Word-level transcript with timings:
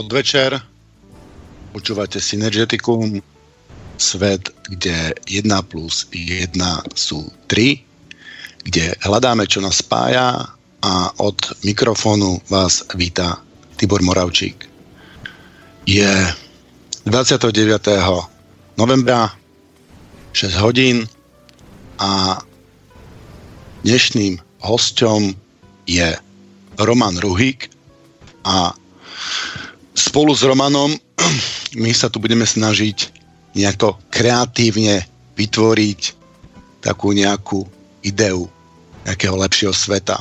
Podvečer. 0.00 0.56
Počúvate 1.76 2.24
Synergeticum, 2.24 3.20
svet, 4.00 4.48
kde 4.64 5.12
1 5.28 5.44
plus 5.68 6.08
1 6.08 6.56
sú 6.96 7.28
3, 7.52 8.64
kde 8.64 8.96
hľadáme, 9.04 9.44
čo 9.44 9.60
nás 9.60 9.84
spája 9.84 10.56
a 10.80 10.92
od 11.20 11.36
mikrofónu 11.68 12.40
vás 12.48 12.80
víta 12.96 13.44
Tibor 13.76 14.00
Moravčík. 14.00 14.64
Je 15.84 16.08
29. 17.04 17.52
novembra 18.80 19.36
6 20.32 20.64
hodín 20.64 21.04
a 22.00 22.40
dnešným 23.84 24.40
hosťom 24.64 25.36
je 25.84 26.08
Roman 26.80 27.20
Ruhík 27.20 27.68
a 28.48 28.72
spolu 30.00 30.32
s 30.32 30.40
Romanom 30.40 30.96
my 31.84 31.92
sa 31.92 32.08
tu 32.08 32.16
budeme 32.16 32.48
snažiť 32.48 33.12
nejako 33.52 34.00
kreatívne 34.08 35.04
vytvoriť 35.36 36.00
takú 36.80 37.12
nejakú 37.12 37.68
ideu 38.00 38.48
nejakého 39.04 39.36
lepšieho 39.36 39.76
sveta. 39.76 40.16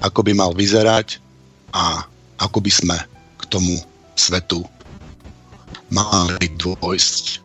Ako 0.00 0.24
by 0.24 0.32
mal 0.32 0.56
vyzerať 0.56 1.20
a 1.76 2.08
ako 2.40 2.64
by 2.64 2.72
sme 2.72 2.96
k 3.36 3.42
tomu 3.52 3.76
svetu 4.16 4.64
mali 5.92 6.48
dôjsť. 6.56 7.44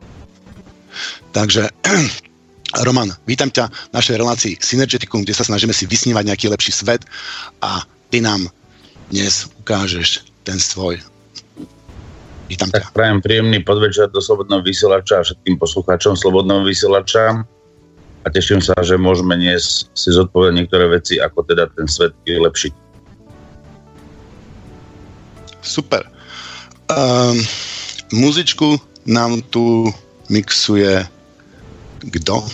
Takže 1.36 1.68
Roman, 2.88 3.12
vítam 3.28 3.52
ťa 3.52 3.68
v 3.68 3.96
našej 3.96 4.16
relácii 4.16 4.54
Synergeticum, 4.64 5.28
kde 5.28 5.36
sa 5.36 5.44
snažíme 5.44 5.76
si 5.76 5.84
vysnívať 5.88 6.24
nejaký 6.32 6.48
lepší 6.48 6.72
svet 6.72 7.04
a 7.60 7.84
ty 8.12 8.24
nám 8.24 8.48
dnes 9.12 9.52
ukážeš 9.60 10.24
ten 10.48 10.60
svoj. 10.60 11.15
Vítam 12.46 12.70
tak 12.70 12.94
prajem 12.94 13.26
príjemný 13.26 13.66
podvečer 13.66 14.14
do 14.14 14.22
Slobodného 14.22 14.62
vysielača 14.62 15.18
a 15.18 15.26
všetkým 15.26 15.58
poslucháčom 15.58 16.14
Slobodného 16.14 16.62
vysielača 16.62 17.42
a 18.22 18.28
teším 18.30 18.62
sa, 18.62 18.78
že 18.86 19.02
môžeme 19.02 19.34
dnes 19.34 19.90
si 19.98 20.10
zodpovedať 20.14 20.54
niektoré 20.54 20.86
veci, 20.86 21.18
ako 21.18 21.42
teda 21.42 21.66
ten 21.74 21.90
svet 21.90 22.14
vylepšiť. 22.22 22.74
Super. 25.66 26.06
Um, 26.86 27.42
muzičku 28.14 28.78
nám 29.10 29.42
tu 29.50 29.90
mixuje 30.30 31.02
kto? 32.14 32.46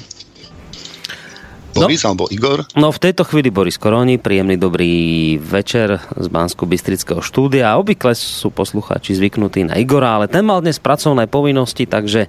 Boris 1.72 2.04
no, 2.04 2.08
alebo 2.14 2.26
Igor? 2.28 2.68
No 2.76 2.92
v 2.92 3.00
tejto 3.00 3.24
chvíli 3.24 3.50
Boris 3.50 3.80
Koroni, 3.80 4.20
príjemný 4.20 4.60
dobrý 4.60 4.94
večer 5.40 6.04
z 6.14 6.28
bansko 6.28 6.68
bystrického 6.68 7.24
štúdia. 7.24 7.80
Obvykle 7.80 8.14
sú 8.14 8.52
poslucháči 8.52 9.16
zvyknutí 9.16 9.66
na 9.66 9.80
Igora, 9.80 10.20
ale 10.20 10.28
ten 10.28 10.44
mal 10.44 10.60
dnes 10.60 10.78
pracovné 10.78 11.32
povinnosti, 11.32 11.88
takže 11.88 12.28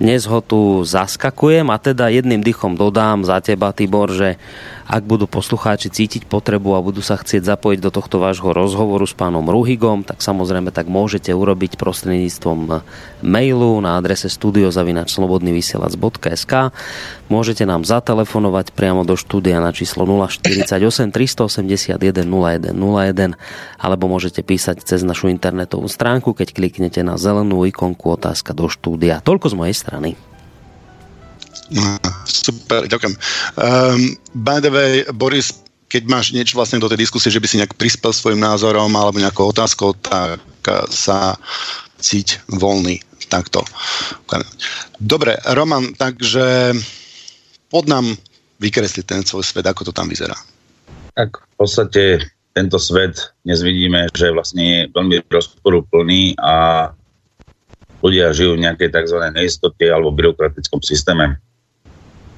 dnes 0.00 0.24
ho 0.24 0.40
tu 0.40 0.80
zaskakujem 0.80 1.68
a 1.68 1.76
teda 1.76 2.08
jedným 2.08 2.40
dychom 2.40 2.72
dodám 2.72 3.20
za 3.26 3.36
teba, 3.44 3.76
Tibor, 3.76 4.08
že 4.08 4.40
ak 4.90 5.06
budú 5.06 5.30
poslucháči 5.30 5.86
cítiť 5.86 6.26
potrebu 6.26 6.74
a 6.74 6.82
budú 6.82 6.98
sa 6.98 7.14
chcieť 7.14 7.46
zapojiť 7.46 7.78
do 7.78 7.94
tohto 7.94 8.18
vášho 8.18 8.50
rozhovoru 8.50 9.06
s 9.06 9.14
pánom 9.14 9.46
Ruhigom, 9.46 10.02
tak 10.02 10.18
samozrejme 10.18 10.74
tak 10.74 10.90
môžete 10.90 11.30
urobiť 11.30 11.78
prostredníctvom 11.78 12.82
mailu 13.22 13.78
na 13.78 14.02
adrese 14.02 14.26
studiozavinačslobodnyvysielac.sk 14.26 16.74
Môžete 17.30 17.62
nám 17.62 17.86
zatelefonovať 17.86 18.74
priamo 18.74 19.06
do 19.06 19.14
štúdia 19.14 19.62
na 19.62 19.70
číslo 19.70 20.02
048 20.02 21.14
381 21.14 22.26
0101 22.26 23.38
alebo 23.78 24.10
môžete 24.10 24.42
písať 24.42 24.82
cez 24.82 25.06
našu 25.06 25.30
internetovú 25.30 25.86
stránku, 25.86 26.34
keď 26.34 26.50
kliknete 26.50 27.06
na 27.06 27.14
zelenú 27.14 27.62
ikonku 27.62 28.18
otázka 28.18 28.50
do 28.50 28.66
štúdia. 28.66 29.22
Toľko 29.22 29.46
z 29.46 29.54
mojej 29.54 29.78
strany. 29.78 30.18
Super, 32.26 32.90
ďakujem. 32.90 33.14
Um, 33.58 34.18
by 34.42 34.58
the 34.58 34.70
way, 34.70 35.06
Boris, 35.14 35.54
keď 35.90 36.06
máš 36.06 36.30
niečo 36.34 36.58
vlastne 36.58 36.82
do 36.82 36.90
tej 36.90 37.02
diskusie, 37.06 37.30
že 37.30 37.42
by 37.42 37.46
si 37.50 37.58
nejak 37.58 37.78
prispel 37.78 38.14
svojim 38.14 38.38
názorom 38.42 38.90
alebo 38.94 39.18
nejakou 39.18 39.50
otázkou, 39.50 39.94
tak 39.98 40.42
sa 40.90 41.34
cíť 41.98 42.42
voľný 42.50 43.02
takto. 43.30 43.62
Dobre, 44.98 45.38
Roman, 45.54 45.94
takže 45.94 46.74
pod 47.70 47.86
nám 47.86 48.18
vykresliť 48.58 49.04
ten 49.06 49.22
svoj 49.22 49.46
svet, 49.46 49.66
ako 49.66 49.90
to 49.90 49.92
tam 49.94 50.10
vyzerá. 50.10 50.34
Tak 51.14 51.38
v 51.38 51.54
podstate 51.58 52.02
tento 52.54 52.78
svet 52.82 53.30
dnes 53.46 53.62
vidíme, 53.62 54.10
že 54.10 54.34
vlastne 54.34 54.62
je 54.62 54.80
veľmi 54.90 55.26
rozporúplný 55.30 56.34
a 56.42 56.90
ľudia 58.02 58.34
žijú 58.34 58.58
v 58.58 58.62
nejakej 58.66 58.90
tzv. 58.90 59.18
neistote 59.30 59.86
alebo 59.86 60.14
byrokratickom 60.14 60.82
systéme 60.82 61.38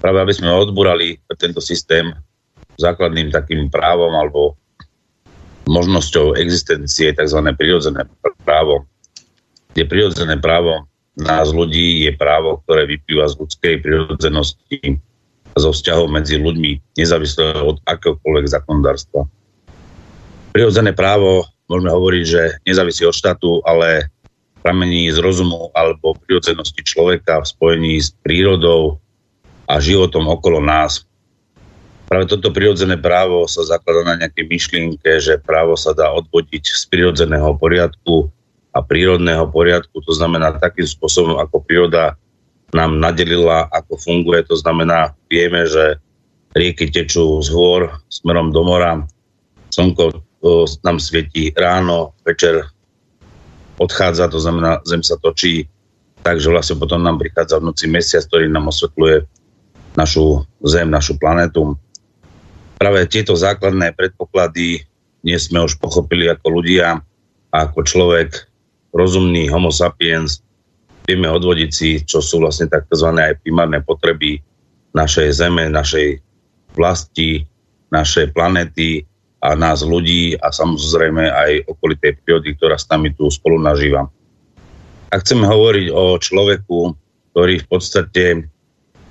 práve 0.03 0.19
aby 0.19 0.35
sme 0.35 0.51
odburali 0.51 1.23
tento 1.39 1.63
systém 1.63 2.11
základným 2.75 3.31
takým 3.31 3.71
právom 3.71 4.11
alebo 4.11 4.59
možnosťou 5.71 6.35
existencie 6.35 7.15
tzv. 7.15 7.39
prirodzené 7.55 8.03
právo. 8.43 8.83
Kde 9.73 9.87
prirodzené 9.87 10.37
právo 10.43 10.91
nás 11.15 11.55
ľudí 11.55 12.03
je 12.03 12.13
právo, 12.19 12.59
ktoré 12.67 12.91
vyplýva 12.91 13.31
z 13.31 13.39
ľudskej 13.39 13.75
prirodzenosti 13.79 14.99
a 15.53 15.57
zo 15.61 15.71
vzťahov 15.71 16.11
medzi 16.11 16.41
ľuďmi, 16.41 16.99
nezávisle 16.99 17.63
od 17.63 17.79
akéhokoľvek 17.87 18.47
zákonodárstva. 18.49 19.29
Prirodzené 20.57 20.97
právo 20.97 21.47
môžeme 21.69 21.93
hovoriť, 21.93 22.25
že 22.25 22.43
nezávisí 22.65 23.05
od 23.05 23.17
štátu, 23.17 23.61
ale 23.65 24.09
pramení 24.65 25.13
z 25.13 25.21
rozumu 25.21 25.69
alebo 25.77 26.17
prirodzenosti 26.25 26.81
človeka 26.85 27.45
v 27.45 27.51
spojení 27.51 27.95
s 28.01 28.17
prírodou, 28.25 29.03
a 29.67 29.79
životom 29.79 30.27
okolo 30.29 30.63
nás. 30.63 31.07
Práve 32.11 32.29
toto 32.29 32.53
prirodzené 32.53 33.01
právo 33.01 33.49
sa 33.49 33.65
zakladá 33.65 34.05
na 34.05 34.15
nejakej 34.21 34.45
myšlienke, 34.45 35.11
že 35.17 35.41
právo 35.41 35.81
sa 35.81 35.97
dá 35.97 36.13
odvodiť 36.13 36.61
z 36.61 36.83
prirodzeného 36.93 37.57
poriadku 37.57 38.29
a 38.77 38.85
prírodného 38.85 39.49
poriadku, 39.49 40.01
to 40.05 40.13
znamená 40.13 40.53
takým 40.61 40.85
spôsobom, 40.85 41.41
ako 41.41 41.65
príroda 41.65 42.21
nám 42.73 43.01
nadelila, 43.01 43.69
ako 43.73 43.97
funguje. 44.01 44.45
To 44.49 44.57
znamená, 44.57 45.13
vieme, 45.29 45.65
že 45.65 46.01
rieky 46.53 46.89
tečú 46.93 47.41
z 47.41 47.49
hôr 47.53 47.97
smerom 48.13 48.53
do 48.53 48.61
mora, 48.65 49.05
slnko 49.73 50.21
nám 50.85 51.01
svieti 51.01 51.53
ráno, 51.57 52.13
večer 52.29 52.69
odchádza, 53.81 54.29
to 54.29 54.37
znamená, 54.37 54.85
zem 54.85 55.01
sa 55.01 55.17
točí, 55.17 55.65
takže 56.21 56.53
vlastne 56.53 56.77
potom 56.77 57.01
nám 57.01 57.17
prichádza 57.17 57.57
v 57.57 57.73
noci 57.73 57.89
mesiac, 57.89 58.27
ktorý 58.29 58.53
nám 58.53 58.69
osvetľuje 58.69 59.25
našu 59.97 60.45
Zem, 60.63 60.89
našu 60.89 61.19
planetu. 61.19 61.75
Práve 62.79 63.07
tieto 63.11 63.35
základné 63.35 63.95
predpoklady 63.95 64.87
dnes 65.23 65.47
sme 65.47 65.63
už 65.63 65.79
pochopili 65.79 66.27
ako 66.27 66.47
ľudia 66.63 66.99
a 67.53 67.57
ako 67.69 67.87
človek 67.87 68.51
rozumný 68.91 69.47
homo 69.47 69.71
sapiens 69.71 70.43
vieme 71.07 71.31
odvodiť 71.31 71.71
si, 71.71 71.91
čo 72.03 72.23
sú 72.23 72.43
vlastne 72.43 72.71
tzv. 72.71 73.09
aj 73.11 73.39
primárne 73.43 73.83
potreby 73.83 74.43
našej 74.95 75.35
Zeme, 75.35 75.67
našej 75.71 76.21
vlasti, 76.75 77.47
našej 77.91 78.33
planety 78.33 79.05
a 79.43 79.59
nás 79.59 79.83
ľudí 79.83 80.39
a 80.39 80.55
samozrejme 80.55 81.27
aj 81.27 81.51
okolitej 81.67 82.23
prírody, 82.23 82.55
ktorá 82.55 82.79
s 82.79 82.87
nami 82.87 83.11
tu 83.15 83.27
spolu 83.29 83.59
nažíva. 83.59 84.07
Ak 85.13 85.27
chceme 85.27 85.45
hovoriť 85.45 85.87
o 85.93 86.17
človeku, 86.17 86.79
ktorý 87.35 87.55
v 87.61 87.67
podstate 87.67 88.25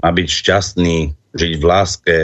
má 0.02 0.10
byť 0.10 0.28
šťastný, 0.28 1.14
žiť 1.38 1.54
v 1.62 1.64
láske, 1.64 2.18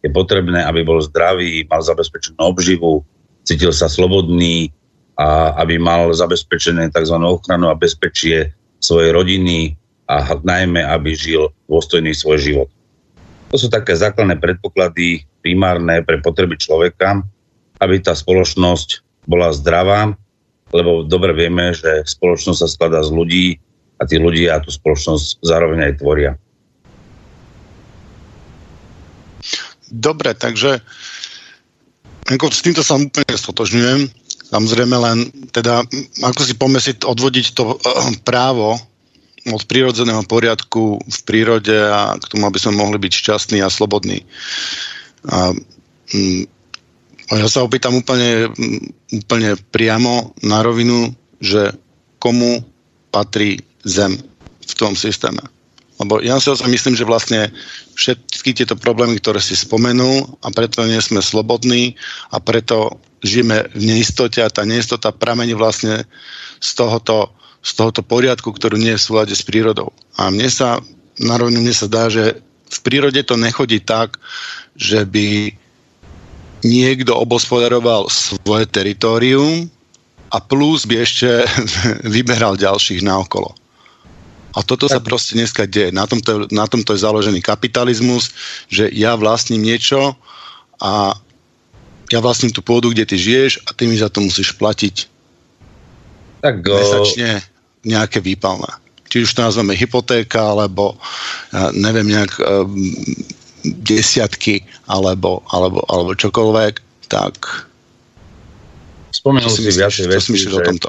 je 0.00 0.10
potrebné, 0.10 0.64
aby 0.64 0.82
bol 0.82 0.98
zdravý, 1.00 1.64
mal 1.68 1.84
zabezpečenú 1.84 2.40
obživu, 2.40 3.04
cítil 3.44 3.70
sa 3.70 3.86
slobodný 3.88 4.72
a 5.20 5.52
aby 5.60 5.76
mal 5.76 6.08
zabezpečené 6.10 6.88
tzv. 6.90 7.16
ochranu 7.20 7.68
a 7.68 7.76
bezpečie 7.76 8.52
svojej 8.80 9.12
rodiny 9.12 9.76
a 10.08 10.24
najmä, 10.40 10.80
aby 10.80 11.12
žil 11.12 11.52
dôstojný 11.68 12.16
svoj 12.16 12.40
život. 12.40 12.68
To 13.52 13.56
sú 13.60 13.68
také 13.68 13.92
základné 13.94 14.40
predpoklady 14.40 15.28
primárne 15.44 16.00
pre 16.02 16.18
potreby 16.24 16.56
človeka, 16.56 17.20
aby 17.78 18.00
tá 18.00 18.16
spoločnosť 18.16 19.04
bola 19.28 19.52
zdravá, 19.52 20.16
lebo 20.72 21.04
dobre 21.04 21.34
vieme, 21.36 21.74
že 21.76 22.06
spoločnosť 22.06 22.58
sa 22.58 22.68
skladá 22.70 23.00
z 23.04 23.10
ľudí 23.12 23.46
a 24.00 24.08
tí 24.08 24.16
ľudia 24.16 24.62
tú 24.64 24.72
spoločnosť 24.72 25.44
zároveň 25.44 25.92
aj 25.92 25.94
tvoria. 26.00 26.32
Dobre, 29.90 30.38
takže 30.38 30.78
ako 32.30 32.46
s 32.46 32.62
týmto 32.62 32.86
sa 32.86 32.94
úplne 32.94 33.34
stotožňujem. 33.34 34.00
Samozrejme 34.50 34.96
len 34.98 35.18
teda, 35.50 35.82
ako 36.22 36.42
si 36.46 36.54
pomesiť, 36.54 37.02
odvodiť 37.06 37.46
to 37.54 37.74
uh, 37.74 37.78
právo 38.22 38.78
od 39.50 39.62
prírodzeného 39.66 40.22
poriadku 40.26 41.00
v 41.00 41.18
prírode 41.26 41.74
a 41.74 42.14
k 42.18 42.28
tomu, 42.30 42.46
aby 42.46 42.58
sme 42.60 42.78
mohli 42.78 42.98
byť 43.02 43.12
šťastní 43.14 43.58
a 43.62 43.72
slobodní. 43.72 44.22
A, 45.26 45.54
um, 46.14 46.46
ja 47.30 47.46
sa 47.46 47.62
opýtam 47.62 47.94
úplne, 47.94 48.50
úplne 49.14 49.54
priamo 49.70 50.34
na 50.42 50.66
rovinu, 50.66 51.14
že 51.38 51.70
komu 52.18 52.58
patrí 53.14 53.62
zem 53.86 54.18
v 54.66 54.72
tom 54.74 54.98
systéme. 54.98 55.40
Lebo 56.00 56.24
ja 56.24 56.40
si 56.40 56.48
myslím, 56.48 56.96
že 56.96 57.04
vlastne 57.04 57.52
všetky 57.92 58.56
tieto 58.56 58.72
problémy, 58.72 59.20
ktoré 59.20 59.36
si 59.36 59.52
spomenul 59.52 60.40
a 60.40 60.48
preto 60.48 60.80
nie 60.88 60.96
sme 61.04 61.20
slobodní 61.20 62.00
a 62.32 62.40
preto 62.40 62.96
žijeme 63.20 63.68
v 63.76 63.82
neistote 63.84 64.40
a 64.40 64.48
tá 64.48 64.64
neistota 64.64 65.12
pramení 65.12 65.52
vlastne 65.52 66.08
z 66.56 66.70
tohoto, 66.72 67.36
z 67.60 67.70
tohoto 67.76 68.00
poriadku, 68.00 68.48
ktorú 68.48 68.80
nie 68.80 68.96
je 68.96 69.00
v 69.00 69.06
súlade 69.12 69.34
s 69.36 69.44
prírodou. 69.44 69.92
A 70.16 70.32
mne 70.32 70.48
sa, 70.48 70.80
narovne 71.20 71.60
mne 71.60 71.76
sa 71.76 71.84
zdá, 71.84 72.08
že 72.08 72.40
v 72.70 72.78
prírode 72.80 73.20
to 73.20 73.36
nechodí 73.36 73.84
tak, 73.84 74.16
že 74.80 75.04
by 75.04 75.52
niekto 76.64 77.12
obospodaroval 77.12 78.08
svoje 78.08 78.64
teritorium 78.72 79.68
a 80.32 80.40
plus 80.40 80.88
by 80.88 81.04
ešte 81.04 81.44
vyberal 82.16 82.56
ďalších 82.56 83.04
naokolo. 83.04 83.52
A 84.50 84.66
toto 84.66 84.90
sa 84.90 84.98
proste 84.98 85.38
dneska 85.38 85.66
deje. 85.66 85.94
Na 85.94 86.10
tomto, 86.10 86.50
na 86.50 86.66
tomto 86.66 86.94
je 86.94 87.04
založený 87.06 87.38
kapitalizmus, 87.38 88.34
že 88.66 88.90
ja 88.90 89.14
vlastním 89.14 89.62
niečo 89.62 90.18
a 90.82 91.14
ja 92.10 92.18
vlastním 92.18 92.50
tú 92.50 92.58
pôdu, 92.58 92.90
kde 92.90 93.06
ty 93.06 93.16
žiješ 93.16 93.62
a 93.66 93.70
ty 93.70 93.86
mi 93.86 93.94
za 93.94 94.10
to 94.10 94.18
musíš 94.18 94.50
platiť 94.58 95.06
tak, 96.42 96.66
mesačne 96.66 97.46
nejaké 97.86 98.18
výpalné. 98.18 98.66
Či 99.06 99.26
už 99.26 99.34
to 99.38 99.46
nazveme 99.46 99.78
hypotéka, 99.78 100.42
alebo 100.54 100.98
ja 101.54 101.70
neviem, 101.70 102.10
nejak 102.10 102.32
um, 102.42 102.74
desiatky, 103.86 104.66
alebo, 104.90 105.46
alebo, 105.54 105.82
alebo 105.86 106.14
čokoľvek, 106.18 107.06
tak 107.10 107.66
Spomenul 109.10 109.50
si 109.52 109.66
viacej 109.66 110.06
veci, 110.06 110.32
o 110.48 110.62
tomto? 110.62 110.88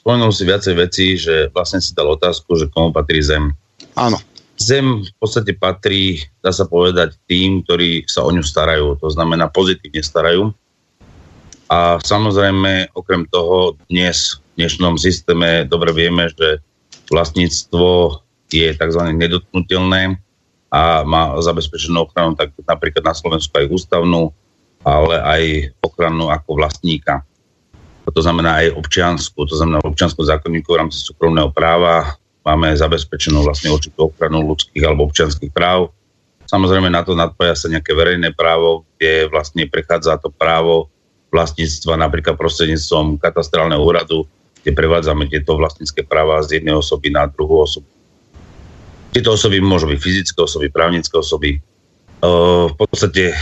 Spomenul 0.00 0.32
si 0.32 0.48
viacej 0.48 0.74
veci, 0.80 1.06
že 1.20 1.52
vlastne 1.52 1.84
si 1.84 1.92
dal 1.92 2.08
otázku, 2.16 2.56
že 2.56 2.72
komu 2.72 2.88
patrí 2.88 3.20
zem. 3.20 3.52
Áno. 4.00 4.16
Zem 4.56 5.04
v 5.04 5.12
podstate 5.20 5.56
patrí, 5.56 6.24
dá 6.40 6.52
sa 6.52 6.64
povedať, 6.64 7.16
tým, 7.28 7.64
ktorí 7.64 8.08
sa 8.08 8.24
o 8.24 8.32
ňu 8.32 8.44
starajú. 8.44 8.96
To 9.00 9.08
znamená, 9.12 9.52
pozitívne 9.52 10.00
starajú. 10.00 10.52
A 11.70 12.00
samozrejme, 12.00 12.92
okrem 12.96 13.24
toho, 13.28 13.76
dnes 13.88 14.40
v 14.56 14.64
dnešnom 14.64 15.00
systéme 15.00 15.64
dobre 15.64 15.94
vieme, 15.96 16.28
že 16.32 16.60
vlastníctvo 17.08 18.20
je 18.50 18.68
tzv. 18.74 19.02
nedotknutelné 19.14 20.18
a 20.70 21.02
má 21.06 21.34
zabezpečenú 21.38 22.06
ochranu 22.06 22.34
tak 22.38 22.54
napríklad 22.62 23.02
na 23.02 23.14
Slovensku 23.14 23.54
aj 23.54 23.70
ústavnú, 23.70 24.34
ale 24.82 25.16
aj 25.22 25.42
ochranu 25.82 26.30
ako 26.30 26.58
vlastníka 26.58 27.26
to 28.10 28.20
znamená 28.22 28.62
aj 28.64 28.76
občiansku, 28.76 29.38
to 29.46 29.54
znamená 29.54 29.82
občianskou 29.82 30.22
zákonníku 30.26 30.68
v 30.70 30.80
rámci 30.86 30.98
súkromného 31.02 31.50
práva 31.50 32.20
máme 32.44 32.72
zabezpečenú 32.72 33.44
vlastne 33.44 33.72
určitú 33.72 34.08
ochranu 34.10 34.40
ľudských 34.44 34.82
alebo 34.84 35.08
občianských 35.08 35.52
práv. 35.52 35.92
Samozrejme 36.48 36.90
na 36.90 37.06
to 37.06 37.14
nadpoja 37.14 37.54
sa 37.54 37.70
nejaké 37.70 37.94
verejné 37.94 38.34
právo, 38.34 38.82
kde 38.96 39.30
vlastne 39.30 39.70
prechádza 39.70 40.18
to 40.18 40.34
právo 40.34 40.90
vlastníctva 41.30 41.94
napríklad 41.94 42.34
prostredníctvom 42.34 43.22
katastrálneho 43.22 43.78
úradu, 43.78 44.26
kde 44.60 44.74
prevádzame 44.74 45.30
tieto 45.30 45.54
vlastnícke 45.54 46.02
práva 46.02 46.42
z 46.42 46.58
jednej 46.58 46.74
osoby 46.74 47.14
na 47.14 47.30
druhú 47.30 47.62
osobu. 47.62 47.86
Tieto 49.14 49.38
osoby 49.38 49.62
môžu 49.62 49.86
byť 49.90 49.98
fyzické 50.02 50.38
osoby, 50.42 50.66
právnické 50.70 51.14
osoby. 51.14 51.62
v 52.66 52.74
podstate 52.76 53.32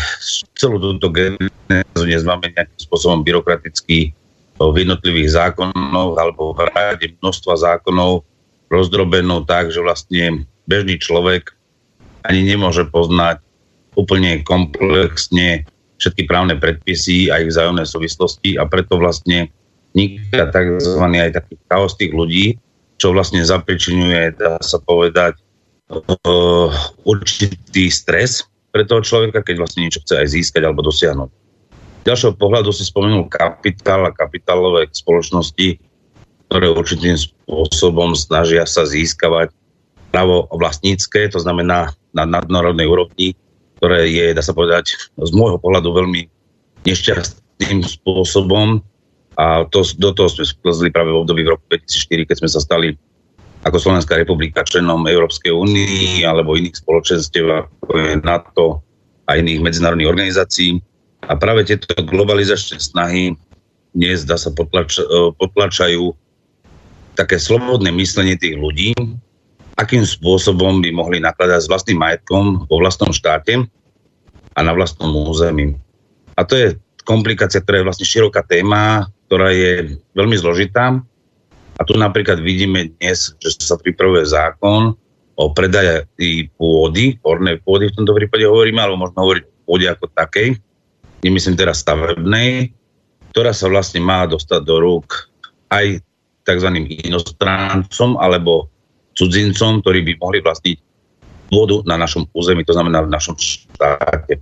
celú 0.54 0.78
túto 0.78 1.10
genézu 1.10 2.02
nezmáme 2.04 2.54
nejakým 2.54 2.78
spôsobom 2.78 3.26
byrokraticky 3.26 4.14
v 4.58 4.76
jednotlivých 4.82 5.30
zákonoch 5.38 6.18
alebo 6.18 6.50
v 6.52 6.66
rade 6.74 7.14
množstva 7.22 7.54
zákonov 7.54 8.26
rozdrobenú 8.68 9.46
tak, 9.46 9.70
že 9.70 9.80
vlastne 9.80 10.44
bežný 10.66 10.98
človek 10.98 11.54
ani 12.26 12.44
nemôže 12.44 12.84
poznať 12.90 13.40
úplne 13.94 14.42
komplexne 14.44 15.64
všetky 15.98 16.26
právne 16.30 16.54
predpisy 16.58 17.30
a 17.30 17.42
ich 17.42 17.50
vzájomné 17.50 17.86
súvislosti 17.86 18.58
a 18.58 18.66
preto 18.66 18.98
vlastne 18.98 19.50
vzniká 19.94 20.50
tzv. 20.50 21.02
aj 21.02 21.32
taký 21.34 21.54
chaos 21.66 21.94
ľudí, 21.98 22.58
čo 22.98 23.14
vlastne 23.14 23.42
zapričinuje, 23.42 24.38
dá 24.38 24.58
sa 24.62 24.78
povedať, 24.78 25.38
určitý 27.02 27.88
stres 27.88 28.44
pre 28.70 28.84
toho 28.84 29.00
človeka, 29.00 29.40
keď 29.40 29.64
vlastne 29.64 29.88
niečo 29.88 30.04
chce 30.04 30.14
aj 30.20 30.28
získať 30.28 30.62
alebo 30.68 30.84
dosiahnuť 30.84 31.47
ďalšieho 32.08 32.34
pohľadu 32.40 32.72
si 32.72 32.88
spomenul 32.88 33.28
kapitál 33.28 34.08
a 34.08 34.16
kapitálové 34.16 34.88
spoločnosti, 34.88 35.76
ktoré 36.48 36.66
určitým 36.72 37.20
spôsobom 37.20 38.16
snažia 38.16 38.64
sa 38.64 38.88
získavať 38.88 39.52
právo 40.08 40.48
vlastnícke, 40.48 41.28
to 41.28 41.36
znamená 41.36 41.92
na 42.16 42.24
nadnárodnej 42.24 42.88
úrovni, 42.88 43.36
ktoré 43.76 44.08
je, 44.08 44.32
dá 44.32 44.40
sa 44.40 44.56
povedať, 44.56 44.96
z 45.20 45.30
môjho 45.36 45.60
pohľadu 45.60 45.92
veľmi 45.92 46.24
nešťastným 46.88 47.84
spôsobom 47.84 48.80
a 49.38 49.68
to, 49.70 49.84
do 50.00 50.10
toho 50.16 50.26
sme 50.32 50.48
splzli 50.48 50.88
práve 50.90 51.12
v 51.14 51.20
období 51.22 51.46
v 51.46 51.54
roku 51.54 51.64
2004, 51.70 52.26
keď 52.26 52.36
sme 52.42 52.50
sa 52.50 52.60
stali 52.64 52.88
ako 53.62 53.76
Slovenská 53.78 54.18
republika 54.18 54.66
členom 54.66 55.06
Európskej 55.06 55.52
únii 55.52 56.24
alebo 56.24 56.58
iných 56.58 56.80
spoločenstiev 56.80 57.46
ako 57.84 57.92
je 57.94 58.12
NATO 58.22 58.66
a 59.28 59.36
iných 59.36 59.60
medzinárodných 59.62 60.10
organizácií. 60.10 60.80
A 61.28 61.36
práve 61.36 61.68
tieto 61.68 61.92
globalizačné 61.92 62.80
snahy 62.80 63.36
dnes, 63.92 64.24
dá 64.24 64.40
sa, 64.40 64.48
potlač, 64.48 64.96
e, 64.96 65.04
potlačajú 65.36 66.16
také 67.12 67.36
slobodné 67.36 67.92
myslenie 67.92 68.40
tých 68.40 68.56
ľudí, 68.56 68.96
akým 69.76 70.08
spôsobom 70.08 70.80
by 70.80 70.88
mohli 70.88 71.20
nakladať 71.20 71.60
s 71.60 71.70
vlastným 71.70 72.00
majetkom 72.00 72.64
vo 72.64 72.76
vlastnom 72.80 73.12
štáte 73.12 73.68
a 74.56 74.60
na 74.64 74.72
vlastnom 74.72 75.12
území. 75.28 75.76
A 76.38 76.48
to 76.48 76.56
je 76.56 76.66
komplikácia, 77.04 77.60
ktorá 77.60 77.84
je 77.84 77.88
vlastne 77.92 78.06
široká 78.08 78.42
téma, 78.48 79.12
ktorá 79.28 79.52
je 79.52 80.00
veľmi 80.16 80.36
zložitá. 80.40 80.96
A 81.78 81.80
tu 81.86 81.94
napríklad 81.94 82.40
vidíme 82.40 82.90
dnes, 82.98 83.36
že 83.38 83.54
sa 83.60 83.76
pripravuje 83.78 84.26
zákon 84.26 84.96
o 85.38 85.44
predaji 85.54 86.50
pôdy, 86.58 87.20
ornej 87.22 87.62
pôdy 87.62 87.92
v 87.92 87.96
tomto 88.02 88.16
prípade 88.16 88.48
hovoríme, 88.48 88.82
alebo 88.82 89.06
možno 89.06 89.22
hovoriť 89.22 89.44
o 89.46 89.52
pôde 89.62 89.86
ako 89.86 90.10
takej, 90.10 90.58
nemyslím 91.22 91.56
teraz 91.58 91.82
stavebnej, 91.82 92.70
ktorá 93.34 93.52
sa 93.54 93.70
vlastne 93.70 94.02
má 94.02 94.26
dostať 94.26 94.60
do 94.64 94.76
rúk 94.78 95.28
aj 95.70 96.00
tzv. 96.48 96.68
inostrancom 97.04 98.16
alebo 98.16 98.72
cudzincom, 99.18 99.84
ktorí 99.84 100.00
by 100.06 100.12
mohli 100.22 100.38
vlastniť 100.40 100.76
vodu 101.52 101.82
na 101.88 101.96
našom 102.00 102.28
území, 102.32 102.64
to 102.64 102.76
znamená 102.76 103.04
v 103.04 103.12
našom 103.12 103.34
štáte. 103.36 104.40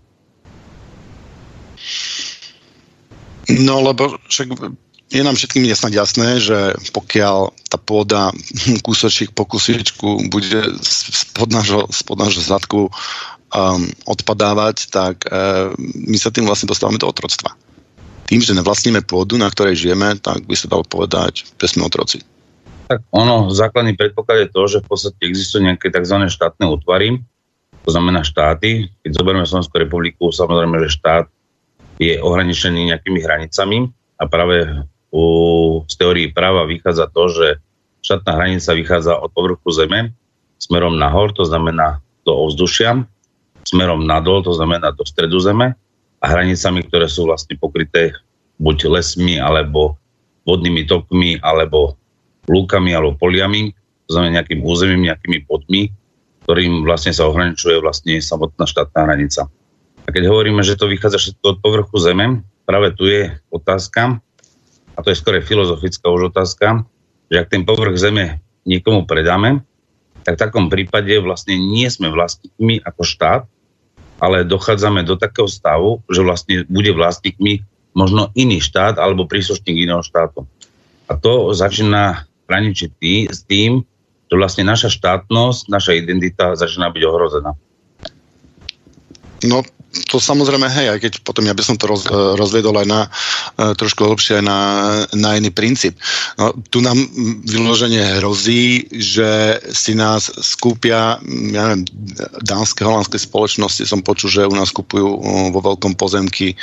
No, 3.46 3.78
lebo 3.78 4.18
však 4.26 4.58
je 5.06 5.22
nám 5.22 5.38
všetkým 5.38 5.62
je 5.70 5.78
snad 5.78 5.94
jasné, 5.94 6.42
že 6.42 6.74
pokiaľ 6.90 7.54
tá 7.70 7.78
pôda 7.78 8.34
kúsočík 8.86 9.32
po 9.32 9.46
kúsičku 9.46 10.26
bude 10.30 10.76
spod 10.82 11.54
nášho, 11.54 11.86
spod 11.94 12.18
nášho 12.18 12.42
zadku 12.42 12.90
um, 13.56 13.88
odpadávať, 14.04 14.92
tak 14.92 15.24
uh, 15.32 15.72
my 15.80 16.16
sa 16.20 16.28
tým 16.28 16.44
vlastne 16.44 16.68
dostávame 16.68 17.00
do 17.00 17.08
otroctva. 17.08 17.56
Tým, 18.28 18.44
že 18.44 18.52
nevlastníme 18.52 19.06
pôdu, 19.06 19.40
na 19.40 19.48
ktorej 19.48 19.88
žijeme, 19.88 20.18
tak 20.20 20.44
by 20.44 20.54
sa 20.58 20.68
dalo 20.68 20.84
povedať, 20.84 21.48
že 21.56 21.66
sme 21.72 21.88
otroci. 21.88 22.20
Tak 22.86 23.02
ono, 23.10 23.50
základný 23.50 23.98
predpoklad 23.98 24.46
je 24.46 24.48
to, 24.52 24.62
že 24.68 24.78
v 24.82 24.86
podstate 24.86 25.20
existujú 25.24 25.64
nejaké 25.64 25.90
tzv. 25.90 26.26
štátne 26.28 26.66
útvary, 26.70 27.18
to 27.86 27.90
znamená 27.94 28.26
štáty. 28.26 28.90
Keď 29.06 29.10
zoberieme 29.14 29.46
Slovenskú 29.46 29.78
republiku, 29.78 30.34
samozrejme, 30.34 30.74
že 30.86 30.98
štát 30.98 31.26
je 32.02 32.18
ohraničený 32.18 32.92
nejakými 32.92 33.22
hranicami 33.22 33.90
a 34.18 34.26
práve 34.26 34.86
u, 35.14 35.22
z 35.86 35.94
teórii 35.96 36.28
práva 36.34 36.66
vychádza 36.66 37.08
to, 37.14 37.30
že 37.30 37.46
štátna 38.02 38.32
hranica 38.38 38.70
vychádza 38.74 39.14
od 39.18 39.30
povrchu 39.30 39.70
zeme 39.70 40.10
smerom 40.58 40.98
nahor, 40.98 41.30
to 41.30 41.46
znamená 41.46 42.02
do 42.26 42.34
ovzdušia 42.34 43.06
smerom 43.66 44.06
nadol, 44.06 44.46
to 44.46 44.54
znamená 44.54 44.94
do 44.94 45.02
stredu 45.02 45.42
zeme 45.42 45.74
a 46.22 46.24
hranicami, 46.30 46.86
ktoré 46.86 47.10
sú 47.10 47.26
vlastne 47.26 47.58
pokryté 47.58 48.14
buď 48.62 48.88
lesmi, 48.88 49.36
alebo 49.36 49.98
vodnými 50.46 50.86
tokmi, 50.86 51.42
alebo 51.42 51.98
lúkami, 52.46 52.94
alebo 52.94 53.18
poliami, 53.18 53.74
to 54.06 54.10
znamená 54.14 54.40
nejakým 54.40 54.62
územím, 54.62 55.10
nejakými 55.10 55.44
podmi, 55.44 55.90
ktorým 56.46 56.86
vlastne 56.86 57.10
sa 57.10 57.26
ohraničuje 57.26 57.82
vlastne 57.82 58.22
samotná 58.22 58.64
štátna 58.70 59.10
hranica. 59.10 59.50
A 60.06 60.08
keď 60.14 60.30
hovoríme, 60.30 60.62
že 60.62 60.78
to 60.78 60.86
vychádza 60.86 61.18
všetko 61.18 61.44
od 61.44 61.58
povrchu 61.58 61.96
zeme, 61.98 62.46
práve 62.62 62.94
tu 62.94 63.10
je 63.10 63.34
otázka, 63.50 64.22
a 64.96 64.98
to 65.02 65.10
je 65.10 65.18
skôr 65.18 65.42
filozofická 65.42 66.06
už 66.06 66.30
otázka, 66.30 66.86
že 67.26 67.36
ak 67.42 67.50
ten 67.50 67.66
povrch 67.66 67.98
zeme 67.98 68.38
niekomu 68.62 69.04
predáme, 69.04 69.66
tak 70.22 70.38
v 70.38 70.42
takom 70.46 70.66
prípade 70.70 71.12
vlastne 71.18 71.58
nie 71.58 71.86
sme 71.90 72.14
vlastníkmi 72.14 72.82
ako 72.86 73.02
štát, 73.02 73.42
ale 74.16 74.48
dochádzame 74.48 75.04
do 75.04 75.16
takého 75.16 75.48
stavu, 75.48 76.00
že 76.08 76.24
vlastne 76.24 76.64
bude 76.68 76.92
vlastníkmi 76.96 77.60
možno 77.96 78.32
iný 78.36 78.60
štát 78.60 79.00
alebo 79.00 79.28
príslušník 79.28 79.88
iného 79.88 80.04
štátu. 80.04 80.44
A 81.08 81.16
to 81.16 81.52
začína 81.56 82.28
hraničiť 82.48 82.90
tý, 83.00 83.14
s 83.28 83.44
tým, 83.44 83.84
že 84.26 84.34
vlastne 84.34 84.66
naša 84.66 84.90
štátnosť, 84.90 85.70
naša 85.70 85.92
identita 85.96 86.58
začína 86.58 86.90
byť 86.90 87.02
ohrozená. 87.06 87.52
No, 89.44 89.62
to 90.04 90.20
samozrejme, 90.20 90.68
hej, 90.68 90.92
aj 90.92 90.98
keď 91.00 91.12
potom 91.24 91.48
ja 91.48 91.56
by 91.56 91.62
som 91.64 91.76
to 91.80 91.88
roz, 91.88 92.04
rozvedol 92.10 92.76
aj 92.76 92.86
na 92.86 93.00
e, 93.06 93.08
trošku 93.72 94.04
hlbšie 94.04 94.40
aj 94.40 94.44
na, 94.44 94.60
na 95.16 95.40
iný 95.40 95.48
princíp. 95.48 95.96
No, 96.36 96.52
tu 96.68 96.84
nám 96.84 97.00
vyloženie 97.48 98.20
hrozí, 98.20 98.84
že 98.92 99.60
si 99.72 99.96
nás 99.96 100.28
skúpia, 100.44 101.16
ja 101.52 101.62
neviem, 101.72 101.88
dánske, 102.44 102.84
holandské 102.84 103.16
spoločnosti 103.16 103.88
som 103.88 104.04
počul, 104.04 104.28
že 104.28 104.48
u 104.48 104.54
nás 104.54 104.68
kupujú 104.70 105.08
vo 105.52 105.60
veľkom 105.60 105.96
pozemky 105.96 106.58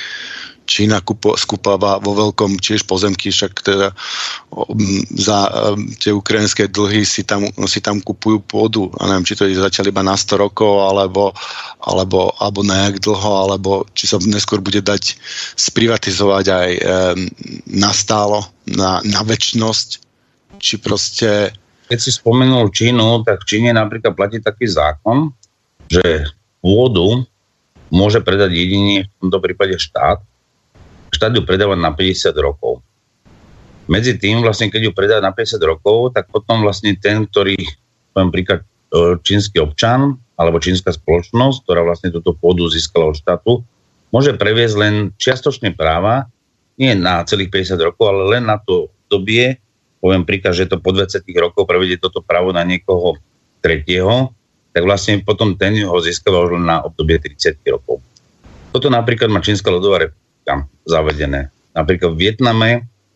Čína 0.63 1.03
kupo, 1.03 1.35
skúpava 1.35 1.99
vo 1.99 2.15
veľkom 2.15 2.55
tiež 2.55 2.87
pozemky, 2.87 3.35
však 3.35 3.51
teda 3.63 3.91
za 5.19 5.37
tie 5.99 6.15
ukrajinské 6.15 6.71
dlhy 6.71 7.03
si 7.03 7.27
tam, 7.27 7.43
si 7.67 7.83
tam 7.83 7.99
kupujú 7.99 8.39
pôdu. 8.47 8.87
A 8.99 9.11
neviem, 9.11 9.27
či 9.27 9.35
to 9.35 9.43
je 9.43 9.59
zatiaľ 9.59 9.91
iba 9.91 10.03
na 10.03 10.15
100 10.15 10.39
rokov, 10.39 10.87
alebo, 10.87 11.35
alebo, 11.83 12.31
alebo 12.39 12.59
na 12.63 12.87
dlho, 12.95 13.31
alebo 13.43 13.83
či 13.91 14.07
sa 14.07 14.17
neskôr 14.23 14.63
bude 14.63 14.79
dať 14.79 15.19
sprivatizovať 15.59 16.45
aj 16.47 16.69
e, 16.71 16.81
nastálo, 17.67 18.47
na, 18.63 19.03
na 19.03 19.21
väčšnosť, 19.27 19.89
či 20.59 20.79
proste... 20.79 21.51
Keď 21.91 21.99
si 21.99 22.11
spomenul 22.15 22.71
Čínu, 22.71 23.27
tak 23.27 23.43
v 23.43 23.47
Číne 23.51 23.75
napríklad 23.75 24.15
platí 24.15 24.39
taký 24.39 24.71
zákon, 24.71 25.35
že 25.91 26.31
pôdu 26.63 27.27
môže 27.93 28.23
predať 28.23 28.55
jedine 28.55 29.05
v 29.05 29.13
tomto 29.27 29.37
prípade 29.43 29.77
štát, 29.77 30.23
štát 31.13 31.31
ju 31.31 31.45
predáva 31.45 31.77
na 31.77 31.93
50 31.93 32.33
rokov. 32.41 32.81
Medzi 33.85 34.15
tým, 34.17 34.41
vlastne, 34.41 34.71
keď 34.71 34.89
ju 34.89 34.91
predá 34.95 35.19
na 35.19 35.35
50 35.35 35.59
rokov, 35.61 36.15
tak 36.15 36.31
potom 36.31 36.63
vlastne 36.63 36.95
ten, 36.97 37.27
ktorý, 37.27 37.59
poviem 38.15 38.31
príklad, 38.31 38.61
e, 38.63 39.19
čínsky 39.21 39.59
občan 39.59 40.17
alebo 40.39 40.57
čínska 40.57 40.89
spoločnosť, 40.89 41.57
ktorá 41.67 41.85
vlastne 41.85 42.09
túto 42.09 42.33
pôdu 42.33 42.65
získala 42.71 43.11
od 43.11 43.19
štátu, 43.19 43.61
môže 44.09 44.33
previesť 44.33 44.75
len 44.79 44.93
čiastočné 45.19 45.75
práva, 45.77 46.31
nie 46.79 46.95
na 46.97 47.21
celých 47.27 47.53
50 47.53 47.77
rokov, 47.77 48.05
ale 48.09 48.39
len 48.39 48.49
na 48.49 48.57
to 48.57 48.89
dobie, 49.11 49.61
poviem 50.01 50.25
príklad, 50.25 50.57
že 50.57 50.65
to 50.65 50.81
po 50.81 50.89
20 50.95 51.21
rokov 51.37 51.69
prevedie 51.69 52.01
toto 52.01 52.23
právo 52.25 52.49
na 52.49 52.65
niekoho 52.65 53.19
tretieho, 53.61 54.33
tak 54.73 54.89
vlastne 54.89 55.21
potom 55.21 55.53
ten 55.53 55.77
ho 55.85 55.97
získava 56.01 56.41
už 56.49 56.57
len 56.57 56.65
na 56.65 56.81
obdobie 56.81 57.21
30 57.21 57.61
rokov. 57.69 58.01
Toto 58.73 58.89
napríklad 58.89 59.29
má 59.29 59.37
Čínska 59.37 59.69
ľudová 59.69 60.09
tam 60.43 60.67
zavedené. 60.87 61.49
Napríklad 61.73 62.13
v 62.13 62.19
Vietname 62.19 62.71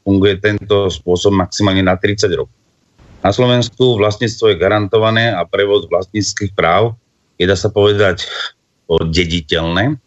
funguje 0.07 0.39
tento 0.39 0.87
spôsob 0.87 1.35
maximálne 1.35 1.83
na 1.83 1.99
30 1.99 2.31
rokov. 2.33 2.55
Na 3.21 3.35
Slovensku 3.35 3.99
vlastníctvo 3.99 4.55
je 4.55 4.61
garantované 4.61 5.35
a 5.35 5.43
prevod 5.43 5.91
vlastníckých 5.91 6.55
práv 6.55 6.95
je, 7.35 7.45
dá 7.45 7.59
sa 7.59 7.67
povedať, 7.67 8.23
dediteľné, 8.87 9.99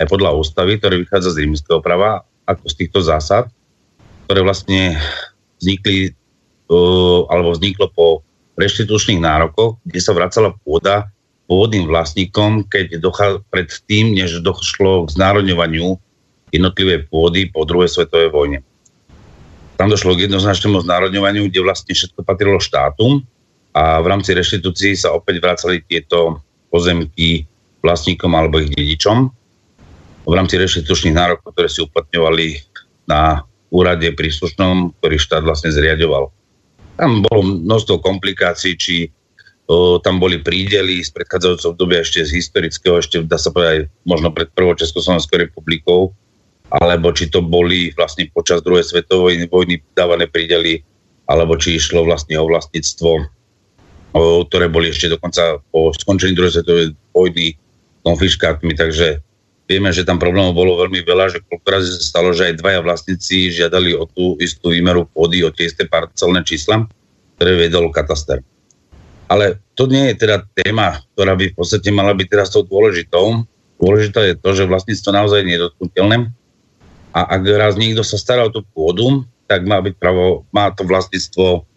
aj 0.00 0.06
podľa 0.08 0.34
ústavy, 0.40 0.80
ktoré 0.80 1.04
vychádza 1.04 1.36
z 1.36 1.44
rímskeho 1.44 1.84
práva, 1.84 2.24
ako 2.48 2.64
z 2.64 2.74
týchto 2.80 3.04
zásad, 3.04 3.52
ktoré 4.24 4.40
vlastne 4.40 4.96
vznikli 5.60 6.16
alebo 7.28 7.52
vzniklo 7.52 7.92
po 7.92 8.06
reštitučných 8.56 9.20
nárokoch, 9.20 9.76
kde 9.84 10.00
sa 10.00 10.16
vracala 10.16 10.56
pôda 10.64 11.12
pôvodným 11.44 11.84
vlastníkom, 11.84 12.64
keď 12.64 12.96
dochá, 12.96 13.44
pred 13.52 13.68
tým, 13.84 14.16
než 14.16 14.40
došlo 14.40 15.04
k 15.04 15.12
znárodňovaniu 15.12 16.00
jednotlivé 16.52 17.08
pôdy 17.08 17.48
po 17.48 17.64
druhej 17.64 17.88
svetovej 17.88 18.30
vojne. 18.30 18.58
Tam 19.80 19.88
došlo 19.88 20.14
k 20.14 20.30
jednoznačnému 20.30 20.84
znárodňovaniu, 20.84 21.48
kde 21.48 21.64
vlastne 21.64 21.96
všetko 21.96 22.22
patrilo 22.22 22.60
štátu 22.60 23.24
a 23.72 23.98
v 23.98 24.06
rámci 24.06 24.36
reštitúcií 24.36 24.94
sa 24.94 25.16
opäť 25.16 25.40
vracali 25.40 25.80
tieto 25.82 26.44
pozemky 26.68 27.48
vlastníkom 27.82 28.30
alebo 28.36 28.62
ich 28.62 28.70
dedičom 28.70 29.32
v 30.22 30.32
rámci 30.38 30.54
reštitučných 30.60 31.18
nárokov, 31.18 31.50
ktoré 31.50 31.66
si 31.66 31.82
uplatňovali 31.82 32.46
na 33.10 33.42
úrade 33.72 34.06
príslušnom, 34.14 34.94
ktorý 35.00 35.16
štát 35.18 35.42
vlastne 35.42 35.74
zriadoval. 35.74 36.30
Tam 36.94 37.24
bolo 37.26 37.42
množstvo 37.42 37.98
komplikácií, 38.04 38.78
či 38.78 38.94
o, 39.66 39.98
tam 39.98 40.22
boli 40.22 40.38
prídely 40.38 41.02
z 41.02 41.10
predchádzajúceho 41.10 41.74
obdobia 41.74 42.04
ešte 42.04 42.22
z 42.22 42.38
historického, 42.38 43.00
ešte 43.00 43.24
dá 43.26 43.40
sa 43.40 43.50
povedať 43.50 43.90
možno 44.06 44.30
pred 44.30 44.52
prvou 44.52 44.76
Československou 44.78 45.40
republikou, 45.40 46.14
alebo 46.72 47.12
či 47.12 47.28
to 47.28 47.44
boli 47.44 47.92
vlastne 47.92 48.24
počas 48.32 48.64
druhej 48.64 48.88
svetovej 48.88 49.44
vojny 49.52 49.84
dávané 49.92 50.24
prídely, 50.24 50.80
alebo 51.28 51.60
či 51.60 51.76
išlo 51.76 52.08
vlastne 52.08 52.40
o 52.40 52.48
vlastníctvo, 52.48 53.28
ktoré 54.48 54.72
boli 54.72 54.88
ešte 54.88 55.12
dokonca 55.12 55.60
po 55.68 55.92
skončení 55.92 56.32
druhej 56.32 56.56
svetovej 56.56 56.86
vojny 57.12 57.56
konfiškátmi, 58.00 58.72
takže 58.72 59.20
vieme, 59.68 59.92
že 59.92 60.08
tam 60.08 60.16
problémov 60.16 60.56
bolo 60.56 60.80
veľmi 60.80 61.04
veľa, 61.04 61.36
že 61.36 61.38
koľko 61.44 61.80
sa 61.84 62.00
stalo, 62.00 62.32
že 62.32 62.52
aj 62.52 62.60
dvaja 62.60 62.80
vlastníci 62.80 63.52
žiadali 63.52 63.92
o 63.92 64.08
tú 64.08 64.36
istú 64.40 64.72
výmeru 64.72 65.04
pôdy, 65.12 65.44
o 65.44 65.52
tie 65.52 65.68
isté 65.68 65.84
parcelné 65.84 66.40
čísla, 66.44 66.88
ktoré 67.36 67.68
vedol 67.68 67.92
kataster. 67.92 68.40
Ale 69.32 69.64
to 69.72 69.88
nie 69.88 70.12
je 70.12 70.24
teda 70.24 70.44
téma, 70.52 71.00
ktorá 71.16 71.32
by 71.36 71.52
v 71.52 71.56
podstate 71.56 71.88
mala 71.88 72.12
byť 72.12 72.28
teraz 72.28 72.52
tou 72.52 72.68
dôležitou. 72.68 73.48
Dôležité 73.80 74.32
je 74.32 74.36
to, 74.36 74.50
že 74.52 74.68
vlastníctvo 74.68 75.08
naozaj 75.08 75.40
nie 75.40 75.56
je 75.56 75.64
dotknutelné 75.68 76.16
a 77.12 77.20
ak 77.36 77.42
raz 77.44 77.74
niekto 77.76 78.00
sa 78.00 78.16
stará 78.16 78.48
o 78.48 78.52
tú 78.52 78.64
pôdu, 78.72 79.28
tak 79.44 79.68
má, 79.68 79.84
byť 79.84 79.94
pravo, 80.00 80.48
má 80.48 80.72
to 80.72 80.88
vlastníctvo 80.88 81.68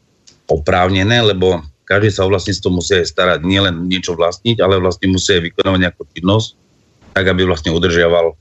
oprávnené, 0.47 1.19
lebo 1.35 1.59
každý 1.85 2.09
sa 2.09 2.25
o 2.25 2.31
vlastníctvo 2.31 2.81
musí 2.81 3.03
starať, 3.03 3.43
nielen 3.43 3.91
niečo 3.91 4.15
vlastniť, 4.15 4.63
ale 4.63 4.79
vlastne 4.79 5.11
musí 5.11 5.37
vykonávať 5.37 5.79
nejakú 5.83 6.03
činnosť, 6.15 6.49
tak 7.13 7.25
aby 7.29 7.43
vlastne 7.43 7.75
udržiaval 7.75 8.33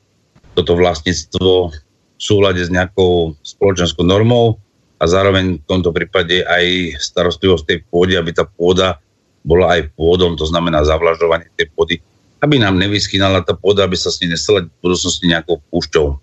toto 0.54 0.72
vlastníctvo 0.78 1.74
v 2.14 2.22
súhľade 2.22 2.62
s 2.62 2.70
nejakou 2.70 3.34
spoločenskou 3.42 4.06
normou 4.06 4.62
a 5.02 5.04
zároveň 5.04 5.60
v 5.60 5.66
tomto 5.66 5.90
prípade 5.90 6.46
aj 6.46 6.96
starostlivosť 7.02 7.64
tej 7.66 7.78
pôdy, 7.90 8.14
aby 8.14 8.30
tá 8.30 8.46
pôda 8.46 9.02
bola 9.44 9.76
aj 9.76 9.92
pôdom, 9.92 10.38
to 10.38 10.48
znamená 10.48 10.80
zavlažovanie 10.86 11.50
tej 11.58 11.68
pôdy, 11.74 12.00
aby 12.40 12.56
nám 12.56 12.80
nevyschynala 12.80 13.44
tá 13.44 13.52
pôda, 13.52 13.84
aby 13.84 13.98
sa 13.98 14.08
s 14.08 14.24
ní 14.24 14.32
nestala 14.32 14.64
v 14.64 14.72
budúcnosti 14.80 15.28
nejakou 15.28 15.60
púšťou. 15.68 16.16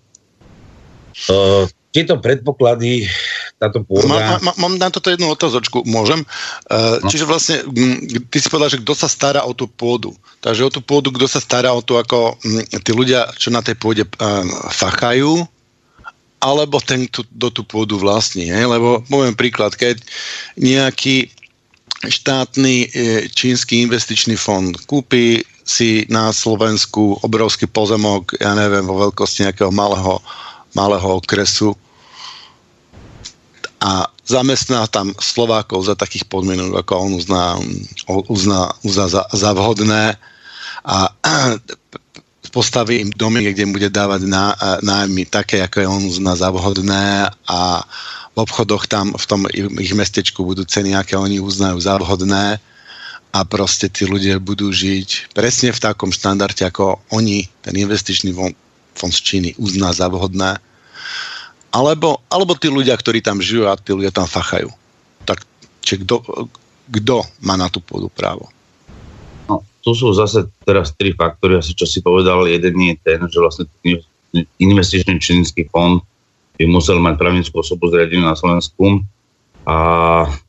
Uh, 1.29 1.69
tieto 1.91 2.15
predpoklady, 2.17 3.05
táto 3.59 3.83
pôda... 3.83 4.07
Má, 4.07 4.39
má, 4.39 4.51
mám 4.55 4.75
na 4.79 4.87
toto 4.87 5.11
jednu 5.11 5.27
otázočku, 5.27 5.83
môžem? 5.83 6.23
Uh, 6.71 7.03
no. 7.03 7.11
Čiže 7.11 7.25
vlastne, 7.27 7.57
ty 8.31 8.37
si 8.39 8.47
povedal, 8.47 8.71
že 8.73 8.81
kto 8.81 8.95
sa 8.95 9.11
stará 9.11 9.43
o 9.43 9.51
tú 9.51 9.67
pôdu. 9.67 10.15
Takže 10.39 10.65
o 10.65 10.71
tú 10.71 10.79
pôdu, 10.79 11.11
kto 11.11 11.27
sa 11.27 11.43
stará 11.43 11.75
o 11.75 11.83
to, 11.83 11.99
ako 11.99 12.39
m, 12.47 12.63
tí 12.63 12.91
ľudia, 12.95 13.27
čo 13.35 13.51
na 13.51 13.59
tej 13.59 13.75
pôde 13.75 14.07
uh, 14.07 14.45
fachajú, 14.71 15.43
alebo 16.41 16.81
ten, 16.81 17.05
kto 17.05 17.27
do 17.29 17.53
tú 17.53 17.61
pôdu 17.67 17.99
vlastní. 17.99 18.49
Hej? 18.49 18.71
Lebo, 18.71 19.03
poviem 19.05 19.35
príklad, 19.35 19.75
keď 19.75 19.99
nejaký 20.57 21.29
štátny 22.01 22.89
čínsky 23.29 23.85
investičný 23.85 24.33
fond 24.33 24.73
kúpi 24.89 25.45
si 25.61 26.01
na 26.09 26.33
Slovensku 26.33 27.21
obrovský 27.21 27.69
pozemok, 27.69 28.41
ja 28.41 28.57
neviem, 28.57 28.81
vo 28.89 28.97
veľkosti 28.97 29.45
nejakého 29.45 29.69
malého 29.69 30.17
malého 30.73 31.19
okresu. 31.19 31.75
A 33.81 34.05
zamestná 34.21 34.85
tam 34.85 35.09
Slovákov 35.17 35.89
za 35.89 35.97
takých 35.97 36.29
podmienok, 36.29 36.85
ako 36.85 36.93
on 37.01 37.11
uzná, 37.17 37.57
uzná, 38.29 38.61
uzná 38.85 39.05
za, 39.09 39.25
za 39.33 39.49
vhodné. 39.57 40.15
A 40.85 41.09
postaví 42.55 43.01
im 43.01 43.11
domy, 43.15 43.51
kde 43.51 43.65
bude 43.65 43.89
dávať 43.89 44.21
ná, 44.27 44.53
nájmy 44.85 45.25
také, 45.25 45.65
ako 45.65 45.77
je 45.81 45.87
on 45.87 46.03
uzná 46.05 46.33
za 46.37 46.53
vhodné. 46.53 47.25
A 47.49 47.59
v 48.31 48.37
obchodoch 48.37 48.85
tam 48.85 49.17
v 49.17 49.25
tom 49.25 49.41
ich 49.51 49.93
mestečku 49.97 50.45
budú 50.45 50.63
ceny, 50.63 50.95
aké 50.95 51.17
oni 51.17 51.41
uznajú 51.41 51.81
za 51.81 51.97
vhodné. 51.97 52.61
A 53.31 53.39
proste 53.47 53.87
tí 53.87 54.03
ľudia 54.03 54.43
budú 54.43 54.69
žiť 54.69 55.31
presne 55.31 55.71
v 55.71 55.79
takom 55.79 56.11
štandarde, 56.11 56.67
ako 56.67 56.99
oni, 57.15 57.47
ten 57.63 57.75
investičný 57.79 58.35
z 59.09 59.19
Číny 59.25 59.49
uzná 59.57 59.89
za 59.89 60.05
vhodné, 60.05 60.61
alebo, 61.73 62.21
alebo 62.27 62.53
tí 62.53 62.67
ľudia, 62.67 62.93
ktorí 62.93 63.23
tam 63.23 63.41
žijú 63.41 63.65
a 63.65 63.79
tí 63.79 63.95
ľudia 63.95 64.11
tam 64.11 64.27
fachajú. 64.27 64.69
Tak 65.23 65.41
či 65.81 66.03
kto, 66.03 66.21
kto 66.91 67.23
má 67.41 67.55
na 67.55 67.71
tú 67.71 67.79
pôdu 67.79 68.11
právo? 68.11 68.51
No, 69.47 69.63
tu 69.79 69.95
sú 69.95 70.11
zase 70.11 70.51
teraz 70.67 70.91
tri 70.93 71.15
faktory, 71.15 71.57
asi 71.57 71.71
čo 71.71 71.87
si 71.87 72.03
povedal. 72.03 72.43
Jeden 72.45 72.75
je 72.75 72.95
ten, 72.99 73.19
že 73.25 73.39
vlastne 73.39 73.65
investičný 74.59 75.17
čínsky 75.17 75.65
fond 75.71 76.03
by 76.59 76.67
musel 76.67 76.99
mať 76.99 77.15
právnickú 77.17 77.63
osobu 77.63 77.87
zriadenú 77.89 78.27
na 78.27 78.35
Slovensku 78.35 79.01
a 79.63 79.77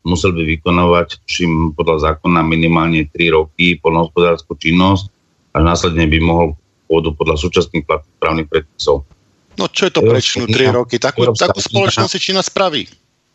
musel 0.02 0.32
by 0.32 0.42
vykonávať 0.58 1.20
čím 1.28 1.76
podľa 1.76 2.12
zákona 2.12 2.40
minimálne 2.42 3.06
3 3.08 3.36
roky 3.36 3.76
polnohospodárskú 3.78 4.56
činnosť 4.56 5.08
a 5.52 5.60
následne 5.60 6.08
by 6.08 6.18
mohol 6.20 6.56
pôdu 6.92 7.16
podľa 7.16 7.40
súčasných 7.40 7.88
právnych 8.20 8.52
predpisov. 8.52 9.08
No 9.56 9.64
čo 9.72 9.88
je 9.88 9.92
to 9.96 10.04
prečnú 10.04 10.44
3 10.44 10.76
roky? 10.76 11.00
Takú, 11.00 11.24
takú 11.32 11.64
spoločnosť 11.64 12.12
si 12.12 12.20
Čína 12.20 12.44
spraví. 12.44 12.84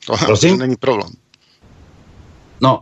To, 0.05 0.13
Prosím? 0.13 0.61
to 0.61 0.69
není 0.69 0.77
problém. 0.77 1.17
No, 2.57 2.81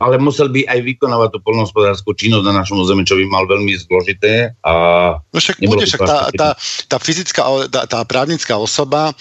ale 0.00 0.16
musel 0.16 0.48
by 0.48 0.64
aj 0.64 0.80
vykonávať 0.80 1.36
tú 1.36 1.38
polnohospodárskú 1.44 2.16
činnosť 2.16 2.40
na 2.40 2.56
našom 2.64 2.80
území, 2.80 3.04
čo 3.04 3.20
by 3.20 3.24
mal 3.28 3.44
veľmi 3.44 3.76
zložité. 3.76 4.56
A 4.64 4.72
no 5.20 5.36
však 5.36 5.60
bude, 5.60 5.84
však 5.84 6.00
tá, 6.00 6.18
tá, 6.32 6.48
tá 6.88 6.96
fyzická, 6.96 7.68
tá, 7.68 7.84
tá 7.84 8.00
právnická 8.08 8.56
osoba 8.56 9.12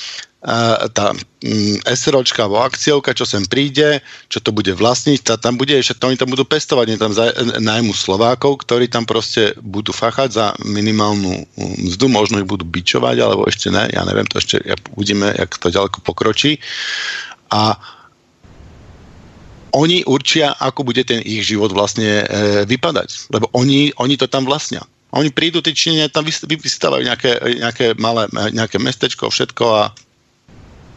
tá 0.96 1.12
mm, 1.44 1.84
SROčka 1.84 2.48
alebo 2.48 2.64
akciovka, 2.64 3.12
čo 3.12 3.28
sem 3.28 3.44
príde, 3.44 4.00
čo 4.32 4.40
to 4.40 4.56
bude 4.56 4.72
vlastniť, 4.72 5.20
tá, 5.20 5.36
tam 5.36 5.60
bude, 5.60 5.76
to 5.76 6.04
oni 6.08 6.16
tam 6.16 6.32
budú 6.32 6.48
pestovať, 6.48 6.96
tam 6.96 7.12
najmu 7.60 7.92
Slovákov, 7.92 8.64
ktorí 8.64 8.88
tam 8.88 9.04
proste 9.04 9.52
budú 9.60 9.92
fachať 9.92 10.30
za 10.32 10.46
minimálnu 10.64 11.44
mzdu, 11.60 12.08
možno 12.08 12.40
ich 12.40 12.48
budú 12.48 12.64
bičovať, 12.64 13.20
alebo 13.20 13.44
ešte 13.52 13.68
ne, 13.68 13.92
ja 13.92 14.08
neviem, 14.08 14.24
to 14.32 14.40
ešte 14.40 14.64
ja, 14.64 14.80
uvidíme, 14.96 15.28
jak 15.36 15.52
to 15.60 15.68
ďaleko 15.68 16.00
pokročí. 16.08 16.56
A 17.52 17.76
oni 19.76 20.08
určia, 20.08 20.56
ako 20.56 20.88
bude 20.88 21.04
ten 21.04 21.20
ich 21.22 21.44
život 21.44 21.76
vlastne 21.76 22.24
e, 22.24 22.64
vypadať, 22.64 23.28
lebo 23.36 23.52
oni, 23.52 23.92
oni 24.00 24.16
to 24.16 24.32
tam 24.32 24.48
vlastnia. 24.48 24.88
Oni 25.12 25.34
prídu, 25.34 25.60
tí 25.60 25.76
Číňania 25.76 26.08
tam 26.14 26.24
vystávajú 26.24 27.02
nejaké, 27.02 27.42
nejaké 27.60 27.86
malé, 27.98 28.30
nejaké 28.54 28.78
mestečko, 28.78 29.34
všetko 29.34 29.66
a 29.68 29.84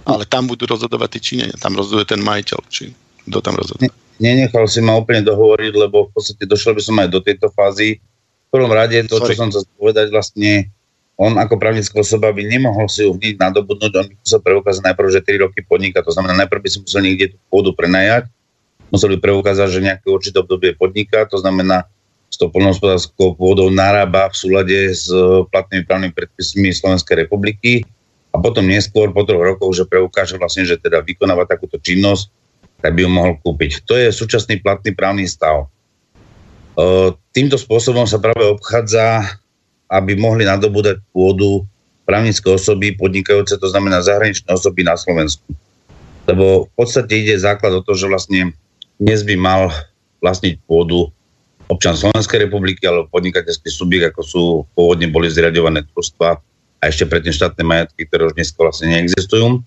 ale 0.07 0.27
tam 0.27 0.51
budú 0.51 0.67
rozhodovať 0.67 1.19
tí 1.19 1.21
Číňania, 1.21 1.57
tam 1.59 1.79
rozhoduje 1.79 2.07
ten 2.09 2.21
majiteľ, 2.23 2.61
či 2.69 2.93
kto 3.29 3.39
tam 3.39 3.55
rozhoduje. 3.55 3.91
Nenechal 4.19 4.67
si 4.71 4.79
ma 4.83 4.95
úplne 4.99 5.23
dohovoriť, 5.27 5.73
lebo 5.75 6.07
v 6.07 6.11
podstate 6.15 6.47
došiel 6.47 6.79
by 6.79 6.83
som 6.83 6.97
aj 7.03 7.09
do 7.11 7.21
tejto 7.23 7.51
fázy. 7.51 7.99
V 7.99 8.51
prvom 8.51 8.71
rade 8.71 8.99
to, 9.09 9.19
Sorry. 9.19 9.35
čo 9.35 9.39
som 9.39 9.49
chcel 9.51 9.65
povedať, 9.79 10.13
vlastne 10.13 10.71
on 11.17 11.39
ako 11.39 11.55
právnická 11.61 12.03
osoba 12.03 12.35
by 12.35 12.43
nemohol 12.43 12.89
si 12.91 13.07
ju 13.07 13.15
hneď 13.15 13.39
nadobudnúť, 13.39 13.93
on 13.95 14.07
by 14.11 14.15
musel 14.19 14.41
preukázať 14.43 14.83
najprv, 14.91 15.09
že 15.13 15.21
3 15.23 15.45
roky 15.45 15.61
podniká, 15.63 16.03
to 16.03 16.11
znamená 16.11 16.45
najprv 16.45 16.61
by 16.61 16.69
si 16.69 16.79
musel 16.83 17.01
niekde 17.05 17.35
tú 17.35 17.39
pôdu 17.53 17.71
prenajať, 17.77 18.27
musel 18.91 19.13
by 19.17 19.19
preukázať, 19.23 19.69
že 19.71 19.81
nejaké 19.87 20.07
určité 20.09 20.43
obdobie 20.43 20.75
podniká, 20.75 21.25
to 21.29 21.39
znamená 21.41 21.87
s 22.33 22.41
tou 22.41 22.49
polnohospodárskou 22.49 23.37
pôdou 23.37 23.69
narába 23.69 24.33
v 24.33 24.37
súlade 24.37 24.79
s 24.89 25.13
platnými 25.53 25.85
právnymi 25.85 26.17
predpismi 26.17 26.73
Slovenskej 26.73 27.29
republiky 27.29 27.85
a 28.33 28.41
potom 28.41 28.65
neskôr, 28.65 29.13
po 29.13 29.29
troch 29.29 29.45
rokoch, 29.45 29.77
že 29.77 29.85
preukáže 29.85 30.41
vlastne, 30.41 30.65
že 30.65 30.81
teda 30.81 31.05
vykonáva 31.05 31.45
takúto 31.45 31.77
činnosť, 31.77 32.33
tak 32.81 32.97
by 32.97 33.05
ju 33.05 33.11
mohol 33.13 33.37
kúpiť. 33.39 33.85
To 33.85 33.95
je 33.95 34.09
súčasný 34.09 34.65
platný 34.65 34.97
právny 34.97 35.29
stav. 35.29 35.69
Týmto 37.37 37.61
spôsobom 37.61 38.09
sa 38.09 38.17
práve 38.17 38.49
obchádza, 38.49 39.37
aby 39.93 40.17
mohli 40.17 40.49
nadobúdať 40.49 41.05
pôdu 41.13 41.69
právnické 42.09 42.49
osoby 42.49 42.97
podnikajúce, 42.97 43.61
to 43.61 43.69
znamená 43.69 44.01
zahraničné 44.01 44.49
osoby 44.51 44.83
na 44.83 44.97
Slovensku. 44.97 45.53
Lebo 46.25 46.67
v 46.67 46.73
podstate 46.75 47.21
ide 47.21 47.37
základ 47.37 47.77
o 47.77 47.85
to, 47.85 47.93
že 47.93 48.09
vlastne 48.09 48.57
dnes 48.97 49.21
by 49.23 49.37
mal 49.37 49.69
vlastniť 50.25 50.65
pôdu 50.65 51.13
občan 51.71 51.95
Slovenskej 51.95 52.49
republiky 52.49 52.85
alebo 52.89 53.11
podnikateľský 53.13 53.69
subjekt, 53.69 54.13
ako 54.13 54.23
sú 54.25 54.43
pôvodne 54.75 55.13
boli 55.13 55.29
zriadované 55.31 55.85
trustva, 55.93 56.41
a 56.83 56.91
ešte 56.91 57.07
predtým 57.07 57.31
štátne 57.31 57.63
majetky, 57.63 58.11
ktoré 58.11 58.27
už 58.27 58.35
dnes 58.35 58.51
vlastne 58.51 58.91
neexistujú. 58.91 59.63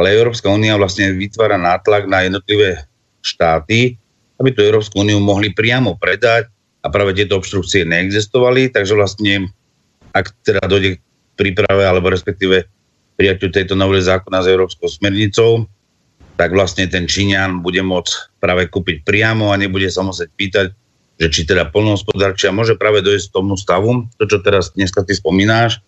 Ale 0.00 0.16
Európska 0.16 0.48
únia 0.48 0.80
vlastne 0.80 1.12
vytvára 1.12 1.60
nátlak 1.60 2.08
na 2.08 2.24
jednotlivé 2.24 2.88
štáty, 3.20 4.00
aby 4.40 4.50
tú 4.50 4.64
Európsku 4.64 5.04
úniu 5.04 5.20
mohli 5.20 5.52
priamo 5.52 5.94
predať 6.00 6.48
a 6.82 6.88
práve 6.88 7.14
tieto 7.14 7.36
obštrukcie 7.38 7.84
neexistovali, 7.84 8.72
takže 8.72 8.96
vlastne 8.96 9.52
ak 10.16 10.32
teda 10.42 10.64
dojde 10.64 10.98
k 10.98 11.00
príprave 11.36 11.84
alebo 11.84 12.10
respektíve 12.10 12.66
prijaťu 13.14 13.52
tejto 13.54 13.78
novej 13.78 14.02
zákona 14.08 14.42
s 14.42 14.50
Európskou 14.50 14.90
smernicou, 14.90 15.70
tak 16.34 16.50
vlastne 16.50 16.90
ten 16.90 17.06
Číňan 17.06 17.62
bude 17.62 17.78
môcť 17.78 18.42
práve 18.42 18.66
kúpiť 18.66 19.06
priamo 19.06 19.54
a 19.54 19.60
nebude 19.60 19.86
sa 19.86 20.02
musieť 20.02 20.34
pýtať, 20.34 20.66
že 21.22 21.26
či 21.30 21.46
teda 21.46 21.70
polnohospodárčia 21.70 22.50
môže 22.50 22.74
práve 22.74 23.06
dojsť 23.06 23.26
k 23.30 23.34
tomu 23.38 23.54
stavu, 23.54 24.10
to 24.18 24.26
čo 24.26 24.42
teraz 24.42 24.74
dneska 24.74 25.06
ty 25.06 25.14
spomínáš, 25.14 25.78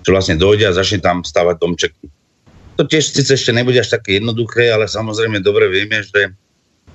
že 0.00 0.10
vlastne 0.10 0.36
dojde 0.40 0.68
a 0.68 0.76
začne 0.76 1.00
tam 1.00 1.22
stavať 1.22 1.56
domčeky. 1.60 2.04
To 2.80 2.88
tiež 2.88 3.12
síce 3.12 3.36
ešte 3.36 3.52
nebude 3.52 3.76
až 3.76 3.92
také 4.00 4.16
jednoduché, 4.16 4.72
ale 4.72 4.88
samozrejme 4.88 5.44
dobre 5.44 5.68
vieme, 5.68 6.00
že 6.00 6.32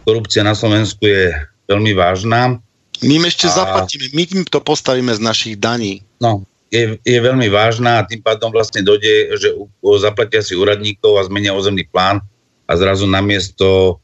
korupcia 0.06 0.42
na 0.42 0.58
Slovensku 0.58 1.06
je 1.06 1.34
veľmi 1.70 1.94
vážna. 1.94 2.58
My 3.06 3.14
im 3.22 3.26
ešte 3.30 3.46
a... 3.50 3.54
zaplatíme, 3.54 4.10
my 4.16 4.24
im 4.26 4.44
to 4.50 4.62
postavíme 4.62 5.14
z 5.14 5.22
našich 5.22 5.56
daní. 5.62 6.02
No, 6.18 6.42
je, 6.74 6.98
je 7.06 7.20
veľmi 7.22 7.48
vážna 7.54 8.02
a 8.02 8.08
tým 8.08 8.20
pádom 8.20 8.50
vlastne 8.50 8.82
dojde, 8.82 9.38
že 9.38 9.54
zaplatia 10.02 10.42
si 10.42 10.58
úradníkov 10.58 11.22
a 11.22 11.28
zmenia 11.28 11.54
ozemný 11.54 11.86
plán 11.86 12.20
a 12.66 12.72
zrazu 12.74 13.06
namiesto 13.06 14.00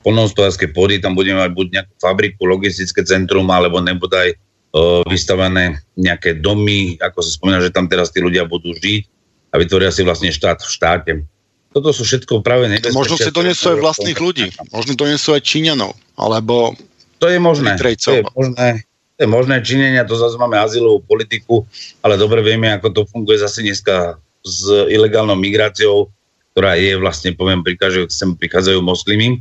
polnohospodárskej 0.00 0.70
pôdy 0.70 1.02
tam 1.02 1.18
budeme 1.18 1.42
mať 1.42 1.52
buď 1.52 1.66
nejakú 1.74 1.94
fabriku, 1.98 2.46
logistické 2.46 3.02
centrum 3.02 3.44
alebo 3.50 3.82
nebodaj 3.82 4.38
vystavené 5.08 5.80
nejaké 5.96 6.36
domy, 6.36 7.00
ako 7.00 7.24
sa 7.24 7.30
spomína, 7.32 7.64
že 7.64 7.72
tam 7.72 7.88
teraz 7.88 8.12
tí 8.12 8.20
ľudia 8.20 8.44
budú 8.44 8.76
žiť 8.76 9.02
a 9.52 9.54
vytvoria 9.56 9.88
si 9.88 10.04
vlastne 10.04 10.28
štát 10.28 10.60
v 10.60 10.68
štáte. 10.68 11.12
Toto 11.72 11.92
sú 11.92 12.04
všetko 12.04 12.40
práve 12.40 12.68
nebezpečné. 12.72 12.96
Možno 12.96 13.16
si 13.20 13.32
donesú 13.32 13.72
aj 13.72 13.78
vlastných 13.80 14.18
ľudí, 14.20 14.46
možno 14.72 14.92
donesú 14.96 15.36
aj 15.36 15.44
Číňanov, 15.44 15.92
alebo 16.16 16.76
to 17.16 17.32
je 17.32 17.40
možné. 17.40 17.76
To 17.80 18.12
je 18.12 18.24
možné. 18.36 18.84
To 19.16 19.24
je 19.24 19.32
možné 19.32 19.64
činenia, 19.64 20.04
to 20.04 20.12
zase 20.12 20.36
máme 20.36 20.60
azylovú 20.60 21.00
politiku, 21.00 21.64
ale 22.04 22.20
dobre 22.20 22.44
vieme, 22.44 22.68
ako 22.68 22.92
to 22.92 23.02
funguje 23.08 23.40
zase 23.40 23.64
dneska 23.64 24.20
s 24.44 24.68
ilegálnou 24.92 25.40
migráciou, 25.40 26.12
ktorá 26.52 26.76
je 26.76 27.00
vlastne, 27.00 27.32
poviem, 27.32 27.64
prikážu, 27.64 28.04
sem 28.12 28.36
prichádzajú 28.36 28.84
moslimy 28.84 29.40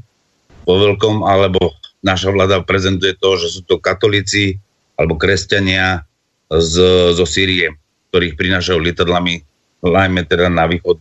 vo 0.64 0.80
veľkom, 0.80 1.28
alebo 1.28 1.76
naša 2.00 2.32
vláda 2.32 2.64
prezentuje 2.64 3.20
to, 3.20 3.36
že 3.36 3.60
sú 3.60 3.62
to 3.68 3.76
katolíci, 3.76 4.64
alebo 4.96 5.20
kresťania 5.20 6.04
z, 6.50 6.76
zo 7.16 7.26
Sýrie, 7.26 7.74
ktorých 8.12 8.38
prinášajú 8.40 8.80
lietadlami 8.80 9.44
najmä 9.86 10.26
teda 10.26 10.50
na 10.50 10.66
východ, 10.66 10.98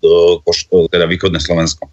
teda 0.92 1.08
východné 1.08 1.40
Slovensko. 1.40 1.88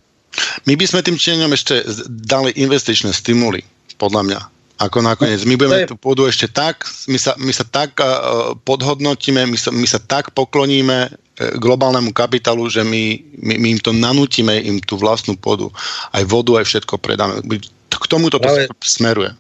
My 0.68 0.76
by 0.80 0.86
sme 0.88 1.04
tým 1.04 1.20
Číňanom 1.20 1.52
ešte 1.56 1.84
dali 2.08 2.56
investičné 2.56 3.12
stimuly, 3.12 3.64
podľa 4.00 4.22
mňa. 4.28 4.40
Ako 4.82 5.06
nakoniec. 5.06 5.46
My 5.46 5.54
budeme 5.62 5.86
tú 5.86 5.94
pôdu 5.94 6.26
ešte 6.26 6.50
tak, 6.50 6.90
my 7.06 7.20
sa, 7.22 7.38
my 7.38 7.54
sa 7.54 7.62
tak 7.62 8.02
uh, 8.02 8.58
podhodnotíme, 8.66 9.46
my 9.46 9.58
sa, 9.60 9.70
my 9.70 9.86
sa 9.86 10.02
tak 10.02 10.34
pokloníme 10.34 10.98
uh, 11.06 11.14
globálnemu 11.62 12.10
kapitálu, 12.10 12.66
že 12.66 12.82
my, 12.82 13.22
my, 13.46 13.62
my 13.62 13.68
im 13.78 13.80
to 13.80 13.94
nanútime, 13.94 14.58
im 14.58 14.82
tú 14.82 14.98
vlastnú 14.98 15.38
pôdu, 15.38 15.70
aj 16.18 16.26
vodu, 16.26 16.58
aj 16.58 16.66
všetko 16.66 16.98
predáme. 16.98 17.46
K 17.94 18.06
tomu 18.10 18.34
toto 18.34 18.50
Ale... 18.50 18.74
smeruje 18.82 19.38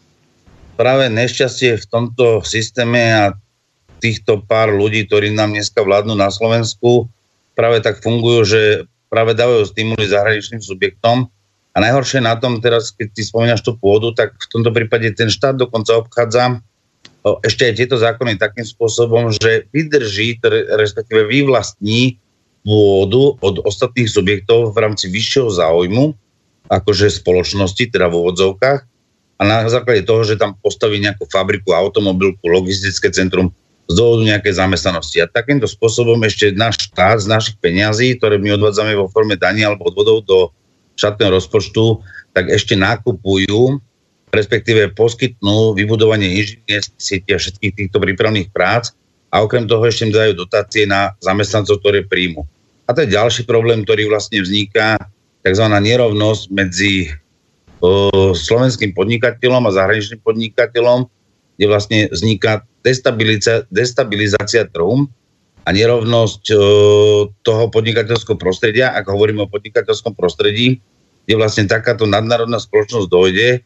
práve 0.76 1.08
nešťastie 1.12 1.78
v 1.80 1.86
tomto 1.86 2.44
systéme 2.44 3.02
a 3.12 3.26
týchto 4.02 4.42
pár 4.42 4.74
ľudí, 4.74 5.06
ktorí 5.06 5.30
nám 5.30 5.54
dneska 5.54 5.86
vládnu 5.86 6.18
na 6.18 6.34
Slovensku, 6.34 7.06
práve 7.54 7.80
tak 7.86 8.02
fungujú, 8.02 8.42
že 8.48 8.62
práve 9.12 9.38
dávajú 9.38 9.70
stimuly 9.70 10.10
zahraničným 10.10 10.64
subjektom. 10.64 11.30
A 11.72 11.78
najhoršie 11.80 12.20
na 12.20 12.36
tom 12.36 12.60
teraz, 12.60 12.92
keď 12.92 13.08
ty 13.16 13.22
spomínaš 13.24 13.64
tú 13.64 13.78
pôdu, 13.80 14.12
tak 14.12 14.36
v 14.36 14.48
tomto 14.52 14.76
prípade 14.76 15.08
ten 15.16 15.32
štát 15.32 15.56
dokonca 15.56 16.02
obchádza 16.02 16.60
ešte 17.46 17.70
aj 17.70 17.74
tieto 17.78 17.96
zákony 18.02 18.42
takým 18.42 18.66
spôsobom, 18.66 19.30
že 19.30 19.70
vydrží, 19.70 20.42
respektíve 20.74 21.30
vyvlastní 21.30 22.18
pôdu 22.66 23.38
od 23.42 23.62
ostatných 23.62 24.10
subjektov 24.10 24.74
v 24.74 24.78
rámci 24.82 25.06
vyššieho 25.10 25.50
záujmu, 25.54 26.18
akože 26.70 27.14
spoločnosti, 27.14 27.94
teda 27.94 28.10
v 28.10 28.18
úvodzovkách, 28.26 28.91
a 29.42 29.66
na 29.66 29.66
základe 29.66 30.06
toho, 30.06 30.22
že 30.22 30.38
tam 30.38 30.54
postaví 30.62 31.02
nejakú 31.02 31.26
fabriku, 31.26 31.74
automobilku, 31.74 32.46
logistické 32.46 33.10
centrum 33.10 33.50
z 33.90 33.98
dôvodu 33.98 34.38
nejakej 34.38 34.54
zamestnanosti. 34.54 35.18
A 35.18 35.26
takýmto 35.26 35.66
spôsobom 35.66 36.22
ešte 36.22 36.54
náš 36.54 36.86
štát 36.86 37.18
z 37.18 37.28
našich 37.28 37.58
peňazí, 37.58 38.22
ktoré 38.22 38.38
my 38.38 38.62
odvádzame 38.62 38.94
vo 38.94 39.10
forme 39.10 39.34
daní 39.34 39.66
alebo 39.66 39.90
odvodov 39.90 40.30
do 40.30 40.54
štátneho 40.94 41.42
rozpočtu, 41.42 42.06
tak 42.38 42.54
ešte 42.54 42.78
nakupujú, 42.78 43.82
respektíve 44.30 44.94
poskytnú 44.94 45.74
vybudovanie 45.74 46.38
inžinierských 46.38 47.02
sieti 47.02 47.30
a 47.34 47.42
všetkých 47.42 47.74
týchto 47.74 47.98
prípravných 47.98 48.54
prác 48.54 48.94
a 49.34 49.42
okrem 49.42 49.66
toho 49.66 49.82
ešte 49.90 50.06
im 50.06 50.14
dajú 50.14 50.38
dotácie 50.38 50.86
na 50.86 51.18
zamestnancov, 51.18 51.82
ktoré 51.82 52.06
príjmu. 52.06 52.46
A 52.86 52.94
to 52.94 53.02
je 53.04 53.18
ďalší 53.18 53.50
problém, 53.50 53.82
ktorý 53.82 54.06
vlastne 54.06 54.38
vzniká, 54.38 55.02
tzv. 55.42 55.66
nerovnosť 55.66 56.44
medzi 56.54 57.10
slovenským 58.38 58.94
podnikateľom 58.94 59.66
a 59.66 59.76
zahraničným 59.76 60.22
podnikateľom, 60.22 61.10
kde 61.58 61.66
vlastne 61.66 62.00
vzniká 62.14 62.62
destabilizácia, 62.86 63.66
destabilizácia 63.74 64.66
trhu 64.70 65.10
a 65.62 65.70
nerovnosť 65.70 66.44
toho 67.46 67.64
podnikateľského 67.70 68.38
prostredia, 68.38 68.94
ak 68.98 69.06
hovoríme 69.10 69.46
o 69.46 69.52
podnikateľskom 69.52 70.18
prostredí, 70.18 70.82
kde 71.30 71.36
vlastne 71.38 71.70
takáto 71.70 72.10
nadnárodná 72.10 72.58
spoločnosť 72.58 73.08
dojde 73.10 73.62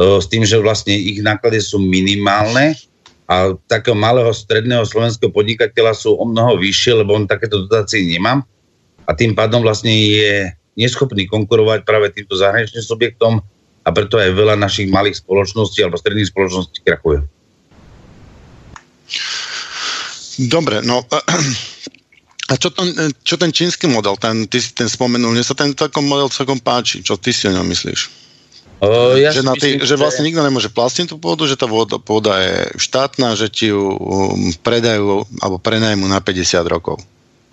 s 0.00 0.26
tým, 0.28 0.44
že 0.48 0.56
vlastne 0.56 0.96
ich 0.96 1.20
náklady 1.20 1.60
sú 1.60 1.76
minimálne 1.80 2.72
a 3.28 3.52
takého 3.68 3.96
malého 3.96 4.32
stredného 4.32 4.84
slovenského 4.84 5.32
podnikateľa 5.32 5.92
sú 5.96 6.16
o 6.16 6.24
mnoho 6.24 6.60
vyššie, 6.60 7.04
lebo 7.04 7.16
on 7.16 7.28
takéto 7.28 7.64
dotácie 7.68 8.04
nemá 8.04 8.40
a 9.04 9.10
tým 9.12 9.36
pádom 9.36 9.60
vlastne 9.60 9.92
je 9.92 10.48
neschopní 10.80 11.28
konkurovať 11.28 11.84
práve 11.84 12.10
týmto 12.12 12.34
zahraničným 12.40 12.84
subjektom 12.84 13.44
a 13.84 13.88
preto 13.92 14.16
aj 14.16 14.32
veľa 14.32 14.56
našich 14.56 14.88
malých 14.88 15.20
spoločností 15.20 15.84
alebo 15.84 16.00
stredných 16.00 16.32
spoločností 16.32 16.80
krachuje. 16.80 17.20
Dobre, 20.48 20.80
no 20.82 21.04
a 22.50 22.52
čo 22.56 22.72
ten, 22.72 22.88
čo 23.22 23.36
ten 23.36 23.52
čínsky 23.52 23.86
model, 23.86 24.16
ten, 24.16 24.48
ty 24.48 24.58
si 24.58 24.72
ten 24.72 24.88
spomenul, 24.88 25.36
mne 25.36 25.44
sa 25.44 25.54
ten 25.54 25.76
takom 25.76 26.08
model 26.08 26.32
celkom 26.32 26.58
páči, 26.58 27.04
čo 27.04 27.20
ty 27.20 27.30
si 27.30 27.46
o 27.46 27.54
ňom 27.54 27.68
myslíš? 27.68 28.24
Uh, 28.82 29.16
ja 29.16 29.30
že, 29.30 29.46
na 29.46 29.54
tý, 29.54 29.78
myslím, 29.78 29.86
že 29.86 29.94
vlastne 29.96 30.26
nikto 30.26 30.42
nemôže 30.42 30.68
plastiť 30.68 31.14
tú 31.14 31.16
pôdu, 31.16 31.46
že 31.46 31.54
tá 31.54 31.64
voda, 31.64 31.96
pôda 31.96 32.42
je 32.42 32.56
štátna, 32.76 33.38
že 33.38 33.46
ti 33.48 33.70
ju 33.70 33.94
um, 33.96 34.50
predajú 34.60 35.24
alebo 35.40 35.56
prenajmu 35.62 36.04
na 36.10 36.18
50 36.18 36.66
rokov. 36.66 36.98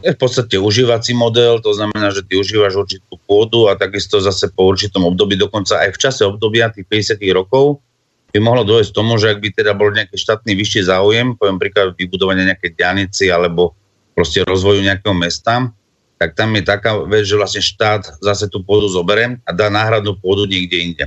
V 0.02 0.18
podstate 0.18 0.58
užívací 0.58 1.14
model, 1.14 1.62
to 1.62 1.78
znamená, 1.78 2.10
že 2.10 2.26
ty 2.26 2.34
užívaš 2.34 2.74
určitú 2.74 3.22
pôdu 3.30 3.70
a 3.70 3.78
takisto 3.78 4.18
zase 4.18 4.50
po 4.50 4.66
určitom 4.66 5.06
období, 5.06 5.38
dokonca 5.38 5.78
aj 5.78 5.94
v 5.94 6.02
čase 6.02 6.22
obdobia 6.26 6.74
tých 6.74 6.90
50 6.90 7.22
rokov, 7.38 7.86
by 8.32 8.40
mohlo 8.42 8.64
dôjsť 8.64 8.92
tomu, 8.96 9.20
že 9.20 9.36
ak 9.36 9.44
by 9.44 9.50
teda 9.52 9.76
bol 9.76 9.92
nejaký 9.92 10.16
štátny 10.16 10.56
vyšší 10.56 10.88
záujem, 10.88 11.36
poviem 11.36 11.60
príklad 11.60 11.94
vybudovania 11.94 12.56
nejakej 12.56 12.80
dianici 12.80 13.28
alebo 13.28 13.76
proste 14.16 14.42
rozvoju 14.48 14.82
nejakého 14.82 15.14
mesta, 15.14 15.70
tak 16.16 16.38
tam 16.38 16.54
je 16.56 16.64
taká 16.64 17.02
vec, 17.06 17.28
že 17.28 17.36
vlastne 17.36 17.62
štát 17.62 18.22
zase 18.24 18.48
tú 18.48 18.64
pôdu 18.64 18.88
zoberie 18.88 19.42
a 19.44 19.52
dá 19.52 19.68
náhradnú 19.68 20.16
pôdu 20.18 20.48
niekde 20.48 20.78
inde. 20.80 21.06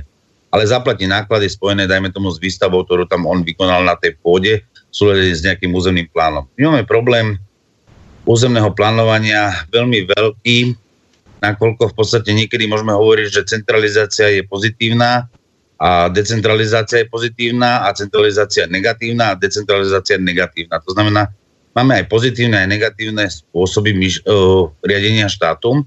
Ale 0.53 0.67
zaplatí 0.67 1.03
náklady 1.03 1.51
spojené, 1.51 1.83
dajme 1.89 2.15
tomu, 2.15 2.31
s 2.31 2.39
výstavou, 2.39 2.85
ktorú 2.87 3.09
tam 3.09 3.27
on 3.27 3.43
vykonal 3.43 3.83
na 3.83 3.99
tej 3.99 4.15
pôde, 4.21 4.63
sú 4.87 5.11
s 5.11 5.43
nejakým 5.43 5.71
územným 5.75 6.07
plánom. 6.11 6.47
My 6.55 6.71
máme 6.71 6.87
problém 6.87 7.35
územného 8.25 8.73
plánovania 8.73 9.65
veľmi 9.69 10.09
veľký, 10.09 10.57
nakoľko 11.41 11.93
v 11.93 11.95
podstate 11.95 12.33
niekedy 12.33 12.65
môžeme 12.65 12.93
hovoriť, 12.93 13.27
že 13.29 13.49
centralizácia 13.49 14.33
je 14.33 14.41
pozitívna, 14.45 15.29
a 15.75 16.07
decentralizácia 16.07 17.03
je 17.03 17.07
pozitívna 17.11 17.83
a 17.83 17.91
centralizácia 17.91 18.63
negatívna 18.67 19.35
a 19.35 19.37
decentralizácia 19.39 20.15
negatívna. 20.15 20.79
To 20.79 20.95
znamená, 20.95 21.27
máme 21.75 21.99
aj 21.99 22.05
pozitívne 22.07 22.63
aj 22.63 22.69
negatívne 22.71 23.27
spôsoby 23.27 23.91
myš- 23.91 24.23
uh, 24.23 24.71
riadenia 24.87 25.27
štátu 25.27 25.83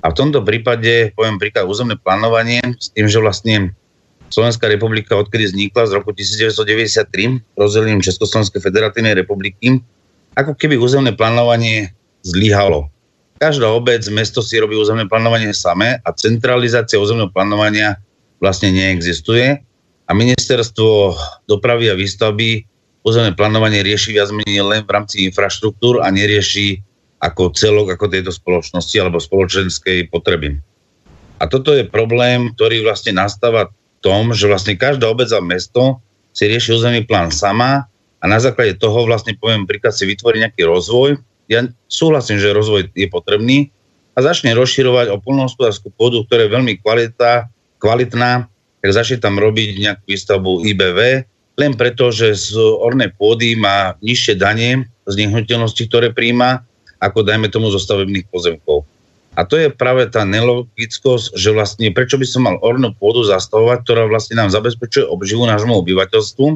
a 0.00 0.08
v 0.08 0.16
tomto 0.16 0.40
prípade 0.40 1.12
poviem 1.12 1.36
príklad 1.36 1.68
územné 1.68 2.00
plánovanie 2.00 2.64
s 2.80 2.88
tým, 2.96 3.04
že 3.04 3.20
vlastne 3.20 3.76
Slovenská 4.26 4.66
republika, 4.66 5.14
odkedy 5.14 5.54
vznikla 5.54 5.86
z 5.86 5.92
roku 6.02 6.10
1993 6.10 7.46
rozdelením 7.54 8.02
Československej 8.02 8.58
federatívnej 8.58 9.14
republiky, 9.14 9.78
ako 10.36 10.52
keby 10.54 10.76
územné 10.76 11.16
plánovanie 11.16 11.96
zlyhalo. 12.20 12.92
Každá 13.40 13.68
obec, 13.72 14.04
mesto 14.12 14.40
si 14.40 14.56
robí 14.60 14.76
územné 14.76 15.08
plánovanie 15.08 15.52
samé 15.52 16.00
a 16.04 16.12
centralizácia 16.12 17.00
územného 17.00 17.32
plánovania 17.32 18.00
vlastne 18.40 18.72
neexistuje 18.72 19.60
a 20.06 20.10
ministerstvo 20.12 21.16
dopravy 21.48 21.92
a 21.92 21.98
výstavby 21.98 22.64
územné 23.04 23.32
plánovanie 23.36 23.84
rieši 23.84 24.16
viac 24.16 24.32
menej 24.32 24.64
len 24.64 24.82
v 24.84 24.92
rámci 24.92 25.24
infraštruktúr 25.28 26.00
a 26.00 26.08
nerieši 26.08 26.80
ako 27.20 27.52
celok, 27.56 27.96
ako 27.96 28.12
tejto 28.12 28.32
spoločnosti 28.32 28.96
alebo 29.00 29.20
spoločenskej 29.20 30.12
potreby. 30.12 30.56
A 31.36 31.44
toto 31.48 31.76
je 31.76 31.84
problém, 31.84 32.52
ktorý 32.56 32.84
vlastne 32.84 33.16
nastáva 33.16 33.68
v 33.68 33.72
tom, 34.00 34.32
že 34.32 34.48
vlastne 34.48 34.76
každá 34.76 35.08
obec 35.08 35.28
a 35.32 35.40
mesto 35.40 36.00
si 36.32 36.48
rieši 36.48 36.76
územný 36.76 37.04
plán 37.04 37.32
sama 37.32 37.88
a 38.26 38.34
na 38.34 38.42
základe 38.42 38.74
toho 38.74 39.06
vlastne 39.06 39.38
poviem 39.38 39.70
príklad 39.70 39.94
si 39.94 40.02
vytvorí 40.02 40.42
nejaký 40.42 40.66
rozvoj. 40.66 41.22
Ja 41.46 41.62
súhlasím, 41.86 42.42
že 42.42 42.50
rozvoj 42.50 42.90
je 42.90 43.06
potrebný 43.06 43.70
a 44.18 44.26
začne 44.26 44.50
rozširovať 44.58 45.14
o 45.14 45.22
polnohospodárskú 45.22 45.94
pôdu, 45.94 46.26
ktorá 46.26 46.50
je 46.50 46.54
veľmi 46.58 46.82
kvalita, 46.82 47.46
kvalitná, 47.78 48.50
tak 48.82 48.90
začne 48.90 49.22
tam 49.22 49.38
robiť 49.38 49.78
nejakú 49.78 50.04
výstavbu 50.10 50.66
IBV, 50.74 50.98
len 51.54 51.72
preto, 51.78 52.10
že 52.10 52.34
z 52.34 52.58
ornej 52.58 53.14
pôdy 53.14 53.54
má 53.54 53.94
nižšie 54.02 54.34
dane 54.34 54.90
z 55.06 55.14
nehnuteľnosti, 55.22 55.86
ktoré 55.86 56.10
príjma, 56.10 56.66
ako 56.98 57.22
dajme 57.22 57.46
tomu 57.46 57.70
zo 57.70 57.78
stavebných 57.78 58.26
pozemkov. 58.26 58.82
A 59.38 59.46
to 59.46 59.54
je 59.54 59.70
práve 59.70 60.02
tá 60.10 60.26
nelogickosť, 60.26 61.38
že 61.38 61.54
vlastne 61.54 61.94
prečo 61.94 62.18
by 62.18 62.26
som 62.26 62.42
mal 62.50 62.58
ornú 62.58 62.90
pôdu 62.90 63.22
zastavovať, 63.22 63.86
ktorá 63.86 64.02
vlastne 64.10 64.34
nám 64.34 64.50
zabezpečuje 64.50 65.06
obživu 65.06 65.46
nášmu 65.46 65.78
obyvateľstvu, 65.78 66.46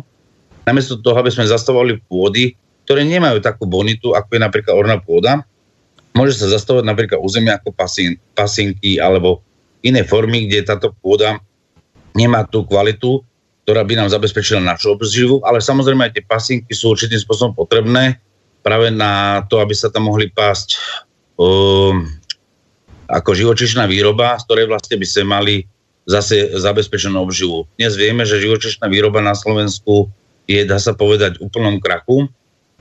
namiesto 0.65 1.01
toho, 1.01 1.17
aby 1.21 1.33
sme 1.33 1.49
zastavovali 1.49 2.01
pôdy, 2.09 2.57
ktoré 2.85 3.07
nemajú 3.07 3.39
takú 3.39 3.71
bonitu, 3.71 4.13
ako 4.17 4.35
je 4.35 4.41
napríklad 4.41 4.75
orná 4.75 4.97
pôda. 4.99 5.47
Môže 6.11 6.37
sa 6.37 6.51
zastavovať 6.51 6.85
napríklad 6.85 7.19
územia 7.23 7.57
ako 7.57 7.71
pasín, 7.71 8.19
pasinky 8.35 8.99
alebo 8.99 9.47
iné 9.87 10.03
formy, 10.03 10.51
kde 10.51 10.67
táto 10.67 10.91
pôda 10.99 11.39
nemá 12.19 12.43
tú 12.43 12.67
kvalitu, 12.67 13.23
ktorá 13.63 13.87
by 13.87 13.95
nám 13.95 14.09
zabezpečila 14.11 14.59
našu 14.59 14.99
obživu, 14.99 15.39
ale 15.47 15.63
samozrejme 15.63 16.11
aj 16.11 16.19
tie 16.19 16.25
pasinky 16.27 16.73
sú 16.75 16.91
určitým 16.91 17.23
spôsobom 17.23 17.55
potrebné 17.55 18.19
práve 18.67 18.91
na 18.91 19.45
to, 19.47 19.63
aby 19.63 19.73
sa 19.73 19.89
tam 19.89 20.11
mohli 20.11 20.27
pásť 20.29 20.77
um, 21.39 22.05
ako 23.07 23.31
živočišná 23.35 23.87
výroba, 23.87 24.37
z 24.37 24.45
ktorej 24.51 24.67
vlastne 24.67 24.97
by 24.99 25.07
sa 25.07 25.23
mali 25.23 25.65
zase 26.11 26.59
zabezpečenú 26.59 27.23
obživu. 27.23 27.71
Dnes 27.79 27.95
vieme, 27.95 28.27
že 28.27 28.43
živočišná 28.43 28.91
výroba 28.91 29.23
na 29.23 29.39
Slovensku 29.39 30.11
je, 30.51 30.67
dá 30.67 30.83
sa 30.83 30.99
povedať, 30.99 31.39
úplnom 31.39 31.79
krachu, 31.79 32.27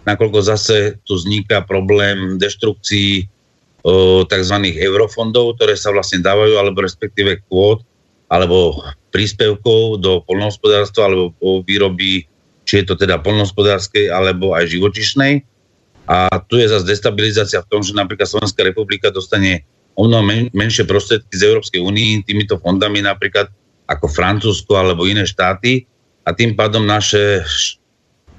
nakoľko 0.09 0.39
zase 0.41 0.97
tu 1.05 1.13
vzniká 1.13 1.61
problém 1.61 2.41
deštrukcií 2.41 3.29
tzv. 4.25 4.55
eurofondov, 4.75 5.55
ktoré 5.55 5.77
sa 5.77 5.93
vlastne 5.93 6.19
dávajú, 6.25 6.57
alebo 6.57 6.81
respektíve 6.81 7.45
kvót, 7.45 7.85
alebo 8.27 8.81
príspevkov 9.13 10.01
do 10.01 10.25
polnohospodárstva, 10.25 11.13
alebo 11.13 11.61
výroby, 11.63 12.25
či 12.65 12.81
je 12.81 12.85
to 12.89 12.95
teda 12.97 13.21
polnohospodárskej, 13.21 14.09
alebo 14.09 14.57
aj 14.57 14.73
živočišnej. 14.73 15.45
A 16.09 16.41
tu 16.49 16.57
je 16.57 16.65
zase 16.65 16.89
destabilizácia 16.89 17.61
v 17.61 17.69
tom, 17.69 17.81
že 17.85 17.93
napríklad 17.93 18.25
Slovenská 18.25 18.65
republika 18.65 19.13
dostane 19.13 19.61
o 19.93 20.09
mnoho 20.09 20.25
men- 20.25 20.49
menšie 20.57 20.89
prostriedky 20.89 21.37
z 21.37 21.45
Európskej 21.53 21.81
únie 21.81 22.25
týmito 22.25 22.57
fondami 22.57 23.05
napríklad 23.05 23.47
ako 23.89 24.05
Francúzsko 24.09 24.77
alebo 24.77 25.05
iné 25.05 25.25
štáty 25.25 25.85
a 26.23 26.29
tým 26.35 26.53
pádom 26.53 26.83
naše 26.83 27.43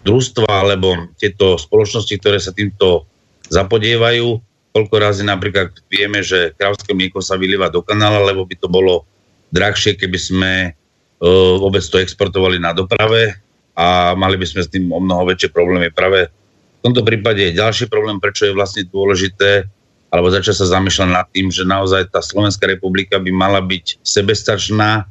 družstva 0.04 0.48
alebo 0.48 1.12
tieto 1.20 1.60
spoločnosti, 1.60 2.14
ktoré 2.20 2.40
sa 2.40 2.56
týmto 2.56 3.04
zapodievajú, 3.52 4.40
koľko 4.70 4.94
razy 4.96 5.22
napríklad 5.26 5.74
vieme, 5.90 6.22
že 6.22 6.54
krávské 6.54 6.94
mlieko 6.94 7.18
sa 7.20 7.36
vylieva 7.36 7.68
do 7.68 7.82
kanála, 7.82 8.22
lebo 8.30 8.46
by 8.46 8.54
to 8.56 8.68
bolo 8.70 9.04
drahšie, 9.50 9.98
keby 9.98 10.18
sme 10.18 10.52
uh, 10.70 11.54
vôbec 11.58 11.82
to 11.82 11.98
exportovali 11.98 12.62
na 12.62 12.70
doprave 12.70 13.34
a 13.74 14.14
mali 14.14 14.38
by 14.38 14.46
sme 14.46 14.62
s 14.62 14.70
tým 14.70 14.86
o 14.88 15.02
mnoho 15.02 15.26
väčšie 15.26 15.50
problémy. 15.50 15.90
Práve 15.90 16.30
v 16.30 16.80
tomto 16.86 17.02
prípade 17.04 17.42
je 17.42 17.58
ďalší 17.58 17.90
problém, 17.90 18.22
prečo 18.22 18.46
je 18.48 18.56
vlastne 18.56 18.86
dôležité 18.86 19.66
alebo 20.10 20.26
začať 20.26 20.64
sa 20.64 20.66
zamýšľať 20.78 21.08
nad 21.10 21.26
tým, 21.30 21.54
že 21.54 21.62
naozaj 21.62 22.10
tá 22.10 22.18
Slovenská 22.18 22.66
republika 22.66 23.22
by 23.22 23.30
mala 23.30 23.62
byť 23.62 24.02
sebestačná 24.02 25.06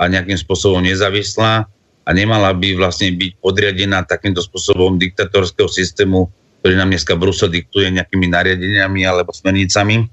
a 0.00 0.02
nejakým 0.08 0.36
spôsobom 0.40 0.80
nezávislá 0.80 1.68
a 2.10 2.16
nemala 2.16 2.50
by 2.50 2.74
vlastne 2.74 3.14
byť 3.14 3.38
podriadená 3.38 4.02
takýmto 4.02 4.42
spôsobom 4.42 4.98
diktatorského 4.98 5.70
systému 5.70 6.26
ktorý 6.60 6.76
nám 6.76 6.92
dneska 6.92 7.16
Brusel 7.16 7.48
diktuje 7.48 7.88
nejakými 7.88 8.28
nariadeniami 8.28 9.00
alebo 9.08 9.32
smernicami, 9.32 10.04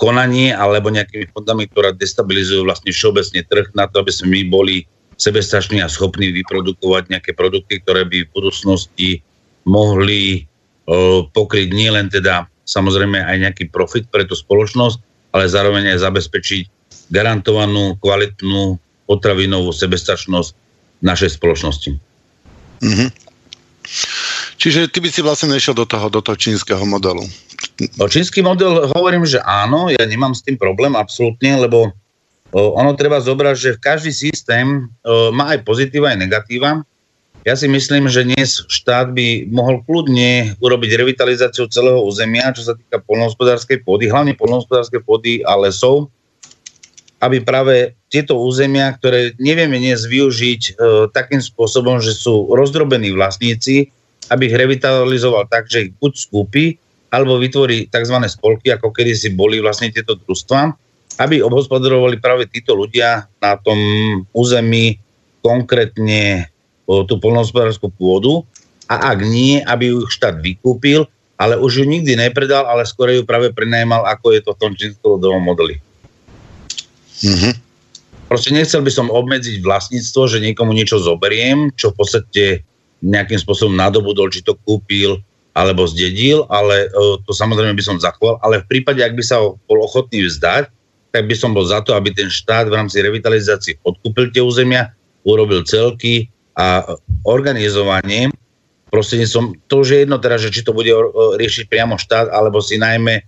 konanie 0.00 0.48
alebo 0.56 0.88
nejakými 0.88 1.28
fondami, 1.28 1.68
ktoré 1.68 1.92
destabilizujú 1.92 2.64
vlastne 2.64 2.92
všeobecne 2.92 3.44
trh 3.44 3.76
na 3.76 3.84
to, 3.84 4.00
aby 4.00 4.12
sme 4.12 4.28
my 4.32 4.42
boli 4.48 4.76
sebestační 5.20 5.84
a 5.84 5.92
schopní 5.92 6.32
vyprodukovať 6.32 7.12
nejaké 7.12 7.32
produkty, 7.36 7.80
ktoré 7.84 8.08
by 8.08 8.24
v 8.24 8.32
budúcnosti 8.32 9.10
mohli 9.68 10.48
pokryť 11.32 11.68
nielen 11.72 12.08
teda 12.08 12.48
samozrejme 12.64 13.20
aj 13.24 13.36
nejaký 13.44 13.64
profit 13.68 14.08
pre 14.08 14.24
tú 14.24 14.32
spoločnosť, 14.32 14.98
ale 15.36 15.52
zároveň 15.52 15.92
aj 15.96 16.04
zabezpečiť 16.04 16.64
garantovanú, 17.12 17.96
kvalitnú 18.00 18.80
potravinovú 19.06 19.70
sebestačnosť 19.70 20.52
našej 21.00 21.38
spoločnosti. 21.38 21.90
Mm-hmm. 22.82 23.08
Čiže 24.58 24.90
ty 24.90 24.98
by 24.98 25.08
si 25.14 25.22
vlastne 25.22 25.54
nešiel 25.54 25.78
do 25.78 25.86
toho, 25.86 26.10
do 26.10 26.18
toho 26.18 26.34
čínskeho 26.34 26.82
modelu. 26.82 27.22
No, 27.96 28.10
čínsky 28.10 28.42
model, 28.42 28.90
hovorím, 28.92 29.22
že 29.22 29.38
áno, 29.40 29.88
ja 29.88 30.02
nemám 30.02 30.34
s 30.34 30.42
tým 30.42 30.58
problém 30.58 30.98
absolútne, 30.98 31.54
lebo 31.56 31.94
ono 32.52 32.94
treba 32.98 33.22
zobrať, 33.22 33.56
že 33.56 33.70
každý 33.78 34.10
systém 34.10 34.90
má 35.06 35.54
aj 35.54 35.62
pozitíva, 35.62 36.10
aj 36.10 36.18
negatíva. 36.18 36.82
Ja 37.46 37.54
si 37.54 37.70
myslím, 37.70 38.10
že 38.10 38.26
dnes 38.26 38.66
štát 38.66 39.14
by 39.14 39.50
mohol 39.54 39.82
kľudne 39.86 40.58
urobiť 40.58 40.90
revitalizáciu 40.98 41.70
celého 41.70 42.02
územia, 42.02 42.50
čo 42.50 42.66
sa 42.66 42.74
týka 42.74 42.98
polnohospodárskej 43.06 43.86
pôdy, 43.86 44.10
hlavne 44.10 44.34
polnohospodárskej 44.34 45.00
pôdy 45.06 45.32
a 45.46 45.54
lesov, 45.54 46.10
aby 47.22 47.40
práve 47.40 47.95
tieto 48.06 48.38
územia, 48.38 48.94
ktoré 48.94 49.34
nevieme 49.42 49.82
dnes 49.82 50.06
využiť 50.06 50.62
e, 50.62 50.72
takým 51.10 51.42
spôsobom, 51.42 51.98
že 51.98 52.14
sú 52.14 52.54
rozdrobení 52.54 53.10
vlastníci, 53.10 53.90
aby 54.30 54.50
ich 54.50 54.54
revitalizoval 54.54 55.50
tak, 55.50 55.66
že 55.66 55.90
ich 55.90 55.92
buď 55.98 56.12
skúpi, 56.14 56.64
alebo 57.10 57.38
vytvorí 57.38 57.86
tzv. 57.90 58.16
spolky, 58.26 58.74
ako 58.74 58.90
kedy 58.94 59.12
si 59.14 59.28
boli 59.34 59.58
vlastne 59.62 59.90
tieto 59.90 60.18
družstva, 60.18 60.74
aby 61.22 61.40
obhospodarovali 61.42 62.18
práve 62.20 62.50
títo 62.50 62.76
ľudia 62.76 63.26
na 63.40 63.56
tom 63.56 63.78
území 64.34 65.00
konkrétne 65.40 66.50
tú 66.86 67.14
polnohospodárskú 67.18 67.90
pôdu 67.94 68.46
a 68.86 69.14
ak 69.14 69.18
nie, 69.26 69.58
aby 69.62 69.90
ju 69.90 70.06
štát 70.06 70.38
vykúpil, 70.38 71.06
ale 71.36 71.58
už 71.58 71.82
ju 71.82 71.84
nikdy 71.86 72.14
nepredal, 72.14 72.66
ale 72.66 72.86
skôr 72.86 73.10
ju 73.10 73.26
práve 73.26 73.50
prenajímal, 73.50 74.06
ako 74.06 74.32
je 74.34 74.40
to 74.42 74.50
v 74.54 74.60
tom 74.60 74.72
čínskom 74.74 75.18
modeli. 75.42 75.82
Mm-hmm. 77.26 77.65
Proste 78.26 78.50
nechcel 78.50 78.82
by 78.82 78.90
som 78.90 79.06
obmedziť 79.06 79.62
vlastníctvo, 79.62 80.22
že 80.26 80.42
niekomu 80.42 80.74
niečo 80.74 80.98
zoberiem, 80.98 81.70
čo 81.78 81.94
v 81.94 81.98
podstate 82.02 82.44
nejakým 83.00 83.38
spôsobom 83.38 83.78
nadobudol, 83.78 84.34
či 84.34 84.42
to 84.42 84.58
kúpil 84.66 85.22
alebo 85.56 85.88
zdedil, 85.88 86.44
ale 86.52 86.90
uh, 86.90 87.16
to 87.22 87.32
samozrejme 87.32 87.72
by 87.72 87.84
som 87.86 87.96
zachoval, 87.96 88.36
ale 88.44 88.60
v 88.60 88.68
prípade, 88.76 89.00
ak 89.00 89.16
by 89.16 89.24
sa 89.24 89.40
bol 89.40 89.78
ochotný 89.80 90.26
vzdať, 90.28 90.68
tak 91.14 91.24
by 91.24 91.32
som 91.32 91.56
bol 91.56 91.64
za 91.64 91.80
to, 91.80 91.96
aby 91.96 92.12
ten 92.12 92.28
štát 92.28 92.68
v 92.68 92.76
rámci 92.76 93.00
revitalizácie 93.00 93.80
odkúpil 93.80 94.28
tie 94.34 94.44
územia, 94.44 94.92
urobil 95.24 95.64
celky 95.64 96.28
a 96.58 96.84
organizovanie. 97.24 98.28
Prostredníctvom, 98.92 99.64
to 99.64 99.74
už 99.80 99.88
je 99.96 99.98
jedno 100.04 100.20
teda, 100.20 100.36
že 100.36 100.52
či 100.52 100.60
to 100.60 100.76
bude 100.76 100.92
riešiť 101.40 101.72
priamo 101.72 101.96
štát, 101.96 102.28
alebo 102.28 102.60
si 102.60 102.76
najmä 102.76 103.24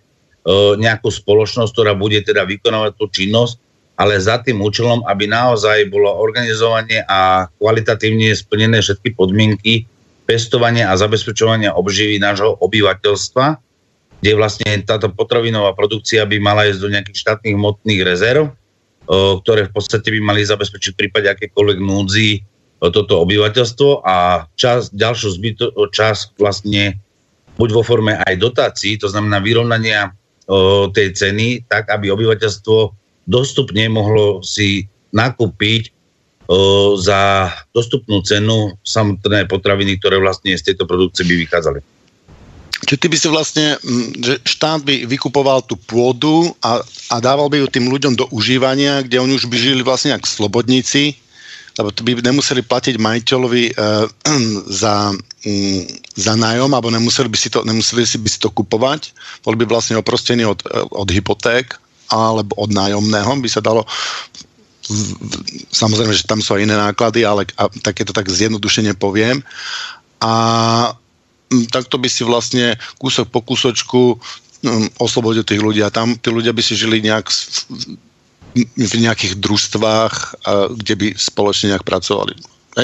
nejakú 0.80 1.08
spoločnosť, 1.08 1.72
ktorá 1.72 1.92
bude 1.96 2.20
teda 2.24 2.44
vykonávať 2.44 2.92
tú 2.96 3.08
činnosť, 3.08 3.56
ale 3.98 4.14
za 4.22 4.38
tým 4.38 4.62
účelom, 4.62 5.02
aby 5.11 5.26
naozaj 5.26 5.90
bolo 5.90 6.06
organizovanie 6.06 7.02
a 7.11 7.50
kvalitatívne 7.58 8.30
splnené 8.30 8.78
všetky 8.78 9.18
podmienky 9.18 9.90
pestovania 10.22 10.94
a 10.94 11.00
zabezpečovania 11.00 11.74
obživy 11.74 12.22
nášho 12.22 12.54
obyvateľstva, 12.62 13.58
kde 14.22 14.32
vlastne 14.38 14.70
táto 14.87 15.11
potravinová 15.11 15.74
produkcia 15.74 16.22
by 16.30 16.38
mala 16.38 16.70
ísť 16.70 16.78
do 16.78 16.92
nejakých 16.94 17.18
štátnych 17.26 17.58
hmotných 17.58 18.00
rezerv, 18.06 18.54
ktoré 19.42 19.66
v 19.66 19.72
podstate 19.74 20.14
by 20.14 20.20
mali 20.22 20.46
zabezpečiť 20.46 20.90
v 20.94 21.00
prípade 21.02 21.26
akékoľvek 21.34 21.78
núdzi 21.82 22.30
toto 22.78 23.26
obyvateľstvo 23.26 24.06
a 24.06 24.46
čas, 24.54 24.94
ďalšiu 24.94 25.28
zbyto, 25.34 25.66
čas 25.90 26.30
vlastne 26.38 26.94
buď 27.58 27.68
vo 27.74 27.82
forme 27.82 28.14
aj 28.14 28.38
dotácií, 28.38 28.94
to 28.94 29.11
znamená 29.11 29.42
vyrovnania 29.42 30.14
tej 30.94 31.08
ceny, 31.18 31.66
tak 31.66 31.90
aby 31.90 32.14
obyvateľstvo 32.14 32.76
dostupne 33.28 33.84
mohlo 33.92 34.40
si 34.40 34.88
nakúpiť 35.12 35.92
o, 36.48 36.96
za 36.96 37.52
dostupnú 37.76 38.24
cenu 38.24 38.72
samotné 38.80 39.44
potraviny, 39.44 40.00
ktoré 40.00 40.16
vlastne 40.16 40.56
z 40.56 40.72
tejto 40.72 40.88
produkcie 40.88 41.28
by 41.28 41.36
vychádzali. 41.44 41.80
Čiže 42.88 43.00
ty 43.04 43.06
by 43.10 43.16
si 43.18 43.28
vlastne, 43.28 43.66
že 44.22 44.40
štát 44.46 44.80
by 44.86 45.04
vykupoval 45.04 45.66
tú 45.66 45.76
pôdu 45.76 46.54
a, 46.62 46.80
a 47.12 47.16
dával 47.18 47.50
by 47.50 47.60
ju 47.60 47.66
tým 47.68 47.90
ľuďom 47.90 48.14
do 48.16 48.24
užívania, 48.32 49.02
kde 49.02 49.18
oni 49.20 49.34
už 49.36 49.50
by 49.50 49.56
žili 49.58 49.82
vlastne 49.82 50.14
ako 50.14 50.24
slobodníci, 50.24 51.18
lebo 51.74 51.90
by 51.90 52.22
nemuseli 52.22 52.62
platiť 52.62 52.94
majiteľovi 53.02 53.74
uh, 53.74 54.06
za, 54.82 55.10
um, 55.10 55.80
za 56.14 56.32
nájom, 56.38 56.70
alebo 56.70 56.94
nemuseli 56.94 57.26
by 57.26 57.38
si 57.38 57.50
to, 57.50 57.66
nemuseli 57.66 58.06
si 58.06 58.16
by 58.16 58.28
si 58.30 58.38
to 58.38 58.48
kupovať, 58.54 59.10
boli 59.42 59.58
by 59.58 59.66
vlastne 59.66 59.98
oprostení 59.98 60.46
od, 60.46 60.62
od 60.94 61.08
hypoték, 61.10 61.74
alebo 62.12 62.56
od 62.56 62.70
nájomného 62.72 63.32
by 63.40 63.48
sa 63.48 63.60
dalo 63.60 63.84
samozrejme, 65.68 66.16
že 66.16 66.24
tam 66.24 66.40
sú 66.40 66.56
aj 66.56 66.64
iné 66.64 66.76
náklady, 66.76 67.24
ale 67.24 67.44
a, 67.60 67.68
takéto 67.84 68.16
tak 68.16 68.28
zjednodušene 68.32 68.96
poviem. 68.96 69.44
A 70.24 70.32
takto 71.68 72.00
by 72.00 72.08
si 72.08 72.24
vlastne 72.24 72.76
kúsok 72.96 73.28
po 73.28 73.44
kúsočku 73.44 74.16
oslobodil 74.98 75.46
tých 75.46 75.62
ľudí 75.62 75.84
a 75.84 75.92
tam 75.92 76.18
tí 76.18 76.28
ľudia 76.32 76.50
by 76.50 76.62
si 76.64 76.74
žili 76.74 76.98
nejak 77.04 77.30
v 78.74 78.94
nejakých 78.98 79.38
družstvách, 79.38 80.14
kde 80.82 80.94
by 80.98 81.06
spoločne 81.14 81.76
nejak 81.76 81.86
pracovali. 81.86 82.34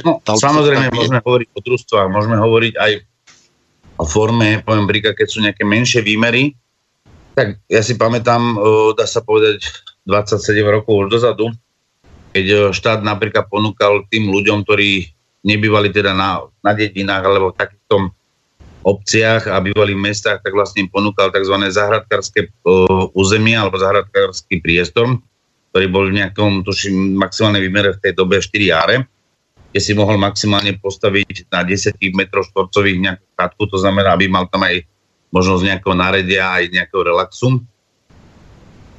No, 0.07 0.23
samozrejme, 0.23 0.95
môžeme 0.95 1.19
hovoriť 1.23 1.49
o 1.55 1.61
družstvách, 1.63 2.09
môžeme 2.11 2.37
hovoriť 2.39 2.75
aj 2.79 2.93
o 3.99 4.05
forme, 4.07 4.63
poviem 4.63 4.87
príklad, 4.91 5.15
keď 5.19 5.27
sú 5.31 5.39
nejaké 5.43 5.63
menšie 5.63 6.03
výmery, 6.03 6.55
tak 7.35 7.59
ja 7.67 7.83
si 7.83 7.99
pamätám, 7.99 8.59
dá 8.95 9.05
sa 9.05 9.21
povedať, 9.21 9.67
27 10.07 10.63
rokov 10.65 11.07
už 11.07 11.09
dozadu, 11.11 11.51
keď 12.35 12.71
štát 12.75 13.01
napríklad 13.03 13.47
ponúkal 13.51 14.07
tým 14.11 14.31
ľuďom, 14.31 14.67
ktorí 14.67 15.11
nebývali 15.45 15.93
teda 15.93 16.17
na, 16.17 16.43
na 16.65 16.73
dedinách 16.73 17.23
alebo 17.23 17.53
v 17.53 17.59
takýchto 17.61 18.11
obciach 18.85 19.49
a 19.49 19.61
bývali 19.65 19.97
v 19.97 20.05
mestách, 20.13 20.45
tak 20.45 20.53
vlastne 20.53 20.85
ponúkal 20.93 21.33
tzv. 21.33 21.57
zahradkárske 21.73 22.53
územie 23.17 23.57
alebo 23.57 23.81
zahradkársky 23.81 24.61
priestor, 24.61 25.21
ktorý 25.73 25.87
bol 25.89 26.05
v 26.13 26.21
nejakom, 26.21 26.63
tuším, 26.63 27.17
maximálnej 27.17 27.65
výmere 27.65 27.97
v 27.97 28.03
tej 28.05 28.13
dobe 28.13 28.39
4 28.39 28.53
áre, 28.77 28.97
kde 29.73 29.81
si 29.81 29.97
mohol 29.97 30.21
maximálne 30.21 30.77
postaviť 30.79 31.49
na 31.49 31.65
10 31.65 31.97
m 31.99 32.21
štvorcových 32.29 32.99
nejakú 33.01 33.27
chatku, 33.35 33.63
to 33.73 33.77
znamená, 33.81 34.15
aby 34.15 34.29
mal 34.29 34.47
tam 34.53 34.63
aj 34.69 34.85
možnosť 35.35 35.63
nejakého 35.67 35.95
naredia 35.99 36.55
aj 36.55 36.71
nejakého 36.71 37.03
relaxu. 37.03 37.59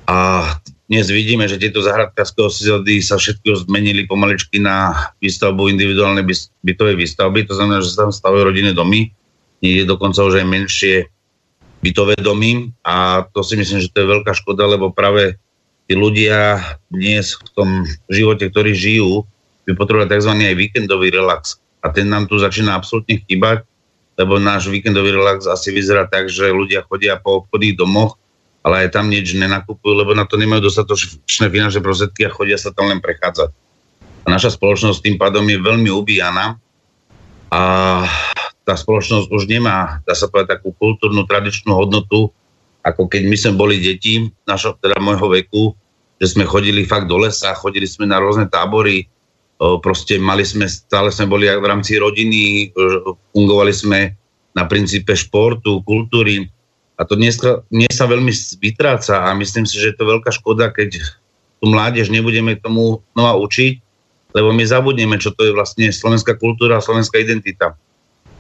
A 0.05 0.43
dnes 0.85 1.09
vidíme, 1.09 1.49
že 1.49 1.57
tieto 1.57 1.81
zahradkárske 1.81 2.37
osady 2.43 3.01
sa 3.01 3.17
všetko 3.17 3.65
zmenili 3.65 4.05
pomaličky 4.05 4.61
na 4.61 5.09
výstavbu 5.17 5.71
individuálnej 5.71 6.21
bytovej 6.61 6.95
výstavby, 6.99 7.47
to 7.47 7.57
znamená, 7.57 7.81
že 7.81 7.95
sa 7.95 8.05
tam 8.05 8.13
stavajú 8.13 8.53
rodinné 8.53 8.75
domy, 8.75 9.09
je 9.65 9.81
dokonca 9.81 10.21
už 10.21 10.43
aj 10.43 10.45
menšie 10.45 10.95
bytové 11.81 12.13
domy 12.21 12.69
a 12.85 13.25
to 13.33 13.41
si 13.41 13.57
myslím, 13.57 13.81
že 13.81 13.89
to 13.89 14.05
je 14.05 14.13
veľká 14.13 14.37
škoda, 14.37 14.69
lebo 14.69 14.93
práve 14.93 15.41
tí 15.89 15.97
ľudia 15.97 16.61
dnes 16.89 17.33
v 17.33 17.49
tom 17.57 17.69
živote, 18.09 18.45
ktorí 18.49 18.77
žijú, 18.77 19.25
by 19.65 19.73
potrebovali 19.73 20.13
tzv. 20.13 20.33
aj 20.33 20.57
víkendový 20.57 21.09
relax. 21.09 21.57
A 21.81 21.89
ten 21.89 22.09
nám 22.09 22.29
tu 22.29 22.37
začína 22.37 22.77
absolútne 22.77 23.21
chýbať, 23.25 23.65
lebo 24.15 24.39
náš 24.39 24.71
víkendový 24.71 25.11
relax 25.11 25.43
asi 25.47 25.75
vyzerá 25.75 26.07
tak, 26.07 26.31
že 26.31 26.47
ľudia 26.47 26.87
chodia 26.87 27.19
po 27.19 27.43
obchodných 27.43 27.75
domoch, 27.75 28.15
ale 28.65 28.87
aj 28.87 28.97
tam 28.97 29.11
nič 29.11 29.35
nenakupujú, 29.35 29.93
lebo 29.93 30.15
na 30.15 30.25
to 30.25 30.39
nemajú 30.39 30.65
dostatočné 30.65 31.51
finančné 31.51 31.83
prostriedky 31.83 32.25
a 32.25 32.33
chodia 32.33 32.57
sa 32.57 32.73
tam 32.73 32.89
len 32.89 33.03
prechádzať. 33.03 33.53
A 34.25 34.27
naša 34.31 34.57
spoločnosť 34.57 35.05
tým 35.05 35.15
pádom 35.21 35.45
je 35.45 35.61
veľmi 35.61 35.91
ubíjana 35.93 36.57
a 37.53 37.61
tá 38.65 38.73
spoločnosť 38.73 39.29
už 39.29 39.45
nemá, 39.45 40.01
dá 40.01 40.17
sa 40.17 40.25
povedať, 40.25 40.57
takú 40.57 40.73
kultúrnu, 40.73 41.29
tradičnú 41.29 41.77
hodnotu, 41.77 42.33
ako 42.81 43.05
keď 43.05 43.21
my 43.29 43.37
sme 43.37 43.53
boli 43.53 43.75
deti, 43.77 44.25
našo, 44.49 44.73
teda 44.81 44.97
môjho 44.97 45.29
veku, 45.29 45.77
že 46.17 46.33
sme 46.33 46.49
chodili 46.49 46.89
fakt 46.89 47.05
do 47.05 47.21
lesa, 47.21 47.53
chodili 47.53 47.85
sme 47.85 48.09
na 48.09 48.17
rôzne 48.17 48.49
tábory, 48.49 49.05
proste 49.59 50.19
mali 50.19 50.43
sme, 50.43 50.67
stále 50.67 51.11
sme 51.11 51.31
boli 51.31 51.47
v 51.47 51.65
rámci 51.65 51.95
rodiny, 51.95 52.71
fungovali 53.31 53.73
sme 53.73 53.99
na 54.55 54.63
princípe 54.67 55.15
športu, 55.15 55.83
kultúry 55.83 56.47
a 56.95 57.03
to 57.03 57.19
dnes, 57.19 57.39
dnes 57.67 57.91
sa 57.91 58.07
veľmi 58.07 58.31
vytráca 58.63 59.27
a 59.27 59.35
myslím 59.35 59.67
si, 59.67 59.79
že 59.79 59.91
je 59.91 59.97
to 59.99 60.07
veľká 60.07 60.31
škoda, 60.31 60.71
keď 60.71 61.03
tú 61.59 61.65
mládež 61.67 62.07
nebudeme 62.07 62.55
tomu 62.55 63.03
znova 63.11 63.35
učiť, 63.43 63.73
lebo 64.35 64.51
my 64.51 64.63
zabudneme, 64.63 65.15
čo 65.19 65.35
to 65.35 65.47
je 65.47 65.55
vlastne 65.55 65.91
slovenská 65.91 66.39
kultúra 66.39 66.83
slovenská 66.83 67.19
identita. 67.19 67.75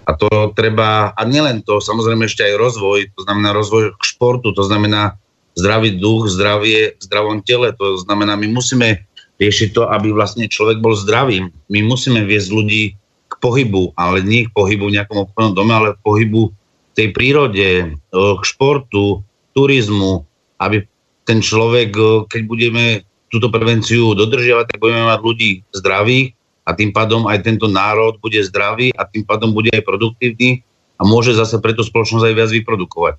A 0.05 0.11
to 0.13 0.27
treba, 0.53 1.11
a 1.17 1.21
nielen 1.25 1.65
to, 1.65 1.81
samozrejme 1.81 2.29
ešte 2.29 2.45
aj 2.45 2.61
rozvoj, 2.61 2.99
to 3.15 3.25
znamená 3.25 3.51
rozvoj 3.51 3.95
k 3.97 4.03
športu, 4.03 4.53
to 4.53 4.63
znamená 4.63 5.17
zdravý 5.55 5.97
duch, 5.97 6.29
zdravie 6.29 6.99
v 6.99 7.01
zdravom 7.01 7.39
tele, 7.41 7.71
to 7.73 7.97
znamená, 8.03 8.35
my 8.35 8.47
musíme 8.51 9.03
riešiť 9.39 9.69
to, 9.75 9.87
aby 9.91 10.15
vlastne 10.15 10.47
človek 10.47 10.79
bol 10.79 10.95
zdravý. 10.95 11.51
My 11.67 11.79
musíme 11.83 12.23
viesť 12.23 12.49
ľudí 12.51 12.83
k 13.25 13.33
pohybu, 13.43 13.95
ale 13.99 14.23
nie 14.23 14.47
k 14.47 14.53
pohybu 14.55 14.87
v 14.87 14.95
nejakom 15.01 15.27
obchodnom 15.27 15.53
dome, 15.53 15.73
ale 15.75 15.89
k 15.95 16.03
pohybu 16.03 16.41
v 16.51 16.93
tej 16.95 17.07
prírode, 17.11 17.67
k 18.11 18.43
športu, 18.47 19.19
turizmu, 19.51 20.23
aby 20.63 20.87
ten 21.27 21.43
človek, 21.43 21.91
keď 22.31 22.41
budeme 22.47 23.03
túto 23.27 23.51
prevenciu 23.51 24.15
dodržiavať, 24.15 24.65
tak 24.71 24.79
budeme 24.79 25.03
mať 25.09 25.19
ľudí 25.19 25.51
zdravých 25.75 26.31
a 26.65 26.71
tým 26.71 26.95
pádom 26.95 27.27
aj 27.27 27.43
tento 27.43 27.67
národ 27.67 28.15
bude 28.23 28.39
zdravý 28.47 28.95
a 28.95 29.03
tým 29.03 29.27
pádom 29.27 29.51
bude 29.51 29.69
aj 29.75 29.83
produktívny 29.83 30.63
a 30.95 31.03
môže 31.03 31.35
zase 31.35 31.59
pre 31.59 31.75
tú 31.75 31.83
spoločnosť 31.83 32.25
aj 32.25 32.35
viac 32.35 32.51
vyprodukovať. 32.55 33.15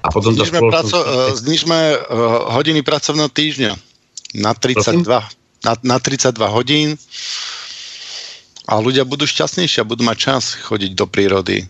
A 0.00 0.08
potom 0.08 0.32
znižme, 0.32 0.58
spoločnosť... 0.58 0.90
praco- 0.90 1.04
uh, 1.04 1.30
znižme 1.36 1.80
hodiny 2.56 2.80
pracovného 2.80 3.28
týždňa 3.28 3.72
na 4.40 4.56
32. 4.56 5.04
Prosím? 5.04 5.39
Na, 5.64 5.72
na 5.84 5.96
32 6.00 6.36
hodín 6.48 6.88
a 8.70 8.78
ľudia 8.78 9.02
budú 9.02 9.26
šťastnejší 9.26 9.82
a 9.82 9.88
budú 9.88 10.06
mať 10.06 10.16
čas 10.18 10.42
chodiť 10.54 10.94
do 10.94 11.06
prírody. 11.10 11.66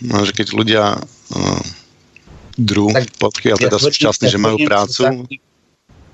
No, 0.00 0.22
že 0.22 0.32
keď 0.32 0.46
ľudia 0.54 0.84
uh, 1.00 1.62
druh, 2.56 2.92
pokiaľ 3.20 3.56
teda 3.60 3.76
sú 3.76 3.92
šťastní, 3.92 4.32
že 4.32 4.40
majú 4.40 4.62
prácu. 4.64 5.28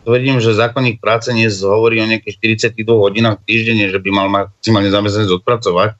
Tvrdím, 0.02 0.42
že 0.42 0.58
zákonník 0.58 0.98
práce 0.98 1.30
dnes 1.30 1.62
hovorí 1.62 2.02
o 2.02 2.06
nejakých 2.10 2.58
42 2.74 2.82
hodinách 2.90 3.38
týždenne, 3.46 3.86
že 3.86 4.02
by 4.02 4.10
mal 4.10 4.26
maximálne 4.26 4.90
zamestnanec 4.90 5.30
odpracovať. 5.30 5.94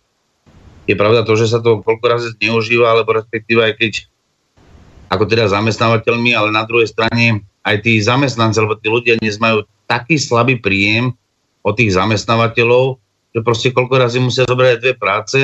Je 0.91 0.99
pravda 0.99 1.23
to, 1.23 1.39
že 1.39 1.47
sa 1.47 1.63
to 1.63 1.79
koľko 1.87 2.05
razy 2.11 2.29
zneužíva, 2.35 2.91
alebo 2.91 3.15
respektíve 3.15 3.63
aj 3.63 3.79
keď 3.79 3.93
ako 5.07 5.29
teda 5.31 5.47
zamestnávateľmi, 5.47 6.35
ale 6.35 6.51
na 6.51 6.67
druhej 6.67 6.91
strane 6.91 7.47
aj 7.63 7.77
tí 7.87 8.03
zamestnanci, 8.03 8.59
alebo 8.59 8.75
tí 8.75 8.91
ľudia 8.91 9.15
dnes 9.23 9.39
majú 9.39 9.63
taký 9.93 10.17
slabý 10.17 10.57
príjem 10.57 11.13
od 11.61 11.77
tých 11.77 11.93
zamestnávateľov, 11.93 12.97
že 13.37 13.41
proste 13.45 13.69
koľko 13.77 13.95
razy 14.01 14.19
musia 14.25 14.49
zobrať 14.49 14.81
dve 14.81 14.95
práce, 14.97 15.39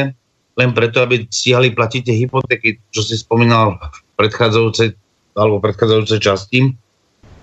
len 0.59 0.71
preto, 0.73 1.05
aby 1.05 1.29
stihali 1.29 1.77
platiť 1.77 2.01
tie 2.09 2.17
hypotéky, 2.25 2.81
čo 2.89 3.05
si 3.05 3.21
spomínal 3.21 3.77
v 3.77 4.17
predchádzajúcej 4.17 4.97
alebo 5.37 5.63
predchádzajúcej 5.63 6.19
časti. 6.19 6.61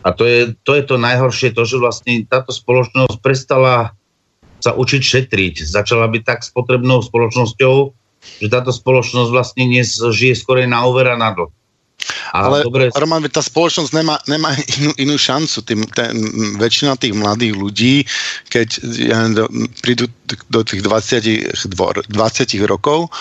A 0.03 0.11
to 0.11 0.27
je, 0.27 0.51
to 0.67 0.75
je 0.75 0.83
to 0.83 0.99
najhoršie, 0.99 1.55
to, 1.55 1.63
že 1.63 1.79
vlastne 1.79 2.27
táto 2.27 2.51
spoločnosť 2.51 3.23
prestala 3.23 3.95
sa 4.59 4.75
učiť 4.75 5.01
šetriť. 5.01 5.63
Začala 5.63 6.09
byť 6.11 6.23
tak 6.25 6.39
spotrebnou 6.43 7.01
spoločnosťou, 7.05 7.75
že 8.41 8.47
táto 8.51 8.73
spoločnosť 8.75 9.29
vlastne 9.31 9.63
dnes 9.69 9.95
žije 9.95 10.35
skorej 10.35 10.67
na 10.67 10.83
over 10.83 11.09
a 11.09 11.17
na 11.17 11.31
dlh. 11.31 11.49
Ale 12.33 12.65
dobre... 12.65 12.89
Roman, 12.95 13.21
tá 13.29 13.43
spoločnosť 13.43 13.91
nemá, 13.93 14.17
nemá 14.25 14.55
inú, 14.79 14.91
inú 14.97 15.15
šancu. 15.19 15.61
Tým, 15.61 15.85
ten, 15.93 16.15
väčšina 16.57 16.97
tých 16.97 17.13
mladých 17.13 17.53
ľudí, 17.53 17.95
keď 18.49 18.67
ja, 18.97 19.29
do, 19.29 19.45
prídu 19.83 20.09
do 20.49 20.65
tých 20.65 20.81
20, 20.81 22.09
20 22.09 22.09
rokov 22.65 23.13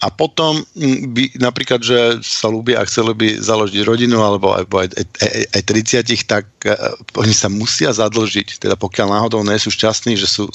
a 0.00 0.08
potom 0.08 0.64
by 1.12 1.36
napríklad, 1.36 1.84
že 1.84 2.20
sa 2.24 2.48
ľúbia 2.48 2.80
a 2.80 2.88
chceli 2.88 3.12
by 3.12 3.28
založiť 3.40 3.84
rodinu 3.84 4.24
alebo, 4.24 4.56
alebo 4.56 4.80
aj, 4.80 4.96
aj, 4.96 5.42
aj 5.52 5.62
30, 5.64 6.30
tak 6.30 6.46
uh, 6.64 6.96
oni 7.16 7.34
sa 7.36 7.52
musia 7.52 7.92
zadlžiť. 7.92 8.60
Teda 8.60 8.76
pokiaľ 8.76 9.12
náhodou 9.12 9.44
nie 9.44 9.60
sú 9.60 9.68
šťastní, 9.72 10.16
že 10.16 10.28
sú... 10.28 10.48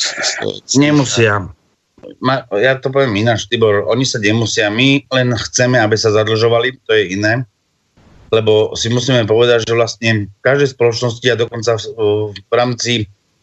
Nemusia. 0.78 1.50
Ma, 2.18 2.42
ja 2.58 2.78
to 2.82 2.90
poviem 2.90 3.14
ináč, 3.22 3.46
Tibor, 3.46 3.86
oni 3.86 4.06
sa 4.10 4.18
nemusia, 4.18 4.74
my 4.74 5.06
len 5.06 5.38
chceme, 5.38 5.78
aby 5.78 5.94
sa 5.94 6.10
zadlžovali, 6.10 6.82
to 6.86 6.98
je 6.98 7.14
iné 7.14 7.46
lebo 8.32 8.72
si 8.80 8.88
musíme 8.88 9.28
povedať, 9.28 9.68
že 9.68 9.76
vlastne 9.76 10.32
v 10.32 10.42
každej 10.42 10.72
spoločnosti 10.72 11.28
a 11.28 11.40
dokonca 11.40 11.76
v, 11.76 12.32
v 12.32 12.54
rámci 12.56 12.94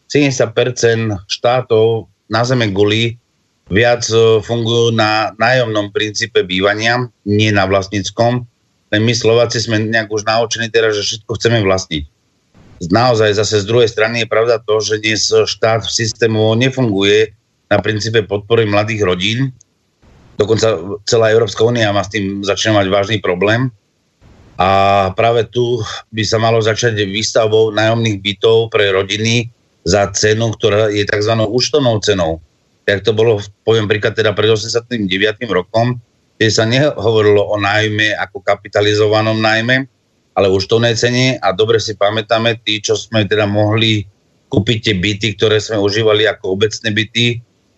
70% 0.09 1.29
štátov 1.29 2.09
na 2.33 2.41
zeme 2.41 2.73
guli 2.73 3.13
viac 3.69 4.01
e, 4.09 4.41
fungujú 4.41 4.89
na 4.97 5.37
nájomnom 5.37 5.93
princípe 5.93 6.41
bývania, 6.41 7.05
nie 7.29 7.53
na 7.53 7.69
vlastníckom. 7.69 8.49
My 8.89 9.13
Slováci 9.13 9.61
sme 9.61 9.77
nejak 9.85 10.09
už 10.09 10.25
naučení 10.25 10.73
teraz, 10.73 10.97
že 10.97 11.05
všetko 11.05 11.31
chceme 11.37 11.61
vlastniť. 11.61 12.03
Naozaj 12.89 13.37
zase 13.37 13.61
z 13.61 13.69
druhej 13.69 13.85
strany 13.85 14.25
je 14.25 14.31
pravda 14.31 14.57
to, 14.57 14.81
že 14.81 14.97
dnes 14.97 15.29
štát 15.29 15.85
v 15.85 15.93
systému 15.93 16.57
nefunguje 16.57 17.37
na 17.69 17.77
princípe 17.77 18.25
podpory 18.25 18.65
mladých 18.65 19.05
rodín. 19.05 19.53
Dokonca 20.41 20.97
celá 21.05 21.29
Európska 21.29 21.61
únia 21.61 21.93
má 21.93 22.01
s 22.01 22.09
tým 22.09 22.41
začne 22.41 22.73
mať 22.73 22.87
vážny 22.89 23.17
problém 23.21 23.69
a 24.59 24.69
práve 25.15 25.47
tu 25.47 25.79
by 26.11 26.23
sa 26.27 26.35
malo 26.35 26.59
začať 26.59 26.99
výstavbou 27.07 27.71
nájomných 27.71 28.19
bytov 28.19 28.67
pre 28.67 28.91
rodiny 28.91 29.47
za 29.87 30.11
cenu, 30.11 30.51
ktorá 30.51 30.91
je 30.91 31.07
tzv. 31.07 31.31
účtovnou 31.47 32.03
cenou. 32.03 32.43
Tak 32.83 33.07
to 33.07 33.15
bolo, 33.15 33.39
poviem 33.63 33.87
príklad, 33.87 34.19
teda 34.19 34.35
pred 34.35 34.51
89. 34.51 34.99
rokom, 35.47 35.95
kde 36.35 36.49
sa 36.51 36.67
nehovorilo 36.67 37.39
o 37.39 37.55
nájme 37.55 38.19
ako 38.19 38.43
kapitalizovanom 38.43 39.39
nájme, 39.39 39.87
ale 40.35 40.51
účtovnej 40.51 40.91
cene 40.99 41.39
a 41.39 41.55
dobre 41.55 41.79
si 41.79 41.95
pamätáme, 41.95 42.59
tí, 42.59 42.83
čo 42.83 42.99
sme 42.99 43.23
teda 43.23 43.47
mohli 43.47 44.03
kúpiť 44.51 44.77
tie 44.91 44.95
byty, 44.99 45.27
ktoré 45.39 45.63
sme 45.63 45.79
užívali 45.79 46.27
ako 46.27 46.59
obecné 46.59 46.91
byty 46.91 47.25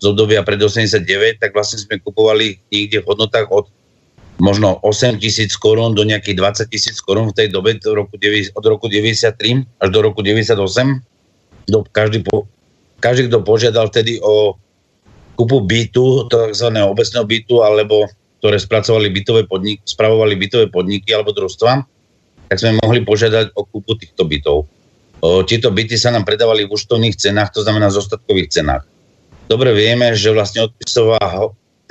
z 0.01 0.03
obdobia 0.09 0.41
pred 0.41 0.57
89, 0.57 1.37
tak 1.37 1.53
vlastne 1.53 1.77
sme 1.77 2.01
kupovali 2.01 2.57
niekde 2.73 3.05
v 3.05 3.09
hodnotách 3.11 3.53
od 3.53 3.69
možno 4.41 4.81
8 4.81 5.21
tisíc 5.21 5.53
korún 5.53 5.93
do 5.93 6.01
nejakých 6.01 6.65
20 6.65 6.73
tisíc 6.73 6.97
korún 6.97 7.29
v 7.29 7.37
tej 7.37 7.47
dobe 7.53 7.77
do 7.77 7.93
roku, 7.93 8.17
od 8.57 8.65
roku 8.65 8.89
93 8.89 9.37
až 9.77 9.89
do 9.93 9.99
roku 10.01 10.25
98. 10.25 10.57
Do, 11.69 11.85
každý, 11.93 12.25
po, 12.25 12.49
každý, 12.97 13.29
kto 13.29 13.45
požiadal 13.45 13.93
vtedy 13.93 14.17
o 14.17 14.57
kúpu 15.37 15.61
bytu, 15.61 16.25
tzv. 16.25 16.67
obecného 16.73 17.25
bytu, 17.29 17.61
alebo 17.61 18.09
ktoré 18.41 18.57
spracovali 18.57 19.13
bytové 19.13 19.45
podniky, 19.45 19.85
spravovali 19.85 20.33
bytové 20.33 20.65
podniky 20.73 21.13
alebo 21.13 21.37
družstva, 21.37 21.85
tak 22.49 22.57
sme 22.57 22.81
mohli 22.81 23.05
požiadať 23.05 23.53
o 23.53 23.61
kúpu 23.69 23.93
týchto 24.01 24.25
bytov. 24.25 24.65
O, 25.21 25.45
tieto 25.45 25.69
byty 25.69 25.93
sa 26.01 26.09
nám 26.09 26.25
predávali 26.25 26.65
v 26.65 26.73
účtovných 26.73 27.13
cenách, 27.13 27.53
to 27.53 27.61
znamená 27.61 27.93
v 27.93 27.97
zostatkových 28.01 28.49
cenách. 28.49 28.83
Dobre 29.45 29.77
vieme, 29.77 30.17
že 30.17 30.33
vlastne 30.33 30.65
odpisová 30.65 31.21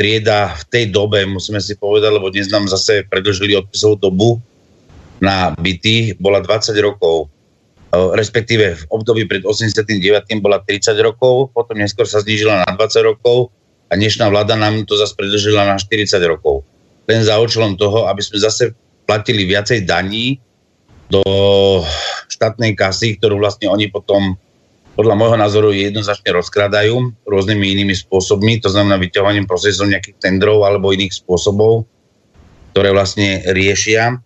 trieda 0.01 0.57
v 0.57 0.65
tej 0.73 0.85
dobe, 0.89 1.29
musíme 1.29 1.61
si 1.61 1.77
povedať, 1.77 2.09
lebo 2.17 2.33
dnes 2.33 2.49
nám 2.49 2.65
zase 2.73 3.05
predlžili 3.05 3.53
odpisovú 3.53 4.01
dobu 4.01 4.41
na 5.21 5.53
byty, 5.53 6.17
bola 6.17 6.41
20 6.41 6.73
rokov. 6.81 7.29
Respektíve 7.93 8.81
v 8.81 8.85
období 8.89 9.29
pred 9.29 9.45
89. 9.45 9.93
bola 10.41 10.65
30 10.65 10.97
rokov, 11.05 11.53
potom 11.53 11.77
neskôr 11.77 12.09
sa 12.09 12.25
znížila 12.25 12.65
na 12.65 12.73
20 12.73 13.13
rokov 13.13 13.53
a 13.93 14.01
dnešná 14.01 14.33
vláda 14.33 14.57
nám 14.57 14.89
to 14.89 14.97
zase 14.97 15.13
predlžila 15.13 15.69
na 15.69 15.77
40 15.77 16.17
rokov. 16.25 16.65
Len 17.05 17.21
za 17.21 17.37
účelom 17.37 17.77
toho, 17.77 18.09
aby 18.09 18.25
sme 18.25 18.41
zase 18.41 18.73
platili 19.05 19.45
viacej 19.45 19.85
daní 19.85 20.41
do 21.13 21.21
štátnej 22.33 22.73
kasy, 22.73 23.21
ktorú 23.21 23.37
vlastne 23.37 23.69
oni 23.69 23.93
potom 23.93 24.33
podľa 25.01 25.17
môjho 25.17 25.41
názoru 25.41 25.73
jednoznačne 25.73 26.37
rozkradajú 26.37 27.25
rôznymi 27.25 27.73
inými 27.73 27.97
spôsobmi, 27.97 28.61
to 28.61 28.69
znamená 28.69 29.01
vyťahovaním 29.01 29.49
procesom 29.49 29.89
nejakých 29.89 30.21
tendrov 30.21 30.61
alebo 30.69 30.93
iných 30.93 31.25
spôsobov, 31.25 31.89
ktoré 32.77 32.93
vlastne 32.93 33.41
riešia. 33.49 34.21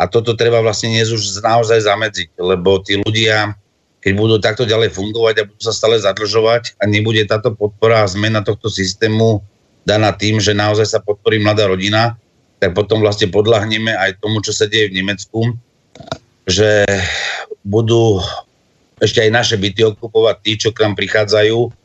A 0.00 0.08
toto 0.08 0.32
treba 0.32 0.64
vlastne 0.64 0.96
dnes 0.96 1.12
už 1.12 1.44
naozaj 1.44 1.84
zamedziť, 1.84 2.40
lebo 2.40 2.80
tí 2.80 2.96
ľudia, 3.04 3.52
keď 4.00 4.12
budú 4.16 4.40
takto 4.40 4.64
ďalej 4.64 4.96
fungovať 4.96 5.34
a 5.44 5.46
budú 5.52 5.60
sa 5.60 5.76
stále 5.76 6.00
zadlžovať 6.00 6.80
a 6.80 6.88
nebude 6.88 7.20
táto 7.28 7.52
podpora 7.52 8.00
a 8.00 8.08
zmena 8.08 8.40
tohto 8.40 8.72
systému 8.72 9.44
daná 9.84 10.08
tým, 10.16 10.40
že 10.40 10.56
naozaj 10.56 10.88
sa 10.88 11.04
podporí 11.04 11.36
mladá 11.36 11.68
rodina, 11.68 12.16
tak 12.64 12.72
potom 12.72 13.04
vlastne 13.04 13.28
podľahneme 13.28 13.92
aj 13.92 14.24
tomu, 14.24 14.40
čo 14.40 14.56
sa 14.56 14.64
deje 14.64 14.88
v 14.88 15.04
Nemecku, 15.04 15.52
že 16.48 16.80
budú 17.60 18.24
ešte 19.04 19.20
aj 19.22 19.30
naše 19.30 19.56
byty 19.60 19.84
okupovať 19.94 20.36
tí, 20.40 20.52
čo 20.56 20.72
k 20.72 20.88
nám 20.88 20.96
prichádzajú 20.96 21.84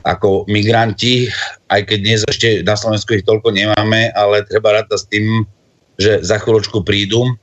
ako 0.00 0.48
migranti, 0.48 1.28
aj 1.68 1.80
keď 1.84 1.98
dnes 2.00 2.20
ešte 2.24 2.64
na 2.64 2.74
Slovensku 2.74 3.14
ich 3.14 3.26
toľko 3.28 3.52
nemáme, 3.52 4.10
ale 4.16 4.44
treba 4.48 4.80
rátať 4.80 4.98
s 4.98 5.06
tým, 5.08 5.44
že 6.00 6.24
za 6.24 6.40
chvíľočku 6.40 6.80
prídu, 6.80 7.36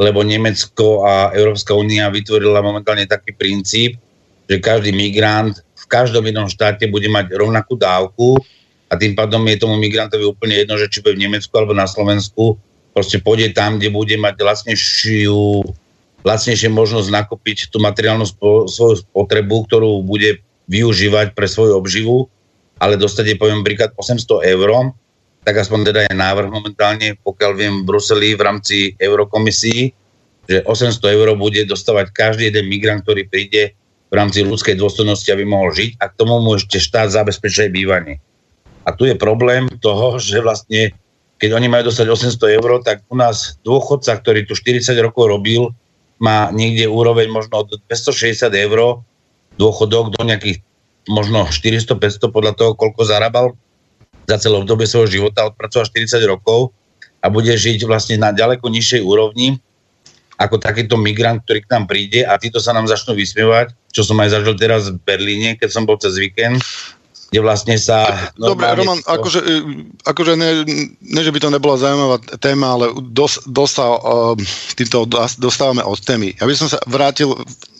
lebo 0.00 0.24
Nemecko 0.24 1.04
a 1.04 1.28
Európska 1.36 1.76
únia 1.76 2.08
vytvorila 2.08 2.64
momentálne 2.64 3.04
taký 3.04 3.36
princíp, 3.36 4.00
že 4.48 4.56
každý 4.56 4.96
migrant 4.96 5.60
v 5.76 5.84
každom 5.86 6.24
jednom 6.24 6.48
štáte 6.48 6.88
bude 6.88 7.06
mať 7.12 7.36
rovnakú 7.36 7.76
dávku 7.76 8.40
a 8.88 8.96
tým 8.96 9.12
pádom 9.12 9.44
je 9.44 9.60
tomu 9.60 9.76
migrantovi 9.76 10.24
úplne 10.24 10.64
jedno, 10.64 10.80
že 10.80 10.88
či 10.88 11.04
bude 11.04 11.20
v 11.20 11.28
Nemecku 11.28 11.52
alebo 11.52 11.76
na 11.76 11.84
Slovensku, 11.84 12.56
proste 12.96 13.20
pôjde 13.20 13.52
tam, 13.52 13.76
kde 13.76 13.92
bude 13.92 14.16
mať 14.16 14.40
lacnejšiu 14.40 15.62
lacnejšie 16.24 16.68
možnosť 16.68 17.08
nakúpiť 17.08 17.72
tú 17.72 17.80
materiálnu 17.80 18.28
spo, 18.28 18.68
svoju 18.68 19.04
spotrebu, 19.04 19.66
ktorú 19.68 20.04
bude 20.04 20.44
využívať 20.70 21.34
pre 21.34 21.48
svoju 21.48 21.74
obživu, 21.74 22.28
ale 22.80 22.96
dostať 22.96 23.34
je, 23.34 23.36
poviem 23.36 23.66
príklad, 23.66 23.92
800 23.96 24.44
eur, 24.56 24.94
tak 25.44 25.56
aspoň 25.56 25.80
teda 25.92 26.00
je 26.08 26.14
návrh 26.14 26.48
momentálne, 26.52 27.16
pokiaľ 27.24 27.52
viem, 27.56 27.74
v 27.80 27.86
Bruseli 27.88 28.36
v 28.36 28.44
rámci 28.44 28.76
Eurokomisii, 29.00 29.92
že 30.48 30.66
800 30.66 31.16
eur 31.16 31.28
bude 31.36 31.64
dostávať 31.64 32.12
každý 32.12 32.52
jeden 32.52 32.68
migrant, 32.68 33.00
ktorý 33.00 33.24
príde 33.28 33.72
v 34.10 34.14
rámci 34.14 34.42
ľudskej 34.42 34.74
dôstojnosti, 34.74 35.30
aby 35.30 35.46
mohol 35.46 35.70
žiť 35.70 36.02
a 36.02 36.10
k 36.10 36.16
tomu 36.18 36.42
mu 36.42 36.58
ešte 36.58 36.82
štát 36.82 37.14
zabezpečuje 37.14 37.70
bývanie. 37.70 38.18
A 38.82 38.90
tu 38.90 39.06
je 39.06 39.14
problém 39.14 39.70
toho, 39.78 40.18
že 40.18 40.42
vlastne, 40.42 40.90
keď 41.38 41.54
oni 41.54 41.70
majú 41.70 41.88
dostať 41.88 42.06
800 42.10 42.58
eur, 42.58 42.82
tak 42.82 43.06
u 43.06 43.14
nás 43.14 43.60
dôchodca, 43.62 44.18
ktorý 44.18 44.44
tu 44.50 44.58
40 44.58 44.98
rokov 44.98 45.30
robil, 45.30 45.70
má 46.20 46.52
niekde 46.52 46.86
úroveň 46.86 47.32
možno 47.32 47.64
od 47.64 47.80
260 47.88 48.52
eur 48.52 49.00
dôchodok 49.56 50.14
do 50.14 50.20
nejakých 50.22 50.60
možno 51.08 51.48
400-500 51.48 52.28
podľa 52.28 52.52
toho, 52.54 52.76
koľko 52.76 53.08
zarábal 53.08 53.56
za 54.28 54.36
celé 54.36 54.60
obdobie 54.60 54.86
svojho 54.86 55.08
života, 55.08 55.48
odpracoval 55.48 55.88
40 55.88 56.22
rokov 56.28 56.76
a 57.24 57.32
bude 57.32 57.50
žiť 57.50 57.88
vlastne 57.88 58.20
na 58.20 58.30
ďaleko 58.30 58.68
nižšej 58.68 59.02
úrovni 59.02 59.58
ako 60.40 60.56
takýto 60.56 60.96
migrant, 60.96 61.44
ktorý 61.44 61.68
k 61.68 61.72
nám 61.72 61.84
príde 61.84 62.24
a 62.24 62.32
títo 62.40 62.64
sa 62.64 62.72
nám 62.72 62.88
začnú 62.88 63.12
vysmievať, 63.12 63.76
čo 63.92 64.00
som 64.00 64.16
aj 64.24 64.40
zažil 64.40 64.56
teraz 64.56 64.88
v 64.88 64.96
Berlíne, 65.04 65.52
keď 65.60 65.68
som 65.68 65.84
bol 65.84 66.00
cez 66.00 66.16
víkend, 66.16 66.64
kde 67.30 67.40
vlastne 67.46 67.78
sa... 67.78 68.10
Dobre, 68.34 68.66
Roman, 68.74 68.98
to... 68.98 69.06
akože, 69.06 69.40
e, 69.40 69.56
akože 70.02 70.32
ne, 70.34 70.50
ne, 70.98 71.20
že 71.22 71.30
by 71.30 71.38
to 71.38 71.54
nebola 71.54 71.78
zaujímavá 71.78 72.18
téma, 72.42 72.74
ale 72.74 72.90
dos, 72.98 73.38
dostal, 73.46 74.02
uh, 74.02 74.34
týmto 74.74 75.06
dostávame 75.38 75.86
od 75.86 75.94
témy. 76.02 76.34
Ja 76.34 76.50
by 76.50 76.54
som 76.58 76.66
sa 76.66 76.82
vrátil, 76.90 77.30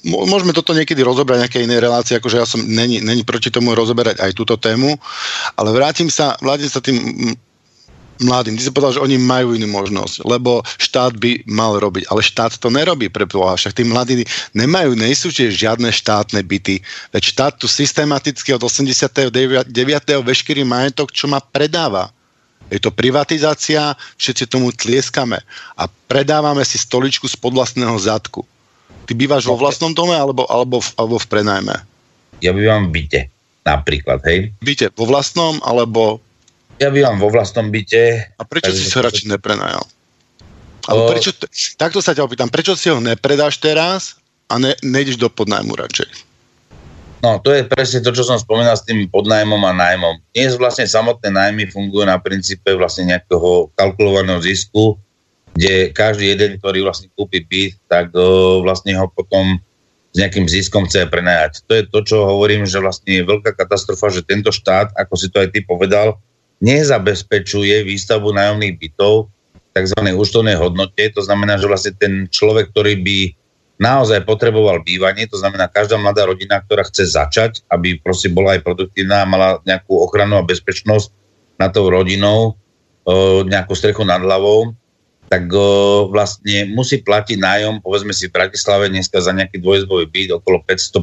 môžeme 0.07 0.55
toto 0.55 0.71
niekedy 0.71 1.03
rozobrať 1.03 1.43
nejaké 1.43 1.59
iné 1.67 1.83
relácie, 1.83 2.15
akože 2.15 2.39
ja 2.39 2.47
som 2.47 2.63
není, 2.63 3.03
není 3.03 3.27
proti 3.27 3.51
tomu 3.51 3.75
rozoberať 3.75 4.23
aj 4.23 4.39
túto 4.39 4.55
tému, 4.55 4.95
ale 5.59 5.69
vrátim 5.75 6.07
sa, 6.07 6.39
vrátim 6.39 6.71
sa 6.71 6.79
tým 6.79 7.35
mladým. 8.21 8.57
Ty 8.57 8.63
si 8.69 8.73
povedal, 8.73 9.01
že 9.01 9.05
oni 9.05 9.17
majú 9.17 9.57
inú 9.57 9.69
možnosť, 9.69 10.25
lebo 10.29 10.61
štát 10.79 11.17
by 11.17 11.45
mal 11.49 11.81
robiť, 11.81 12.09
ale 12.13 12.21
štát 12.21 12.61
to 12.61 12.69
nerobí 12.69 13.09
pre 13.09 13.25
Boha. 13.25 13.57
Však 13.57 13.77
tí 13.77 13.83
mladí 13.83 14.23
nemajú, 14.53 14.95
nejsú 14.95 15.33
žiadne 15.33 15.89
štátne 15.91 16.41
byty. 16.45 16.85
Veď 17.11 17.23
štát 17.25 17.53
tu 17.57 17.67
systematicky 17.67 18.53
od 18.53 18.63
89. 18.63 19.33
veškerý 20.25 20.63
majetok, 20.63 21.11
čo 21.11 21.27
má 21.27 21.41
predáva. 21.41 22.13
Je 22.71 22.79
to 22.79 22.95
privatizácia, 22.95 23.99
všetci 24.15 24.47
tomu 24.47 24.71
tlieskame 24.71 25.43
a 25.75 25.91
predávame 26.07 26.63
si 26.63 26.79
stoličku 26.79 27.27
z 27.27 27.35
podvlastného 27.35 27.99
zadku. 27.99 28.47
Ty 29.11 29.19
bývaš 29.19 29.51
vo 29.51 29.59
vlastnom 29.59 29.91
dome 29.91 30.15
alebo, 30.15 30.47
alebo, 30.47 30.79
v, 30.79 30.89
alebo 30.95 31.19
v 31.19 31.27
prenajme? 31.27 31.75
Ja 32.39 32.55
bývam 32.55 32.89
v 32.89 33.03
byte, 33.03 33.21
napríklad, 33.67 34.23
hej. 34.31 34.55
Byte 34.63 34.95
vo 34.95 35.11
vlastnom 35.11 35.59
alebo 35.67 36.23
ja 36.81 36.89
bývam 36.89 37.21
vo 37.21 37.29
vlastnom 37.29 37.69
byte. 37.69 38.33
A 38.41 38.43
prečo 38.49 38.73
si 38.73 38.89
ho 38.89 39.01
radšej 39.05 39.29
neprenajal? 39.29 39.85
o... 40.89 41.13
prečo, 41.13 41.31
takto 41.77 42.01
sa 42.01 42.17
ťa 42.17 42.25
opýtam, 42.25 42.49
prečo 42.49 42.73
si 42.75 42.89
ho 42.89 42.99
nepredáš 42.99 43.61
teraz 43.61 44.17
a 44.49 44.57
ne, 44.57 44.73
nejdeš 44.81 45.21
do 45.21 45.29
podnajmu 45.29 45.77
radšej? 45.77 46.11
No, 47.21 47.37
to 47.37 47.53
je 47.53 47.69
presne 47.69 48.01
to, 48.01 48.17
čo 48.17 48.25
som 48.25 48.41
spomínal 48.41 48.73
s 48.73 48.89
tým 48.89 49.05
podnajmom 49.13 49.61
a 49.69 49.77
nájmom. 49.77 50.25
Dnes 50.33 50.57
vlastne 50.57 50.89
samotné 50.89 51.29
nájmy 51.29 51.69
fungujú 51.69 52.09
na 52.09 52.17
princípe 52.17 52.73
vlastne 52.73 53.13
nejakého 53.13 53.69
kalkulovaného 53.77 54.41
zisku, 54.41 54.97
kde 55.53 55.93
každý 55.93 56.33
jeden, 56.33 56.57
ktorý 56.57 56.89
vlastne 56.89 57.13
kúpi 57.13 57.45
byt, 57.45 57.77
tak 57.93 58.17
uh, 58.17 58.65
vlastne 58.65 58.97
ho 58.97 59.05
potom 59.13 59.61
s 60.11 60.17
nejakým 60.17 60.49
ziskom 60.49 60.89
chce 60.89 61.05
prenajať. 61.13 61.61
To 61.69 61.73
je 61.77 61.85
to, 61.93 61.99
čo 62.09 62.17
hovorím, 62.25 62.65
že 62.65 62.81
vlastne 62.81 63.21
je 63.21 63.29
veľká 63.29 63.53
katastrofa, 63.53 64.09
že 64.09 64.25
tento 64.25 64.49
štát, 64.49 64.97
ako 64.97 65.15
si 65.15 65.29
to 65.29 65.45
aj 65.45 65.53
ty 65.53 65.61
povedal, 65.61 66.17
nezabezpečuje 66.61 67.83
výstavbu 67.89 68.37
nájomných 68.37 68.77
bytov 68.77 69.33
tzv. 69.73 70.01
účtovnej 70.13 70.61
hodnote. 70.61 71.09
To 71.17 71.25
znamená, 71.25 71.57
že 71.57 71.67
vlastne 71.69 71.93
ten 71.97 72.29
človek, 72.29 72.71
ktorý 72.73 73.01
by 73.01 73.19
naozaj 73.81 74.29
potreboval 74.29 74.85
bývanie, 74.85 75.25
to 75.25 75.41
znamená 75.41 75.65
každá 75.73 75.97
mladá 75.97 76.29
rodina, 76.29 76.61
ktorá 76.61 76.85
chce 76.85 77.17
začať, 77.17 77.65
aby 77.73 77.97
proste 77.97 78.29
bola 78.29 78.61
aj 78.61 78.61
produktívna, 78.61 79.25
mala 79.25 79.57
nejakú 79.65 79.97
ochranu 80.05 80.37
a 80.37 80.45
bezpečnosť 80.45 81.09
na 81.57 81.73
tou 81.73 81.89
rodinou, 81.89 82.61
nejakú 83.49 83.73
strechu 83.73 84.05
nad 84.05 84.21
hlavou, 84.21 84.77
tak 85.33 85.49
vlastne 86.13 86.69
musí 86.77 87.01
platiť 87.01 87.41
nájom, 87.41 87.75
povedzme 87.81 88.13
si 88.13 88.29
v 88.29 88.37
Bratislave 88.37 88.93
dneska 88.93 89.17
za 89.17 89.33
nejaký 89.33 89.65
dvojizbový 89.65 90.13
byt 90.13 90.31
okolo 90.45 90.61
500, 90.69 91.01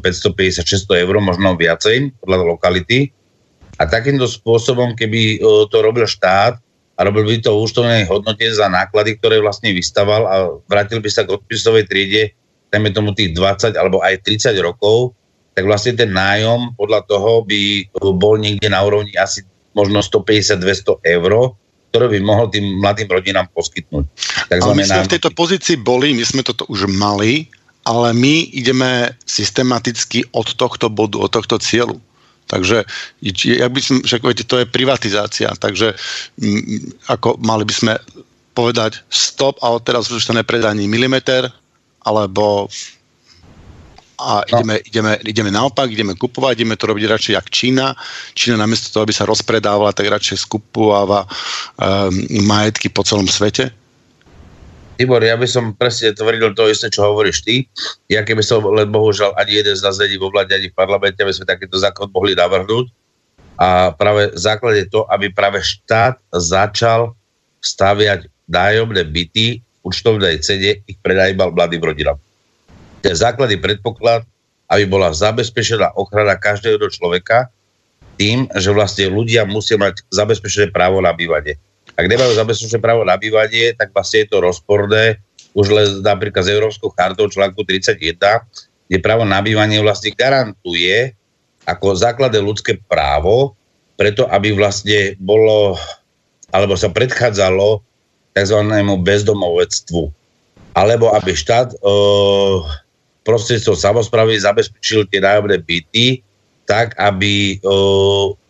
550, 0.61 0.61
600 0.85 1.01
eur, 1.01 1.15
možno 1.17 1.57
viacej 1.57 2.13
podľa 2.21 2.45
lokality. 2.45 3.09
A 3.77 3.85
takýmto 3.85 4.25
spôsobom, 4.25 4.97
keby 4.97 5.41
to 5.69 5.77
robil 5.81 6.09
štát 6.09 6.57
a 6.97 6.99
robil 7.05 7.29
by 7.29 7.45
to 7.45 7.53
v 7.53 7.61
účtovnej 7.61 8.03
hodnote 8.09 8.41
za 8.49 8.65
náklady, 8.65 9.21
ktoré 9.21 9.37
vlastne 9.37 9.69
vystaval 9.69 10.25
a 10.25 10.35
vrátil 10.65 10.97
by 10.97 11.09
sa 11.13 11.21
k 11.23 11.37
odpisovej 11.37 11.85
triede, 11.85 12.33
dajme 12.73 12.89
tomu 12.89 13.13
tých 13.13 13.37
20 13.37 13.77
alebo 13.77 14.01
aj 14.01 14.25
30 14.25 14.57
rokov, 14.65 15.13
tak 15.53 15.69
vlastne 15.69 15.93
ten 15.93 16.09
nájom 16.09 16.73
podľa 16.73 17.05
toho 17.05 17.45
by 17.45 17.85
bol 18.17 18.37
niekde 18.41 18.69
na 18.69 18.81
úrovni 18.81 19.13
asi 19.13 19.45
možno 19.77 20.01
150-200 20.01 20.97
eur, 21.05 21.53
ktoré 21.93 22.05
by 22.13 22.19
mohol 22.25 22.49
tým 22.49 22.81
mladým 22.81 23.09
rodinám 23.09 23.45
poskytnúť. 23.53 24.05
Tak 24.49 24.57
ale 24.65 24.73
my 24.73 24.85
sme 24.85 25.05
v 25.05 25.13
tejto 25.17 25.29
pozícii 25.37 25.77
boli, 25.77 26.17
my 26.17 26.25
sme 26.25 26.41
toto 26.41 26.65
už 26.65 26.89
mali, 26.89 27.45
ale 27.85 28.09
my 28.11 28.51
ideme 28.57 29.13
systematicky 29.29 30.25
od 30.33 30.49
tohto 30.57 30.89
bodu, 30.89 31.21
od 31.21 31.29
tohto 31.29 31.61
cieľu. 31.61 32.01
Takže 32.47 32.87
ja 33.43 33.67
by 33.67 33.79
som, 33.83 33.99
však 33.99 34.23
viete, 34.23 34.47
to 34.47 34.63
je 34.63 34.67
privatizácia, 34.67 35.51
takže 35.59 35.93
m, 36.39 36.79
ako 37.11 37.35
mali 37.43 37.67
by 37.67 37.73
sme 37.75 37.93
povedať 38.55 39.03
stop 39.11 39.59
a 39.61 39.75
odteraz 39.75 40.09
už 40.09 40.23
sa 40.23 40.33
nepredá 40.33 40.73
ani 40.73 40.89
milimeter, 40.89 41.51
alebo 42.07 42.71
a 44.17 44.41
no. 44.41 44.49
ideme, 44.49 44.75
ideme, 44.81 45.13
ideme 45.29 45.51
naopak, 45.53 45.93
ideme 45.93 46.17
kupovať, 46.17 46.57
ideme 46.57 46.73
to 46.73 46.89
robiť 46.89 47.05
radšej 47.05 47.33
jak 47.37 47.47
Čína. 47.53 47.93
Čína 48.33 48.57
namiesto 48.57 48.89
toho, 48.89 49.05
aby 49.05 49.13
sa 49.13 49.29
rozpredávala, 49.29 49.93
tak 49.93 50.09
radšej 50.09 50.41
skupováva 50.41 51.29
um, 51.29 52.09
majetky 52.49 52.89
po 52.89 53.05
celom 53.05 53.29
svete. 53.29 53.69
Tibor, 54.97 55.21
ja 55.21 55.37
by 55.37 55.45
som 55.45 55.77
presne 55.77 56.09
tvrdil 56.09 56.57
to 56.57 56.65
isté, 56.73 56.89
čo 56.89 57.05
hovoríš 57.05 57.45
ty. 57.45 57.69
Ja 58.09 58.25
keby 58.25 58.41
som, 58.41 58.65
len 58.65 58.89
bohužiaľ 58.89 59.37
ani 59.37 59.61
jeden 59.61 59.77
z 59.77 59.85
nás 59.85 60.01
není 60.01 60.17
vo 60.17 60.33
vláde, 60.33 60.57
ani 60.57 60.73
v 60.73 60.75
parlamente, 60.75 61.21
aby 61.21 61.29
sme 61.29 61.45
takýto 61.45 61.77
zákon 61.77 62.09
mohli 62.09 62.33
navrhnúť. 62.33 62.89
A 63.61 63.93
práve 63.93 64.33
základ 64.33 64.73
je 64.81 64.89
to, 64.89 65.05
aby 65.13 65.29
práve 65.29 65.61
štát 65.61 66.17
začal 66.33 67.13
staviať 67.61 68.25
nájomné 68.49 69.05
byty 69.05 69.61
v 69.61 69.79
účtovnej 69.85 70.41
cene, 70.41 70.81
ich 70.89 70.97
prenajímal 71.05 71.53
mladým 71.53 71.81
rodinám. 71.85 72.17
To 73.05 73.13
je 73.13 73.21
základný 73.21 73.61
predpoklad, 73.61 74.25
aby 74.73 74.83
bola 74.89 75.13
zabezpečená 75.13 75.93
ochrana 75.93 76.33
každého 76.41 76.81
človeka 76.89 77.53
tým, 78.17 78.49
že 78.57 78.73
vlastne 78.73 79.13
ľudia 79.13 79.45
musia 79.45 79.77
mať 79.77 80.01
zabezpečené 80.09 80.73
právo 80.73 80.97
na 81.05 81.13
bývanie 81.13 81.61
ak 81.97 82.05
nemajú 82.05 82.31
zabezpečené 82.37 82.77
právo 82.77 83.01
na 83.01 83.17
bývanie, 83.17 83.73
tak 83.73 83.89
vlastne 83.89 84.23
je 84.23 84.29
to 84.29 84.37
rozporné 84.39 85.17
už 85.57 85.67
len 85.73 85.87
napríklad 86.05 86.45
s 86.45 86.53
Európskou 86.53 86.93
chartou 86.93 87.25
článku 87.25 87.65
31, 87.65 87.97
kde 88.85 88.97
právo 89.01 89.25
na 89.25 89.41
bývanie 89.41 89.81
vlastne 89.81 90.13
garantuje 90.13 91.17
ako 91.65 91.97
základné 91.97 92.37
ľudské 92.37 92.77
právo, 92.85 93.57
preto 93.97 94.29
aby 94.29 94.53
vlastne 94.53 95.17
bolo, 95.17 95.73
alebo 96.53 96.77
sa 96.77 96.93
predchádzalo 96.93 97.81
tzv. 98.37 98.59
bezdomovectvu. 99.01 100.13
Alebo 100.77 101.09
aby 101.09 101.33
štát 101.33 101.73
e, 101.73 101.77
prostredstvom 103.25 103.73
samozprávy 103.73 104.37
zabezpečil 104.37 105.09
tie 105.09 105.17
nájomné 105.17 105.57
byty 105.65 106.21
tak, 106.69 106.93
aby 107.01 107.57
e, 107.57 107.75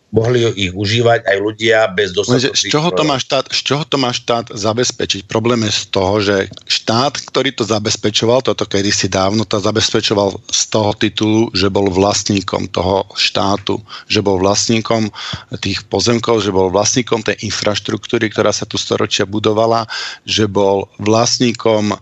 mohli 0.08 0.40
ich 0.56 0.72
užívať 0.72 1.28
aj 1.28 1.36
ľudia 1.36 1.78
bez 1.92 2.16
dostatočných... 2.16 2.56
Z 2.56 2.72
čoho, 2.72 2.88
to 2.96 3.04
má 3.04 3.20
štát, 3.20 3.52
z 3.52 3.60
čoho 3.60 3.84
to 3.84 3.96
má 4.00 4.10
štát 4.16 4.48
zabezpečiť? 4.56 5.28
Problém 5.28 5.68
je 5.68 5.72
z 5.72 5.84
toho, 5.92 6.14
že 6.24 6.36
štát, 6.64 7.20
ktorý 7.28 7.52
to 7.52 7.68
zabezpečoval, 7.68 8.40
toto 8.40 8.64
kedysi 8.64 9.12
dávno, 9.12 9.44
to 9.44 9.60
zabezpečoval 9.60 10.40
z 10.48 10.62
toho 10.72 10.90
titulu, 10.96 11.52
že 11.52 11.68
bol 11.68 11.92
vlastníkom 11.92 12.72
toho 12.72 13.04
štátu, 13.20 13.84
že 14.08 14.24
bol 14.24 14.40
vlastníkom 14.40 15.12
tých 15.60 15.84
pozemkov, 15.92 16.40
že 16.40 16.56
bol 16.56 16.72
vlastníkom 16.72 17.20
tej 17.20 17.44
infraštruktúry, 17.44 18.32
ktorá 18.32 18.48
sa 18.48 18.64
tu 18.64 18.80
storočia 18.80 19.28
budovala, 19.28 19.84
že 20.24 20.48
bol 20.48 20.88
vlastníkom 20.96 21.92
um, 21.92 21.98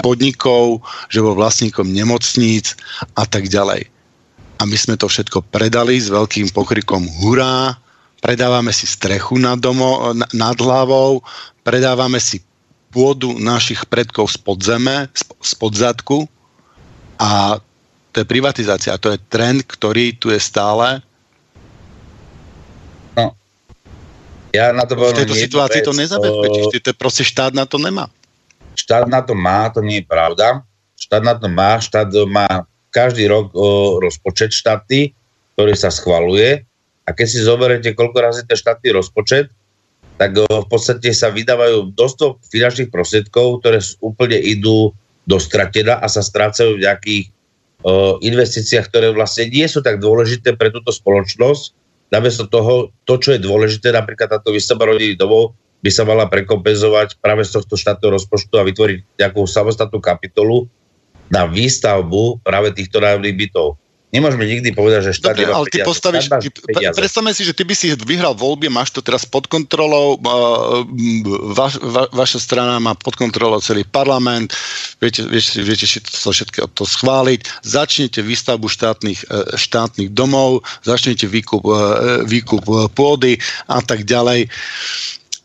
podnikov, 0.00 0.80
že 1.12 1.20
bol 1.20 1.36
vlastníkom 1.36 1.92
nemocníc 1.92 2.72
a 3.16 3.28
tak 3.28 3.52
ďalej 3.52 3.92
a 4.58 4.62
my 4.64 4.76
sme 4.78 4.94
to 4.94 5.10
všetko 5.10 5.44
predali 5.50 5.98
s 5.98 6.08
veľkým 6.08 6.54
pokrikom 6.54 7.04
hurá, 7.20 7.74
predávame 8.22 8.72
si 8.72 8.88
strechu 8.88 9.36
nad, 9.36 9.58
domo, 9.58 10.14
nad 10.14 10.56
hlavou, 10.56 11.20
predávame 11.66 12.22
si 12.22 12.40
pôdu 12.94 13.34
našich 13.42 13.82
predkov 13.90 14.30
spod 14.30 14.62
zeme, 14.62 15.10
spod 15.42 15.74
zadku 15.74 16.30
a 17.18 17.58
to 18.14 18.22
je 18.22 18.26
privatizácia. 18.30 18.94
To 19.02 19.10
je 19.10 19.18
trend, 19.26 19.66
ktorý 19.66 20.14
tu 20.14 20.30
je 20.30 20.38
stále. 20.38 21.02
No. 23.18 23.34
Ja 24.54 24.70
na 24.70 24.86
to 24.86 24.94
v 24.94 25.10
tejto 25.10 25.34
situácii 25.34 25.82
vec, 25.82 25.88
to 25.90 25.92
nezabezpečíš. 25.98 26.78
To 26.78 26.94
proste 26.94 27.26
štát 27.26 27.50
na 27.50 27.66
to 27.66 27.82
nemá. 27.82 28.06
Štát 28.78 29.10
na 29.10 29.18
to 29.18 29.34
má, 29.34 29.66
to 29.74 29.82
nie 29.82 29.98
je 29.98 30.06
pravda. 30.06 30.62
Štát 30.94 31.26
na 31.26 31.34
to 31.34 31.50
má, 31.50 31.82
štát 31.82 32.06
má 32.30 32.46
každý 32.94 33.26
rok 33.26 33.50
o, 33.50 33.98
rozpočet 33.98 34.54
štátny, 34.54 35.10
ktorý 35.58 35.74
sa 35.74 35.90
schvaluje 35.90 36.62
a 37.04 37.10
keď 37.10 37.26
si 37.26 37.42
zoberete, 37.42 37.90
koľko 37.92 38.22
razy 38.22 38.42
ten 38.46 38.54
štátny 38.54 38.94
rozpočet, 38.94 39.50
tak 40.14 40.38
o, 40.38 40.46
v 40.46 40.68
podstate 40.70 41.10
sa 41.10 41.34
vydávajú 41.34 41.90
dosť 41.98 42.46
finančných 42.46 42.94
prostriedkov, 42.94 43.58
ktoré 43.60 43.82
úplne 43.98 44.38
idú 44.38 44.94
do 45.26 45.36
stratena 45.42 45.98
a 45.98 46.06
sa 46.06 46.22
strácajú 46.22 46.78
v 46.78 46.86
nejakých 46.86 47.24
o, 47.82 48.22
investíciách, 48.22 48.86
ktoré 48.86 49.10
vlastne 49.10 49.50
nie 49.50 49.66
sú 49.66 49.82
tak 49.82 49.98
dôležité 49.98 50.54
pre 50.54 50.70
túto 50.70 50.94
spoločnosť. 50.94 51.74
Namiesto 52.14 52.46
toho, 52.46 52.94
to, 53.02 53.18
čo 53.18 53.34
je 53.34 53.42
dôležité, 53.42 53.90
napríklad 53.90 54.30
táto 54.30 54.54
výstavba 54.54 54.86
rodiny 54.86 55.18
domov, 55.18 55.58
by 55.82 55.90
sa 55.92 56.06
mala 56.06 56.30
prekompenzovať 56.30 57.20
práve 57.20 57.44
z 57.44 57.60
tohto 57.60 57.76
štátneho 57.76 58.16
rozpočtu 58.16 58.54
a 58.56 58.64
vytvoriť 58.64 59.20
nejakú 59.20 59.44
samostatnú 59.44 60.00
kapitolu, 60.00 60.64
na 61.32 61.48
výstavbu 61.48 62.44
práve 62.44 62.72
týchto 62.76 63.00
nájomných 63.00 63.36
bytov. 63.36 63.78
Nemôžeme 64.14 64.46
nikdy 64.46 64.70
povedať, 64.70 65.10
že 65.10 65.18
štát 65.18 65.34
Dobre, 65.34 65.50
ale 65.50 65.66
ty 65.74 65.82
postavíš, 65.82 66.30
ty, 66.38 66.48
predstavme 66.94 67.34
si, 67.34 67.42
že 67.42 67.50
ty 67.50 67.66
by 67.66 67.74
si 67.74 67.90
vyhral 67.98 68.38
voľby, 68.38 68.70
máš 68.70 68.94
to 68.94 69.02
teraz 69.02 69.26
pod 69.26 69.50
kontrolou, 69.50 70.22
va, 71.50 71.66
va, 71.66 72.06
vaša 72.14 72.38
strana 72.38 72.78
má 72.78 72.94
pod 72.94 73.18
kontrolou 73.18 73.58
celý 73.58 73.82
parlament, 73.82 74.54
viete, 75.02 75.26
viete, 75.26 75.58
viete 75.66 75.90
to 75.98 76.30
všetko 76.30 76.70
to 76.78 76.86
schváliť, 76.86 77.66
začnete 77.66 78.22
výstavbu 78.22 78.70
štátnych, 78.70 79.26
e, 79.26 79.58
štátnych 79.58 80.14
domov, 80.14 80.62
začnete 80.86 81.26
výkup, 81.26 81.66
e, 81.66 82.22
výkup 82.22 82.94
pôdy 82.94 83.42
a 83.66 83.82
tak 83.82 84.06
ďalej. 84.06 84.46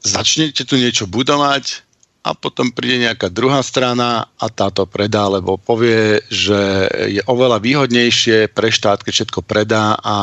Začnete 0.05 0.61
tu 0.69 0.77
niečo 0.77 1.09
budovať, 1.09 1.88
a 2.19 2.35
potom 2.35 2.67
príde 2.75 3.07
nejaká 3.07 3.31
druhá 3.31 3.63
strana 3.63 4.27
a 4.35 4.47
táto 4.51 4.83
predá, 4.83 5.31
lebo 5.31 5.55
povie, 5.55 6.19
že 6.27 6.91
je 7.07 7.21
oveľa 7.23 7.63
výhodnejšie 7.63 8.51
pre 8.51 8.67
štát, 8.69 9.01
keď 9.01 9.13
všetko 9.23 9.39
predá 9.41 9.95
a 9.95 10.15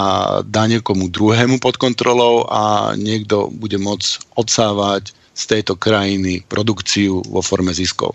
dá 0.45 0.69
niekomu 0.69 1.09
druhému 1.09 1.57
pod 1.57 1.81
kontrolou 1.81 2.45
a 2.47 2.93
niekto 3.01 3.49
bude 3.49 3.81
môcť 3.81 4.37
odsávať 4.37 5.17
z 5.37 5.43
tejto 5.57 5.77
krajiny 5.77 6.45
produkciu 6.45 7.25
vo 7.25 7.41
forme 7.41 7.73
ziskov. 7.73 8.13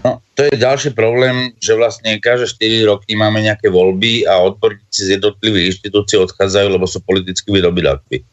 No, 0.00 0.24
to 0.32 0.48
je 0.48 0.56
ďalší 0.56 0.96
problém, 0.96 1.52
že 1.60 1.76
vlastne 1.76 2.16
každé 2.16 2.48
4 2.56 2.88
roky 2.88 3.12
máme 3.18 3.44
nejaké 3.44 3.68
voľby 3.68 4.24
a 4.24 4.40
odborníci 4.40 5.00
z 5.04 5.20
jednotlivých 5.20 5.76
inštitúcií 5.76 6.16
odchádzajú, 6.24 6.66
lebo 6.72 6.88
sú 6.88 7.04
politicky 7.04 7.52
vydobydatví 7.52 8.24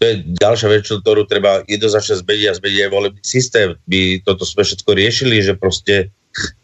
to 0.00 0.08
je 0.08 0.24
ďalšia 0.40 0.68
vec, 0.72 0.88
ktorú 0.88 1.28
treba 1.28 1.60
jednoznačne 1.68 2.24
zmeniť 2.24 2.46
a 2.48 2.56
zmeniť 2.56 2.80
aj 2.88 2.90
volebný 2.90 3.20
systém. 3.20 3.76
My 3.84 4.16
toto 4.24 4.48
sme 4.48 4.64
všetko 4.64 4.96
riešili, 4.96 5.44
že 5.44 5.52
proste 5.52 6.08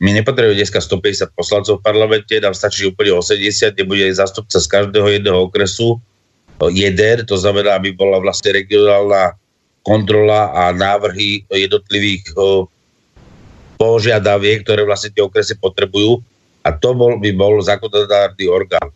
my 0.00 0.16
nepotrebujeme 0.16 0.56
dneska 0.56 0.80
150 0.80 1.36
poslancov 1.36 1.78
v 1.78 1.84
parlamente, 1.84 2.32
nám 2.40 2.56
stačí 2.56 2.88
úplne 2.88 3.12
80, 3.20 3.76
kde 3.76 3.84
bude 3.84 4.08
zastupca 4.08 4.56
z 4.56 4.64
každého 4.64 5.20
jedného 5.20 5.52
okresu 5.52 6.00
jeden, 6.72 7.28
to 7.28 7.36
znamená, 7.36 7.76
aby 7.76 7.92
bola 7.92 8.16
vlastne 8.24 8.56
regionálna 8.56 9.36
kontrola 9.84 10.56
a 10.56 10.72
návrhy 10.72 11.44
jednotlivých 11.52 12.32
požiadaviek, 13.76 14.64
ktoré 14.64 14.88
vlastne 14.88 15.12
tie 15.12 15.20
okresy 15.20 15.60
potrebujú 15.60 16.24
a 16.64 16.72
to 16.72 16.96
bol, 16.96 17.20
by 17.20 17.30
bol 17.36 17.60
zákonodárny 17.60 18.48
orgán. 18.48 18.88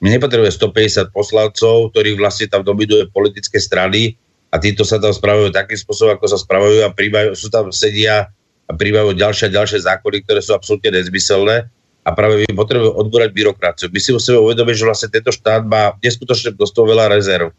My 0.00 0.12
nepotrebujeme 0.12 0.52
150 0.52 1.12
poslancov, 1.14 1.92
ktorí 1.92 2.16
vlastne 2.16 2.48
tam 2.48 2.64
dominuje 2.64 3.08
politické 3.12 3.60
strany 3.60 4.16
a 4.52 4.60
títo 4.62 4.86
sa 4.86 5.02
tam 5.02 5.10
spravujú 5.10 5.50
takým 5.50 5.76
spôsobom, 5.76 6.14
ako 6.14 6.26
sa 6.30 6.38
spravujú 6.38 6.86
a 6.86 6.94
príjmajú, 6.94 7.34
sú 7.34 7.50
tam 7.50 7.74
sedia 7.74 8.30
a 8.64 8.72
príjmajú 8.72 9.18
ďalšie 9.18 9.50
a 9.50 9.54
ďalšie 9.60 9.84
zákony, 9.84 10.24
ktoré 10.24 10.40
sú 10.40 10.56
absolútne 10.56 10.94
nezmyselné 10.94 11.68
a 12.04 12.10
práve 12.12 12.44
my 12.44 12.52
potrebujeme 12.52 12.92
odborať 13.00 13.30
byrokraciu. 13.32 13.88
My 13.88 14.00
si 14.00 14.12
musíme 14.12 14.36
uvedomiť, 14.36 14.74
že 14.76 14.84
vlastne 14.84 15.08
tento 15.08 15.32
štát 15.32 15.64
má 15.64 15.96
neskutočne 16.04 16.52
dosť 16.52 16.76
veľa 16.84 17.08
rezerv. 17.08 17.50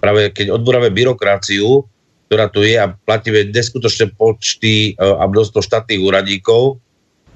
Práve 0.00 0.32
keď 0.32 0.56
odboráme 0.56 0.88
byrokraciu, 0.88 1.84
ktorá 2.32 2.48
tu 2.48 2.64
je 2.64 2.80
a 2.80 2.88
platíme 2.88 3.52
neskutočné 3.52 4.16
počty 4.16 4.94
e, 4.94 5.02
a 5.02 5.26
množstvo 5.28 5.60
štátnych 5.60 6.00
úradníkov 6.00 6.80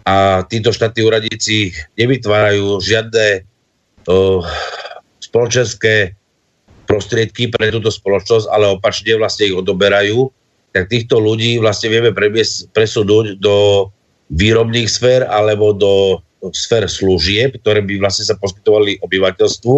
a 0.09 0.47
títo 0.49 0.73
štátni 0.73 1.05
úradníci 1.05 1.77
nevytvárajú 1.99 2.81
žiadne 2.81 3.45
spoločenské 5.21 6.15
prostriedky 6.85 7.49
pre 7.49 7.73
túto 7.73 7.89
spoločnosť, 7.89 8.47
ale 8.53 8.77
opačne 8.77 9.17
vlastne 9.17 9.49
ich 9.49 9.57
odoberajú, 9.57 10.29
tak 10.77 10.91
týchto 10.91 11.23
ľudí 11.23 11.59
vlastne 11.63 11.89
vieme 11.91 12.11
presunúť 12.75 13.41
do 13.41 13.89
výrobných 14.29 14.89
sfér 14.91 15.25
alebo 15.27 15.73
do 15.73 16.21
sfér 16.53 16.85
služieb, 16.91 17.57
ktoré 17.63 17.81
by 17.81 18.03
vlastne 18.03 18.29
sa 18.29 18.37
poskytovali 18.37 19.01
obyvateľstvu 19.01 19.77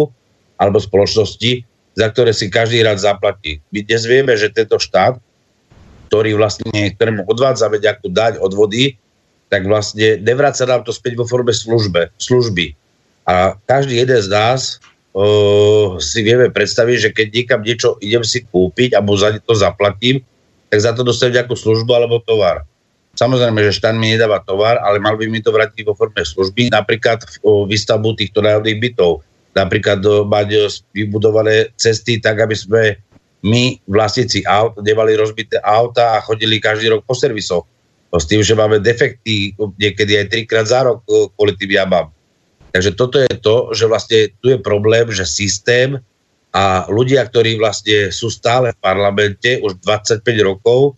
alebo 0.59 0.77
spoločnosti, 0.81 1.63
za 1.95 2.07
ktoré 2.11 2.35
si 2.35 2.51
každý 2.51 2.83
rád 2.83 2.99
zaplatí. 2.99 3.63
My 3.71 3.85
dnes 3.85 4.03
vieme, 4.03 4.33
že 4.35 4.51
tento 4.51 4.81
štát, 4.81 5.15
ktorý 6.11 6.35
vlastne, 6.35 6.91
ktorému 6.97 7.23
odvádzame 7.29 7.79
nejakú 7.79 8.11
daň 8.11 8.41
odvody, 8.41 8.99
tak 9.47 9.63
vlastne 9.63 10.19
nevráca 10.19 10.67
nám 10.67 10.83
to 10.83 10.91
späť 10.91 11.15
vo 11.15 11.23
forme 11.23 11.55
službe, 11.55 12.11
služby 12.19 12.75
a 13.27 13.59
každý 13.67 13.99
jeden 13.99 14.23
z 14.23 14.31
nás 14.31 14.79
uh, 15.11 15.99
si 15.99 16.23
vieme 16.23 16.47
predstaviť, 16.47 16.97
že 16.97 17.09
keď 17.11 17.27
niekam 17.35 17.59
niečo 17.59 17.99
idem 17.99 18.23
si 18.23 18.47
kúpiť 18.47 18.95
a 18.95 19.03
za 19.03 19.35
to 19.43 19.51
zaplatím, 19.51 20.23
tak 20.71 20.79
za 20.79 20.95
to 20.95 21.03
dostanem 21.03 21.43
nejakú 21.43 21.59
službu 21.59 21.91
alebo 21.91 22.23
tovar. 22.23 22.63
Samozrejme, 23.17 23.59
že 23.67 23.75
štát 23.75 23.97
mi 23.97 24.13
nedáva 24.13 24.39
tovar, 24.45 24.77
ale 24.79 25.01
mal 25.01 25.17
by 25.17 25.25
mi 25.27 25.41
to 25.41 25.49
vrátiť 25.49 25.83
vo 25.83 25.97
forme 25.97 26.21
služby, 26.21 26.69
napríklad 26.69 27.25
v 27.43 27.65
výstavbu 27.65 28.13
týchto 28.13 28.45
národných 28.45 28.77
bytov. 28.77 29.25
Napríklad 29.57 30.05
mať 30.29 30.69
vybudované 30.93 31.73
cesty 31.81 32.21
tak, 32.21 32.37
aby 32.45 32.53
sme 32.53 32.81
my, 33.41 33.81
vlastníci 33.89 34.45
aut, 34.45 34.77
nemali 34.85 35.17
rozbité 35.17 35.57
auta 35.65 36.21
a 36.21 36.23
chodili 36.23 36.61
každý 36.61 36.93
rok 36.93 37.09
po 37.09 37.17
servisoch. 37.17 37.65
S 38.13 38.25
tým, 38.29 38.45
že 38.45 38.53
máme 38.53 38.77
defekty 38.77 39.57
niekedy 39.81 40.21
aj 40.21 40.25
trikrát 40.29 40.65
za 40.69 40.85
rok 40.85 41.01
kvôli 41.33 41.57
tým 41.57 41.73
jabám. 41.73 42.13
Takže 42.71 42.91
toto 42.93 43.17
je 43.19 43.35
to, 43.39 43.71
že 43.73 43.85
vlastne 43.89 44.19
tu 44.43 44.53
je 44.53 44.59
problém, 44.59 45.07
že 45.09 45.23
systém 45.23 45.97
a 46.51 46.87
ľudia, 46.87 47.25
ktorí 47.27 47.59
vlastne 47.59 48.09
sú 48.09 48.31
stále 48.31 48.73
v 48.73 48.81
parlamente 48.81 49.59
už 49.61 49.79
25 49.83 50.23
rokov, 50.41 50.95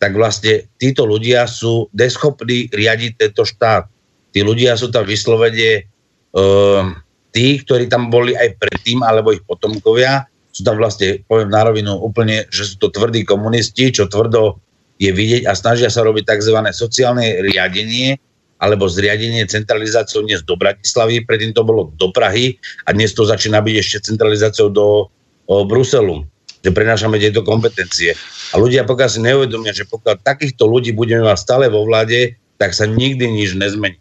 tak 0.00 0.16
vlastne 0.16 0.64
títo 0.80 1.04
ľudia 1.04 1.44
sú 1.44 1.92
neschopní 1.92 2.72
riadiť 2.72 3.12
tento 3.20 3.44
štát. 3.44 3.84
Tí 4.32 4.40
ľudia 4.40 4.78
sú 4.78 4.88
tam 4.88 5.04
vyslovene 5.04 5.84
uh, 6.32 6.88
tí, 7.34 7.60
ktorí 7.60 7.90
tam 7.90 8.08
boli 8.08 8.32
aj 8.32 8.56
predtým, 8.56 9.04
alebo 9.04 9.34
ich 9.34 9.44
potomkovia, 9.44 10.24
sú 10.50 10.66
tam 10.66 10.82
vlastne, 10.82 11.22
poviem 11.30 11.50
na 11.50 11.62
rovinu 11.62 11.94
úplne, 12.00 12.46
že 12.50 12.74
sú 12.74 12.74
to 12.82 12.88
tvrdí 12.90 13.22
komunisti, 13.22 13.94
čo 13.94 14.10
tvrdo 14.10 14.58
je 15.00 15.08
vidieť 15.14 15.46
a 15.48 15.56
snažia 15.56 15.88
sa 15.88 16.04
robiť 16.04 16.26
tzv. 16.26 16.58
sociálne 16.74 17.40
riadenie, 17.40 18.18
alebo 18.60 18.86
zriadenie 18.86 19.48
centralizáciou 19.48 20.28
dnes 20.28 20.44
do 20.44 20.54
Bratislavy, 20.54 21.24
predtým 21.24 21.56
to 21.56 21.64
bolo 21.64 21.88
do 21.96 22.12
Prahy 22.12 22.60
a 22.84 22.92
dnes 22.92 23.16
to 23.16 23.24
začína 23.24 23.64
byť 23.64 23.76
ešte 23.80 24.12
centralizáciou 24.12 24.68
do 24.68 25.08
o, 25.48 25.64
Bruselu 25.64 26.28
že 26.60 26.76
prenášame 26.76 27.16
tieto 27.16 27.40
kompetencie. 27.40 28.12
A 28.52 28.60
ľudia 28.60 28.84
pokiaľ 28.84 29.08
si 29.08 29.20
neuvedomia, 29.24 29.72
že 29.72 29.88
pokiaľ 29.88 30.20
takýchto 30.20 30.68
ľudí 30.68 30.92
budeme 30.92 31.24
mať 31.24 31.40
stále 31.40 31.72
vo 31.72 31.88
vláde, 31.88 32.36
tak 32.60 32.76
sa 32.76 32.84
nikdy 32.84 33.24
nič 33.32 33.56
nezmení. 33.56 33.96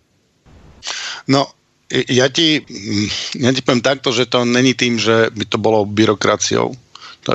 No, 1.24 1.48
ja 1.90 2.28
ti, 2.28 2.60
ja 3.40 3.50
ti 3.56 3.62
poviem 3.64 3.80
takto, 3.80 4.12
že 4.12 4.28
to 4.28 4.44
není 4.44 4.76
tým, 4.76 5.00
že 5.00 5.32
by 5.32 5.46
to 5.48 5.56
bolo 5.56 5.88
byrokraciou 5.88 6.76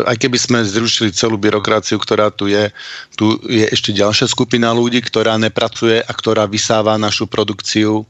aj 0.02 0.16
keby 0.18 0.38
sme 0.40 0.58
zrušili 0.66 1.14
celú 1.14 1.38
byrokraciu, 1.38 2.00
ktorá 2.02 2.34
tu 2.34 2.50
je, 2.50 2.70
tu 3.14 3.38
je 3.46 3.66
ešte 3.70 3.94
ďalšia 3.94 4.26
skupina 4.26 4.74
ľudí, 4.74 4.98
ktorá 4.98 5.38
nepracuje 5.38 6.02
a 6.02 6.12
ktorá 6.12 6.50
vysáva 6.50 6.98
našu 6.98 7.30
produkciu 7.30 8.02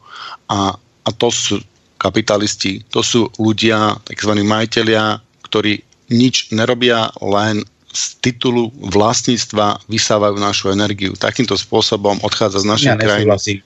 a, 0.49 0.73
a 0.79 1.11
to 1.13 1.29
sú 1.29 1.61
kapitalisti, 2.01 2.85
to 2.89 3.01
sú 3.01 3.29
ľudia, 3.41 3.97
tzv. 4.05 4.33
majiteľia, 4.45 5.21
ktorí 5.45 5.81
nič 6.13 6.53
nerobia, 6.53 7.09
len 7.21 7.65
z 7.95 8.03
titulu 8.19 8.75
vlastníctva 8.75 9.87
vysávajú 9.87 10.37
našu 10.37 10.75
energiu. 10.75 11.15
Takýmto 11.15 11.55
spôsobom 11.55 12.19
odchádza 12.27 12.61
z 12.61 12.67
našej 12.67 12.93
ja 12.93 12.99
krajiny. 12.99 13.63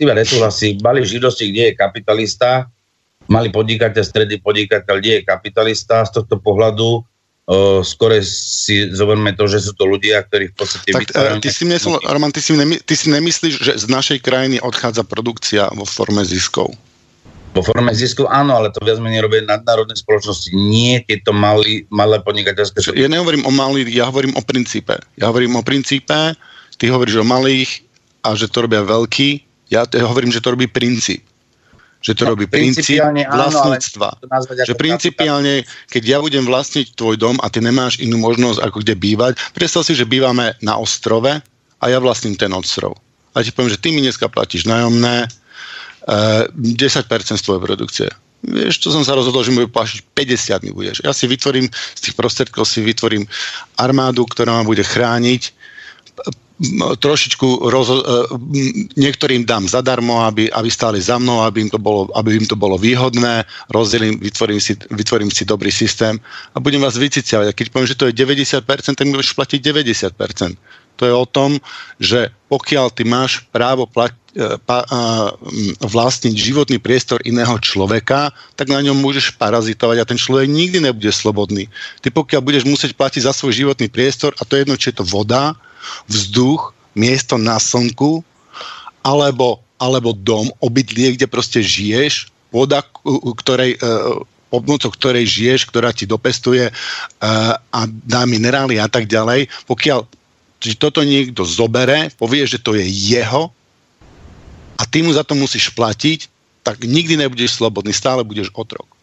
Iba 0.00 0.16
nesúhlasí. 0.16 0.80
Malý 0.80 1.04
židovstík 1.04 1.52
nie 1.52 1.66
je 1.70 1.74
kapitalista, 1.76 2.72
malý 3.28 3.52
podnikateľ, 3.52 4.02
stredný 4.02 4.40
podnikateľ 4.40 4.96
nie 5.04 5.20
je 5.20 5.22
kapitalista 5.28 6.02
z 6.08 6.10
tohto 6.18 6.40
pohľadu. 6.40 7.04
Uh, 7.48 7.80
skore 7.80 8.20
si 8.20 8.92
zoberme 8.92 9.32
to, 9.32 9.48
že 9.48 9.64
sú 9.64 9.72
to 9.72 9.88
ľudia, 9.88 10.20
ktorí 10.28 10.52
v 10.52 10.56
podstate... 10.56 10.92
Tak, 10.92 11.16
uh, 11.16 11.40
ty, 11.40 11.48
si 11.48 11.64
myslel, 11.64 11.96
Roman, 12.04 12.28
ty, 12.28 12.44
si 12.44 12.52
nemy, 12.52 12.76
ty 12.84 12.92
si 12.92 13.08
nemyslíš, 13.08 13.54
že 13.64 13.72
z 13.72 13.86
našej 13.88 14.20
krajiny 14.20 14.60
odchádza 14.60 15.00
produkcia 15.08 15.72
vo 15.72 15.88
forme 15.88 16.20
ziskov? 16.28 16.76
Vo 17.56 17.62
forme 17.64 17.88
ziskov 17.96 18.28
áno, 18.28 18.52
ale 18.52 18.68
to 18.68 18.84
viac 18.84 19.00
menej 19.00 19.24
robia 19.24 19.40
nadnárodné 19.48 19.96
spoločnosti. 19.96 20.52
Nie 20.52 21.00
tieto 21.08 21.32
malý, 21.32 21.88
malé 21.88 22.20
podnikateľské 22.20 22.84
spoločnosti. 22.84 23.00
Ja 23.00 23.08
nehovorím 23.08 23.48
o 23.48 23.52
malých, 23.52 23.88
ja 23.96 24.04
hovorím 24.12 24.36
o 24.36 24.44
princípe. 24.44 25.00
Ja 25.16 25.32
hovorím 25.32 25.56
o 25.56 25.64
princípe, 25.64 26.36
ty 26.76 26.84
hovoríš 26.92 27.24
o 27.24 27.24
malých 27.24 27.80
a 28.28 28.36
že 28.36 28.52
to 28.52 28.68
robia 28.68 28.84
veľký. 28.84 29.40
Ja 29.72 29.88
hovorím, 29.88 30.36
že 30.36 30.44
to 30.44 30.52
robí 30.52 30.68
princíp 30.68 31.27
že 31.98 32.14
to 32.14 32.22
no, 32.26 32.34
robí 32.34 32.46
princíp 32.46 33.02
vlastníctva. 33.26 34.08
Áno, 34.30 34.44
že 34.62 34.74
principiálne, 34.78 35.66
keď 35.90 36.02
ja 36.06 36.18
budem 36.22 36.46
vlastniť 36.46 36.94
tvoj 36.94 37.18
dom 37.18 37.36
a 37.42 37.50
ty 37.50 37.58
nemáš 37.58 37.98
inú 37.98 38.22
možnosť, 38.22 38.62
ako 38.62 38.76
kde 38.86 38.94
bývať, 38.94 39.32
predstav 39.50 39.82
si, 39.82 39.98
že 39.98 40.06
bývame 40.06 40.54
na 40.62 40.78
ostrove 40.78 41.42
a 41.78 41.84
ja 41.90 41.98
vlastním 41.98 42.38
ten 42.38 42.54
ostrov. 42.54 42.94
A 43.34 43.42
ti 43.42 43.50
poviem, 43.50 43.74
že 43.74 43.82
ty 43.82 43.90
mi 43.90 44.02
dneska 44.02 44.30
platíš 44.30 44.66
nájomné 44.66 45.26
e, 45.26 45.28
10% 46.78 47.38
z 47.38 47.42
tvojej 47.42 47.62
produkcie. 47.62 48.08
Vieš, 48.46 48.78
čo 48.78 48.94
som 48.94 49.02
sa 49.02 49.18
rozhodol, 49.18 49.42
že 49.42 49.50
mi 49.50 49.66
bude 49.66 49.74
plašiť 49.74 49.98
50 50.14 50.66
mi 50.66 50.70
budeš. 50.70 51.02
Ja 51.02 51.10
si 51.10 51.26
vytvorím, 51.26 51.66
z 51.70 52.00
tých 52.00 52.14
prostriedkov 52.14 52.70
si 52.70 52.78
vytvorím 52.86 53.26
armádu, 53.74 54.22
ktorá 54.22 54.54
ma 54.54 54.62
bude 54.62 54.86
chrániť 54.86 55.58
trošičku 56.98 57.70
roz, 57.70 57.88
e, 57.90 57.98
niektorým 58.98 59.46
dám 59.46 59.70
zadarmo, 59.70 60.26
aby, 60.26 60.50
aby 60.50 60.66
stáli 60.66 60.98
za 60.98 61.14
mnou, 61.18 61.46
aby 61.46 61.66
im 61.66 61.70
to 61.70 61.78
bolo, 61.78 62.10
aby 62.18 62.34
im 62.34 62.46
to 62.50 62.58
bolo 62.58 62.74
výhodné, 62.74 63.46
rozdelím, 63.70 64.18
vytvorím 64.18 64.58
si, 64.58 64.74
vytvorím 64.90 65.30
si 65.30 65.46
dobrý 65.46 65.70
systém 65.70 66.18
a 66.54 66.58
budem 66.58 66.82
vás 66.82 66.98
vyciciavať. 66.98 67.46
A 67.46 67.56
keď 67.56 67.66
poviem, 67.70 67.90
že 67.90 67.98
to 67.98 68.10
je 68.10 68.18
90%, 68.18 68.66
tak 68.98 69.06
mi 69.06 69.14
budeš 69.14 69.38
platiť 69.38 69.58
90%. 69.62 70.58
To 70.98 71.06
je 71.06 71.14
o 71.14 71.26
tom, 71.30 71.62
že 72.02 72.34
pokiaľ 72.50 72.90
ty 72.90 73.06
máš 73.06 73.46
právo 73.54 73.86
plať, 73.86 74.18
e, 74.34 74.58
pa, 74.58 74.82
a, 74.82 75.30
vlastniť 75.78 76.34
životný 76.34 76.82
priestor 76.82 77.22
iného 77.22 77.54
človeka, 77.62 78.34
tak 78.58 78.66
na 78.66 78.82
ňom 78.82 78.98
môžeš 78.98 79.38
parazitovať 79.38 80.02
a 80.02 80.08
ten 80.10 80.18
človek 80.18 80.50
nikdy 80.50 80.82
nebude 80.82 81.14
slobodný. 81.14 81.70
Ty 82.02 82.10
pokiaľ 82.10 82.42
budeš 82.42 82.66
musieť 82.66 82.98
platiť 82.98 83.22
za 83.22 83.30
svoj 83.30 83.54
životný 83.54 83.86
priestor, 83.86 84.34
a 84.34 84.42
to 84.42 84.58
je 84.58 84.66
jedno, 84.66 84.74
či 84.74 84.90
je 84.90 84.98
to 84.98 85.06
voda, 85.06 85.54
vzduch, 86.10 86.74
miesto 86.98 87.38
na 87.38 87.62
slnku, 87.62 88.26
alebo, 89.06 89.62
alebo 89.78 90.12
dom, 90.12 90.50
obydlie, 90.58 91.14
kde 91.14 91.30
proste 91.30 91.62
žiješ, 91.62 92.28
voda, 92.50 92.82
ktorej, 93.38 93.76
e, 93.76 93.80
pomocou 94.50 94.90
ktorej 94.90 95.24
žiješ, 95.28 95.68
ktorá 95.68 95.94
ti 95.94 96.08
dopestuje 96.08 96.68
e, 96.68 96.72
a 97.54 97.80
dá 97.86 98.26
minerály 98.26 98.80
a 98.80 98.88
tak 98.90 99.06
ďalej. 99.06 99.46
Pokiaľ 99.68 100.04
ti 100.58 100.74
toto 100.74 101.06
niekto 101.06 101.46
zobere, 101.46 102.10
povie, 102.18 102.42
že 102.42 102.58
to 102.58 102.74
je 102.74 102.82
jeho 102.82 103.54
a 104.74 104.82
ty 104.82 105.06
mu 105.06 105.14
za 105.14 105.22
to 105.22 105.38
musíš 105.38 105.70
platiť, 105.70 106.26
tak 106.66 106.82
nikdy 106.82 107.14
nebudeš 107.16 107.62
slobodný, 107.62 107.94
stále 107.94 108.26
budeš 108.26 108.50
otrok. 108.52 108.97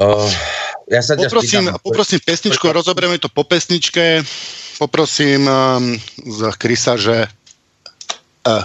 Uh, 0.00 0.32
ja 0.88 1.04
sa 1.04 1.12
poprosím, 1.12 1.68
spýtam, 1.68 1.84
poprosím 1.84 2.20
pesničku, 2.24 2.64
a 2.64 2.72
rozoberieme 2.72 3.20
to 3.20 3.28
po 3.28 3.44
pesničke 3.44 4.24
poprosím 4.80 5.44
um, 5.44 5.92
z 6.24 6.40
Krisa, 6.56 6.96
že 6.96 7.28
uh, 7.28 8.64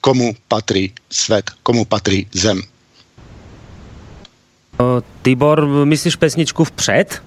komu 0.00 0.32
patrí 0.48 0.96
svet, 1.12 1.52
komu 1.60 1.84
patrí 1.84 2.24
zem. 2.32 2.64
O, 4.80 5.04
Tibor, 5.20 5.68
myslíš 5.84 6.16
pesničku 6.16 6.64
vpřed? 6.64 7.20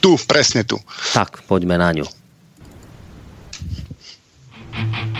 Tu, 0.00 0.16
presne 0.24 0.64
tu. 0.64 0.80
Tak, 1.12 1.44
poďme 1.44 1.76
na 1.76 1.92
ňu. 1.92 2.08
Hey! 4.72 5.11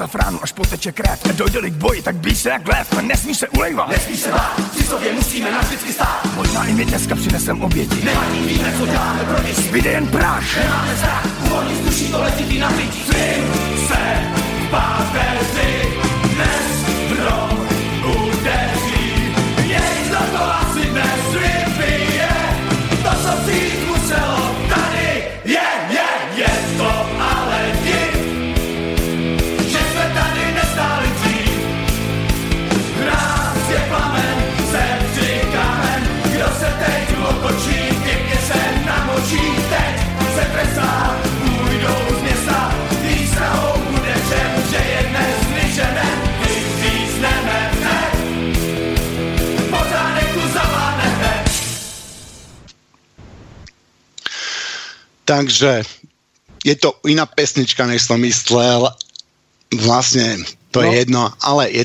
Zastav 0.00 0.14
ránu, 0.14 0.38
až 0.42 0.52
poteče 0.52 0.92
krev. 0.92 1.26
Nedojde 1.26 1.70
k 1.70 1.72
boji, 1.72 2.02
tak 2.02 2.16
bíj 2.16 2.34
se 2.34 2.48
jak 2.48 2.68
lev. 2.68 3.02
Nesmíš 3.02 3.38
se 3.38 3.48
ulejvat, 3.48 3.88
nesmíš 3.88 4.20
se 4.20 4.30
bát, 4.32 4.60
při 4.70 4.82
sobě 4.82 5.12
musíme 5.12 5.50
navždycky 5.50 5.92
stát. 5.92 6.26
Možná 6.34 6.64
i 6.64 6.74
my 6.74 6.84
dneska 6.84 7.14
přinesem 7.14 7.62
oběti. 7.62 8.04
Nevadí, 8.04 8.40
víme, 8.40 8.74
co 8.78 8.86
děláme 8.86 9.24
pro 9.24 9.42
ně. 9.42 9.54
Zbyde 9.54 9.90
jen 9.90 10.06
prach. 10.06 10.56
Nemáme 10.56 10.96
strach, 10.96 11.26
volný 11.48 11.74
vzduší 11.74 12.12
to 12.12 12.22
letí 12.22 12.58
na 12.58 12.70
pití. 12.70 13.02
Svým 13.04 13.52
se 13.88 14.32
páteři, 14.70 15.88
dnes 16.34 16.69
hrom 16.69 16.69
Takže 55.30 55.86
je 56.66 56.74
to 56.74 56.98
iná 57.06 57.22
pesnička, 57.22 57.86
než 57.86 58.02
som 58.02 58.18
myslel. 58.18 58.90
Vlastne 59.70 60.42
to 60.74 60.82
no. 60.82 60.86
je 60.86 61.02
jedno, 61.02 61.30
ale 61.42 61.70
je, 61.70 61.84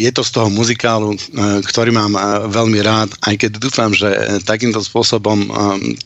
je 0.00 0.10
to 0.12 0.24
z 0.24 0.30
toho 0.32 0.48
muzikálu, 0.48 1.12
ktorý 1.68 1.92
mám 1.92 2.16
veľmi 2.48 2.80
rád, 2.80 3.12
aj 3.28 3.44
keď 3.44 3.50
dúfam, 3.60 3.92
že 3.92 4.08
takýmto 4.48 4.80
spôsobom 4.80 5.48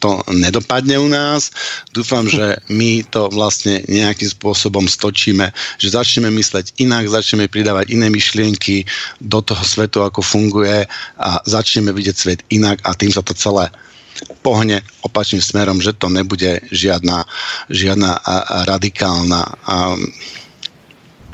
to 0.02 0.22
nedopadne 0.34 0.98
u 0.98 1.06
nás. 1.06 1.54
Dúfam, 1.94 2.26
že 2.26 2.58
my 2.78 3.06
to 3.10 3.30
vlastne 3.30 3.86
nejakým 3.86 4.26
spôsobom 4.26 4.90
stočíme, 4.90 5.50
že 5.78 5.94
začneme 5.94 6.30
mysleť 6.34 6.78
inak, 6.82 7.06
začneme 7.06 7.46
pridávať 7.46 7.94
iné 7.94 8.10
myšlienky 8.10 8.86
do 9.22 9.38
toho 9.38 9.62
svetu, 9.62 10.02
ako 10.02 10.22
funguje 10.22 10.86
a 11.18 11.30
začneme 11.46 11.94
vidieť 11.94 12.16
svet 12.18 12.40
inak 12.50 12.82
a 12.82 12.94
tým 12.94 13.14
sa 13.14 13.22
to 13.22 13.34
celé 13.34 13.70
pohne 14.40 14.82
opačným 15.02 15.42
smerom, 15.42 15.78
že 15.82 15.96
to 15.96 16.08
nebude 16.08 16.62
žiadna, 16.70 17.24
žiadna 17.68 18.20
radikálna 18.68 19.42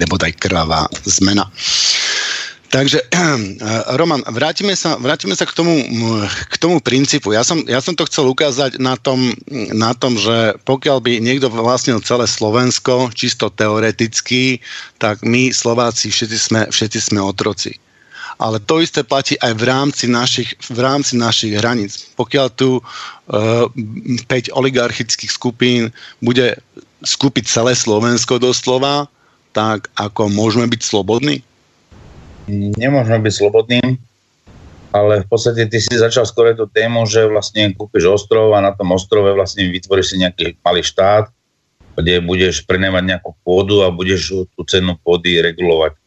nebo 0.01 0.15
daj 0.17 0.33
krvavá 0.41 0.89
zmena. 1.05 1.47
Takže, 2.73 3.05
Roman, 4.01 4.25
vrátime 4.33 4.73
sa, 4.73 4.97
vrátime 4.97 5.37
sa 5.37 5.45
k, 5.45 5.53
tomu, 5.53 5.77
k 6.49 6.57
tomu 6.57 6.81
princípu. 6.81 7.37
Ja 7.37 7.45
som, 7.45 7.61
ja 7.69 7.85
som 7.85 7.93
to 7.93 8.09
chcel 8.09 8.25
ukázať 8.33 8.81
na 8.81 8.97
tom, 8.97 9.37
na 9.77 9.93
tom, 9.93 10.17
že 10.17 10.57
pokiaľ 10.65 11.05
by 11.05 11.13
niekto 11.21 11.53
vlastnil 11.53 12.01
celé 12.01 12.25
Slovensko, 12.25 13.13
čisto 13.13 13.53
teoreticky, 13.53 14.65
tak 14.97 15.21
my 15.21 15.53
Slováci 15.53 16.09
všetci 16.09 16.39
sme, 16.41 16.61
všetci 16.73 17.13
sme 17.13 17.21
otroci. 17.21 17.77
Ale 18.41 18.61
to 18.65 18.81
isté 18.81 19.05
platí 19.05 19.37
aj 19.41 19.53
v 19.57 19.65
rámci 19.69 20.05
našich, 20.09 20.57
v 20.69 20.79
rámci 20.81 21.17
našich 21.17 21.57
hraníc. 21.57 22.13
Pokiaľ 22.17 22.47
tu 22.57 22.79
e, 22.79 22.83
5 24.25 24.53
oligarchických 24.57 25.33
skupín 25.33 25.93
bude 26.25 26.57
skúpiť 27.03 27.45
celé 27.45 27.75
Slovensko 27.75 28.39
doslova, 28.39 29.11
tak 29.53 29.93
ako 30.01 30.33
môžeme 30.33 30.65
byť 30.71 30.81
slobodní? 30.81 31.45
Nemôžeme 32.49 33.23
byť 33.23 33.35
slobodní, 33.37 33.83
ale 34.93 35.25
v 35.25 35.27
podstate 35.29 35.69
ty 35.71 35.79
si 35.79 35.95
začal 35.95 36.29
skôr 36.29 36.53
tú 36.53 36.67
tému, 36.69 37.09
že 37.09 37.25
vlastne 37.25 37.73
kúpiš 37.73 38.09
ostrov 38.11 38.53
a 38.53 38.61
na 38.61 38.77
tom 38.77 38.93
ostrove 38.93 39.29
vlastne 39.33 39.69
vytvoríš 39.71 40.15
si 40.15 40.17
nejaký 40.21 40.61
malý 40.61 40.83
štát, 40.85 41.31
kde 41.97 42.25
budeš 42.25 42.65
prenemať 42.65 43.17
nejakú 43.17 43.31
pôdu 43.45 43.85
a 43.85 43.93
budeš 43.93 44.49
tú 44.57 44.61
cenu 44.65 44.97
pôdy 45.01 45.41
regulovať. 45.41 46.02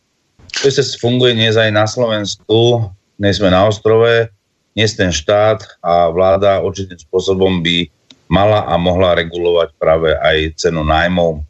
To 0.64 0.68
sa 0.72 0.84
funguje 1.02 1.36
dnes 1.36 1.60
aj 1.60 1.72
na 1.74 1.90
Slovensku, 1.90 2.88
dnes 3.20 3.40
sme 3.40 3.52
na 3.52 3.68
ostrove, 3.68 4.32
dnes 4.76 4.92
ten 4.96 5.12
štát 5.12 5.64
a 5.84 6.12
vláda 6.12 6.64
určitým 6.64 7.00
spôsobom 7.00 7.64
by 7.64 7.88
mala 8.32 8.66
a 8.66 8.76
mohla 8.80 9.16
regulovať 9.20 9.70
práve 9.78 10.16
aj 10.20 10.56
cenu 10.60 10.82
nájmov 10.82 11.46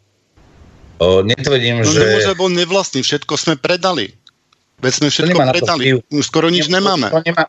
O, 0.95 1.19
netvrdím, 1.27 1.83
no, 1.83 1.87
že... 1.91 1.99
Nemôže, 1.99 2.31
lebo 2.31 2.47
nevlastný, 2.47 3.03
všetko 3.03 3.35
sme 3.35 3.53
predali. 3.59 4.15
Veď 4.79 4.91
sme 5.03 5.07
všetko 5.11 5.39
predali, 5.51 5.83
vplyv. 5.99 6.23
skoro 6.23 6.47
nič 6.47 6.71
nemáme. 6.71 7.11
To 7.11 7.19
nemá, 7.19 7.43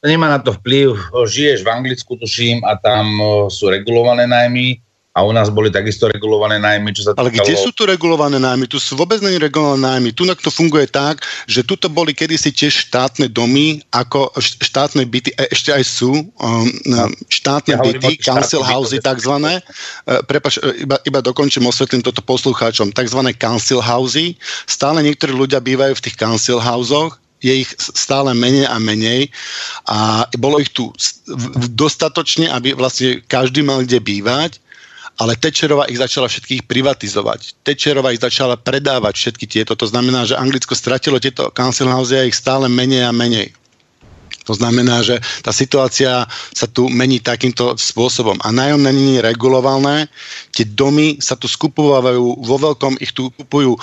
nemá 0.00 0.26
na 0.32 0.40
to 0.40 0.56
vplyv. 0.56 0.96
Žiješ 1.12 1.64
v 1.64 1.68
Anglicku, 1.68 2.16
tuším, 2.16 2.64
a 2.64 2.80
tam 2.80 3.20
sú 3.52 3.68
regulované 3.68 4.24
najmy 4.24 4.80
a 5.18 5.26
u 5.26 5.34
nás 5.34 5.50
boli 5.50 5.66
takisto 5.66 6.06
regulované 6.06 6.62
nájmy, 6.62 6.94
čo 6.94 7.10
sa 7.10 7.18
Ale 7.18 7.34
týkalo... 7.34 7.42
kde 7.42 7.54
sú 7.58 7.74
tu 7.74 7.82
regulované 7.90 8.38
nájmy? 8.38 8.70
Tu 8.70 8.78
sú 8.78 8.94
vôbec 8.94 9.18
není 9.18 9.42
regulované 9.42 9.82
nájmy. 9.82 10.14
Tu 10.14 10.22
to 10.38 10.54
funguje 10.54 10.86
tak, 10.86 11.26
že 11.50 11.66
tuto 11.66 11.90
boli 11.90 12.14
kedysi 12.14 12.54
tiež 12.54 12.86
štátne 12.86 13.26
domy, 13.26 13.82
ako 13.90 14.30
štátne 14.38 15.02
byty, 15.10 15.34
e, 15.34 15.50
ešte 15.50 15.74
aj 15.74 15.82
sú 15.82 16.22
um, 16.22 16.70
no. 16.86 17.10
štátne 17.26 17.74
ja 17.74 17.82
byty, 17.82 18.22
council 18.22 18.62
housey 18.62 19.02
takzvané. 19.02 19.58
Uh, 20.06 20.22
prepač, 20.22 20.62
e, 20.62 20.86
iba, 20.86 21.02
iba 21.02 21.18
dokončím, 21.18 21.66
osvetlím 21.66 22.06
toto 22.06 22.22
poslucháčom. 22.22 22.94
Takzvané 22.94 23.34
council 23.34 23.82
housey. 23.82 24.38
Stále 24.70 25.02
niektorí 25.02 25.34
ľudia 25.34 25.58
bývajú 25.58 25.98
v 25.98 26.04
tých 26.06 26.14
council 26.14 26.62
housoch, 26.62 27.18
je 27.42 27.66
ich 27.66 27.70
stále 27.78 28.34
menej 28.34 28.66
a 28.66 28.82
menej 28.82 29.30
a 29.86 30.26
bolo 30.38 30.58
ich 30.58 30.74
tu 30.74 30.90
dostatočne, 31.70 32.50
aby 32.50 32.74
vlastne 32.74 33.22
každý 33.30 33.62
mal 33.62 33.86
kde 33.86 34.02
bývať 34.02 34.58
ale 35.18 35.34
Tečerová 35.34 35.90
ich 35.90 35.98
začala 35.98 36.30
všetkých 36.30 36.70
privatizovať. 36.70 37.66
Tečerová 37.66 38.14
ich 38.14 38.22
začala 38.22 38.54
predávať 38.54 39.18
všetky 39.18 39.46
tieto. 39.50 39.74
To 39.74 39.86
znamená, 39.90 40.22
že 40.22 40.38
Anglicko 40.38 40.78
stratilo 40.78 41.18
tieto 41.18 41.50
council 41.50 41.90
house 41.90 42.14
a 42.14 42.22
ich 42.22 42.38
stále 42.38 42.70
menej 42.70 43.10
a 43.10 43.12
menej. 43.12 43.50
To 44.46 44.56
znamená, 44.56 45.04
že 45.04 45.20
tá 45.44 45.52
situácia 45.52 46.24
sa 46.56 46.66
tu 46.70 46.88
mení 46.88 47.20
takýmto 47.20 47.76
spôsobom. 47.76 48.40
A 48.40 48.48
nájomné 48.48 48.96
je 48.96 49.20
regulované. 49.20 50.08
Tie 50.56 50.64
domy 50.64 51.20
sa 51.20 51.36
tu 51.36 51.44
skupovávajú, 51.44 52.40
vo 52.40 52.56
veľkom 52.56 52.96
ich 53.02 53.12
tu 53.12 53.28
kupujú 53.36 53.76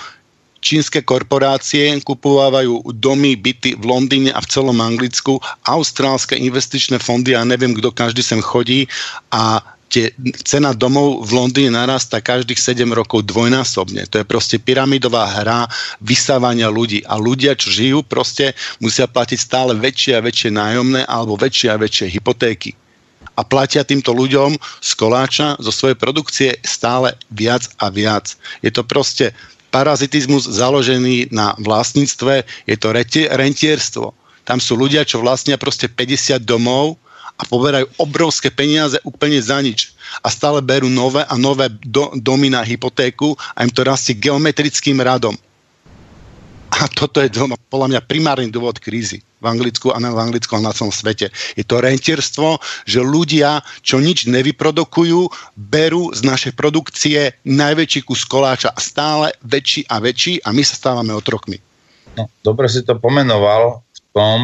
čínske 0.66 1.06
korporácie, 1.06 2.02
kupovávajú 2.02 2.98
domy, 2.98 3.38
byty 3.38 3.78
v 3.78 3.86
Londýne 3.86 4.34
a 4.34 4.42
v 4.42 4.50
celom 4.50 4.82
Anglicku, 4.82 5.38
austrálske 5.70 6.34
investičné 6.34 6.98
fondy 6.98 7.38
a 7.38 7.46
neviem, 7.46 7.78
kto 7.78 7.94
každý 7.94 8.26
sem 8.26 8.42
chodí 8.42 8.90
a 9.30 9.62
tie, 9.90 10.12
cena 10.44 10.74
domov 10.74 11.24
v 11.26 11.32
Londýne 11.38 11.74
narastá 11.74 12.20
každých 12.20 12.58
7 12.58 12.90
rokov 12.92 13.26
dvojnásobne. 13.30 14.10
To 14.12 14.22
je 14.22 14.26
proste 14.26 14.58
pyramidová 14.60 15.30
hra 15.30 15.70
vysávania 16.02 16.68
ľudí. 16.70 17.06
A 17.06 17.16
ľudia, 17.18 17.56
čo 17.56 17.72
žijú, 17.72 18.00
proste 18.02 18.58
musia 18.82 19.06
platiť 19.08 19.40
stále 19.40 19.72
väčšie 19.78 20.18
a 20.18 20.26
väčšie 20.26 20.50
nájomné 20.52 21.02
alebo 21.06 21.40
väčšie 21.40 21.70
a 21.72 21.80
väčšie 21.80 22.12
hypotéky. 22.18 22.76
A 23.36 23.44
platia 23.44 23.84
týmto 23.84 24.16
ľuďom 24.16 24.56
z 24.80 24.92
koláča, 24.96 25.60
zo 25.60 25.72
svojej 25.72 25.98
produkcie 26.00 26.50
stále 26.64 27.20
viac 27.28 27.68
a 27.84 27.92
viac. 27.92 28.32
Je 28.64 28.72
to 28.72 28.88
proste 28.88 29.36
parazitizmus 29.76 30.48
založený 30.48 31.36
na 31.36 31.52
vlastníctve, 31.60 32.48
je 32.64 32.76
to 32.80 32.96
rentierstvo. 33.36 34.16
Tam 34.48 34.62
sú 34.62 34.80
ľudia, 34.80 35.04
čo 35.04 35.20
vlastnia 35.20 35.60
proste 35.60 35.92
50 35.92 36.48
domov, 36.48 36.96
a 37.36 37.44
poberajú 37.44 37.92
obrovské 38.00 38.48
peniaze 38.48 38.96
úplne 39.04 39.40
za 39.44 39.60
nič. 39.60 39.92
A 40.24 40.32
stále 40.32 40.64
berú 40.64 40.88
nové 40.88 41.28
a 41.28 41.36
nové 41.36 41.68
do, 41.84 42.12
domy 42.16 42.48
na 42.48 42.64
hypotéku 42.64 43.36
a 43.56 43.68
im 43.68 43.72
to 43.72 43.84
rastie 43.84 44.16
geometrickým 44.16 45.04
radom. 45.04 45.36
A 46.76 46.92
toto 46.92 47.24
je 47.24 47.32
podľa 47.72 47.88
mňa 47.96 48.02
primárny 48.04 48.52
dôvod 48.52 48.84
krízy 48.84 49.24
v 49.40 49.46
Anglicku 49.48 49.96
a 49.96 50.02
v 50.02 50.20
Anglicku 50.20 50.60
a 50.60 50.64
na 50.64 50.76
celom 50.76 50.92
svete. 50.92 51.32
Je 51.56 51.64
to 51.64 51.80
rentierstvo, 51.80 52.60
že 52.84 53.00
ľudia, 53.00 53.64
čo 53.80 54.04
nič 54.04 54.28
nevyprodukujú, 54.28 55.32
berú 55.56 56.12
z 56.12 56.22
našej 56.28 56.52
produkcie 56.58 57.32
najväčší 57.48 58.04
kus 58.04 58.28
koláča 58.28 58.76
a 58.76 58.80
stále 58.84 59.32
väčší 59.46 59.88
a 59.88 60.04
väčší 60.04 60.44
a 60.44 60.52
my 60.52 60.64
sa 60.68 60.76
stávame 60.76 61.16
otrokmi. 61.16 61.64
No, 62.20 62.28
dobre 62.44 62.68
si 62.68 62.84
to 62.84 63.00
pomenoval 63.00 63.84
v 63.96 64.00
tom, 64.12 64.38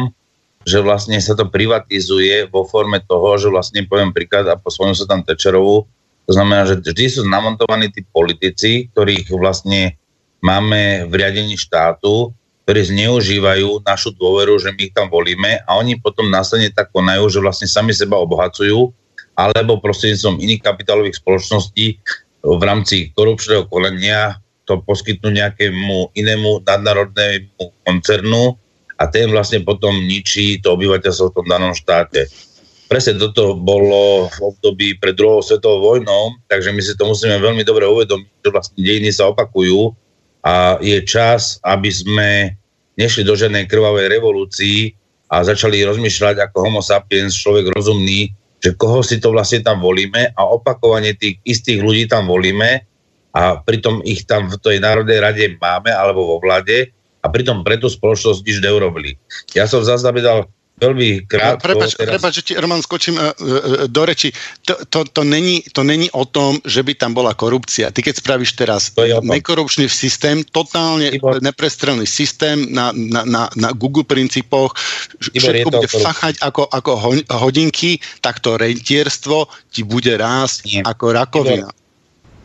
že 0.62 0.78
vlastne 0.82 1.18
sa 1.18 1.34
to 1.34 1.50
privatizuje 1.50 2.46
vo 2.50 2.62
forme 2.66 3.02
toho, 3.02 3.38
že 3.38 3.48
vlastne 3.50 3.82
poviem 3.86 4.14
príklad 4.14 4.46
a 4.46 4.58
pospoňujem 4.58 4.98
sa 5.02 5.06
tam 5.10 5.26
Tečerovú, 5.26 5.86
to 6.26 6.30
znamená, 6.30 6.62
že 6.70 6.78
vždy 6.78 7.04
sú 7.10 7.22
namontovaní 7.26 7.90
tí 7.90 8.06
politici, 8.06 8.86
ktorých 8.94 9.34
vlastne 9.34 9.98
máme 10.38 11.10
v 11.10 11.12
riadení 11.18 11.58
štátu, 11.58 12.30
ktorí 12.62 12.94
zneužívajú 12.94 13.82
našu 13.82 14.14
dôveru, 14.14 14.54
že 14.62 14.70
my 14.70 14.80
ich 14.86 14.94
tam 14.94 15.10
volíme 15.10 15.66
a 15.66 15.70
oni 15.82 15.98
potom 15.98 16.30
následne 16.30 16.70
tak 16.70 16.94
konajú, 16.94 17.26
že 17.26 17.42
vlastne 17.42 17.66
sami 17.66 17.90
seba 17.90 18.22
obohacujú 18.22 18.94
alebo 19.34 19.82
prostredníctvom 19.82 20.38
iných 20.38 20.62
kapitálových 20.62 21.18
spoločností 21.18 21.98
v 22.42 22.62
rámci 22.62 23.10
korupčného 23.14 23.66
konania 23.66 24.38
to 24.62 24.78
poskytnú 24.78 25.34
nejakému 25.34 26.14
inému 26.14 26.62
nadnárodnému 26.62 27.82
koncernu, 27.82 28.61
a 29.02 29.10
ten 29.10 29.26
vlastne 29.34 29.66
potom 29.66 29.90
ničí 30.06 30.62
to 30.62 30.78
obyvateľstvo 30.78 31.34
v 31.34 31.36
tom 31.42 31.46
danom 31.50 31.74
štáte. 31.74 32.30
Presne 32.86 33.18
toto 33.18 33.58
bolo 33.58 34.30
v 34.30 34.38
období 34.46 34.88
pred 35.02 35.18
druhou 35.18 35.42
svetovou 35.42 35.98
vojnou, 35.98 36.38
takže 36.46 36.70
my 36.70 36.78
si 36.78 36.94
to 36.94 37.10
musíme 37.10 37.34
veľmi 37.42 37.66
dobre 37.66 37.82
uvedomiť, 37.90 38.30
že 38.46 38.48
vlastne 38.54 38.78
dejiny 38.78 39.10
sa 39.10 39.32
opakujú 39.34 39.90
a 40.46 40.78
je 40.78 41.02
čas, 41.02 41.58
aby 41.66 41.90
sme 41.90 42.30
nešli 42.94 43.26
do 43.26 43.34
žiadnej 43.34 43.66
krvavej 43.66 44.06
revolúcii 44.06 44.94
a 45.32 45.42
začali 45.42 45.82
rozmýšľať 45.82 46.44
ako 46.46 46.56
homo 46.62 46.84
sapiens, 46.84 47.34
človek 47.34 47.72
rozumný, 47.72 48.30
že 48.62 48.76
koho 48.78 49.02
si 49.02 49.18
to 49.18 49.34
vlastne 49.34 49.64
tam 49.64 49.82
volíme 49.82 50.30
a 50.36 50.40
opakovane 50.46 51.16
tých 51.18 51.42
istých 51.42 51.82
ľudí 51.82 52.06
tam 52.06 52.30
volíme 52.30 52.86
a 53.32 53.58
pritom 53.58 54.04
ich 54.04 54.28
tam 54.28 54.46
v 54.52 54.60
tej 54.60 54.78
Národnej 54.78 55.18
rade 55.18 55.44
máme 55.56 55.90
alebo 55.90 56.28
vo 56.28 56.36
vlade 56.38 56.92
a 57.22 57.26
pritom 57.30 57.62
pre 57.62 57.78
tú 57.78 57.86
spoločnosť 57.86 58.42
nič 58.42 58.58
neurobili. 58.58 59.14
Ja 59.54 59.70
som 59.70 59.86
zaznamenal 59.86 60.50
veľmi 60.82 61.30
krátko... 61.30 61.62
Prepač, 61.62 61.94
teraz... 61.94 62.10
prepač, 62.10 62.32
že 62.34 62.42
ti, 62.42 62.52
Roman, 62.58 62.82
skočím 62.82 63.14
uh, 63.14 63.30
uh, 63.30 63.86
do 63.86 64.02
reči. 64.02 64.34
To, 64.66 64.74
to, 64.90 65.06
to, 65.06 65.22
není, 65.22 65.62
to 65.70 65.86
není 65.86 66.10
o 66.10 66.26
tom, 66.26 66.58
že 66.66 66.82
by 66.82 66.98
tam 66.98 67.14
bola 67.14 67.38
korupcia. 67.38 67.94
Ty 67.94 68.02
keď 68.02 68.14
spravíš 68.18 68.58
teraz 68.58 68.90
nekorupčný 69.22 69.86
systém, 69.86 70.42
totálne 70.42 71.14
Ibor. 71.14 71.38
neprestrelný 71.38 72.08
systém 72.08 72.66
na, 72.74 72.90
na, 72.90 73.22
na, 73.22 73.42
na 73.54 73.68
Google 73.70 74.02
princípoch, 74.02 74.74
Ibor, 75.30 75.54
všetko 75.54 75.68
bude 75.70 75.88
fachať 75.88 76.34
ako, 76.42 76.66
ako 76.66 76.90
hodinky, 77.38 78.02
tak 78.18 78.42
to 78.42 78.58
rentierstvo 78.58 79.46
ti 79.70 79.86
bude 79.86 80.18
rásť 80.18 80.66
Nie. 80.66 80.82
ako 80.82 81.04
rakovina. 81.14 81.70
Ibor. 81.70 81.80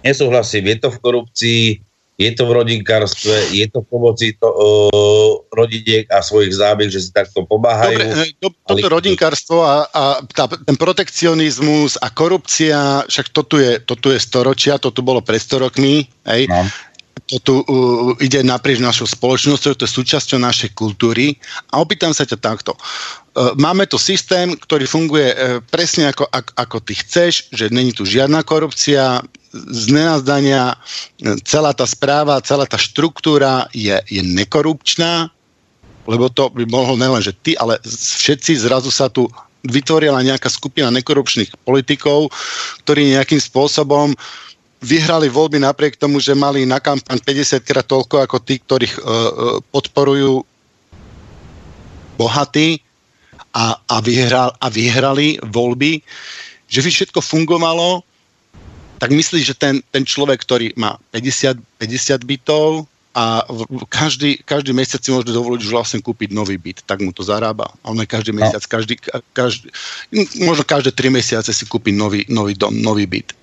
Nesúhlasím, 0.05 0.71
je 0.71 0.77
to 0.77 0.89
v 0.93 0.97
korupcii, 1.01 1.63
je 2.17 2.33
to 2.33 2.49
v 2.49 2.51
rodinkárstve, 2.57 3.53
je 3.53 3.69
to 3.69 3.85
v 3.85 3.87
pomoci 3.93 4.33
to, 4.33 4.49
uh, 4.49 5.37
rodiniek 5.53 6.09
a 6.09 6.25
svojich 6.25 6.57
zábiek, 6.57 6.89
že 6.89 7.05
si 7.05 7.09
takto 7.13 7.45
pomáhajú. 7.45 7.93
Dobre, 7.93 8.33
to, 8.41 8.49
toto 8.65 8.87
rodinkárstvo 8.89 9.61
a, 9.61 9.85
a 9.85 10.03
tá, 10.25 10.49
ten 10.49 10.73
protekcionizmus 10.73 12.01
a 12.01 12.09
korupcia, 12.09 13.05
však 13.05 13.29
to 13.29 13.41
tu 13.45 13.55
je, 13.61 13.77
to 13.85 13.93
tu 13.93 14.09
je 14.09 14.17
storočia, 14.17 14.81
to 14.81 14.89
tu 14.89 15.05
bolo 15.05 15.21
pred 15.21 15.37
100 15.37 15.61
rokmi, 15.69 16.09
hej. 16.25 16.49
No. 16.49 16.65
To 17.27 17.37
tu 17.43 17.55
uh, 17.59 18.15
ide 18.23 18.41
naprieč 18.41 18.81
našou 18.81 19.05
spoločnosťou, 19.05 19.77
to 19.77 19.85
je 19.85 19.91
súčasťou 19.99 20.39
našej 20.41 20.73
kultúry. 20.73 21.37
A 21.69 21.83
opýtam 21.83 22.15
sa 22.15 22.23
ťa 22.23 22.39
takto. 22.39 22.73
Uh, 23.35 23.51
máme 23.59 23.83
tu 23.85 23.99
systém, 23.99 24.55
ktorý 24.55 24.87
funguje 24.87 25.35
uh, 25.35 25.59
presne 25.69 26.09
ako, 26.09 26.23
ako, 26.33 26.51
ako 26.55 26.77
ty 26.81 26.93
chceš, 26.97 27.51
že 27.51 27.67
není 27.69 27.91
tu 27.91 28.07
žiadna 28.07 28.47
korupcia, 28.47 29.21
z 29.53 29.83
nenazdania 29.91 30.75
celá 31.47 31.71
tá 31.71 31.87
správa, 31.87 32.43
celá 32.43 32.67
tá 32.67 32.75
štruktúra 32.75 33.67
je, 33.71 33.95
je 34.07 34.21
nekorupčná, 34.21 35.31
lebo 36.07 36.31
to 36.31 36.47
by 36.51 36.63
mohol 36.67 36.95
nelen, 36.95 37.19
že 37.19 37.35
ty, 37.35 37.55
ale 37.59 37.79
všetci 37.87 38.59
zrazu 38.63 38.91
sa 38.91 39.11
tu 39.11 39.27
vytvorila 39.67 40.23
nejaká 40.23 40.47
skupina 40.47 40.87
nekorupčných 40.93 41.51
politikov, 41.67 42.31
ktorí 42.87 43.11
nejakým 43.11 43.41
spôsobom 43.41 44.15
vyhrali 44.79 45.27
voľby 45.27 45.59
napriek 45.59 45.99
tomu, 45.99 46.21
že 46.21 46.37
mali 46.37 46.63
na 46.63 46.77
kampaň 46.77 47.19
50 47.19 47.65
krát 47.65 47.83
toľko 47.83 48.23
ako 48.23 48.37
tí, 48.45 48.61
ktorých 48.61 48.95
uh, 48.95 49.03
podporujú 49.73 50.45
bohatí 52.15 52.79
a, 53.53 53.77
a, 53.77 53.97
vyhral, 53.99 54.53
a 54.61 54.67
vyhrali 54.69 55.41
voľby, 55.41 56.01
že 56.69 56.79
by 56.85 56.89
všetko 56.93 57.19
fungovalo 57.19 58.06
tak 58.97 59.13
myslíš, 59.13 59.43
že 59.53 59.55
ten, 59.55 59.81
ten 59.93 60.03
človek, 60.03 60.41
ktorý 60.41 60.73
má 60.77 60.97
50, 61.13 61.57
50 61.81 62.21
bytov 62.25 62.89
a 63.17 63.41
v, 63.49 63.81
každý, 63.89 64.37
každý 64.45 64.77
mesiac 64.77 65.01
si 65.01 65.09
môže 65.09 65.33
dovoliť 65.33 65.61
už 65.65 65.71
vlastne 65.73 65.99
kúpiť 66.01 66.29
nový 66.33 66.57
byt, 66.61 66.85
tak 66.85 67.01
mu 67.01 67.09
to 67.09 67.25
zarába. 67.25 67.65
A 67.81 67.89
on 67.89 67.97
každý 68.05 68.29
no. 68.33 68.45
mesiac, 68.45 68.61
no. 68.61 68.69
každý, 68.69 68.93
každý, 69.33 69.73
možno 70.45 70.61
každé 70.61 70.93
3 70.93 71.09
mesiace 71.09 71.49
si 71.49 71.65
kúpi 71.65 71.89
nový, 71.89 72.25
nový 72.29 72.53
dom, 72.53 72.73
nový 72.77 73.09
byt. 73.09 73.33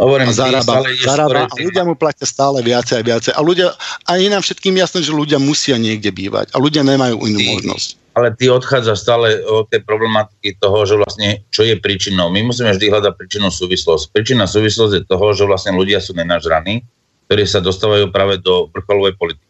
Hovorím, 0.00 0.32
a 0.32 0.36
zarába, 0.36 0.80
zarába 0.96 1.44
a 1.44 1.54
ľudia 1.60 1.84
mu 1.84 1.92
platia 1.92 2.24
stále 2.24 2.64
viacej 2.64 2.96
a 2.96 3.02
viacej. 3.04 3.32
A 3.36 3.40
ľudia, 3.44 3.68
a 4.08 4.16
je 4.16 4.32
nám 4.32 4.40
všetkým 4.40 4.72
jasné, 4.80 5.04
že 5.04 5.12
ľudia 5.12 5.36
musia 5.36 5.76
niekde 5.76 6.08
bývať 6.08 6.48
a 6.52 6.60
ľudia 6.60 6.80
nemajú 6.80 7.20
inú 7.28 7.40
možnosť 7.56 7.99
ale 8.14 8.34
ty 8.34 8.50
odchádza 8.50 8.98
stále 8.98 9.38
od 9.46 9.70
tej 9.70 9.86
problematiky 9.86 10.58
toho, 10.58 10.82
že 10.82 10.98
vlastne 10.98 11.46
čo 11.54 11.62
je 11.62 11.78
príčinou. 11.78 12.28
My 12.28 12.42
musíme 12.42 12.74
vždy 12.74 12.90
hľadať 12.90 13.12
príčinu 13.14 13.48
súvislosť. 13.54 14.10
Príčina 14.10 14.50
súvislosť 14.50 14.92
je 14.98 15.02
toho, 15.06 15.26
že 15.30 15.46
vlastne 15.46 15.78
ľudia 15.78 16.02
sú 16.02 16.12
nenažraní, 16.18 16.82
ktorí 17.30 17.46
sa 17.46 17.62
dostávajú 17.62 18.10
práve 18.10 18.42
do 18.42 18.66
vrcholovej 18.74 19.14
politiky. 19.14 19.46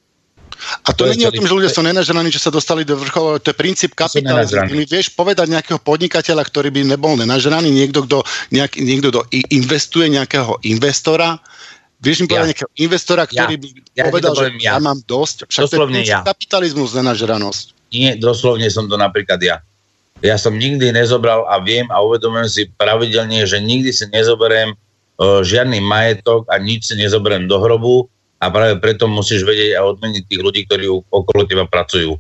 A 0.85 0.93
to, 0.93 1.09
to 1.09 1.17
nie 1.17 1.25
je 1.25 1.33
o 1.33 1.37
tom, 1.41 1.49
že 1.49 1.57
ľudia 1.57 1.73
sú 1.73 1.81
nenažraní, 1.81 2.29
že 2.29 2.37
sa 2.37 2.53
dostali 2.53 2.85
do 2.85 2.93
vrcholu, 3.01 3.41
to 3.41 3.49
je 3.49 3.57
princíp 3.57 3.97
kapitalizmu. 3.97 4.69
Vieš 4.85 5.17
povedať 5.17 5.49
nejakého 5.49 5.81
podnikateľa, 5.81 6.45
ktorý 6.45 6.69
by 6.69 6.85
nebol 6.85 7.17
nenažraný, 7.17 7.73
niekto, 7.73 8.05
kto, 8.05 8.21
nejak, 8.53 8.77
niekto, 8.77 9.09
kto 9.09 9.21
investuje 9.49 10.13
nejakého 10.13 10.61
investora, 10.69 11.41
Vieš 12.01 12.25
mi 12.25 12.33
povedať 12.33 12.49
ja. 12.49 12.51
nejakého 12.57 12.73
investora, 12.81 13.23
ktorý 13.29 13.55
ja. 13.57 13.61
by 13.61 13.69
ja 13.93 14.05
povedal, 14.09 14.33
že 14.33 14.47
ja. 14.57 14.73
ja 14.73 14.77
mám 14.81 15.05
dosť? 15.05 15.53
Však 15.53 15.69
doslovne 15.69 16.01
to 16.01 16.09
je 16.09 16.17
ja. 16.17 16.25
kapitalizmus, 16.25 16.97
nenažranosť. 16.97 17.77
Nie, 17.91 18.15
doslovne 18.15 18.71
som 18.71 18.87
to 18.87 18.95
napríklad 18.95 19.43
ja. 19.43 19.57
Ja 20.21 20.37
som 20.37 20.61
nikdy 20.61 20.93
nezobral 20.93 21.49
a 21.49 21.59
viem 21.59 21.89
a 21.89 21.99
uvedomujem 22.05 22.49
si 22.49 22.63
pravidelne, 22.77 23.43
že 23.49 23.57
nikdy 23.57 23.91
si 23.91 24.05
nezoberiem 24.13 24.77
uh, 24.77 25.41
žiadny 25.41 25.81
majetok 25.81 26.45
a 26.53 26.61
nič 26.61 26.93
si 26.93 26.95
nezoberiem 26.95 27.49
do 27.49 27.57
hrobu 27.57 28.07
a 28.41 28.49
práve 28.49 28.77
preto 28.81 29.09
musíš 29.09 29.45
vedieť 29.45 29.81
a 29.81 29.85
odmeniť 29.85 30.23
tých 30.29 30.41
ľudí, 30.41 30.61
ktorí 30.69 30.89
okolo 30.89 31.45
teba 31.45 31.69
pracujú. 31.69 32.17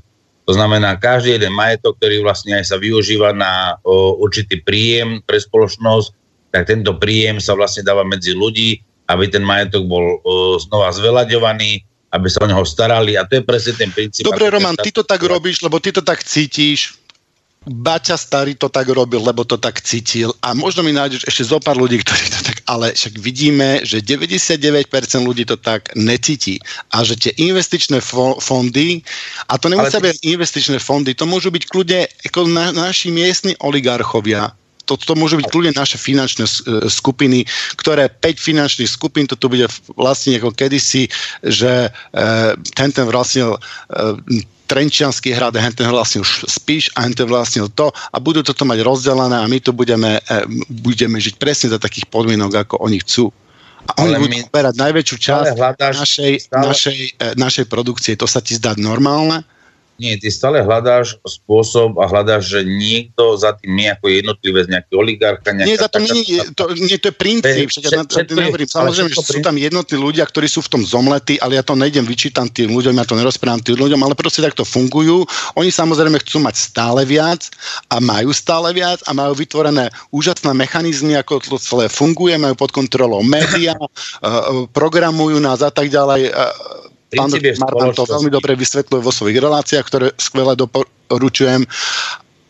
To 0.48 0.52
znamená, 0.52 0.98
každý 0.98 1.38
jeden 1.38 1.54
majetok, 1.54 1.96
ktorý 1.96 2.26
vlastne 2.26 2.58
aj 2.58 2.64
sa 2.68 2.76
využíva 2.76 3.30
na 3.30 3.78
o, 3.86 4.18
určitý 4.18 4.58
príjem 4.60 5.22
pre 5.22 5.38
spoločnosť, 5.38 6.08
tak 6.50 6.66
tento 6.66 6.98
príjem 6.98 7.38
sa 7.38 7.54
vlastne 7.54 7.86
dáva 7.86 8.02
medzi 8.02 8.34
ľudí, 8.34 8.82
aby 9.06 9.30
ten 9.30 9.46
majetok 9.46 9.86
bol 9.86 10.18
o, 10.20 10.58
znova 10.58 10.90
zvelaďovaný, 10.90 11.86
aby 12.10 12.26
sa 12.26 12.42
o 12.42 12.50
neho 12.50 12.64
starali. 12.66 13.14
A 13.14 13.26
to 13.26 13.38
je 13.38 13.42
presne 13.46 13.72
ten 13.78 13.90
princíp. 13.94 14.26
Dobre, 14.26 14.50
Roman, 14.50 14.74
ty 14.74 14.90
to 14.90 15.06
tak 15.06 15.22
robíš, 15.22 15.62
lebo 15.62 15.78
ty 15.78 15.94
to 15.94 16.02
tak 16.02 16.26
cítiš, 16.26 17.00
Baťa 17.60 18.16
starý 18.16 18.56
to 18.56 18.72
tak 18.72 18.88
robil, 18.88 19.20
lebo 19.20 19.44
to 19.44 19.60
tak 19.60 19.84
cítil. 19.84 20.32
A 20.40 20.56
možno 20.56 20.80
mi 20.80 20.96
nájdeš 20.96 21.28
ešte 21.28 21.44
zo 21.44 21.60
pár 21.60 21.76
ľudí, 21.76 22.00
ktorí 22.00 22.24
to 22.32 22.40
tak, 22.40 22.58
ale 22.64 22.96
však 22.96 23.20
vidíme, 23.20 23.84
že 23.84 24.00
99% 24.00 24.88
ľudí 25.20 25.44
to 25.44 25.60
tak 25.60 25.92
necíti. 25.92 26.56
A 26.88 27.04
že 27.04 27.20
tie 27.20 27.36
investičné 27.36 28.00
fo- 28.00 28.40
fondy, 28.40 29.04
a 29.44 29.60
to 29.60 29.68
nemusia 29.68 30.00
ty... 30.00 30.08
byť 30.08 30.16
investičné 30.24 30.80
fondy, 30.80 31.12
to 31.12 31.28
môžu 31.28 31.52
byť 31.52 31.68
kľudne 31.68 32.08
ako 32.32 32.48
na, 32.48 32.72
naši 32.72 33.12
miestni 33.12 33.52
oligarchovia, 33.60 34.56
to, 34.90 34.98
to 34.98 35.14
môžu 35.18 35.38
byť 35.38 35.46
kľudne 35.46 35.72
naše 35.74 35.98
finančné 35.98 36.44
e, 36.46 36.52
skupiny, 36.90 37.46
ktoré 37.78 38.10
5 38.10 38.38
finančných 38.38 38.90
skupín, 38.90 39.30
to 39.30 39.38
tu 39.38 39.46
bude 39.46 39.70
vlastne 39.94 40.38
ako 40.38 40.50
kedysi, 40.54 41.06
že 41.46 41.88
e, 41.88 42.20
ten 42.74 42.90
ten 42.90 43.06
vlastnil 43.06 43.54
e, 43.54 43.60
Trenčianský 44.70 45.34
hrad, 45.34 45.58
henten 45.58 45.90
vlastnil 45.90 46.22
Spíš 46.46 46.94
a 46.94 47.02
henten 47.02 47.26
vlastnil 47.26 47.66
to 47.74 47.90
a 47.90 48.16
budú 48.22 48.46
toto 48.46 48.62
mať 48.62 48.86
rozdelené 48.86 49.42
a 49.42 49.50
my 49.50 49.58
tu 49.58 49.74
budeme, 49.74 50.22
e, 50.22 50.46
budeme 50.70 51.18
žiť 51.18 51.34
presne 51.42 51.74
za 51.74 51.82
takých 51.82 52.06
podmienok, 52.06 52.66
ako 52.66 52.74
oni 52.86 53.02
chcú. 53.02 53.34
A 53.90 54.06
oni 54.06 54.14
budú 54.14 54.36
my... 54.46 54.70
najväčšiu 54.70 55.16
časť 55.18 55.58
našej, 55.74 56.32
našej, 56.54 56.96
e, 57.18 57.26
našej 57.34 57.66
produkcie. 57.66 58.14
To 58.14 58.30
sa 58.30 58.38
ti 58.38 58.54
zdá 58.54 58.78
normálne? 58.78 59.42
Nie, 60.00 60.16
ty 60.16 60.32
stále 60.32 60.64
hľadáš 60.64 61.20
spôsob 61.28 62.00
a 62.00 62.08
hľadáš, 62.08 62.56
že 62.56 62.60
niekto 62.64 63.36
za 63.36 63.52
tým 63.60 63.76
nie 63.76 63.92
ako 63.92 64.08
jednotlivé 64.08 64.64
z 64.64 64.68
nejaký 64.72 64.92
oligarcha. 64.96 65.52
Nie, 65.52 65.76
za 65.76 65.92
to, 65.92 66.00
nie, 66.00 66.40
to, 66.56 66.72
nie, 66.72 66.96
to 66.96 67.12
je 67.12 67.16
princíp. 67.20 67.68
Však 67.68 67.84
ja 67.84 68.00
na, 68.00 68.04
nehovorím, 68.08 68.64
samozrejme, 68.64 69.12
že 69.12 69.20
sú 69.20 69.44
tam 69.44 69.60
jednotní 69.60 70.00
ľudia, 70.00 70.24
ktorí 70.24 70.48
sú 70.48 70.64
v 70.64 70.72
tom 70.72 70.82
zomletí, 70.88 71.36
ale 71.44 71.60
ja 71.60 71.64
to 71.66 71.76
nejdem 71.76 72.08
vyčítať 72.08 72.48
tým 72.48 72.72
ľuďom, 72.72 72.96
ja 72.96 73.04
to 73.04 73.12
nerozprávam 73.12 73.60
tým 73.60 73.76
ľuďom, 73.76 74.00
ale 74.00 74.16
proste 74.16 74.40
takto 74.40 74.64
fungujú. 74.64 75.28
Oni 75.60 75.68
samozrejme 75.68 76.16
chcú 76.24 76.40
mať 76.40 76.56
stále 76.56 77.04
viac 77.04 77.52
a 77.92 78.00
majú 78.00 78.32
stále 78.32 78.72
viac 78.72 79.04
a 79.04 79.12
majú 79.12 79.36
vytvorené 79.36 79.92
úžasné 80.16 80.56
mechanizmy, 80.56 81.12
ako 81.20 81.44
to 81.44 81.60
celé 81.60 81.92
funguje, 81.92 82.40
majú 82.40 82.56
pod 82.56 82.72
kontrolou 82.72 83.20
média, 83.20 83.76
programujú 84.80 85.36
nás 85.44 85.60
a 85.60 85.68
tak 85.68 85.92
ďalej 85.92 86.32
Pán 87.10 87.30
Marman 87.58 87.90
to 87.90 88.06
veľmi 88.06 88.30
dobre 88.30 88.54
vysvetľuje 88.54 89.02
vo 89.02 89.10
svojich 89.10 89.42
reláciách, 89.42 89.86
ktoré 89.86 90.06
skvele 90.14 90.54
doporučujem. 90.54 91.66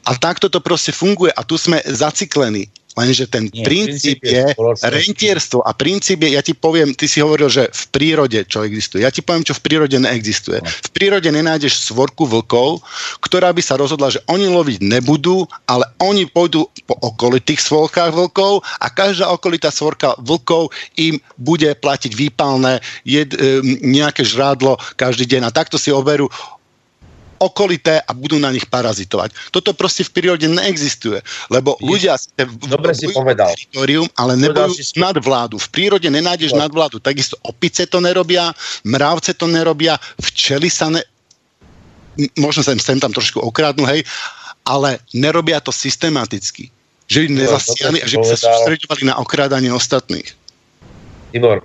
A 0.05 0.11
takto 0.17 0.53
to 0.53 0.61
proste 0.61 0.93
funguje 0.93 1.33
a 1.33 1.41
tu 1.45 1.57
sme 1.57 1.81
zaciklení. 1.85 2.69
Lenže 2.99 3.31
ten 3.31 3.47
Nie, 3.55 3.63
princíp, 3.63 4.19
princíp 4.19 4.27
je, 4.27 4.45
je 4.51 4.91
rentierstvo 4.91 5.63
a 5.63 5.71
princíp 5.79 6.27
je, 6.27 6.35
ja 6.35 6.43
ti 6.43 6.59
poviem, 6.59 6.91
ty 6.91 7.07
si 7.07 7.23
hovoril, 7.23 7.47
že 7.47 7.71
v 7.71 7.85
prírode 7.95 8.43
čo 8.51 8.67
existuje. 8.67 9.07
Ja 9.07 9.15
ti 9.15 9.23
poviem, 9.23 9.47
čo 9.47 9.55
v 9.55 9.63
prírode 9.63 9.95
neexistuje. 9.95 10.59
No. 10.59 10.67
V 10.67 10.91
prírode 10.91 11.31
nenájdeš 11.31 11.87
svorku 11.87 12.27
vlkov, 12.27 12.83
ktorá 13.23 13.55
by 13.55 13.63
sa 13.63 13.79
rozhodla, 13.79 14.11
že 14.11 14.19
oni 14.27 14.51
loviť 14.51 14.83
nebudú, 14.83 15.47
ale 15.71 15.87
oni 16.03 16.27
pôjdu 16.27 16.67
po 16.91 16.99
okolitých 16.99 17.63
svorkách 17.63 18.11
vlkov 18.11 18.67
a 18.83 18.87
každá 18.91 19.31
okolitá 19.31 19.71
svorka 19.71 20.19
vlkov 20.19 20.75
im 20.99 21.23
bude 21.39 21.71
platiť 21.79 22.11
výpalné 22.11 22.83
jed, 23.07 23.39
nejaké 23.87 24.27
žrádlo 24.27 24.83
každý 24.99 25.31
deň. 25.31 25.47
A 25.47 25.55
takto 25.55 25.79
si 25.79 25.95
overú 25.95 26.27
okolité 27.41 28.05
a 28.05 28.13
budú 28.13 28.37
na 28.37 28.53
nich 28.53 28.69
parazitovať. 28.69 29.33
Toto 29.49 29.73
proste 29.73 30.05
v 30.05 30.13
prírode 30.13 30.45
neexistuje, 30.45 31.25
lebo 31.49 31.81
Je, 31.81 31.89
ľudia 31.89 32.15
Dobre 32.69 32.93
si 32.93 33.09
povedal. 33.09 33.57
teritorium, 33.57 34.05
ale 34.21 34.37
nebojú 34.37 34.77
si... 34.77 34.93
nadvládu. 35.01 35.57
V 35.57 35.69
prírode 35.73 36.05
nenájdeš 36.13 36.53
no. 36.53 36.69
nadvládu. 36.69 37.01
Takisto 37.01 37.41
opice 37.41 37.89
to 37.89 38.05
nerobia, 38.05 38.53
mravce 38.85 39.33
to 39.33 39.49
nerobia, 39.49 39.97
včely 40.21 40.69
sa 40.69 40.93
ne... 40.93 41.01
Možno 42.37 42.61
sa 42.61 42.77
im 42.77 42.83
sem 42.83 43.01
tam 43.01 43.17
trošku 43.17 43.41
okradnú, 43.41 43.89
hej, 43.89 44.05
ale 44.69 45.01
nerobia 45.17 45.65
to 45.65 45.73
systematicky. 45.73 46.69
Že 47.09 47.27
by 47.27 47.29
nezasiali 47.33 47.99
a 48.05 48.07
že 48.07 48.21
by 48.21 48.27
sa 48.29 48.37
sústredovali 48.37 49.03
na 49.09 49.17
okrádanie 49.17 49.73
ostatných. 49.73 50.37
Ibor, 51.33 51.65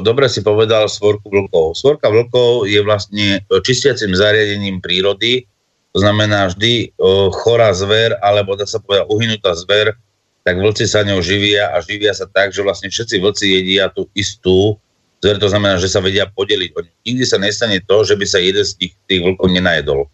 dobre 0.00 0.32
si 0.32 0.40
povedal 0.40 0.88
svorku 0.88 1.28
vlkov. 1.28 1.76
Svorka 1.76 2.08
vlkov 2.08 2.64
je 2.64 2.80
vlastne 2.80 3.44
čistiacim 3.50 4.16
zariadením 4.16 4.80
prírody, 4.80 5.44
to 5.92 5.98
znamená 6.00 6.48
vždy 6.52 6.96
chorá 7.32 7.72
zver, 7.76 8.16
alebo 8.24 8.56
dá 8.56 8.64
sa 8.64 8.80
povedať 8.80 9.08
uhynutá 9.08 9.52
zver, 9.56 9.96
tak 10.44 10.62
vlci 10.62 10.86
sa 10.86 11.02
ňou 11.02 11.20
živia 11.20 11.72
a 11.74 11.82
živia 11.82 12.14
sa 12.14 12.24
tak, 12.28 12.54
že 12.54 12.62
vlastne 12.62 12.88
všetci 12.88 13.18
vlci 13.18 13.44
jedia 13.50 13.90
tú 13.90 14.06
istú 14.14 14.78
zver, 15.24 15.40
to 15.40 15.48
znamená, 15.48 15.80
že 15.80 15.90
sa 15.90 16.04
vedia 16.04 16.28
podeliť. 16.28 16.70
Nikdy 17.02 17.24
sa 17.24 17.40
nestane 17.40 17.80
to, 17.82 18.04
že 18.04 18.14
by 18.14 18.26
sa 18.28 18.38
jeden 18.38 18.62
z 18.62 18.72
tých, 18.76 18.92
tých 19.08 19.20
vlkov 19.24 19.48
nenajedol. 19.50 20.06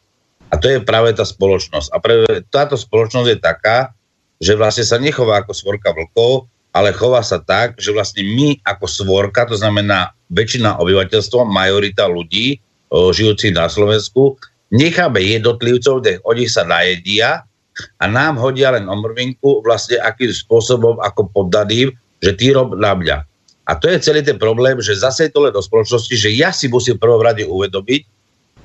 A 0.48 0.56
to 0.56 0.68
je 0.70 0.78
práve 0.80 1.12
tá 1.12 1.26
spoločnosť. 1.26 1.88
A 1.92 1.96
práve 1.98 2.28
táto 2.48 2.76
spoločnosť 2.78 3.28
je 3.28 3.38
taká, 3.40 3.78
že 4.38 4.56
vlastne 4.56 4.86
sa 4.86 5.02
nechová 5.02 5.42
ako 5.42 5.52
svorka 5.52 5.92
vlkov, 5.92 6.51
ale 6.72 6.96
chová 6.96 7.20
sa 7.20 7.36
tak, 7.36 7.76
že 7.76 7.92
vlastne 7.92 8.24
my 8.24 8.56
ako 8.64 8.88
svorka, 8.88 9.44
to 9.44 9.60
znamená 9.60 10.16
väčšina 10.32 10.80
obyvateľstva, 10.80 11.44
majorita 11.44 12.08
ľudí 12.08 12.56
o, 12.88 13.12
žijúcich 13.12 13.52
na 13.52 13.68
Slovensku, 13.68 14.40
necháme 14.72 15.20
jednotlivcov, 15.20 16.00
nech 16.00 16.18
oni 16.24 16.48
sa 16.48 16.64
najedia 16.64 17.44
a 18.00 18.04
nám 18.08 18.40
hodia 18.40 18.72
len 18.72 18.88
omrvinku 18.88 19.60
vlastne 19.60 20.00
akým 20.00 20.32
spôsobom, 20.32 20.96
ako 21.04 21.28
poddaným, 21.36 21.92
že 22.24 22.32
ty 22.32 22.56
rob 22.56 22.72
na 22.80 22.96
mňa. 22.96 23.16
A 23.68 23.78
to 23.78 23.86
je 23.92 24.00
celý 24.00 24.24
ten 24.24 24.40
problém, 24.40 24.80
že 24.80 24.96
zase 24.96 25.28
je 25.28 25.32
to 25.32 25.44
len 25.44 25.52
do 25.52 25.62
spoločnosti, 25.62 26.16
že 26.16 26.32
ja 26.32 26.50
si 26.50 26.72
musím 26.72 26.96
prvom 26.96 27.20
rade 27.20 27.44
uvedomiť, 27.44 28.08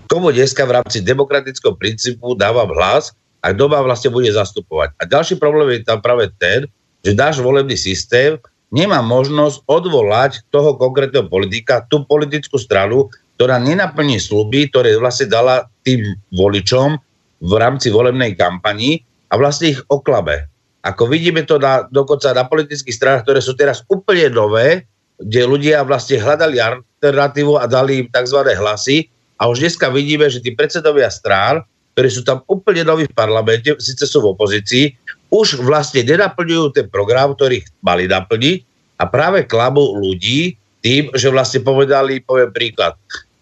komu 0.07 0.31
dneska 0.31 0.63
v 0.63 0.79
rámci 0.79 1.03
demokratického 1.03 1.75
princípu 1.75 2.39
dávam 2.39 2.71
hlas 2.71 3.11
a 3.43 3.51
kto 3.51 3.67
ma 3.67 3.83
vlastne 3.83 4.09
bude 4.09 4.31
zastupovať. 4.31 4.95
A 4.97 5.03
ďalší 5.03 5.35
problém 5.35 5.75
je 5.75 5.83
tam 5.83 5.99
práve 5.99 6.31
ten, 6.39 6.65
že 7.07 7.15
náš 7.15 7.39
volebný 7.39 7.79
systém 7.79 8.35
nemá 8.67 8.99
možnosť 8.99 9.63
odvolať 9.63 10.43
toho 10.51 10.75
konkrétneho 10.75 11.23
politika, 11.31 11.87
tú 11.87 12.03
politickú 12.03 12.59
stranu, 12.59 13.07
ktorá 13.39 13.63
nenaplní 13.63 14.19
sluby, 14.19 14.67
ktoré 14.67 14.99
vlastne 14.99 15.31
dala 15.31 15.71
tým 15.87 16.03
voličom 16.35 16.99
v 17.39 17.51
rámci 17.55 17.87
volebnej 17.87 18.35
kampani 18.35 19.07
a 19.31 19.39
vlastne 19.39 19.71
ich 19.71 19.79
oklabe. 19.87 20.51
Ako 20.83 21.07
vidíme 21.07 21.47
to 21.47 21.55
na, 21.55 21.87
dokonca 21.87 22.35
na 22.35 22.43
politických 22.43 22.91
stranách, 22.91 23.23
ktoré 23.23 23.39
sú 23.39 23.55
teraz 23.55 23.87
úplne 23.87 24.27
nové, 24.27 24.83
kde 25.15 25.47
ľudia 25.47 25.87
vlastne 25.87 26.19
hľadali 26.19 26.59
alternatívu 26.59 27.55
a 27.55 27.71
dali 27.71 28.03
im 28.03 28.07
tzv. 28.11 28.51
hlasy 28.51 29.07
a 29.39 29.47
už 29.47 29.63
dneska 29.63 29.87
vidíme, 29.95 30.27
že 30.27 30.43
tí 30.43 30.51
predsedovia 30.51 31.07
strán, 31.07 31.63
ktorí 31.95 32.09
sú 32.11 32.21
tam 32.27 32.43
úplne 32.51 32.83
noví 32.83 33.07
v 33.07 33.15
parlamente, 33.15 33.73
síce 33.79 34.05
sú 34.05 34.21
v 34.21 34.35
opozícii, 34.35 35.06
už 35.38 35.61
vlastne 35.61 36.01
nenaplňujú 36.01 36.73
ten 36.73 36.88
program, 36.89 37.38
ktorý 37.38 37.61
mali 37.85 38.09
naplniť 38.09 38.57
a 38.97 39.03
práve 39.05 39.45
klabu 39.45 39.93
ľudí 40.01 40.57
tým, 40.81 41.13
že 41.13 41.29
vlastne 41.29 41.61
povedali, 41.61 42.25
poviem 42.25 42.49
príklad, 42.49 42.97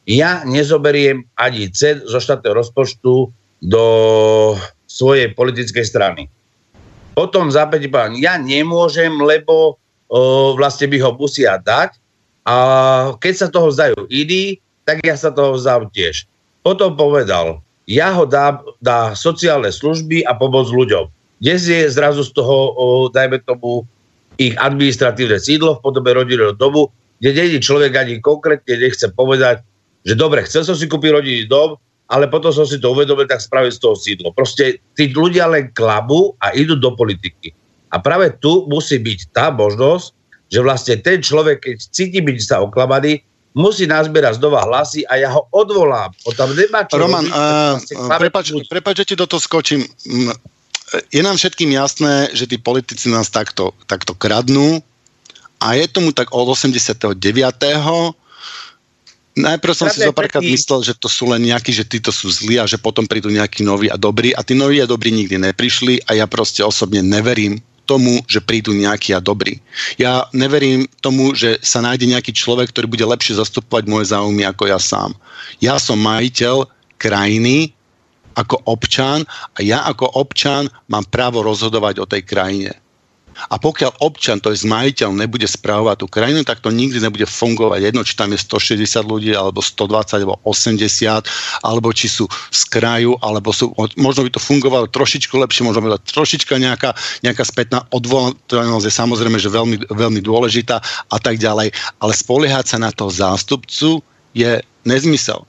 ja 0.06 0.44
nezoberiem 0.44 1.24
ani 1.40 1.72
cen 1.72 2.04
zo 2.04 2.20
štátneho 2.20 2.60
rozpočtu 2.60 3.32
do 3.64 3.86
svojej 4.86 5.34
politickej 5.34 5.86
strany. 5.88 6.28
Potom 7.16 7.48
zápäť 7.50 7.88
povedal, 7.88 8.20
ja 8.20 8.36
nemôžem, 8.36 9.12
lebo 9.18 9.80
o, 10.12 10.54
vlastne 10.60 10.92
by 10.92 10.98
ho 11.00 11.12
musia 11.16 11.56
dať 11.58 11.96
a 12.46 12.56
keď 13.18 13.34
sa 13.34 13.48
toho 13.50 13.72
zdajú 13.72 14.06
iní, 14.12 14.60
tak 14.86 15.02
ja 15.02 15.18
sa 15.18 15.34
toho 15.34 15.58
vzdám 15.58 15.90
tiež. 15.90 16.30
Potom 16.62 16.94
povedal, 16.94 17.66
ja 17.90 18.14
ho 18.14 18.30
dám 18.30 18.62
na 18.82 19.18
sociálne 19.18 19.74
služby 19.74 20.26
a 20.26 20.38
pomoc 20.38 20.70
ľuďom. 20.70 21.10
Dnes 21.40 21.68
je 21.68 21.92
zrazu 21.92 22.24
z 22.24 22.32
toho, 22.32 22.72
o, 22.76 22.86
dajme 23.12 23.44
tomu, 23.44 23.84
ich 24.36 24.56
administratívne 24.60 25.40
sídlo 25.40 25.80
v 25.80 25.84
podobe 25.84 26.12
rodinného 26.12 26.56
domu, 26.56 26.92
kde 27.20 27.32
není 27.32 27.58
človek 27.64 27.96
ani 27.96 28.20
konkrétne 28.20 28.76
nechce 28.76 29.08
povedať, 29.16 29.64
že 30.04 30.14
dobre, 30.16 30.44
chcel 30.44 30.68
som 30.68 30.76
si 30.76 30.86
kúpiť 30.86 31.12
rodinný 31.16 31.44
dom, 31.48 31.80
ale 32.12 32.30
potom 32.30 32.54
som 32.54 32.68
si 32.68 32.78
to 32.78 32.94
uvedomil, 32.94 33.26
tak 33.26 33.42
spravil 33.42 33.74
z 33.74 33.82
toho 33.82 33.96
sídlo. 33.98 34.30
Proste 34.36 34.78
tí 34.94 35.10
ľudia 35.10 35.50
len 35.50 35.74
klabu 35.74 36.38
a 36.38 36.54
idú 36.54 36.78
do 36.78 36.94
politiky. 36.94 37.50
A 37.90 37.98
práve 37.98 38.30
tu 38.38 38.70
musí 38.70 39.02
byť 39.02 39.20
tá 39.34 39.50
možnosť, 39.50 40.14
že 40.52 40.60
vlastne 40.62 40.96
ten 41.02 41.24
človek, 41.24 41.66
keď 41.66 41.76
cíti 41.90 42.22
byť 42.22 42.38
sa 42.44 42.62
oklamaný, 42.62 43.26
musí 43.58 43.88
nazbierať 43.90 44.38
znova 44.38 44.68
hlasy 44.68 45.08
a 45.08 45.18
ja 45.18 45.32
ho 45.32 45.48
odvolám. 45.50 46.12
O 46.28 46.36
tam 46.36 46.54
nemá 46.54 46.86
čo 46.86 47.00
Roman, 47.00 47.26
robiť, 47.26 47.34
uh, 47.34 47.74
vlastne 47.80 48.20
prepač, 48.20 48.46
prepač, 48.68 48.94
že 49.02 49.06
ti 49.10 49.16
do 49.16 49.26
toho 49.26 49.42
skočím. 49.42 49.82
Je 51.10 51.22
nám 51.26 51.36
všetkým 51.38 51.74
jasné, 51.74 52.30
že 52.38 52.46
tí 52.46 52.62
politici 52.62 53.10
nás 53.10 53.34
takto, 53.34 53.74
takto 53.90 54.14
kradnú 54.14 54.84
a 55.58 55.74
je 55.74 55.86
tomu 55.90 56.14
tak 56.14 56.30
od 56.30 56.46
89. 56.46 57.18
Najprv 59.36 59.74
som 59.76 59.92
si 59.92 60.00
Kradne 60.00 60.10
zopárkrát 60.16 60.44
myslel, 60.46 60.80
že 60.80 60.96
to 60.96 61.12
sú 61.12 61.28
len 61.28 61.44
nejakí, 61.44 61.76
že 61.76 61.84
títo 61.84 62.08
sú 62.16 62.32
zlí 62.32 62.56
a 62.56 62.64
že 62.64 62.80
potom 62.80 63.04
prídu 63.04 63.28
nejakí 63.28 63.68
noví 63.68 63.92
a 63.92 64.00
dobrí 64.00 64.32
a 64.32 64.40
tí 64.40 64.56
noví 64.56 64.80
a 64.80 64.88
dobrí 64.88 65.12
nikdy 65.12 65.36
neprišli 65.36 66.08
a 66.08 66.16
ja 66.16 66.24
proste 66.24 66.64
osobne 66.64 67.04
neverím 67.04 67.60
tomu, 67.84 68.24
že 68.32 68.40
prídu 68.40 68.72
nejakí 68.72 69.12
a 69.12 69.20
dobrí. 69.20 69.60
Ja 70.00 70.32
neverím 70.32 70.88
tomu, 71.04 71.36
že 71.36 71.60
sa 71.60 71.84
nájde 71.84 72.08
nejaký 72.16 72.32
človek, 72.32 72.72
ktorý 72.72 72.88
bude 72.88 73.06
lepšie 73.06 73.36
zastupovať 73.36 73.92
moje 73.92 74.16
záujmy 74.16 74.48
ako 74.48 74.72
ja 74.72 74.80
sám. 74.80 75.12
Ja 75.60 75.76
som 75.84 76.00
majiteľ 76.00 76.72
krajiny 76.96 77.75
ako 78.36 78.68
občan 78.68 79.24
a 79.56 79.60
ja 79.64 79.88
ako 79.88 80.20
občan 80.20 80.68
mám 80.92 81.08
právo 81.08 81.42
rozhodovať 81.42 81.96
o 82.04 82.06
tej 82.06 82.22
krajine. 82.28 82.72
A 83.36 83.60
pokiaľ 83.60 84.00
občan, 84.00 84.40
to 84.40 84.56
je 84.56 84.64
majiteľ, 84.64 85.12
nebude 85.12 85.44
správovať 85.44 86.00
tú 86.00 86.08
krajinu, 86.08 86.48
tak 86.48 86.64
to 86.64 86.72
nikdy 86.72 87.04
nebude 87.04 87.28
fungovať. 87.28 87.92
Jedno, 87.92 88.08
či 88.08 88.16
tam 88.16 88.32
je 88.32 88.40
160 88.40 89.04
ľudí, 89.04 89.36
alebo 89.36 89.60
120, 89.60 90.24
alebo 90.24 90.40
80, 90.48 91.28
alebo 91.60 91.92
či 91.92 92.08
sú 92.08 92.26
z 92.32 92.62
kraju, 92.72 93.20
alebo 93.20 93.52
sú, 93.52 93.76
možno 94.00 94.24
by 94.24 94.32
to 94.32 94.40
fungovalo 94.40 94.88
trošičku 94.88 95.36
lepšie, 95.36 95.68
možno 95.68 95.84
by 95.84 96.00
to 96.00 96.16
trošička 96.16 96.56
nejaká, 96.56 96.96
nejaká 97.28 97.44
spätná 97.44 97.84
odvolateľnosť 97.92 98.88
je 98.88 98.94
samozrejme, 98.96 99.38
že 99.38 99.52
veľmi, 99.52 99.78
veľmi 99.92 100.22
dôležitá 100.24 100.80
a 101.12 101.18
tak 101.20 101.36
ďalej. 101.36 101.76
Ale 102.00 102.14
spoliehať 102.16 102.72
sa 102.72 102.78
na 102.80 102.96
toho 102.96 103.12
zástupcu 103.12 104.00
je 104.32 104.64
nezmysel. 104.86 105.44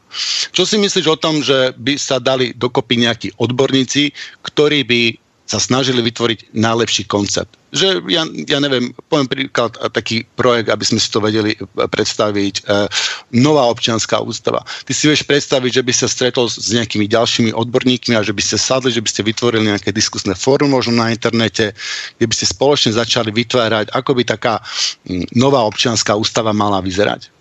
Čo 0.50 0.62
si 0.64 0.80
myslíš 0.80 1.06
o 1.06 1.20
tom, 1.20 1.44
že 1.44 1.76
by 1.76 1.94
sa 2.00 2.16
dali 2.16 2.56
dokopy 2.56 3.04
nejakí 3.04 3.28
odborníci, 3.36 4.10
ktorí 4.42 4.82
by 4.88 5.02
sa 5.46 5.62
snažili 5.62 6.02
vytvoriť 6.02 6.58
najlepší 6.58 7.06
koncept. 7.06 7.54
Že 7.70 8.02
ja, 8.10 8.26
ja 8.26 8.58
neviem, 8.58 8.90
poviem 9.06 9.30
príklad 9.30 9.78
a 9.78 9.86
taký 9.86 10.26
projekt, 10.34 10.66
aby 10.66 10.82
sme 10.82 10.98
si 10.98 11.06
to 11.06 11.22
vedeli 11.22 11.54
e, 11.54 11.58
predstaviť. 11.86 12.54
E, 12.66 12.90
nová 13.38 13.70
občianská 13.70 14.18
ústava. 14.18 14.66
Ty 14.66 14.90
si 14.90 15.06
vieš 15.06 15.22
predstaviť, 15.22 15.82
že 15.82 15.82
by 15.86 15.92
sa 15.94 16.10
stretol 16.10 16.50
s 16.50 16.74
nejakými 16.74 17.06
ďalšími 17.06 17.54
odborníkmi 17.54 18.18
a 18.18 18.26
že 18.26 18.34
by 18.34 18.42
ste 18.42 18.58
sadli, 18.58 18.90
že 18.90 19.02
by 19.02 19.10
ste 19.10 19.22
vytvorili 19.22 19.70
nejaké 19.70 19.94
diskusné 19.94 20.34
fórum 20.34 20.74
možno 20.74 20.98
na 20.98 21.14
internete, 21.14 21.78
kde 22.18 22.26
by 22.26 22.34
ste 22.34 22.50
spoločne 22.50 22.90
začali 22.98 23.30
vytvárať, 23.30 23.94
ako 23.94 24.10
by 24.18 24.22
taká 24.26 24.58
mm, 25.06 25.30
nová 25.38 25.62
občianská 25.62 26.18
ústava 26.18 26.50
mala 26.50 26.82
vyzerať. 26.82 27.35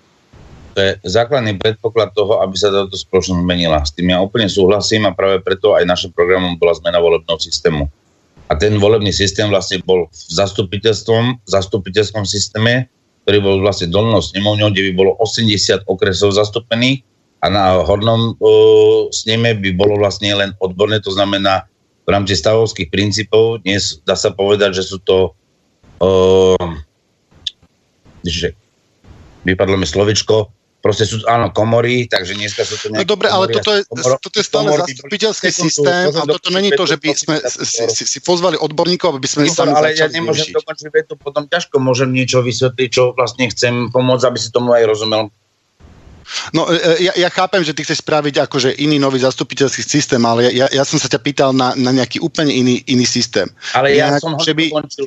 To 0.76 0.84
je 0.84 0.92
základný 1.08 1.56
predpoklad 1.56 2.12
toho, 2.12 2.44
aby 2.44 2.56
sa 2.60 2.68
táto 2.68 3.00
spoločnosť 3.00 3.48
menila. 3.48 3.80
S 3.80 3.96
tým 3.96 4.12
ja 4.12 4.20
úplne 4.20 4.52
súhlasím 4.52 5.08
a 5.08 5.16
práve 5.16 5.40
preto 5.40 5.72
aj 5.72 5.88
našim 5.88 6.12
programom 6.12 6.60
bola 6.60 6.76
zmena 6.76 7.00
volebného 7.00 7.40
systému. 7.40 7.88
A 8.52 8.60
ten 8.60 8.76
volebný 8.76 9.16
systém 9.16 9.48
vlastne 9.48 9.80
bol 9.88 10.12
v 10.12 10.20
zastupiteľstvom, 10.36 11.48
zastupiteľskom 11.48 12.28
systéme, 12.28 12.92
ktorý 13.24 13.38
bol 13.40 13.56
vlastne 13.64 13.88
dolnou 13.88 14.20
snemovňou, 14.20 14.70
kde 14.76 14.92
by 14.92 15.00
bolo 15.00 15.12
80 15.18 15.88
okresov 15.88 16.36
zastúpených 16.36 17.08
a 17.42 17.48
na 17.48 17.80
hornom 17.80 18.36
uh, 18.36 19.08
sneme 19.16 19.56
by 19.58 19.74
bolo 19.74 19.96
vlastne 19.96 20.30
len 20.36 20.52
odborné, 20.62 21.00
to 21.00 21.10
znamená 21.16 21.66
v 22.06 22.10
rámci 22.14 22.38
stavovských 22.38 22.92
princípov, 22.92 23.66
dnes 23.66 23.98
dá 24.06 24.14
sa 24.14 24.30
povedať, 24.30 24.78
že 24.78 24.84
sú 24.86 25.02
to 25.02 25.34
uh, 26.04 26.70
že 28.22 28.54
vypadlo 29.46 29.78
mi 29.78 29.90
slovičko, 29.90 30.50
proste 30.86 31.10
sú, 31.10 31.26
áno, 31.26 31.50
komory, 31.50 32.06
takže 32.06 32.38
dneska 32.38 32.62
sú 32.62 32.78
to 32.78 32.94
No 32.94 33.02
nejaké 33.02 33.10
dobre, 33.10 33.28
ale 33.34 33.50
komory 33.50 33.58
toto 33.58 33.72
je, 33.74 33.82
toto 34.22 34.38
je 34.38 34.46
stále 34.46 34.70
zastupiteľský 34.70 35.50
systém 35.50 36.14
a 36.14 36.24
toto 36.30 36.54
není 36.54 36.70
to, 36.70 36.86
že 36.86 37.02
by 37.02 37.10
sme 37.18 37.36
si, 37.42 37.90
si, 37.90 38.04
si 38.06 38.20
pozvali 38.22 38.54
odborníkov, 38.54 39.18
aby 39.18 39.26
sme 39.26 39.50
ich 39.50 39.58
Pozor, 39.58 39.74
sami 39.74 39.74
ale 39.74 39.98
ja 39.98 40.06
nemôžem 40.06 40.54
riešiť. 40.54 40.62
dokončiť 40.62 40.88
vetu, 40.94 41.14
potom 41.18 41.50
ťažko 41.50 41.82
môžem 41.82 42.14
niečo 42.14 42.46
vysvetliť, 42.46 42.90
čo 42.94 43.18
vlastne 43.18 43.50
chcem 43.50 43.90
pomôcť, 43.90 44.30
aby 44.30 44.38
si 44.38 44.54
tomu 44.54 44.78
aj 44.78 44.86
rozumel. 44.86 45.34
No, 46.54 46.70
e, 46.70 47.10
ja, 47.10 47.14
ja 47.18 47.30
chápem, 47.34 47.66
že 47.66 47.74
ty 47.74 47.82
chceš 47.82 48.06
spraviť 48.06 48.46
akože 48.46 48.78
iný 48.78 49.02
nový 49.02 49.18
zastupiteľský 49.26 49.82
systém, 49.82 50.22
ale 50.22 50.54
ja, 50.54 50.70
ja 50.70 50.86
som 50.86 51.02
sa 51.02 51.10
ťa 51.10 51.18
pýtal 51.18 51.50
na, 51.50 51.74
na 51.74 51.90
nejaký 51.90 52.22
úplne 52.22 52.54
iný, 52.54 52.86
iný 52.86 53.10
systém. 53.10 53.50
Ale 53.74 53.94
ja 53.98 54.14
Nejak, 54.14 54.22
som 54.22 54.38
ho 54.38 54.42
že 54.42 54.54
by- 54.54 54.70
dokončil. 54.70 55.06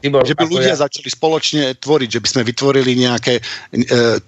Tibor, 0.00 0.24
Že 0.24 0.36
by 0.36 0.44
ľudia 0.48 0.74
ja, 0.74 0.82
začali 0.88 1.08
spoločne 1.12 1.76
tvoriť, 1.76 2.08
že 2.08 2.20
by 2.24 2.28
sme 2.28 2.42
vytvorili 2.48 2.92
nejaké... 2.96 3.36
E, 3.36 3.82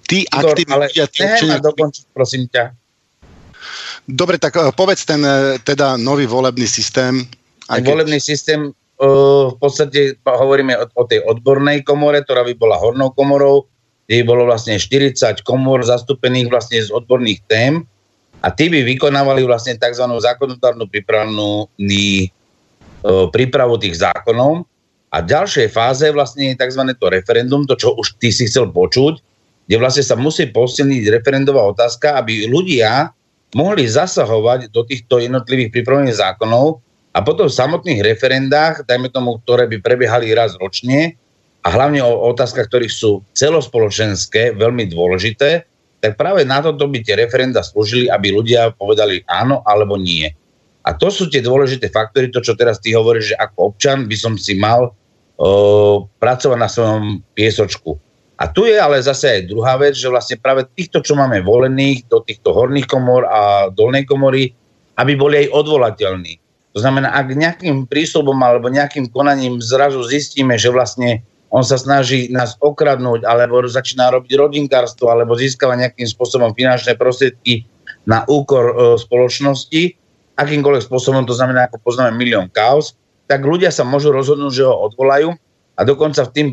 tí 0.05 0.29
Tibor, 0.29 0.53
aktívni 0.53 0.73
ale 0.77 0.87
ľudia, 0.93 1.07
tí 1.09 1.21
občania... 1.25 1.59
dokončiť, 1.59 2.05
prosím 2.13 2.45
ťa. 2.53 2.65
Dobre, 4.05 4.37
tak 4.37 4.53
e, 4.61 4.69
povedz 4.77 5.09
ten 5.09 5.25
teda 5.65 5.97
nový 5.97 6.29
volebný 6.29 6.69
systém. 6.69 7.25
Aj 7.73 7.81
keď, 7.81 7.89
volebný 7.89 8.21
systém, 8.21 8.69
uh, 9.01 9.49
v 9.51 9.57
podstate 9.57 10.21
hovoríme 10.21 10.77
o, 10.77 10.85
o 10.93 11.03
tej 11.09 11.25
odbornej 11.25 11.83
komore, 11.83 12.21
ktorá 12.21 12.45
by 12.45 12.55
bola 12.55 12.77
hornou 12.77 13.11
komorou, 13.17 13.65
kde 14.05 14.23
by 14.23 14.25
bolo 14.29 14.43
vlastne 14.45 14.77
40 14.77 15.41
komor 15.41 15.81
zastúpených 15.83 16.53
vlastne 16.53 16.79
z 16.85 16.93
odborných 16.93 17.41
tém 17.49 17.87
a 18.43 18.51
tí 18.51 18.67
by 18.67 18.83
vykonávali 18.83 19.47
vlastne 19.47 19.79
tzv. 19.79 20.05
zákonodárnu 20.05 20.85
prípravnú 20.91 21.71
uh, 21.71 23.27
prípravu 23.31 23.75
tých 23.79 24.03
zákonov 24.03 24.67
a 25.13 25.21
v 25.21 25.29
ďalšej 25.29 25.69
fáze 25.69 26.09
vlastne 26.09 26.53
je 26.53 26.57
tzv. 26.57 26.83
to 26.97 27.07
referendum, 27.13 27.69
to 27.69 27.77
čo 27.77 27.93
už 27.93 28.17
ty 28.17 28.33
si 28.33 28.49
chcel 28.49 28.73
počuť, 28.73 29.21
kde 29.69 29.77
vlastne 29.77 30.01
sa 30.01 30.17
musí 30.17 30.49
posilniť 30.49 31.13
referendová 31.13 31.69
otázka, 31.69 32.17
aby 32.17 32.49
ľudia 32.49 33.13
mohli 33.53 33.85
zasahovať 33.85 34.73
do 34.73 34.83
týchto 34.89 35.21
jednotlivých 35.21 35.69
pripravených 35.69 36.17
zákonov 36.17 36.81
a 37.13 37.21
potom 37.21 37.45
v 37.45 37.59
samotných 37.61 38.01
referendách, 38.01 38.89
dajme 38.89 39.13
tomu, 39.13 39.37
ktoré 39.45 39.69
by 39.69 39.85
prebiehali 39.85 40.33
raz 40.33 40.57
ročne 40.57 41.21
a 41.61 41.69
hlavne 41.69 42.01
o 42.01 42.33
otázkach, 42.33 42.73
ktorých 42.73 42.91
sú 42.91 43.21
celospoločenské, 43.37 44.57
veľmi 44.57 44.89
dôležité, 44.89 45.69
tak 46.01 46.17
práve 46.17 46.43
na 46.49 46.65
toto 46.65 46.89
by 46.89 47.05
tie 47.05 47.15
referenda 47.15 47.61
slúžili, 47.61 48.09
aby 48.09 48.33
ľudia 48.33 48.75
povedali 48.75 49.23
áno 49.29 49.61
alebo 49.69 50.01
nie. 50.01 50.27
A 50.83 50.97
to 50.97 51.13
sú 51.13 51.31
tie 51.31 51.45
dôležité 51.45 51.93
faktory, 51.93 52.33
to, 52.33 52.43
čo 52.43 52.59
teraz 52.59 52.83
ty 52.83 52.97
hovoríš, 52.97 53.37
že 53.37 53.37
ako 53.39 53.71
občan 53.71 54.11
by 54.11 54.17
som 54.19 54.35
si 54.35 54.59
mal 54.59 54.91
pracovať 56.19 56.59
na 56.59 56.69
svojom 56.71 57.05
piesočku. 57.35 57.99
A 58.43 58.51
tu 58.51 58.67
je 58.67 58.75
ale 58.75 58.99
zase 58.99 59.39
aj 59.39 59.51
druhá 59.55 59.79
vec, 59.79 59.95
že 59.95 60.11
vlastne 60.11 60.35
práve 60.35 60.67
týchto, 60.75 60.99
čo 60.99 61.15
máme 61.15 61.47
volených 61.47 62.11
do 62.11 62.27
týchto 62.27 62.51
horných 62.51 62.91
komor 62.91 63.23
a 63.31 63.71
dolnej 63.71 64.03
komory, 64.03 64.51
aby 64.99 65.13
boli 65.15 65.47
aj 65.47 65.55
odvolateľní. 65.55 66.43
To 66.73 66.79
znamená, 66.81 67.13
ak 67.15 67.37
nejakým 67.37 67.87
prísľubom 67.87 68.35
alebo 68.41 68.73
nejakým 68.73 69.13
konaním 69.13 69.61
zrazu 69.61 70.03
zistíme, 70.03 70.57
že 70.57 70.73
vlastne 70.73 71.23
on 71.53 71.61
sa 71.61 71.77
snaží 71.77 72.33
nás 72.33 72.57
okradnúť, 72.65 73.29
alebo 73.29 73.61
začína 73.61 74.09
robiť 74.09 74.41
rodinkárstvo, 74.41 75.13
alebo 75.13 75.37
získava 75.37 75.77
nejakým 75.77 76.09
spôsobom 76.09 76.57
finančné 76.57 76.97
prostriedky 76.97 77.69
na 78.09 78.25
úkor 78.25 78.73
e, 78.73 78.75
spoločnosti, 78.97 79.83
akýmkoľvek 80.41 80.89
spôsobom, 80.89 81.29
to 81.29 81.37
znamená, 81.37 81.69
ako 81.69 81.77
poznáme 81.85 82.17
milión 82.17 82.49
kaos, 82.49 82.97
tak 83.27 83.43
ľudia 83.43 83.71
sa 83.73 83.87
môžu 83.87 84.11
rozhodnúť, 84.11 84.53
že 84.53 84.65
ho 84.67 84.75
odvolajú 84.93 85.33
a 85.77 85.81
dokonca 85.83 86.29
v 86.29 86.35
tým 86.35 86.49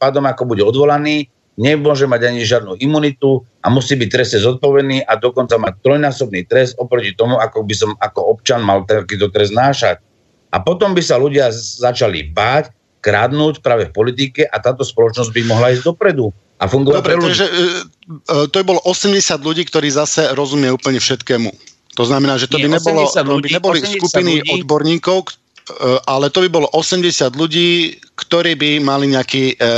pádom, 0.00 0.24
ako 0.26 0.42
bude 0.44 0.62
odvolaný, 0.66 1.30
nemôže 1.54 2.10
mať 2.10 2.34
ani 2.34 2.42
žiadnu 2.42 2.72
imunitu 2.82 3.46
a 3.62 3.70
musí 3.70 3.94
byť 3.94 4.08
trestne 4.10 4.42
zodpovedný 4.42 5.06
a 5.06 5.14
dokonca 5.14 5.54
mať 5.54 5.74
trojnásobný 5.86 6.42
trest 6.50 6.74
oproti 6.82 7.14
tomu, 7.14 7.38
ako 7.38 7.62
by 7.62 7.74
som 7.74 7.90
ako 8.02 8.20
občan 8.34 8.60
mal 8.66 8.82
takýto 8.82 9.30
trest 9.30 9.54
nášať. 9.54 10.02
A 10.50 10.62
potom 10.62 10.94
by 10.94 11.02
sa 11.02 11.18
ľudia 11.18 11.50
začali 11.54 12.30
báť, 12.30 12.74
kradnúť 13.04 13.60
práve 13.60 13.90
v 13.90 13.94
politike 13.94 14.42
a 14.48 14.56
táto 14.58 14.80
spoločnosť 14.80 15.30
by 15.30 15.42
mohla 15.44 15.76
ísť 15.76 15.84
dopredu 15.84 16.32
a 16.56 16.64
fungovať 16.64 17.00
Dobre, 17.04 17.10
pre 17.12 17.16
ľudí. 17.20 17.26
takže 17.28 17.46
e, 17.46 17.52
e, 17.52 18.48
to 18.48 18.54
by 18.62 18.64
bolo 18.64 18.80
80 18.80 19.20
ľudí, 19.44 19.62
ktorí 19.68 19.92
zase 19.92 20.32
rozumie 20.32 20.72
úplne 20.72 20.96
všetkému. 20.96 21.52
To 22.00 22.04
znamená, 22.08 22.40
že 22.40 22.48
to 22.50 22.58
by, 22.58 22.66
nebolo, 22.66 23.04
80 23.06 23.12
to 23.12 23.22
by 23.22 23.32
ľudí, 23.38 23.48
neboli 23.52 23.78
80 23.84 24.00
skupiny 24.00 24.32
ľudí. 24.40 24.50
odborníkov, 24.56 25.18
ale 26.04 26.28
to 26.28 26.44
by 26.44 26.48
bolo 26.52 26.68
80 26.76 27.32
ľudí, 27.40 27.96
ktorí 28.14 28.52
by 28.54 28.70
mali 28.84 29.10
nejaký, 29.10 29.56
e, 29.56 29.64
e, 29.64 29.70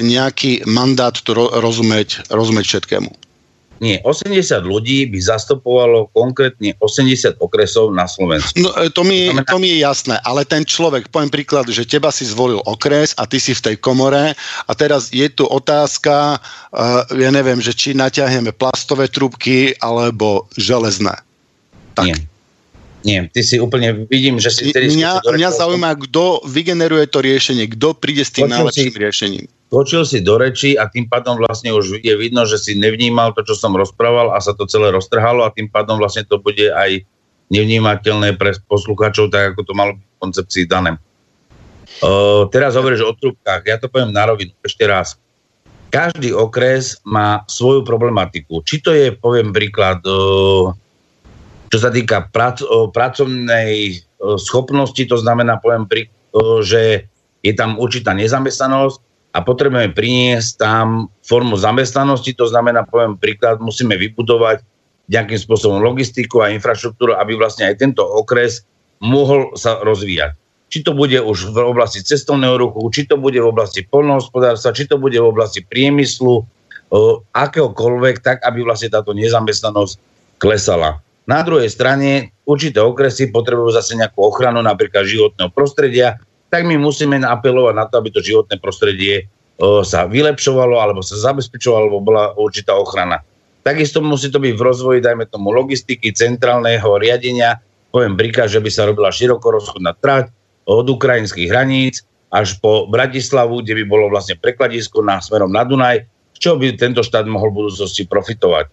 nejaký 0.00 0.64
mandát 0.64 1.12
rozumieť, 1.36 2.32
rozumieť 2.32 2.66
všetkému. 2.66 3.10
nie, 3.76 4.00
80 4.08 4.64
ľudí 4.64 5.04
by 5.12 5.20
zastupovalo 5.20 6.08
konkrétne 6.16 6.72
80 6.80 7.36
okresov 7.44 7.92
na 7.92 8.08
Slovensku. 8.08 8.56
No, 8.56 8.72
e, 8.80 8.88
to, 8.88 9.04
mi, 9.04 9.28
to 9.44 9.60
mi 9.60 9.76
je 9.76 9.84
jasné, 9.84 10.16
ale 10.24 10.48
ten 10.48 10.64
človek, 10.64 11.12
poviem 11.12 11.28
príklad, 11.28 11.68
že 11.68 11.84
teba 11.84 12.08
si 12.08 12.24
zvolil 12.24 12.64
okres 12.64 13.12
a 13.20 13.28
ty 13.28 13.36
si 13.36 13.52
v 13.52 13.60
tej 13.60 13.76
komore 13.76 14.32
a 14.64 14.72
teraz 14.72 15.12
je 15.12 15.28
tu 15.28 15.44
otázka, 15.44 16.40
uh, 16.40 17.04
ja 17.20 17.28
neviem, 17.28 17.60
že 17.60 17.76
či 17.76 17.92
natiahneme 17.92 18.56
plastové 18.56 19.12
trubky 19.12 19.76
alebo 19.84 20.48
železné. 20.56 21.12
Tak. 21.92 22.08
Nie. 22.08 22.16
Nie, 23.06 23.30
ty 23.30 23.46
si 23.46 23.62
úplne, 23.62 24.02
vidím, 24.10 24.42
že 24.42 24.50
si... 24.50 24.74
Mňa, 24.74 25.22
mňa 25.22 25.50
zaujíma, 25.54 25.94
kto 26.10 26.42
vygeneruje 26.42 27.06
to 27.06 27.22
riešenie, 27.22 27.70
kto 27.70 27.94
príde 27.94 28.26
s 28.26 28.34
tým 28.34 28.50
najlepším 28.50 28.90
si, 28.90 28.98
riešením 28.98 29.46
skočil 29.66 30.06
si 30.06 30.18
do 30.22 30.38
reči 30.38 30.78
a 30.78 30.86
tým 30.86 31.10
pádom 31.10 31.36
vlastne 31.42 31.74
už 31.74 31.98
je 31.98 32.14
vidno, 32.14 32.46
že 32.46 32.56
si 32.56 32.78
nevnímal 32.78 33.34
to, 33.34 33.42
čo 33.42 33.58
som 33.58 33.74
rozprával 33.74 34.30
a 34.32 34.38
sa 34.38 34.54
to 34.54 34.64
celé 34.64 34.94
roztrhalo 34.94 35.42
a 35.42 35.52
tým 35.52 35.66
pádom 35.66 35.98
vlastne 35.98 36.22
to 36.22 36.38
bude 36.38 36.70
aj 36.70 37.02
nevnímateľné 37.50 38.38
pre 38.38 38.54
poslucháčov, 38.66 39.30
tak 39.30 39.54
ako 39.54 39.60
to 39.66 39.72
malo 39.74 39.92
byť 39.98 40.06
v 40.06 40.20
koncepcii 40.22 40.64
dané. 40.66 40.98
Uh, 42.02 42.46
teraz 42.50 42.74
hovoríš 42.74 43.06
o 43.06 43.12
trubkách. 43.14 43.62
Ja 43.66 43.76
to 43.78 43.90
poviem 43.90 44.10
na 44.10 44.28
rovinu 44.28 44.52
ešte 44.62 44.84
raz. 44.84 45.16
Každý 45.88 46.34
okres 46.34 46.98
má 47.06 47.46
svoju 47.46 47.86
problematiku. 47.86 48.60
Či 48.66 48.76
to 48.82 48.90
je, 48.92 49.14
poviem 49.14 49.54
príklad, 49.54 50.02
uh, 50.04 50.74
čo 51.70 51.78
sa 51.78 51.90
týka 51.90 52.30
prac, 52.30 52.62
pracovnej 52.94 54.00
schopnosti, 54.40 55.02
to 55.02 55.16
znamená, 55.18 55.58
poviem 55.60 55.86
že 56.62 57.08
je 57.40 57.52
tam 57.54 57.80
určitá 57.80 58.14
nezamestnanosť, 58.16 59.06
a 59.36 59.44
potrebujeme 59.44 59.92
priniesť 59.92 60.50
tam 60.56 61.12
formu 61.20 61.60
zamestnanosti, 61.60 62.32
to 62.32 62.48
znamená, 62.48 62.88
poviem 62.88 63.20
príklad, 63.20 63.60
musíme 63.60 63.92
vybudovať 63.92 64.64
nejakým 65.12 65.36
spôsobom 65.36 65.84
logistiku 65.84 66.40
a 66.40 66.56
infraštruktúru, 66.56 67.12
aby 67.20 67.36
vlastne 67.36 67.68
aj 67.68 67.76
tento 67.76 68.00
okres 68.00 68.64
mohol 69.04 69.52
sa 69.52 69.76
rozvíjať. 69.84 70.32
Či 70.72 70.88
to 70.88 70.96
bude 70.96 71.20
už 71.20 71.52
v 71.52 71.68
oblasti 71.68 72.00
cestovného 72.00 72.56
ruchu, 72.56 72.80
či 72.96 73.04
to 73.04 73.20
bude 73.20 73.36
v 73.36 73.44
oblasti 73.44 73.84
polnohospodárstva, 73.84 74.72
či 74.72 74.88
to 74.88 74.96
bude 74.96 75.20
v 75.20 75.28
oblasti 75.28 75.60
priemyslu, 75.60 76.40
akéhokoľvek, 77.36 78.24
tak 78.24 78.40
aby 78.40 78.64
vlastne 78.64 78.88
táto 78.88 79.12
nezamestnanosť 79.12 80.00
klesala. 80.40 81.04
Na 81.26 81.42
druhej 81.42 81.66
strane 81.66 82.30
určité 82.46 82.78
okresy 82.78 83.34
potrebujú 83.34 83.74
zase 83.74 83.98
nejakú 83.98 84.22
ochranu 84.30 84.62
napríklad 84.62 85.06
životného 85.10 85.50
prostredia, 85.50 86.22
tak 86.46 86.62
my 86.62 86.78
musíme 86.78 87.18
apelovať 87.18 87.74
na 87.74 87.84
to, 87.90 87.98
aby 87.98 88.14
to 88.14 88.22
životné 88.22 88.62
prostredie 88.62 89.26
sa 89.82 90.06
vylepšovalo 90.06 90.78
alebo 90.78 91.02
sa 91.02 91.18
zabezpečovalo, 91.18 91.90
alebo 91.90 91.98
bola 92.04 92.30
určitá 92.38 92.78
ochrana. 92.78 93.26
Takisto 93.66 93.98
musí 93.98 94.30
to 94.30 94.38
byť 94.38 94.54
v 94.54 94.62
rozvoji, 94.62 94.98
dajme 95.02 95.26
tomu, 95.26 95.50
logistiky, 95.50 96.14
centrálneho 96.14 96.86
riadenia, 97.02 97.58
poviem 97.90 98.14
príklad, 98.14 98.46
že 98.46 98.62
by 98.62 98.70
sa 98.70 98.86
robila 98.86 99.10
široko 99.10 99.42
rozchodná 99.50 99.98
trať 99.98 100.30
od 100.70 100.86
ukrajinských 100.86 101.50
hraníc 101.50 102.06
až 102.30 102.62
po 102.62 102.86
Bratislavu, 102.86 103.66
kde 103.66 103.82
by 103.82 103.84
bolo 103.90 104.06
vlastne 104.14 104.38
prekladisko 104.38 105.02
na 105.02 105.18
smerom 105.18 105.50
na 105.50 105.66
Dunaj, 105.66 106.06
z 106.36 106.38
čoho 106.38 106.60
by 106.60 106.78
tento 106.78 107.02
štát 107.02 107.26
mohol 107.26 107.50
v 107.50 107.66
budúcnosti 107.66 108.06
profitovať. 108.06 108.70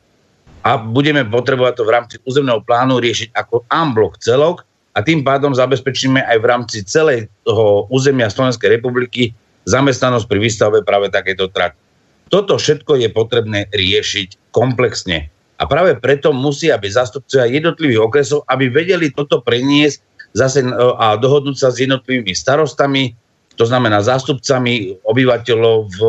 A 0.63 0.79
budeme 0.79 1.27
potrebovať 1.27 1.73
to 1.75 1.83
v 1.83 1.93
rámci 1.93 2.15
územného 2.23 2.63
plánu 2.63 3.03
riešiť 3.03 3.35
ako 3.35 3.67
unblock 3.67 4.15
celok, 4.23 4.63
a 4.93 4.99
tým 5.01 5.25
pádom 5.25 5.57
zabezpečíme 5.57 6.21
aj 6.21 6.37
v 6.37 6.45
rámci 6.45 6.77
celej 6.85 7.25
toho 7.41 7.89
územia 7.89 8.29
Slovenskej 8.29 8.77
republiky 8.77 9.33
zamestnanosť 9.65 10.25
pri 10.29 10.39
výstave 10.39 10.77
práve 10.85 11.09
takéto 11.09 11.49
trať. 11.49 11.73
Toto 12.29 12.61
všetko 12.61 13.01
je 13.01 13.09
potrebné 13.09 13.69
riešiť 13.73 14.53
komplexne. 14.53 15.33
A 15.57 15.63
práve 15.65 15.97
preto 15.97 16.33
musia 16.33 16.77
byť 16.77 16.91
zastupcovia 16.93 17.49
jednotlivých 17.49 18.01
okresov, 18.01 18.39
aby 18.49 18.69
vedeli 18.69 19.09
toto 19.13 19.41
preniesť 19.41 20.01
zase 20.33 20.65
e, 20.65 20.69
a 20.97 21.17
dohodnúť 21.17 21.57
sa 21.57 21.69
s 21.69 21.81
jednotlivými 21.81 22.33
starostami, 22.33 23.13
to 23.53 23.69
znamená 23.69 24.01
zástupcami 24.01 24.97
obyvateľov, 25.05 25.77
v, 25.93 25.99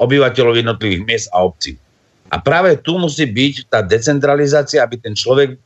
obyvateľov 0.00 0.54
jednotlivých 0.56 1.02
miest 1.04 1.28
a 1.36 1.44
obcí. 1.44 1.76
A 2.30 2.36
práve 2.42 2.74
tu 2.82 2.98
musí 2.98 3.26
byť 3.26 3.70
tá 3.70 3.80
decentralizácia, 3.86 4.82
aby 4.82 4.98
ten 4.98 5.14
človek 5.14 5.58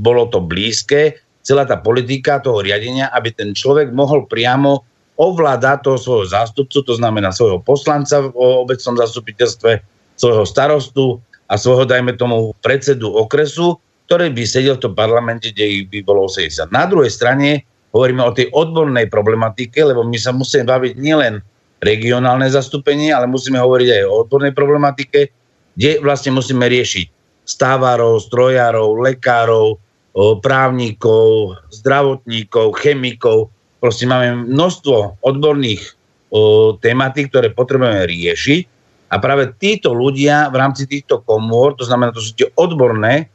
bolo 0.00 0.28
to 0.28 0.40
blízke, 0.40 1.20
celá 1.40 1.64
tá 1.64 1.80
politika 1.80 2.40
toho 2.40 2.60
riadenia, 2.60 3.08
aby 3.12 3.32
ten 3.32 3.56
človek 3.56 3.92
mohol 3.92 4.28
priamo 4.28 4.84
ovládať 5.20 5.84
toho 5.84 5.98
svojho 6.00 6.26
zástupcu, 6.32 6.80
to 6.80 6.94
znamená 6.96 7.28
svojho 7.28 7.60
poslanca 7.60 8.24
v 8.24 8.32
obecnom 8.32 8.96
zastupiteľstve, 8.96 9.84
svojho 10.16 10.44
starostu 10.48 11.20
a 11.48 11.60
svojho, 11.60 11.84
dajme 11.84 12.16
tomu, 12.16 12.56
predsedu 12.64 13.12
okresu, 13.12 13.76
ktorý 14.08 14.32
by 14.32 14.42
sedel 14.48 14.80
v 14.80 14.84
tom 14.88 14.94
parlamente, 14.96 15.52
kde 15.52 15.64
ich 15.64 15.84
by 15.92 16.00
bolo 16.04 16.24
80. 16.28 16.72
Na 16.72 16.88
druhej 16.88 17.12
strane 17.12 17.68
hovoríme 17.92 18.24
o 18.24 18.32
tej 18.32 18.48
odbornej 18.52 19.12
problematike, 19.12 19.80
lebo 19.84 20.04
my 20.08 20.16
sa 20.16 20.32
musíme 20.32 20.64
baviť 20.64 20.96
nielen 20.96 21.44
regionálne 21.80 22.48
zastúpenie, 22.48 23.12
ale 23.12 23.28
musíme 23.28 23.56
hovoriť 23.60 23.88
aj 24.00 24.02
o 24.08 24.12
odbornej 24.24 24.52
problematike, 24.52 25.32
kde 25.80 26.04
vlastne 26.04 26.36
musíme 26.36 26.68
riešiť 26.68 27.08
stávárov, 27.48 28.20
strojárov, 28.20 29.00
lekárov, 29.00 29.80
právnikov, 30.44 31.56
zdravotníkov, 31.72 32.76
chemikov. 32.84 33.48
Proste 33.80 34.04
máme 34.04 34.44
množstvo 34.44 35.24
odborných 35.24 35.96
tematík, 36.84 37.32
ktoré 37.32 37.48
potrebujeme 37.56 38.04
riešiť 38.04 38.62
a 39.08 39.16
práve 39.16 39.56
títo 39.56 39.96
ľudia 39.96 40.52
v 40.52 40.60
rámci 40.60 40.84
týchto 40.84 41.24
komôr, 41.24 41.72
to 41.72 41.88
znamená, 41.88 42.12
to 42.12 42.20
sú 42.20 42.36
tie 42.36 42.52
odborné 42.60 43.32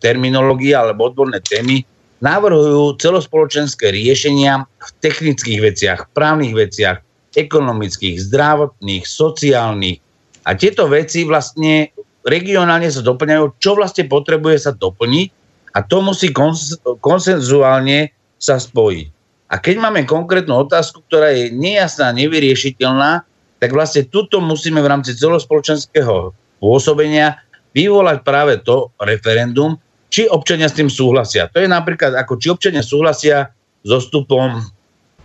terminológie 0.00 0.72
alebo 0.72 1.12
odborné 1.12 1.44
témy, 1.44 1.84
navrhujú 2.24 2.96
celospoločenské 2.96 3.92
riešenia 3.92 4.64
v 4.64 4.88
technických 5.04 5.60
veciach, 5.60 6.00
právnych 6.16 6.56
veciach, 6.56 7.04
ekonomických, 7.36 8.16
zdravotných, 8.24 9.04
sociálnych. 9.04 10.00
A 10.42 10.58
tieto 10.58 10.90
veci 10.90 11.22
vlastne 11.22 11.94
regionálne 12.26 12.90
sa 12.90 13.02
doplňajú, 13.02 13.62
čo 13.62 13.78
vlastne 13.78 14.06
potrebuje 14.06 14.56
sa 14.68 14.72
doplniť 14.74 15.28
a 15.74 15.78
to 15.82 16.02
musí 16.02 16.30
kons- 16.30 16.78
konsenzuálne 17.02 18.10
sa 18.38 18.58
spojiť. 18.58 19.06
A 19.52 19.60
keď 19.60 19.76
máme 19.84 20.08
konkrétnu 20.08 20.64
otázku, 20.64 21.04
ktorá 21.06 21.30
je 21.30 21.52
nejasná, 21.52 22.10
nevyriešiteľná, 22.16 23.22
tak 23.60 23.70
vlastne 23.70 24.08
tuto 24.08 24.40
musíme 24.42 24.80
v 24.80 24.90
rámci 24.90 25.14
celospoločenského 25.14 26.34
pôsobenia 26.58 27.38
vyvolať 27.76 28.24
práve 28.24 28.58
to 28.64 28.90
referendum, 28.98 29.78
či 30.12 30.28
občania 30.28 30.68
s 30.68 30.76
tým 30.76 30.88
súhlasia. 30.92 31.48
To 31.52 31.60
je 31.60 31.68
napríklad 31.68 32.16
ako 32.16 32.36
či 32.36 32.52
občania 32.52 32.84
súhlasia 32.84 33.52
so 33.84 33.96
vstupom 34.00 34.60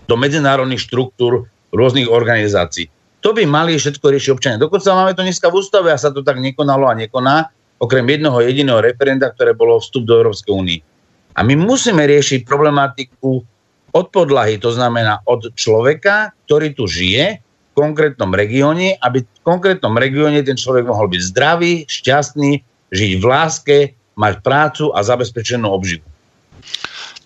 do 0.08 0.16
medzinárodných 0.16 0.80
štruktúr 0.80 1.48
rôznych 1.76 2.08
organizácií. 2.08 2.88
To 3.28 3.36
by 3.36 3.44
mali 3.44 3.76
všetko 3.76 4.08
riešiť 4.08 4.32
občania. 4.32 4.56
Dokonca 4.56 4.95
máme 4.95 5.12
to 5.12 5.20
dneska 5.20 5.52
v 5.52 5.60
ústave 5.60 5.91
a 5.91 5.99
sa 5.99 6.16
to 6.16 6.24
tak 6.24 6.40
nekonalo 6.40 6.88
a 6.88 6.95
nekoná, 6.95 7.52
okrem 7.76 8.08
jednoho 8.08 8.40
jediného 8.40 8.80
referenda, 8.80 9.28
ktoré 9.28 9.52
bolo 9.52 9.84
vstup 9.84 10.08
do 10.08 10.16
Európskej 10.16 10.56
únie. 10.56 10.80
A 11.36 11.44
my 11.44 11.60
musíme 11.60 12.08
riešiť 12.08 12.48
problematiku 12.48 13.44
od 13.91 14.06
podlahy, 14.16 14.56
to 14.64 14.72
znamená 14.72 15.28
od 15.28 15.52
človeka, 15.60 16.32
ktorý 16.48 16.72
tu 16.72 16.88
žije 16.88 17.44
v 17.44 17.72
konkrétnom 17.76 18.32
regióne, 18.32 18.95
aby 19.04 19.20
v 19.20 19.41
konkrétnom 19.44 19.99
regióne 19.99 20.40
ten 20.48 20.56
človek 20.56 20.88
mohol 20.88 21.12
byť 21.12 21.22
zdravý, 21.28 21.84
šťastný, 21.84 22.64
žiť 22.95 23.12
v 23.20 23.26
láske, 23.28 23.78
mať 24.16 24.40
prácu 24.40 24.95
a 24.95 25.04
zabezpečenú 25.04 25.68
obživu. 25.68 26.08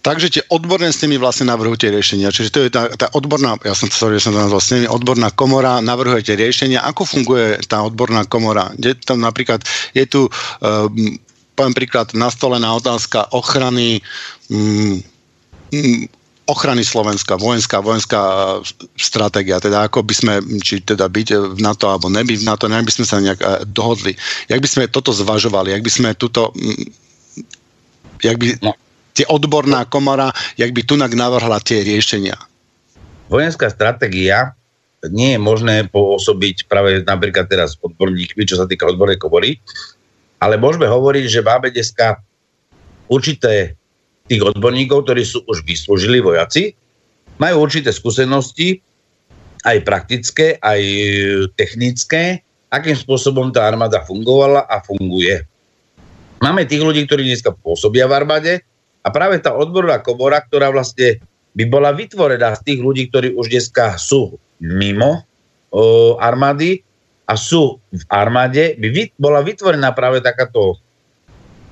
Takže 0.02 0.34
tie 0.34 0.44
odborné 0.49 0.90
s 0.90 1.02
nimi 1.06 1.22
vlastne 1.22 1.45
navrhujete 1.53 1.94
riešenia. 1.94 2.34
Čiže 2.34 2.49
to 2.49 2.60
je 2.65 2.69
tá, 2.73 2.90
tá 2.98 3.07
odborná, 3.14 3.53
ja 3.61 3.78
som 3.78 3.86
sorry, 3.94 4.18
že 4.18 4.30
som 4.30 4.34
to 4.34 4.41
nazval 4.41 4.57
s 4.57 4.73
nimi, 4.73 4.90
odborná 4.90 5.30
komora, 5.30 5.78
navrhujete 5.78 6.34
riešenia. 6.34 6.82
Ako 6.90 7.06
funguje 7.06 7.61
tá 7.69 7.86
odborná 7.86 8.26
komora? 8.26 8.73
Kde 8.73 8.98
tam 8.98 9.22
napríklad, 9.22 9.61
je 9.94 10.06
tu, 10.10 10.26
um, 10.26 11.18
poviem 11.53 11.78
príklad, 11.78 12.18
nastolená 12.18 12.73
otázka 12.73 13.30
ochrany 13.30 14.02
um, 14.49 14.98
ochrany 16.49 16.84
Slovenska, 16.84 17.40
vojenská, 17.40 17.80
vojenská 17.80 18.22
stratégia, 18.99 19.61
teda 19.61 19.88
ako 19.88 20.03
by 20.03 20.14
sme, 20.18 20.34
či 20.60 20.84
teda 20.84 21.07
byť 21.07 21.56
v 21.56 21.60
NATO 21.64 21.88
alebo 21.88 22.11
nebyť 22.11 22.44
v 22.44 22.48
NATO, 22.49 22.68
nejak 22.68 22.90
by 22.90 22.94
sme 22.98 23.06
sa 23.06 23.22
nejak 23.22 23.40
uh, 23.40 23.64
dohodli. 23.69 24.18
Jak 24.49 24.60
by 24.60 24.68
sme 24.68 24.84
toto 24.90 25.14
zvažovali, 25.14 25.72
jak 25.72 25.86
by 25.86 25.91
sme 25.94 26.10
túto, 26.18 26.49
um, 26.49 26.90
jak 28.26 28.41
by, 28.41 28.57
no 28.65 28.73
tie 29.14 29.26
odborná 29.28 29.86
komora, 29.88 30.32
jak 30.56 30.72
by 30.72 30.82
tunak 30.84 31.12
navrhla 31.16 31.60
tie 31.64 31.84
riešenia? 31.84 32.36
Vojenská 33.32 33.72
stratégia 33.72 34.56
nie 35.10 35.34
je 35.34 35.40
možné 35.42 35.90
pôsobiť 35.90 36.70
práve 36.70 37.02
napríklad 37.02 37.50
teraz 37.50 37.80
odborníkmi, 37.82 38.46
čo 38.46 38.60
sa 38.60 38.70
týka 38.70 38.86
odbornej 38.86 39.18
komory, 39.18 39.58
ale 40.38 40.62
môžeme 40.62 40.86
hovoriť, 40.86 41.26
že 41.26 41.42
máme 41.42 41.74
dneska 41.74 42.22
určité 43.10 43.74
tých 44.30 44.42
odborníkov, 44.46 45.10
ktorí 45.10 45.24
sú 45.26 45.42
už 45.50 45.66
vyslúžili 45.66 46.22
vojaci, 46.22 46.78
majú 47.42 47.66
určité 47.66 47.90
skúsenosti, 47.90 48.80
aj 49.62 49.78
praktické, 49.86 50.58
aj 50.58 50.82
technické, 51.54 52.42
akým 52.74 52.98
spôsobom 52.98 53.54
tá 53.54 53.66
armáda 53.68 54.02
fungovala 54.02 54.66
a 54.66 54.82
funguje. 54.82 55.46
Máme 56.42 56.66
tých 56.66 56.82
ľudí, 56.82 57.06
ktorí 57.06 57.30
dneska 57.30 57.54
pôsobia 57.54 58.10
v 58.10 58.18
armáde 58.18 58.54
a 59.02 59.07
práve 59.10 59.41
tá 59.41 59.57
odborná 59.57 59.98
komora, 60.02 60.41
ktorá 60.45 60.69
vlastne 60.69 61.22
by 61.57 61.64
bola 61.68 61.91
vytvorená 61.91 62.56
z 62.56 62.61
tých 62.64 62.80
ľudí, 62.80 63.10
ktorí 63.10 63.34
už 63.36 63.52
dneska 63.52 63.98
sú 63.98 64.38
mimo 64.61 65.26
o, 65.73 66.15
armády 66.22 66.86
a 67.26 67.34
sú 67.36 67.82
v 67.91 68.03
armáde, 68.07 68.78
by 68.78 68.88
vyt, 68.88 69.11
bola 69.18 69.41
vytvorená 69.41 69.91
práve 69.91 70.23
takáto 70.23 70.80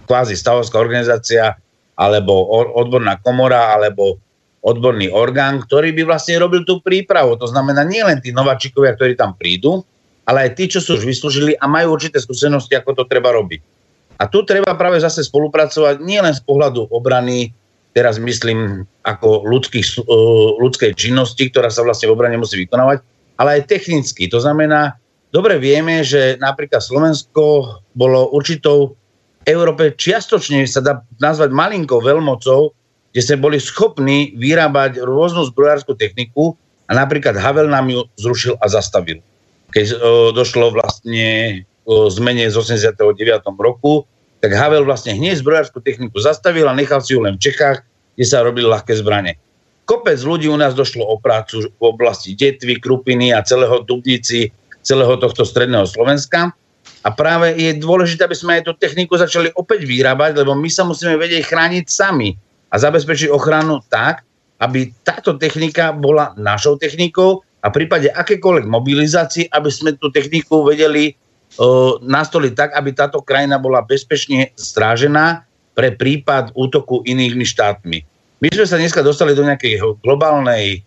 kvázi 0.10 0.34
stavovská 0.34 0.81
organizácia 0.81 1.56
alebo 1.99 2.34
odborná 2.76 3.19
komora 3.22 3.76
alebo 3.77 4.18
odborný 4.60 5.11
orgán, 5.11 5.64
ktorý 5.64 5.95
by 5.95 6.03
vlastne 6.03 6.39
robil 6.39 6.68
tú 6.68 6.84
prípravu. 6.84 7.39
To 7.39 7.47
znamená 7.47 7.85
nie 7.88 8.03
len 8.03 8.19
tí 8.19 8.35
nováčikovia, 8.35 8.95
ktorí 8.95 9.15
tam 9.15 9.35
prídu, 9.35 9.84
ale 10.27 10.49
aj 10.49 10.51
tí, 10.60 10.68
čo 10.68 10.84
sú 10.84 10.99
už 10.99 11.07
vyslúžili 11.07 11.56
a 11.56 11.65
majú 11.68 11.95
určité 11.95 12.19
skúsenosti, 12.19 12.76
ako 12.76 13.03
to 13.03 13.03
treba 13.07 13.31
robiť. 13.31 13.78
A 14.19 14.27
tu 14.27 14.43
treba 14.43 14.75
práve 14.75 14.99
zase 14.99 15.23
spolupracovať 15.23 16.03
nielen 16.03 16.35
z 16.35 16.43
pohľadu 16.43 16.91
obrany, 16.91 17.55
teraz 17.95 18.19
myslím 18.19 18.83
ako 19.07 19.47
ľudských, 19.47 20.03
ľudskej 20.59 20.91
činnosti, 20.93 21.47
ktorá 21.47 21.71
sa 21.71 21.87
vlastne 21.87 22.11
v 22.11 22.15
obrane 22.19 22.35
musí 22.35 22.59
vykonávať, 22.59 22.99
ale 23.39 23.49
aj 23.59 23.71
technicky. 23.71 24.27
To 24.27 24.43
znamená, 24.43 24.99
dobre 25.31 25.55
vieme, 25.55 26.03
že 26.03 26.35
napríklad 26.35 26.83
Slovensko 26.83 27.79
bolo 27.95 28.27
určitou 28.35 28.99
Európe 29.47 29.95
čiastočne 29.95 30.67
sa 30.67 30.83
dá 30.83 30.93
nazvať 31.17 31.55
malinkou 31.55 32.03
veľmocou, 32.03 32.75
kde 33.09 33.21
sme 33.23 33.41
boli 33.41 33.57
schopní 33.57 34.35
vyrábať 34.37 35.01
rôznu 35.01 35.47
zbrojárskú 35.49 35.97
techniku 35.97 36.53
a 36.85 36.93
napríklad 36.93 37.39
Havel 37.39 37.71
nám 37.71 37.89
ju 37.89 38.05
zrušil 38.19 38.53
a 38.59 38.65
zastavil. 38.69 39.23
Keď 39.73 39.85
o, 39.95 39.97
došlo 40.35 40.75
vlastne 40.75 41.61
zmene 42.14 42.45
z 42.45 42.56
89. 42.56 43.02
roku, 43.57 44.06
tak 44.40 44.56
Havel 44.56 44.88
vlastne 44.88 45.18
hneď 45.18 45.41
zbrojárskú 45.41 45.84
techniku 45.84 46.22
zastavil 46.22 46.70
a 46.70 46.78
nechal 46.78 47.03
si 47.03 47.18
ju 47.18 47.20
len 47.20 47.36
v 47.36 47.44
Čechách, 47.49 47.84
kde 48.16 48.26
sa 48.26 48.45
robili 48.45 48.70
ľahké 48.70 48.95
zbranie. 48.95 49.36
Kopec 49.84 50.22
ľudí 50.22 50.45
u 50.45 50.53
nás 50.53 50.78
došlo 50.78 51.02
o 51.02 51.18
prácu 51.18 51.66
v 51.66 51.84
oblasti 51.84 52.38
Detvy, 52.38 52.78
Krupiny 52.78 53.34
a 53.34 53.41
celého 53.41 53.82
Dubnici, 53.82 54.53
celého 54.86 55.18
tohto 55.18 55.41
stredného 55.41 55.90
Slovenska. 55.90 56.53
A 57.02 57.10
práve 57.10 57.57
je 57.57 57.74
dôležité, 57.74 58.30
aby 58.30 58.38
sme 58.38 58.61
aj 58.61 58.70
tú 58.70 58.74
techniku 58.78 59.18
začali 59.18 59.49
opäť 59.57 59.90
vyrábať, 59.90 60.38
lebo 60.45 60.53
my 60.53 60.70
sa 60.70 60.86
musíme 60.86 61.18
vedieť 61.18 61.48
chrániť 61.48 61.86
sami 61.90 62.38
a 62.70 62.76
zabezpečiť 62.78 63.34
ochranu 63.34 63.82
tak, 63.90 64.22
aby 64.61 64.91
táto 65.02 65.40
technika 65.40 65.95
bola 65.95 66.36
našou 66.36 66.76
technikou 66.76 67.41
a 67.64 67.72
v 67.72 67.76
prípade 67.82 68.11
akékoľvek 68.11 68.68
mobilizácie, 68.68 69.48
aby 69.52 69.72
sme 69.72 69.95
tú 69.95 70.11
techniku 70.11 70.64
vedeli 70.64 71.16
nastoliť 72.03 72.53
tak, 72.53 72.69
aby 72.77 72.89
táto 72.93 73.23
krajina 73.26 73.57
bola 73.57 73.81
bezpečne 73.81 74.53
strážená 74.53 75.47
pre 75.73 75.95
prípad 75.95 76.53
útoku 76.53 77.01
inými 77.07 77.47
štátmi. 77.47 78.03
My 78.39 78.47
sme 78.51 78.65
sa 78.67 78.80
dneska 78.80 79.03
dostali 79.03 79.35
do 79.35 79.43
nejakej 79.43 80.03
globálnej 80.03 80.84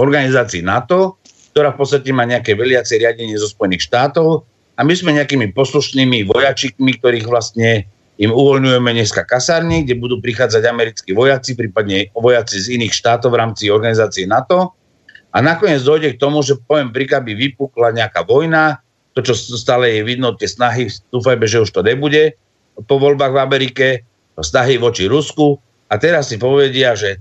organizácii 0.00 0.64
NATO, 0.64 1.20
ktorá 1.52 1.74
v 1.74 1.78
podstate 1.82 2.08
má 2.14 2.24
nejaké 2.24 2.56
veliace 2.56 2.96
riadenie 2.96 3.36
zo 3.36 3.50
Spojených 3.50 3.90
štátov 3.90 4.48
a 4.76 4.80
my 4.80 4.94
sme 4.96 5.12
nejakými 5.12 5.52
poslušnými 5.52 6.24
vojačikmi, 6.30 6.96
ktorých 6.96 7.26
vlastne 7.28 7.84
im 8.20 8.32
uvoľňujeme 8.32 8.90
dneska 8.96 9.24
kasárne, 9.24 9.84
kde 9.84 9.96
budú 9.96 10.20
prichádzať 10.20 10.62
americkí 10.68 11.10
vojaci, 11.16 11.56
prípadne 11.56 12.12
vojaci 12.12 12.60
z 12.60 12.80
iných 12.80 12.92
štátov 12.92 13.32
v 13.32 13.40
rámci 13.40 13.72
organizácie 13.72 14.28
NATO. 14.28 14.76
A 15.32 15.40
nakoniec 15.40 15.80
dojde 15.80 16.16
k 16.16 16.20
tomu, 16.20 16.44
že 16.44 16.60
poviem 16.60 16.92
príklad, 16.92 17.24
by 17.24 17.32
vypukla 17.32 17.96
nejaká 17.96 18.24
vojna, 18.24 18.84
to, 19.14 19.26
čo 19.26 19.34
stále 19.34 19.90
je 19.90 20.06
vidno, 20.06 20.34
tie 20.38 20.46
snahy, 20.46 20.86
dúfajme, 21.10 21.44
že 21.46 21.62
už 21.66 21.70
to 21.74 21.82
nebude 21.82 22.38
po 22.86 22.96
voľbách 22.96 23.32
v 23.34 23.42
Amerike, 23.42 23.86
snahy 24.40 24.80
voči 24.80 25.10
Rusku. 25.10 25.60
A 25.90 25.98
teraz 25.98 26.30
si 26.30 26.38
povedia, 26.38 26.94
že 26.94 27.18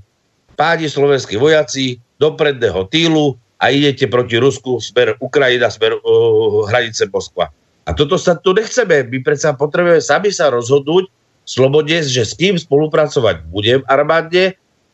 pádi 0.54 0.88
slovenskí 0.88 1.36
vojaci 1.36 1.98
do 2.22 2.36
predného 2.38 2.86
týlu 2.88 3.36
a 3.60 3.74
idete 3.74 4.08
proti 4.08 4.40
Rusku, 4.40 4.80
smer 4.80 5.18
Ukrajina, 5.20 5.68
smer 5.68 5.98
uh, 6.00 6.64
hranice 6.70 7.10
Moskva. 7.12 7.52
A 7.84 7.92
toto 7.92 8.16
sa 8.16 8.38
tu 8.38 8.54
nechceme. 8.54 9.10
My 9.10 9.20
predsa 9.26 9.58
potrebujeme 9.58 10.00
sami 10.00 10.30
sa 10.30 10.54
rozhodnúť 10.54 11.10
v 11.10 11.50
slobode, 11.50 11.98
že 12.06 12.24
s 12.24 12.38
kým 12.38 12.56
spolupracovať 12.56 13.50
budem 13.50 13.82
v 13.82 13.90
armáde, 13.90 14.44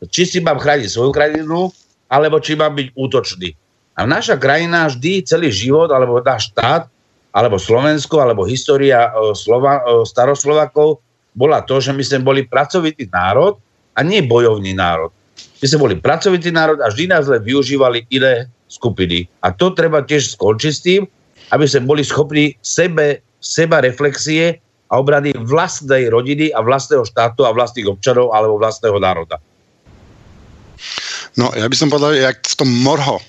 či 0.08 0.24
si 0.24 0.38
mám 0.40 0.56
chrániť 0.56 0.88
svoju 0.88 1.12
krajinu, 1.12 1.68
alebo 2.08 2.40
či 2.40 2.56
mám 2.56 2.72
byť 2.74 2.88
útočný. 2.96 3.52
A 3.96 4.04
naša 4.04 4.36
krajina 4.36 4.92
vždy 4.92 5.24
celý 5.24 5.48
život, 5.48 5.88
alebo 5.88 6.20
náš 6.20 6.52
štát, 6.52 6.84
alebo 7.32 7.56
Slovensko, 7.56 8.20
alebo 8.20 8.44
história 8.44 9.08
e, 9.08 9.32
Slova, 9.32 9.80
e, 9.80 10.04
staroslovakov 10.04 11.00
bola 11.36 11.60
to, 11.64 11.80
že 11.80 11.92
my 11.92 12.00
sme 12.00 12.24
boli 12.24 12.40
pracovitý 12.48 13.08
národ 13.12 13.60
a 13.96 14.00
nie 14.00 14.24
bojovný 14.24 14.72
národ. 14.72 15.12
My 15.60 15.66
sme 15.68 15.82
boli 15.88 15.94
pracovitý 16.00 16.48
národ 16.48 16.80
a 16.80 16.88
vždy 16.88 17.12
nás 17.12 17.28
len 17.28 17.44
využívali 17.44 18.08
iné 18.08 18.48
skupiny. 18.68 19.28
A 19.44 19.52
to 19.52 19.72
treba 19.72 20.00
tiež 20.04 20.36
skončiť 20.36 20.72
s 20.72 20.84
tým, 20.84 21.02
aby 21.52 21.64
sme 21.68 21.88
boli 21.88 22.02
schopní 22.04 22.56
sebe, 22.64 23.20
seba 23.40 23.84
reflexie 23.84 24.60
a 24.88 24.92
obrany 24.96 25.36
vlastnej 25.36 26.08
rodiny 26.08 26.52
a 26.56 26.64
vlastného 26.64 27.04
štátu 27.04 27.44
a 27.44 27.52
vlastných 27.52 27.88
občanov 27.88 28.32
alebo 28.32 28.56
vlastného 28.56 28.96
národa. 28.96 29.36
No, 31.36 31.52
ja 31.52 31.68
by 31.68 31.76
som 31.76 31.92
povedal, 31.92 32.16
jak 32.16 32.40
v 32.44 32.56
tom 32.56 32.70
morho. 32.80 33.20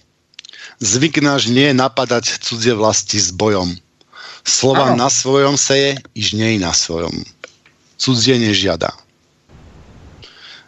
Zvyk 0.78 1.26
náš 1.26 1.50
nie 1.50 1.74
je 1.74 1.76
napadať 1.76 2.38
cudzie 2.42 2.74
vlasti 2.78 3.18
s 3.18 3.34
bojom. 3.34 3.74
Slova 4.46 4.94
ano. 4.94 5.06
na 5.06 5.10
svojom 5.10 5.58
seje, 5.58 6.00
iž 6.14 6.38
nie 6.38 6.62
na 6.62 6.72
svojom. 6.72 7.12
Cudzie 7.98 8.38
nežiada. 8.38 8.94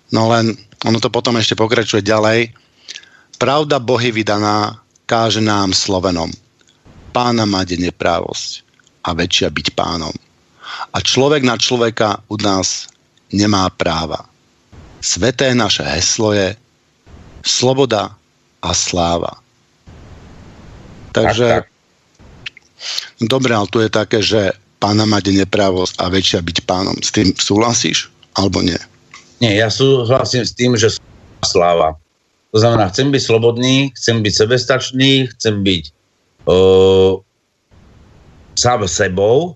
No 0.09 0.27
len, 0.33 0.57
ono 0.83 0.97
to 0.97 1.13
potom 1.13 1.37
ešte 1.37 1.53
pokračuje 1.53 2.01
ďalej. 2.01 2.49
Pravda 3.37 3.77
Bohy 3.77 4.09
vydaná 4.09 4.81
káže 5.05 5.39
nám 5.39 5.71
Slovenom 5.71 6.33
pána 7.09 7.43
mať 7.49 7.75
je 7.75 7.79
neprávosť 7.89 8.63
a 9.03 9.11
väčšia 9.17 9.49
byť 9.49 9.67
pánom. 9.73 10.13
A 10.93 10.97
človek 11.01 11.41
na 11.41 11.57
človeka 11.57 12.21
u 12.29 12.37
nás 12.37 12.87
nemá 13.33 13.67
práva. 13.73 14.23
Sveté 15.01 15.51
naše 15.57 15.81
heslo 15.83 16.31
je 16.31 16.53
sloboda 17.41 18.13
a 18.61 18.69
sláva. 18.71 19.41
Takže, 21.11 21.47
tak, 21.47 21.63
tak. 21.65 23.25
dobre, 23.25 23.51
ale 23.53 23.67
tu 23.71 23.81
je 23.81 23.89
také, 23.89 24.19
že 24.21 24.53
pána 24.79 25.03
mať 25.03 25.29
je 25.29 25.33
neprávosť 25.43 25.99
a 25.99 26.07
väčšia 26.07 26.39
byť 26.39 26.57
pánom. 26.63 26.95
S 27.03 27.11
tým 27.11 27.35
súhlasíš, 27.35 28.07
alebo 28.39 28.63
nie? 28.63 28.79
Nie, 29.43 29.59
ja 29.59 29.67
súhlasím 29.71 30.43
s 30.43 30.55
tým, 30.55 30.75
že 30.75 30.95
sláva. 31.43 31.95
To 32.51 32.57
znamená, 32.57 32.89
chcem 32.89 33.13
byť 33.13 33.21
slobodný, 33.21 33.75
chcem 33.93 34.25
byť 34.25 34.33
sebestačný, 34.33 35.29
chcem 35.37 35.61
byť 35.61 35.83
uh, 36.49 37.21
sám 38.57 38.89
sebou 38.89 39.55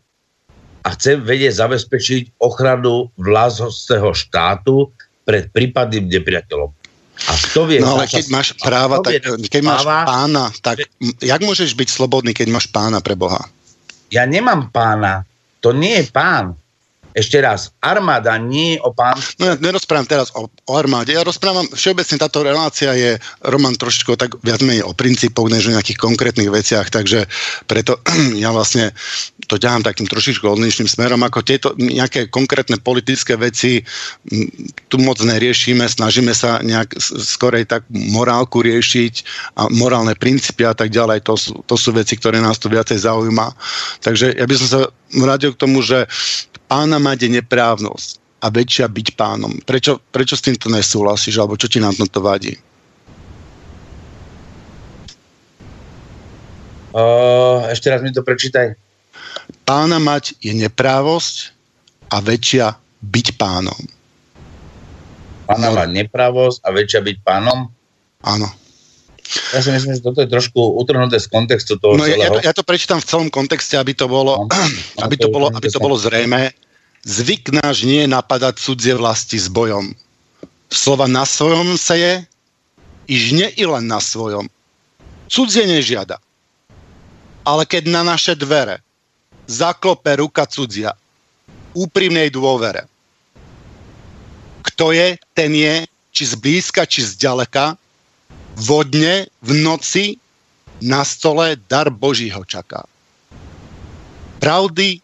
a 0.86 0.88
chce 0.94 1.18
vedieť 1.20 1.58
zabezpečiť 1.58 2.38
ochranu 2.44 3.10
vlastného 3.18 4.14
štátu 4.14 4.94
pred 5.24 5.50
prípadným 5.50 6.12
nepriateľom. 6.12 6.70
A 7.14 7.34
to 7.54 7.70
vie 7.70 7.78
no 7.80 7.96
ale 7.96 8.10
keď 8.10 8.26
máš 8.34 8.58
práva, 8.58 9.00
tak, 9.00 9.22
keď 9.24 9.62
máš 9.62 9.86
pána, 9.86 10.50
tak 10.66 10.84
jak 11.22 11.42
môžeš 11.46 11.78
byť 11.78 11.90
slobodný, 11.90 12.34
keď 12.34 12.50
máš 12.50 12.68
pána 12.68 13.00
pre 13.00 13.14
Boha? 13.14 13.46
Ja 14.10 14.26
nemám 14.26 14.74
pána. 14.74 15.26
To 15.62 15.72
nie 15.72 16.02
je 16.02 16.06
pán. 16.10 16.58
Ešte 17.14 17.38
raz, 17.38 17.70
armáda 17.78 18.34
nie 18.42 18.74
je 18.74 18.80
o 18.82 18.90
pán... 18.90 19.14
No 19.38 19.54
ja 19.54 19.56
nerozprávam 19.62 20.10
teraz 20.10 20.34
o, 20.34 20.50
o 20.50 20.74
armáde, 20.74 21.14
ja 21.14 21.22
rozprávam, 21.22 21.70
všeobecne 21.70 22.18
táto 22.18 22.42
relácia 22.42 22.90
je, 22.98 23.22
Roman, 23.46 23.78
trošičko 23.78 24.18
tak 24.18 24.42
viac 24.42 24.66
menej 24.66 24.82
o 24.82 24.98
princípoch, 24.98 25.46
než 25.46 25.70
o 25.70 25.78
nejakých 25.78 26.02
konkrétnych 26.02 26.50
veciach, 26.50 26.90
takže 26.90 27.30
preto 27.70 28.02
ja 28.44 28.50
vlastne 28.50 28.98
to 29.54 29.62
ťahám 29.62 29.86
takým 29.86 30.10
trošičku 30.10 30.50
odlišným 30.50 30.90
smerom, 30.90 31.22
ako 31.22 31.46
tieto 31.46 31.78
nejaké 31.78 32.34
konkrétne 32.34 32.82
politické 32.82 33.38
veci 33.38 33.86
tu 34.90 34.96
moc 34.98 35.22
neriešime, 35.22 35.86
snažíme 35.86 36.34
sa 36.34 36.58
nejak 36.66 36.98
skorej 36.98 37.70
tak 37.70 37.86
morálku 37.94 38.66
riešiť 38.66 39.14
a 39.62 39.70
morálne 39.70 40.18
princípy 40.18 40.66
a 40.66 40.74
tak 40.74 40.90
ďalej, 40.90 41.22
to 41.22 41.38
sú, 41.38 41.54
to 41.70 41.78
sú 41.78 41.94
veci, 41.94 42.18
ktoré 42.18 42.42
nás 42.42 42.58
tu 42.58 42.66
viacej 42.66 43.06
zaujíma. 43.06 43.54
Takže 44.02 44.34
ja 44.42 44.46
by 44.50 44.56
som 44.58 44.68
sa 44.74 44.80
radil 45.22 45.54
k 45.54 45.62
tomu, 45.62 45.86
že 45.86 46.10
pána 46.66 46.98
je 47.14 47.30
neprávnosť 47.30 48.42
a 48.42 48.50
väčšia 48.50 48.90
byť 48.90 49.08
pánom. 49.14 49.54
Prečo, 49.62 50.02
prečo 50.10 50.34
s 50.34 50.42
týmto 50.42 50.66
nesúhlasíš, 50.74 51.38
alebo 51.38 51.62
čo 51.62 51.70
ti 51.70 51.78
na 51.78 51.94
tomto 51.94 52.26
vadí? 52.26 52.58
Uh, 56.94 57.70
ešte 57.70 57.90
raz 57.94 58.02
mi 58.02 58.10
to 58.10 58.26
prečítaj. 58.26 58.83
Pána 59.64 59.98
mať 60.00 60.36
je 60.44 60.52
neprávosť 60.52 61.56
a 62.12 62.20
väčšia 62.20 62.76
byť 63.04 63.28
pánom. 63.40 63.80
Pána 65.48 65.70
mať 65.72 65.90
neprávosť 66.04 66.58
a 66.64 66.70
väčšia 66.72 67.00
byť 67.04 67.18
pánom? 67.24 67.68
Áno. 68.24 68.48
Ja 69.56 69.60
si 69.64 69.72
myslím, 69.72 69.98
že 69.98 70.04
toto 70.04 70.20
je 70.22 70.30
trošku 70.30 70.60
utrhnuté 70.78 71.18
z 71.18 71.28
kontextu 71.32 71.80
toho 71.80 71.96
No 71.98 72.06
ja, 72.06 72.16
ja, 72.16 72.28
celého. 72.30 72.34
to, 72.38 72.40
ja 72.44 72.54
to 72.54 72.64
prečítam 72.64 73.00
v 73.02 73.08
celom 73.08 73.30
kontexte, 73.32 73.80
aby 73.80 73.96
to 73.96 74.06
bolo, 74.06 74.46
No, 74.46 74.52
aby 75.06 75.16
to 75.16 75.28
to 75.28 75.28
je 75.28 75.34
bolo, 75.34 75.46
aby 75.50 75.68
to 75.72 75.80
bolo 75.80 75.96
zrejme. 75.98 76.52
Zvyk 77.04 77.52
náš 77.52 77.84
nie 77.84 78.08
je 78.08 78.10
napadať 78.12 78.60
cudzie 78.60 78.96
vlasti 78.96 79.36
s 79.36 79.52
bojom. 79.52 79.92
Slova 80.72 81.08
na 81.08 81.28
svojom 81.28 81.76
seje, 81.76 82.24
iž 83.12 83.36
nie 83.36 83.50
i 83.60 83.64
len 83.68 83.88
na 83.88 84.00
svojom. 84.00 84.48
Cudzie 85.28 85.68
nežiada. 85.68 86.20
Ale 87.44 87.68
keď 87.68 87.92
na 87.92 88.02
naše 88.08 88.40
dvere 88.40 88.80
zaklope 89.48 90.16
ruka 90.20 90.48
cudzia, 90.48 90.96
úprimnej 91.74 92.30
dôvere. 92.32 92.88
Kto 94.64 94.96
je, 94.96 95.20
ten 95.36 95.52
je, 95.54 95.86
či 96.14 96.24
zblízka, 96.30 96.86
či 96.88 97.04
zďaleka, 97.04 97.76
vodne, 98.58 99.28
v 99.42 99.52
noci, 99.60 100.18
na 100.84 101.02
stole 101.08 101.56
dar 101.70 101.90
Boží 101.90 102.28
ho 102.30 102.44
čaká. 102.44 102.84
Pravdy, 104.44 105.00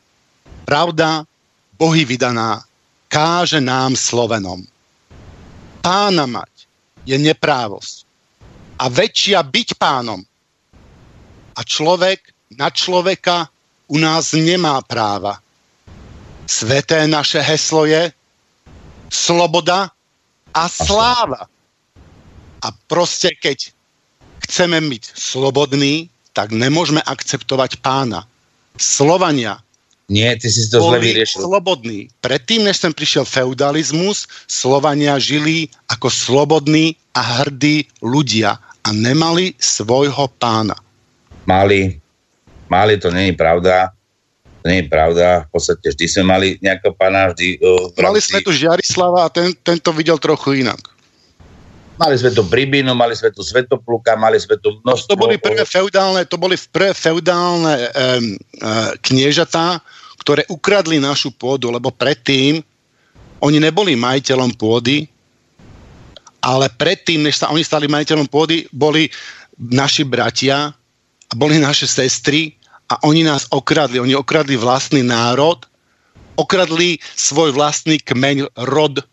pravda, 0.68 1.24
Bohy 1.80 2.04
vydaná, 2.04 2.60
káže 3.08 3.64
nám 3.64 3.96
Slovenom. 3.96 4.68
Pána 5.80 6.28
mať 6.28 6.68
je 7.08 7.16
neprávosť. 7.16 8.04
A 8.80 8.92
väčšia 8.92 9.40
byť 9.44 9.80
pánom. 9.80 10.20
A 11.56 11.62
človek 11.64 12.32
na 12.52 12.68
človeka 12.68 13.48
u 13.90 13.98
nás 13.98 14.38
nemá 14.38 14.80
práva. 14.86 15.42
Sveté 16.46 17.10
naše 17.10 17.42
heslo 17.42 17.90
je 17.90 18.14
sloboda 19.10 19.90
a 20.54 20.64
sláva. 20.70 21.50
A 22.62 22.68
proste, 22.86 23.34
keď 23.34 23.74
chceme 24.46 24.78
byť 24.78 25.04
slobodní, 25.18 26.10
tak 26.34 26.54
nemôžeme 26.54 27.02
akceptovať 27.02 27.82
pána. 27.82 28.30
Slovania 28.80 29.60
Nie, 30.10 30.34
ty 30.42 30.50
si 30.50 30.66
to 30.74 30.82
zle 30.82 30.98
vyriešil. 30.98 31.46
slobodní. 31.46 32.10
Predtým, 32.26 32.66
než 32.66 32.82
sem 32.82 32.90
prišiel 32.90 33.30
feudalizmus, 33.30 34.26
Slovania 34.50 35.22
žili 35.22 35.70
ako 35.86 36.10
slobodní 36.10 36.98
a 37.14 37.46
hrdí 37.46 37.86
ľudia 38.02 38.58
a 38.58 38.90
nemali 38.90 39.54
svojho 39.62 40.26
pána. 40.42 40.74
Mali, 41.46 42.02
mali, 42.70 42.96
to 43.02 43.10
je 43.10 43.34
pravda. 43.34 43.92
To 44.60 44.66
nie 44.68 44.84
je 44.84 44.88
pravda. 44.92 45.48
V 45.48 45.50
podstate 45.56 45.88
vždy 45.96 46.06
sme 46.08 46.24
mali 46.28 46.48
nejakého 46.60 46.92
pána, 46.96 47.32
vždy 47.32 47.64
uh, 47.64 47.96
Mali 47.96 48.20
sme 48.20 48.44
tu 48.44 48.52
Žiarislava 48.52 49.28
a 49.28 49.30
ten, 49.32 49.56
ten 49.64 49.80
to 49.80 49.96
videl 49.96 50.20
trochu 50.20 50.64
inak. 50.64 50.80
Mali 52.00 52.16
sme 52.16 52.32
tu 52.32 52.48
Bribinu, 52.48 52.96
mali 52.96 53.12
sme 53.12 53.28
tu 53.32 53.44
Svetopluka, 53.44 54.16
mali 54.16 54.40
sme 54.40 54.56
tu 54.56 54.80
množstvo... 54.84 55.16
To 55.16 55.20
boli 55.20 55.36
prvé 55.36 55.68
feudálne, 55.68 56.24
to 56.24 56.40
boli 56.40 56.56
prvé 56.56 56.96
feudálne 56.96 57.76
um, 57.76 58.40
uh, 58.64 58.96
kniežatá, 59.04 59.84
ktoré 60.24 60.48
ukradli 60.48 60.96
našu 61.00 61.32
pôdu, 61.36 61.72
lebo 61.72 61.92
predtým 61.92 62.64
oni 63.40 63.58
neboli 63.60 64.00
majiteľom 64.00 64.56
pôdy, 64.56 65.08
ale 66.40 66.72
predtým, 66.72 67.24
než 67.24 67.44
sa 67.44 67.52
oni 67.52 67.64
stali 67.64 67.88
majiteľom 67.92 68.28
pôdy, 68.32 68.68
boli 68.72 69.12
naši 69.60 70.08
bratia 70.08 70.72
a 71.28 71.34
boli 71.36 71.60
naše 71.60 71.84
sestry 71.84 72.59
a 72.90 72.96
oni 73.06 73.22
nás 73.22 73.46
okradli. 73.54 74.02
Oni 74.02 74.18
okradli 74.18 74.58
vlastný 74.58 75.06
národ, 75.06 75.62
okradli 76.36 76.98
svoj 77.14 77.54
vlastný 77.54 78.02
kmeň, 78.02 78.50
rod 78.66 79.06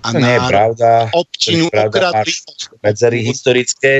a 0.00 0.08
To 0.10 0.18
nie 0.18 0.32
je 0.32 0.40
národ, 0.40 0.50
pravda. 0.50 0.90
občinu, 1.12 1.64
To 1.68 1.76
je 1.76 1.80
pravda, 1.92 1.92
okradli 1.92 2.32
medzery 2.80 3.18
historické. 3.20 3.92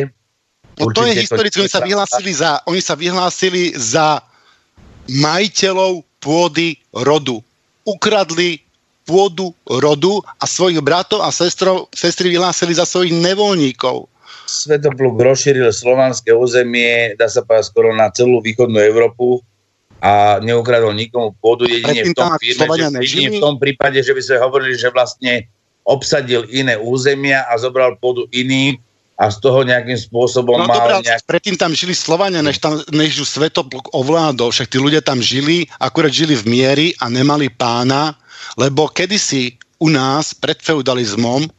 No 0.80 0.88
to 0.96 1.04
je 1.04 1.12
to 1.12 1.20
historické, 1.28 1.60
oni 1.60 1.72
sa 1.72 1.84
vyhlásili 1.84 2.32
za, 2.32 2.50
oni 2.64 2.80
sa 2.80 2.94
vyhlásili 2.96 3.62
za 3.76 4.24
majiteľov 5.12 6.00
pôdy 6.24 6.80
rodu. 6.96 7.44
Ukradli 7.84 8.64
pôdu 9.04 9.52
rodu 9.66 10.24
a 10.40 10.44
svojich 10.48 10.80
bratov 10.80 11.20
a 11.20 11.28
sestrov, 11.34 11.90
sestry 11.92 12.32
vyhlásili 12.32 12.72
za 12.72 12.88
svojich 12.88 13.12
nevoľníkov. 13.12 14.06
Svetopluk 14.50 15.14
rozšíril 15.14 15.70
slovanské 15.70 16.34
územie, 16.34 17.14
dá 17.14 17.30
sa 17.30 17.46
povedať 17.46 17.70
skoro 17.70 17.94
na 17.94 18.10
celú 18.10 18.42
východnú 18.42 18.82
Európu 18.82 19.38
a 20.02 20.42
neukradol 20.42 20.90
nikomu 20.96 21.36
pôdu, 21.38 21.70
jedine 21.70 22.02
v 22.02 22.16
tom, 22.16 22.34
firme, 22.34 22.74
že, 22.74 23.14
jedine 23.14 23.38
v 23.38 23.38
tom 23.38 23.56
prípade, 23.62 24.02
že 24.02 24.10
by 24.10 24.22
sme 24.24 24.36
hovorili, 24.42 24.74
že 24.74 24.90
vlastne 24.90 25.46
obsadil 25.86 26.50
iné 26.50 26.74
územia 26.74 27.46
a 27.46 27.54
zobral 27.60 27.94
pôdu 28.02 28.26
iným 28.34 28.80
a 29.20 29.28
z 29.28 29.36
toho 29.44 29.60
nejakým 29.62 30.00
spôsobom 30.00 30.56
No 30.56 30.66
mal 30.66 31.04
nejak... 31.04 31.28
predtým 31.28 31.54
tam 31.60 31.76
žili 31.76 31.92
Slovania, 31.92 32.40
než, 32.40 32.56
tam, 32.56 32.80
než 32.88 33.20
ju 33.20 33.24
Svetopluk 33.28 33.92
ovládol. 33.92 34.48
Však 34.48 34.72
tí 34.72 34.80
ľudia 34.80 35.04
tam 35.04 35.20
žili, 35.20 35.68
akurát 35.76 36.10
žili 36.10 36.32
v 36.32 36.48
miery 36.48 36.86
a 36.96 37.12
nemali 37.12 37.52
pána, 37.52 38.16
lebo 38.56 38.88
kedysi 38.88 39.60
u 39.76 39.92
nás 39.92 40.32
pred 40.32 40.56
feudalizmom 40.64 41.52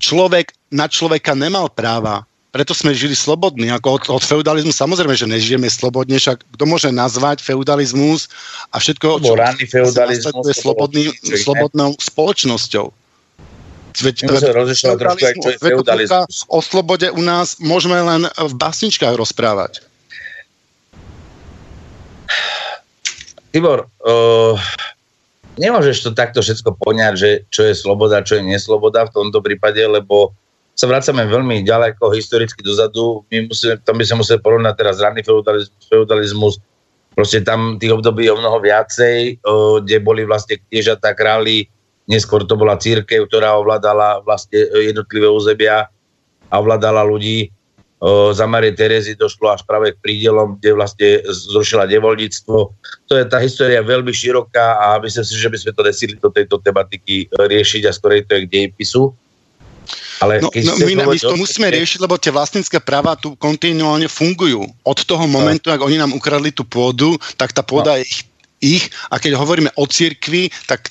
človek 0.00 0.55
na 0.70 0.86
človeka 0.90 1.34
nemal 1.36 1.70
práva. 1.70 2.26
Preto 2.50 2.72
sme 2.72 2.96
žili 2.96 3.12
slobodní. 3.12 3.68
Ako 3.68 4.00
od, 4.00 4.02
od 4.16 4.24
feudalizmu 4.24 4.72
samozrejme, 4.72 5.12
že 5.12 5.28
nežijeme 5.28 5.68
slobodne, 5.68 6.16
však 6.16 6.40
kto 6.56 6.64
môže 6.64 6.88
nazvať 6.88 7.44
feudalizmus 7.44 8.32
a 8.72 8.80
všetko, 8.80 9.20
ranný 9.36 9.68
feudalizmus, 9.68 10.32
bolo 10.32 10.56
slobodný, 10.56 11.12
slobodnou 11.20 11.92
spoločnosťou. 12.00 12.88
Veď, 13.96 14.28
rozlišovať 14.28 14.96
trošku 14.96 15.40
čo 15.40 15.50
je 15.52 15.58
feudalizmus. 15.60 16.48
O 16.48 16.64
slobode 16.64 17.12
u 17.12 17.20
nás 17.20 17.60
môžeme 17.60 18.00
len 18.00 18.22
v 18.28 18.54
básničkách 18.56 19.12
rozprávať. 19.16 19.84
Tibor, 23.52 23.88
uh, 24.04 24.56
nemôžeš 25.56 26.04
to 26.04 26.10
takto 26.12 26.44
všetko 26.44 26.76
poňať, 26.76 27.12
že 27.16 27.30
čo 27.48 27.64
je 27.64 27.72
sloboda, 27.72 28.20
čo 28.20 28.36
je 28.40 28.44
nesloboda 28.44 29.08
v 29.08 29.12
tomto 29.16 29.40
prípade, 29.40 29.80
lebo 29.80 30.36
sa 30.76 30.84
vracame 30.84 31.24
veľmi 31.24 31.64
ďaleko 31.64 32.12
historicky 32.12 32.60
dozadu. 32.60 33.24
My 33.32 33.48
musíme, 33.48 33.80
tam 33.80 33.96
by 33.96 34.04
sme 34.04 34.20
museli 34.20 34.44
porovnať 34.44 34.74
teraz 34.76 35.00
ranný 35.00 35.24
feudalizmus, 35.24 35.82
feudalizmus. 35.88 36.54
Proste 37.16 37.40
tam 37.40 37.80
tých 37.80 37.96
období 37.96 38.28
je 38.28 38.36
o 38.36 38.40
mnoho 38.40 38.60
viacej, 38.60 39.40
kde 39.80 39.96
boli 40.04 40.28
vlastne 40.28 40.60
kniežatá, 40.68 41.16
králi, 41.16 41.64
neskôr 42.04 42.44
to 42.44 42.60
bola 42.60 42.76
církev, 42.76 43.24
ktorá 43.24 43.56
ovládala 43.56 44.20
vlastne 44.20 44.68
jednotlivé 44.76 45.24
územia 45.24 45.88
a 46.52 46.54
ovládala 46.60 47.08
ľudí. 47.08 47.48
Za 48.36 48.44
Marie 48.44 48.76
Terezy 48.76 49.16
došlo 49.16 49.56
až 49.56 49.64
práve 49.64 49.96
k 49.96 50.02
prídelom, 50.04 50.60
kde 50.60 50.76
vlastne 50.76 51.08
zrušila 51.24 51.88
nevoľníctvo. 51.88 52.56
To 53.08 53.12
je 53.16 53.24
tá 53.24 53.40
história 53.40 53.80
veľmi 53.80 54.12
široká 54.12 54.76
a 54.76 55.00
myslím 55.00 55.24
si, 55.24 55.32
že 55.40 55.48
by 55.48 55.56
sme 55.56 55.72
to 55.72 55.82
nesili 55.88 56.14
do 56.20 56.28
tejto 56.28 56.60
tematiky 56.60 57.24
e, 57.24 57.26
riešiť 57.32 57.88
a 57.88 57.96
skorej 57.96 58.28
to 58.28 58.36
je 58.36 58.44
k 58.44 58.52
dejepisu. 58.52 59.16
Ale 60.20 60.40
No, 60.40 60.48
no, 60.48 60.72
my, 60.80 60.92
my 60.96 61.18
to 61.18 61.36
musíme 61.36 61.68
riešiť, 61.68 61.98
lebo 62.00 62.16
tie 62.16 62.32
vlastnícke 62.32 62.80
práva 62.80 63.16
tu 63.16 63.36
kontinuálne 63.36 64.08
fungujú. 64.08 64.64
Od 64.84 64.98
toho 65.04 65.24
momentu, 65.28 65.68
ak 65.68 65.82
oni 65.84 66.00
nám 66.00 66.16
ukradli 66.16 66.52
tú 66.52 66.64
pôdu, 66.64 67.20
tak 67.36 67.52
tá 67.52 67.60
pôda 67.60 67.96
No. 67.96 68.00
je 68.00 68.04
ich, 68.08 68.20
ich. 68.60 68.84
A 69.12 69.20
keď 69.20 69.36
hovoríme 69.36 69.70
o 69.76 69.84
cirkvi, 69.84 70.48
tak 70.64 70.88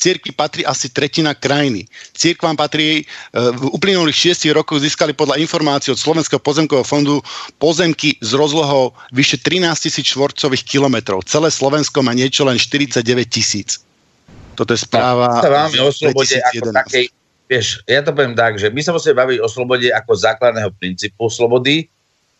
cirkvi 0.00 0.32
patrí 0.32 0.64
asi 0.64 0.88
tretina 0.88 1.36
krajiny. 1.36 1.84
Cirkvám 2.16 2.56
patrí, 2.56 3.02
e, 3.02 3.04
v 3.34 3.68
uplynulých 3.76 4.16
šiestich 4.16 4.56
rokoch 4.56 4.80
získali 4.80 5.12
podľa 5.12 5.36
informácií 5.36 5.92
od 5.92 6.00
Slovenského 6.00 6.40
pozemkového 6.40 6.88
fondu 6.88 7.20
pozemky 7.60 8.16
s 8.24 8.32
rozlohou 8.32 8.96
vyše 9.12 9.36
13 9.36 9.76
tisíc 9.76 10.08
štvorcových 10.16 10.64
kilometrov. 10.64 11.28
Celé 11.28 11.52
Slovensko 11.52 12.00
má 12.00 12.16
niečo 12.16 12.48
len 12.48 12.56
49 12.56 13.04
tisíc. 13.28 13.84
Toto 14.56 14.72
je 14.72 14.80
správa 14.80 15.40
máme 15.44 15.76
z 15.76 15.84
o 15.84 15.92
slobode 15.92 16.36
ako 16.40 16.72
2011. 16.72 16.80
takej, 16.80 17.04
vieš, 17.50 17.82
ja 17.90 17.98
to 18.06 18.14
poviem 18.14 18.38
tak, 18.38 18.62
že 18.62 18.70
my 18.70 18.78
sa 18.78 18.94
musíme 18.94 19.18
baviť 19.18 19.38
o 19.42 19.50
slobode 19.50 19.90
ako 19.90 20.14
základného 20.14 20.70
princípu 20.78 21.26
slobody, 21.26 21.90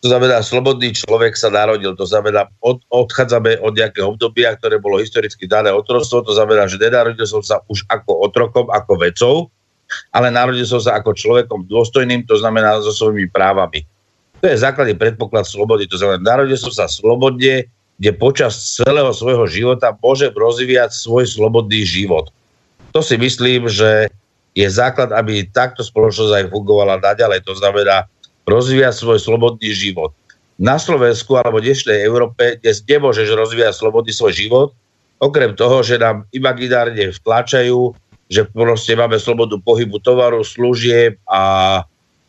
to 0.01 0.09
znamená, 0.09 0.41
slobodný 0.41 0.97
človek 0.97 1.37
sa 1.37 1.53
narodil, 1.53 1.93
to 1.93 2.09
znamená, 2.09 2.49
od, 2.63 2.81
odchádzame 2.89 3.61
od 3.61 3.77
nejakého 3.77 4.17
obdobia, 4.17 4.57
ktoré 4.57 4.81
bolo 4.81 4.97
historicky 4.97 5.45
dané 5.45 5.69
otroctvo, 5.69 6.25
to 6.25 6.33
znamená, 6.33 6.65
že 6.65 6.81
nenarodil 6.81 7.27
som 7.27 7.45
sa 7.45 7.61
už 7.69 7.85
ako 7.85 8.25
otrokom, 8.25 8.65
ako 8.73 8.97
vecou, 8.97 9.35
ale 10.09 10.33
narodil 10.33 10.65
som 10.65 10.81
sa 10.81 10.97
ako 10.97 11.13
človekom 11.13 11.69
dôstojným, 11.69 12.25
to 12.25 12.39
znamená 12.39 12.81
so 12.81 12.89
svojimi 12.89 13.29
právami. 13.29 13.85
To 14.41 14.49
je 14.49 14.57
základný 14.57 14.97
predpoklad 14.97 15.45
slobody, 15.45 15.85
to 15.85 16.01
znamená, 16.01 16.17
narodil 16.33 16.57
som 16.57 16.73
sa 16.73 16.89
slobodne, 16.89 17.69
kde 18.01 18.11
počas 18.17 18.57
celého 18.57 19.13
svojho 19.13 19.45
života 19.45 19.93
môžem 20.01 20.33
rozvíjať 20.33 20.97
svoj 20.97 21.29
slobodný 21.29 21.85
život. 21.85 22.33
To 22.89 23.05
si 23.05 23.21
myslím, 23.21 23.69
že 23.69 24.09
je 24.51 24.67
základ, 24.67 25.15
aby 25.15 25.47
takto 25.47 25.83
spoločnosť 25.83 26.31
aj 26.35 26.45
fungovala 26.51 26.99
naďalej. 26.99 27.47
To 27.47 27.55
znamená 27.55 28.07
rozvíjať 28.43 28.93
svoj 28.99 29.19
slobodný 29.19 29.71
život. 29.71 30.11
Na 30.61 30.77
Slovensku 30.77 31.39
alebo 31.39 31.63
dnešnej 31.63 32.03
Európe 32.05 32.59
dnes 32.61 32.83
nemôžeš 32.85 33.33
rozvíjať 33.33 33.73
slobodný 33.79 34.13
svoj 34.13 34.33
život, 34.35 34.69
okrem 35.17 35.55
toho, 35.57 35.81
že 35.81 35.97
nám 35.97 36.27
imaginárne 36.35 37.15
vtlačajú, 37.15 37.95
že 38.31 38.45
proste 38.51 38.93
máme 38.93 39.17
slobodu 39.17 39.57
pohybu 39.57 39.97
tovaru, 40.03 40.45
služieb 40.45 41.17
a 41.25 41.41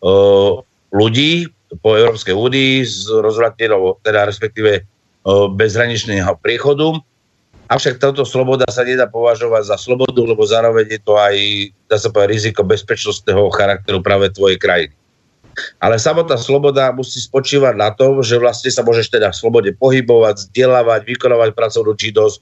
o, 0.03 0.63
ľudí 0.91 1.51
po 1.81 1.97
Európskej 1.97 2.37
únii 2.37 2.85
z 2.85 3.09
rozvrateného, 3.21 3.97
teda 4.05 4.29
respektíve 4.29 4.85
bezhraničného 5.57 6.37
priechodu. 6.43 6.99
Avšak 7.71 8.03
táto 8.03 8.27
sloboda 8.27 8.67
sa 8.69 8.83
nedá 8.85 9.09
považovať 9.09 9.71
za 9.71 9.77
slobodu, 9.81 10.19
lebo 10.19 10.43
zároveň 10.45 10.99
je 10.99 11.01
to 11.01 11.15
aj, 11.17 11.37
dá 11.89 11.97
sa 11.97 12.11
povedať, 12.11 12.31
riziko 12.35 12.67
bezpečnostného 12.67 13.49
charakteru 13.55 14.03
práve 14.03 14.29
tvojej 14.35 14.59
krajiny. 14.59 14.95
Ale 15.81 16.01
samotná 16.01 16.41
sloboda 16.41 16.93
musí 16.97 17.21
spočívať 17.21 17.77
na 17.77 17.93
tom, 17.93 18.25
že 18.25 18.41
vlastne 18.41 18.73
sa 18.73 18.81
môžeš 18.81 19.13
teda 19.13 19.29
v 19.33 19.37
slobode 19.37 19.71
pohybovať, 19.77 20.49
vzdelávať, 20.49 21.01
vykonávať 21.05 21.51
pracovnú 21.53 21.93
činnosť, 21.93 22.41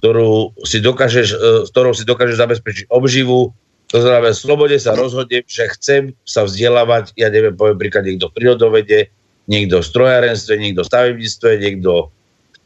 ktorú 0.00 0.56
si 0.64 0.80
dokážeš, 0.80 1.28
e, 1.32 1.36
s 1.64 1.70
ktorou 1.72 1.92
si 1.92 2.04
dokážeš 2.08 2.36
zabezpečiť 2.40 2.84
obživu. 2.88 3.52
To 3.92 3.98
znamená, 4.02 4.32
v 4.32 4.40
slobode 4.40 4.76
sa 4.80 4.96
rozhodnem, 4.96 5.44
že 5.46 5.68
chcem 5.76 6.16
sa 6.26 6.48
vzdelávať, 6.48 7.12
ja 7.14 7.28
neviem, 7.28 7.54
poviem 7.54 7.78
príklad, 7.78 8.08
niekto 8.08 8.32
v 8.32 8.36
prírodovede, 8.40 9.12
niekto 9.46 9.78
v 9.78 9.88
strojárenstve, 9.88 10.52
niekto 10.58 10.82
v 10.82 10.90
stavebníctve, 10.90 11.50
niekto 11.60 11.92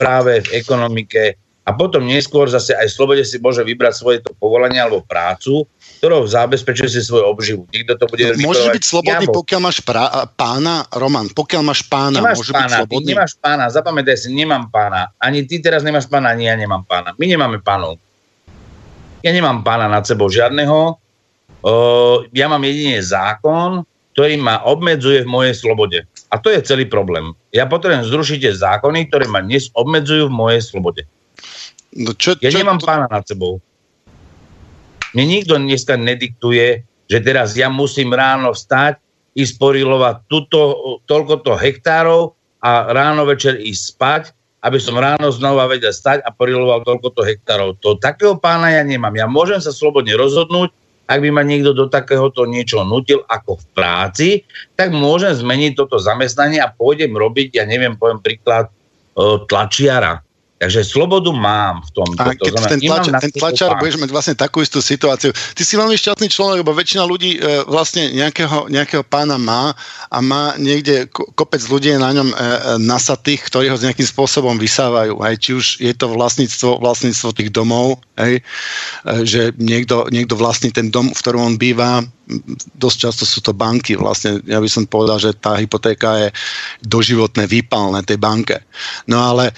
práve, 0.00 0.40
v 0.40 0.48
ekonomike, 0.56 1.36
a 1.60 1.70
potom 1.76 2.08
neskôr 2.08 2.48
zase 2.48 2.72
aj 2.72 2.88
slobode 2.88 3.20
si 3.20 3.36
môže 3.36 3.60
vybrať 3.60 3.92
svoje 3.92 4.18
to 4.24 4.32
povolanie 4.40 4.80
alebo 4.80 5.04
prácu, 5.04 5.68
ktorou 6.00 6.24
zabezpečuje 6.24 6.88
si 6.88 7.00
svoju 7.04 7.28
obživu. 7.28 7.62
Nikto 7.68 8.00
to 8.00 8.04
bude 8.08 8.24
no, 8.24 8.48
Môžeš 8.48 8.66
byť 8.72 8.84
slobodný, 8.84 9.26
jamo. 9.28 9.36
pokiaľ 9.36 9.60
máš 9.60 9.78
pra- 9.84 10.24
pána, 10.32 10.88
Roman, 10.96 11.28
pokiaľ 11.28 11.62
máš 11.62 11.84
pána, 11.84 12.24
nemáš 12.24 12.40
môže 12.40 12.52
pána, 12.56 12.64
byť 12.64 12.76
slobodný? 12.80 13.04
Ty 13.04 13.12
nemáš 13.12 13.32
pána, 13.36 13.64
zapamätaj 13.68 14.16
si, 14.16 14.28
nemám 14.32 14.64
pána. 14.72 15.12
Ani 15.20 15.44
ty 15.44 15.60
teraz 15.60 15.84
nemáš 15.84 16.08
pána, 16.08 16.32
ani 16.32 16.48
ja 16.48 16.56
nemám 16.56 16.82
pána. 16.88 17.12
My 17.20 17.28
nemáme 17.28 17.60
pánov. 17.60 18.00
Ja 19.20 19.30
nemám 19.36 19.60
pána 19.60 19.84
nad 19.84 20.08
sebou 20.08 20.32
žiadneho. 20.32 20.96
O, 21.60 21.72
ja 22.32 22.48
mám 22.48 22.64
jedine 22.64 23.04
zákon, 23.04 23.84
ktorý 24.16 24.40
ma 24.40 24.64
obmedzuje 24.64 25.22
v 25.22 25.28
mojej 25.28 25.54
slobode. 25.54 26.08
A 26.32 26.40
to 26.40 26.48
je 26.48 26.64
celý 26.64 26.88
problém. 26.88 27.36
Ja 27.52 27.68
potrebujem 27.68 28.08
zrušiť 28.08 28.56
zákony, 28.56 29.12
ktoré 29.12 29.28
ma 29.28 29.44
dnes 29.44 29.68
obmedzujú 29.76 30.32
v 30.32 30.34
mojej 30.34 30.62
slobode. 30.64 31.04
No 31.96 32.14
čo, 32.14 32.38
čo, 32.38 32.44
ja 32.46 32.54
nemám 32.54 32.78
to... 32.78 32.86
pána 32.86 33.06
nad 33.10 33.26
sebou. 33.26 33.58
Mne 35.10 35.26
nikto 35.26 35.58
dneska 35.58 35.98
nediktuje, 35.98 36.86
že 37.10 37.18
teraz 37.18 37.58
ja 37.58 37.66
musím 37.66 38.14
ráno 38.14 38.54
vstať, 38.54 39.02
ísť 39.34 39.54
porilovať 39.58 40.26
tuto, 40.30 40.60
toľkoto 41.06 41.58
hektárov 41.58 42.38
a 42.62 42.94
ráno 42.94 43.26
večer 43.26 43.58
ísť 43.58 43.82
spať, 43.94 44.22
aby 44.62 44.78
som 44.78 44.94
ráno 44.94 45.32
znova 45.34 45.66
vedel 45.66 45.90
stať 45.90 46.22
a 46.22 46.30
poriloval 46.30 46.86
toľkoto 46.86 47.26
hektárov. 47.26 47.80
To 47.82 47.98
takého 47.98 48.38
pána 48.38 48.70
ja 48.70 48.82
nemám. 48.86 49.16
Ja 49.18 49.26
môžem 49.26 49.58
sa 49.58 49.74
slobodne 49.74 50.14
rozhodnúť, 50.14 50.70
ak 51.10 51.18
by 51.18 51.30
ma 51.34 51.42
niekto 51.42 51.74
do 51.74 51.90
takéhoto 51.90 52.46
niečo 52.46 52.86
nutil 52.86 53.26
ako 53.26 53.58
v 53.58 53.64
práci, 53.74 54.28
tak 54.78 54.94
môžem 54.94 55.34
zmeniť 55.34 55.74
toto 55.74 55.98
zamestnanie 55.98 56.62
a 56.62 56.70
pôjdem 56.70 57.10
robiť, 57.10 57.58
ja 57.58 57.66
neviem, 57.66 57.98
poviem 57.98 58.22
príklad, 58.22 58.70
tlačiara. 59.50 60.22
Takže 60.60 60.84
slobodu 60.84 61.32
mám 61.32 61.80
v 61.88 61.90
tom. 61.96 62.08
A 62.20 62.36
keď 62.36 62.52
to 62.52 62.68
ten, 62.68 62.80
tlač, 62.84 63.08
ten 63.08 63.32
tlačár 63.32 63.80
budeš 63.80 63.96
mať 63.96 64.10
vlastne 64.12 64.36
takú 64.36 64.60
istú 64.60 64.84
situáciu. 64.84 65.32
Ty 65.32 65.62
si 65.64 65.72
veľmi 65.72 65.96
šťastný 65.96 66.28
človek, 66.28 66.60
lebo 66.60 66.76
väčšina 66.76 67.08
ľudí 67.08 67.40
e, 67.40 67.64
vlastne 67.64 68.12
nejakého, 68.12 68.68
nejakého 68.68 69.00
pána 69.00 69.40
má 69.40 69.72
a 70.12 70.18
má 70.20 70.52
niekde 70.60 71.08
kopec 71.08 71.64
ľudí 71.64 71.96
na 71.96 72.12
ňom 72.12 72.28
e, 72.28 72.36
e, 72.36 72.44
nasatých, 72.76 73.48
ktorí 73.48 73.72
ho 73.72 73.80
nejakým 73.80 74.04
spôsobom 74.04 74.60
vysávajú. 74.60 75.16
Hej. 75.24 75.34
Či 75.40 75.50
už 75.56 75.66
je 75.80 75.92
to 75.96 76.12
vlastníctvo, 76.12 76.76
vlastníctvo 76.76 77.28
tých 77.40 77.50
domov, 77.56 77.96
hej, 78.20 78.38
e, 78.38 78.42
že 79.24 79.56
niekto, 79.56 80.12
niekto 80.12 80.36
vlastní 80.36 80.68
ten 80.76 80.92
dom, 80.92 81.08
v 81.08 81.20
ktorom 81.24 81.40
on 81.40 81.56
býva, 81.56 82.04
dosť 82.76 82.96
často 83.00 83.24
sú 83.24 83.40
to 83.40 83.56
banky. 83.56 83.96
Vlastne 83.96 84.44
ja 84.44 84.60
by 84.60 84.68
som 84.68 84.84
povedal, 84.84 85.18
že 85.18 85.40
tá 85.40 85.56
hypotéka 85.56 86.28
je 86.28 86.28
doživotné 86.84 87.48
výpalné 87.48 88.04
tej 88.04 88.20
banke. 88.20 88.60
No 89.08 89.24
ale 89.24 89.56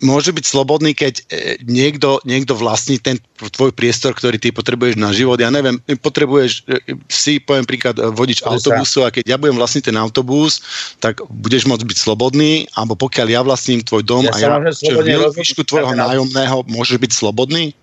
môže 0.00 0.32
byť 0.32 0.44
slobodný, 0.44 0.96
keď 0.96 1.14
e, 1.28 1.60
niekto, 1.64 2.20
niekto 2.24 2.56
vlastní 2.56 2.96
ten 2.96 3.20
tvoj 3.36 3.72
priestor, 3.72 4.16
ktorý 4.16 4.40
ty 4.40 4.52
potrebuješ 4.52 4.96
na 4.96 5.12
život. 5.12 5.36
Ja 5.40 5.52
neviem, 5.52 5.80
potrebuješ 6.00 6.64
e, 6.66 6.96
si, 7.08 7.38
poviem 7.40 7.68
príklad, 7.68 8.00
e, 8.00 8.08
vodič 8.08 8.40
autobusu 8.44 9.04
a 9.04 9.12
keď 9.12 9.24
ja 9.24 9.36
budem 9.36 9.60
vlastniť 9.60 9.92
ten 9.92 9.96
autobus, 10.00 10.64
tak 10.98 11.20
budeš 11.28 11.68
môcť 11.68 11.84
byť 11.84 11.98
slobodný, 12.00 12.66
alebo 12.74 12.96
pokiaľ 12.96 13.26
ja 13.28 13.40
vlastním 13.44 13.84
tvoj 13.84 14.02
dom 14.04 14.24
ja 14.24 14.32
a 14.32 14.36
ja 14.40 14.72
čo 14.72 15.00
výšku 15.36 15.62
tvojho 15.68 15.92
nájomného, 15.92 16.64
môžeš 16.66 16.96
byť 16.96 17.12
slobodný? 17.12 17.76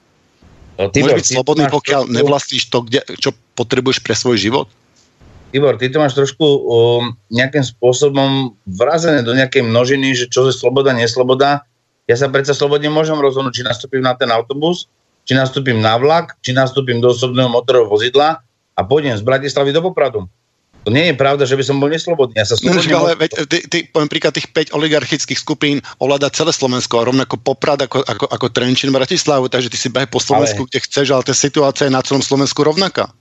No, 0.78 0.90
Tibor, 0.90 1.14
môžeš 1.14 1.20
byť 1.22 1.28
slobodný, 1.38 1.64
pokiaľ 1.70 2.02
trošku... 2.06 2.18
nevlastníš 2.18 2.64
to, 2.70 2.78
kde, 2.86 3.00
čo 3.18 3.30
potrebuješ 3.54 4.02
pre 4.02 4.14
svoj 4.18 4.38
život? 4.42 4.68
Tibor, 5.48 5.80
ty 5.80 5.88
to 5.88 6.04
máš 6.04 6.12
trošku 6.12 6.44
um, 6.44 7.16
nejakým 7.32 7.64
spôsobom 7.64 8.52
vrazené 8.68 9.24
do 9.24 9.32
nejakej 9.32 9.64
množiny, 9.64 10.12
že 10.12 10.26
čo 10.28 10.44
je 10.46 10.54
sloboda, 10.54 10.92
nesloboda 10.92 11.64
ja 12.08 12.16
sa 12.16 12.32
predsa 12.32 12.56
slobodne 12.56 12.88
môžem 12.88 13.20
rozhodnúť, 13.20 13.62
či 13.62 13.64
nastúpim 13.68 14.00
na 14.00 14.16
ten 14.16 14.32
autobus, 14.32 14.88
či 15.28 15.36
nastúpim 15.36 15.76
na 15.84 16.00
vlak, 16.00 16.40
či 16.40 16.56
nastúpim 16.56 17.04
do 17.04 17.12
osobného 17.12 17.52
motorového 17.52 17.92
vozidla 17.92 18.40
a 18.74 18.80
pôjdem 18.80 19.12
z 19.20 19.28
Bratislavy 19.28 19.76
do 19.76 19.84
Popradu. 19.84 20.32
To 20.88 20.96
nie 20.96 21.12
je 21.12 21.20
pravda, 21.20 21.44
že 21.44 21.60
by 21.60 21.64
som 21.68 21.84
bol 21.84 21.92
neslobodný. 21.92 22.40
Ja 22.40 22.48
sa 22.48 22.56
no, 22.64 22.72
ale 23.04 23.20
veď, 23.20 23.44
ty, 23.52 23.60
ty, 23.68 23.78
poviem 23.92 24.08
príklad 24.08 24.32
tých 24.32 24.48
5 24.56 24.72
oligarchických 24.72 25.36
skupín 25.36 25.84
ovláda 26.00 26.32
celé 26.32 26.56
Slovensko, 26.56 27.04
rovnako 27.04 27.36
Poprad 27.44 27.84
ako, 27.84 28.08
ako, 28.08 28.32
ako 28.32 28.48
Trenčín, 28.56 28.96
Bratislavu, 28.96 29.52
takže 29.52 29.68
ty 29.68 29.76
si 29.76 29.92
behaj 29.92 30.08
po 30.08 30.24
Slovensku, 30.24 30.64
ale... 30.64 30.72
kde 30.72 30.80
chceš, 30.80 31.12
ale 31.12 31.28
tá 31.28 31.36
situácia 31.36 31.92
je 31.92 31.92
na 31.92 32.00
celom 32.00 32.24
Slovensku 32.24 32.64
rovnaká. 32.64 33.12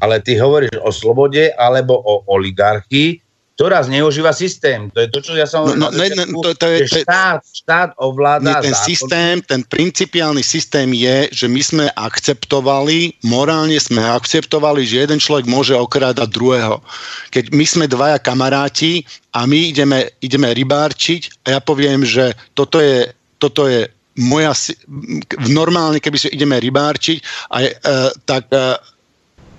Ale 0.00 0.24
ty 0.24 0.40
hovoríš 0.40 0.80
o 0.80 0.88
slobode 0.88 1.52
alebo 1.60 1.92
o 1.92 2.24
oligarchii, 2.24 3.20
ktorá 3.58 3.82
zneužíva 3.82 4.30
systém. 4.30 4.86
To 4.94 5.02
je 5.02 5.10
to, 5.10 5.18
čo 5.18 5.34
ja 5.34 5.42
som 5.42 5.66
no, 5.66 5.74
no, 5.74 5.86
ne, 5.90 6.14
ne, 6.14 6.30
to, 6.30 6.54
to 6.54 6.66
je, 6.78 6.86
že 6.86 7.02
štát, 7.02 7.42
štát 7.42 7.90
ovláda 7.98 8.62
ten 8.62 8.70
zákon. 8.70 8.86
systém, 8.86 9.34
ten 9.42 9.66
principiálny 9.66 10.46
systém 10.46 10.86
je, 10.94 11.26
že 11.34 11.50
my 11.50 11.58
sme 11.58 11.84
akceptovali, 11.98 13.18
morálne 13.26 13.74
sme 13.82 13.98
akceptovali, 13.98 14.86
že 14.86 15.02
jeden 15.02 15.18
človek 15.18 15.50
môže 15.50 15.74
okrádať 15.74 16.30
druhého. 16.30 16.78
Keď 17.34 17.50
my 17.50 17.66
sme 17.66 17.90
dvaja 17.90 18.22
kamaráti 18.22 19.02
a 19.34 19.42
my 19.42 19.74
ideme, 19.74 20.06
ideme 20.22 20.54
rybárčiť 20.54 21.50
a 21.50 21.58
ja 21.58 21.60
poviem, 21.60 22.06
že 22.06 22.38
toto 22.54 22.78
je, 22.78 23.10
toto 23.42 23.66
je 23.66 23.90
moja, 24.22 24.54
normálne, 25.50 25.98
keby 25.98 26.14
si 26.14 26.30
ideme 26.30 26.62
rybárčiť, 26.62 27.50
a, 27.50 27.66
e, 27.66 27.70
tak 28.22 28.54
e, 28.54 28.78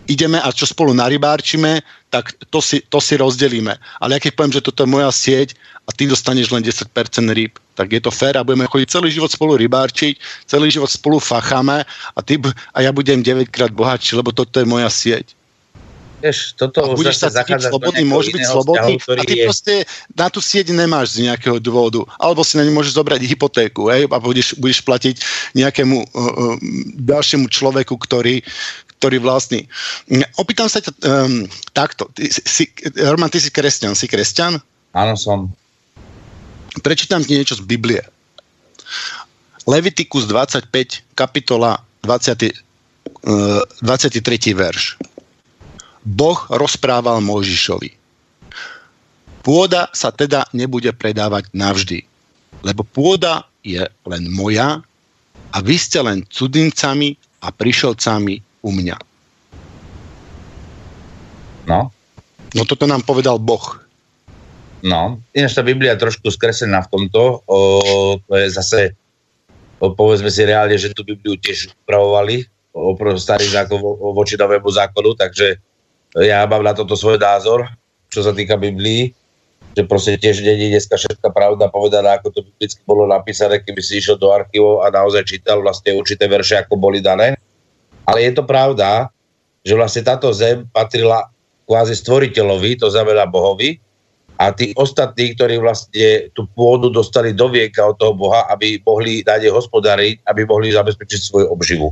ideme 0.09 0.41
a 0.41 0.49
čo 0.49 0.65
spolu 0.65 0.91
narybárčime, 0.97 1.85
tak 2.09 2.33
to 2.49 2.59
si, 2.59 2.81
to 2.89 2.97
si 2.97 3.15
rozdelíme. 3.15 3.77
Ale 4.01 4.17
ja 4.17 4.19
keď 4.19 4.33
poviem, 4.33 4.55
že 4.57 4.65
toto 4.65 4.83
je 4.83 4.89
moja 4.89 5.13
sieť 5.13 5.53
a 5.85 5.93
ty 5.93 6.09
dostaneš 6.09 6.49
len 6.49 6.65
10% 6.65 6.89
rýb, 7.29 7.53
tak 7.77 7.93
je 7.93 8.01
to 8.01 8.09
fér 8.09 8.41
a 8.41 8.43
budeme 8.43 8.65
chodiť 8.65 8.89
celý 8.89 9.13
život 9.13 9.29
spolu 9.29 9.55
rybárčiť, 9.55 10.17
celý 10.49 10.73
život 10.73 10.89
spolu 10.89 11.21
facháme 11.21 11.85
a, 11.85 12.19
ty, 12.25 12.41
a 12.73 12.79
ja 12.81 12.91
budem 12.91 13.21
9 13.21 13.47
krát 13.53 13.69
bohatší, 13.69 14.17
lebo 14.17 14.33
toto 14.33 14.57
je 14.57 14.65
moja 14.65 14.89
sieť. 14.89 15.37
Vieš, 16.19 16.59
toto 16.59 16.83
a 16.83 16.99
budeš 16.99 17.23
sa 17.23 17.31
cítiť 17.31 17.71
slobodný, 17.71 18.03
môžeš 18.03 18.35
byť 18.35 18.43
slobodný 18.43 18.93
a 18.99 19.23
ty 19.23 19.35
je... 19.39 19.43
proste 19.47 19.75
na 20.11 20.27
tú 20.27 20.43
sieť 20.43 20.75
nemáš 20.75 21.15
z 21.15 21.31
nejakého 21.31 21.63
dôvodu. 21.63 22.03
Alebo 22.19 22.43
si 22.43 22.59
na 22.59 22.67
ňu 22.67 22.75
môžeš 22.75 22.99
zobrať 22.99 23.23
hypotéku 23.23 23.87
hej, 23.87 24.03
a 24.11 24.17
budeš, 24.19 24.51
budeš 24.59 24.83
platiť 24.83 25.15
nejakému 25.55 25.95
uh, 25.95 26.07
uh, 26.11 26.55
ďalšiemu 26.99 27.47
človeku, 27.47 27.95
ktorý, 27.95 28.43
ktorý 28.99 29.23
vlastní. 29.23 29.71
Opýtam 30.35 30.67
sa 30.67 30.83
ťa 30.83 30.91
um, 30.91 31.47
takto. 31.71 32.11
Ty, 32.11 32.27
si, 32.27 32.67
Roman, 32.99 33.31
ty 33.31 33.39
si 33.39 33.47
kresťan. 33.47 33.95
Si 33.95 34.11
kresťan? 34.11 34.59
Áno, 34.91 35.15
som. 35.15 35.55
Prečítam 36.83 37.23
ti 37.23 37.39
niečo 37.39 37.55
z 37.55 37.63
Biblie. 37.63 38.03
Levitikus 39.63 40.27
25, 40.27 41.15
kapitola 41.15 41.79
20, 42.03 42.51
uh, 43.23 43.63
23. 43.79 44.19
verš. 44.51 44.99
Boh 46.03 46.39
rozprával 46.51 47.23
Mojžišovi. 47.23 47.95
Pôda 49.39 49.87
sa 49.95 50.11
teda 50.11 50.43
nebude 50.51 50.91
predávať 50.91 51.47
navždy, 51.55 52.03
lebo 52.67 52.83
pôda 52.83 53.47
je 53.63 53.79
len 54.03 54.23
moja 54.27 54.83
a 55.55 55.57
vy 55.63 55.79
ste 55.79 56.03
len 56.03 56.27
cudzincami 56.27 57.15
a 57.39 57.47
prišelcami 57.47 58.48
u 58.63 58.69
mňa. 58.71 58.97
No. 61.69 61.93
No 62.57 62.61
toto 62.65 62.89
nám 62.89 63.05
povedal 63.05 63.37
Boh. 63.37 63.77
No, 64.79 65.19
ináč 65.35 65.59
tá 65.59 65.61
Biblia 65.61 65.93
je 65.93 66.03
trošku 66.07 66.31
skresená 66.31 66.79
v 66.87 66.91
tomto. 66.91 67.43
O, 67.45 67.57
to 68.23 68.33
je 68.39 68.47
zase, 68.47 68.79
o, 69.83 69.91
povedzme 69.91 70.31
si 70.31 70.47
reálne, 70.47 70.79
že 70.79 70.95
tú 70.95 71.03
Bibliu 71.03 71.35
tiež 71.35 71.75
upravovali 71.83 72.47
o, 72.71 72.95
o 72.95 73.19
starý 73.19 73.43
zákon 73.43 73.75
vo, 73.75 74.15
voči 74.15 74.39
novému 74.39 74.71
zákonu, 74.71 75.19
takže 75.19 75.59
ja 76.23 76.47
mám 76.47 76.63
na 76.63 76.73
toto 76.73 76.95
svoj 76.95 77.19
názor, 77.19 77.67
čo 78.07 78.23
sa 78.23 78.31
týka 78.31 78.55
Biblii, 78.55 79.13
že 79.77 79.83
proste 79.85 80.17
tiež 80.17 80.41
nie 80.41 80.57
je 80.57 80.79
dneska 80.79 80.97
všetká 80.97 81.29
pravda 81.29 81.69
povedaná, 81.69 82.17
ako 82.17 82.33
to 82.33 82.39
biblicky 82.47 82.81
bolo 82.87 83.05
napísané, 83.05 83.61
keby 83.61 83.83
si 83.83 84.01
išiel 84.01 84.17
do 84.17 84.33
archívov 84.33 84.87
a 84.87 84.89
naozaj 84.89 85.27
čítal 85.27 85.61
vlastne 85.61 85.93
určité 85.93 86.25
verše, 86.25 86.57
ako 86.57 86.79
boli 86.79 87.03
dané. 87.03 87.37
Ale 88.09 88.25
je 88.25 88.33
to 88.33 88.43
pravda, 88.43 89.13
že 89.61 89.77
vlastne 89.77 90.01
táto 90.01 90.33
zem 90.33 90.65
patrila 90.73 91.29
kvázi 91.69 91.93
stvoriteľovi, 91.93 92.81
to 92.81 92.89
znamená 92.89 93.29
Bohovi, 93.29 93.77
a 94.39 94.55
tí 94.55 94.71
ostatní, 94.79 95.35
ktorí 95.35 95.59
vlastne 95.59 96.31
tú 96.31 96.47
pôdu 96.55 96.87
dostali 96.87 97.35
do 97.35 97.51
vieka 97.51 97.83
od 97.83 97.99
toho 97.99 98.15
Boha, 98.15 98.47
aby 98.47 98.79
mohli 98.79 99.19
dať 99.19 99.51
hospodáriť, 99.51 100.23
aby 100.23 100.47
mohli 100.47 100.71
zabezpečiť 100.71 101.19
svoju 101.19 101.51
obživu. 101.51 101.91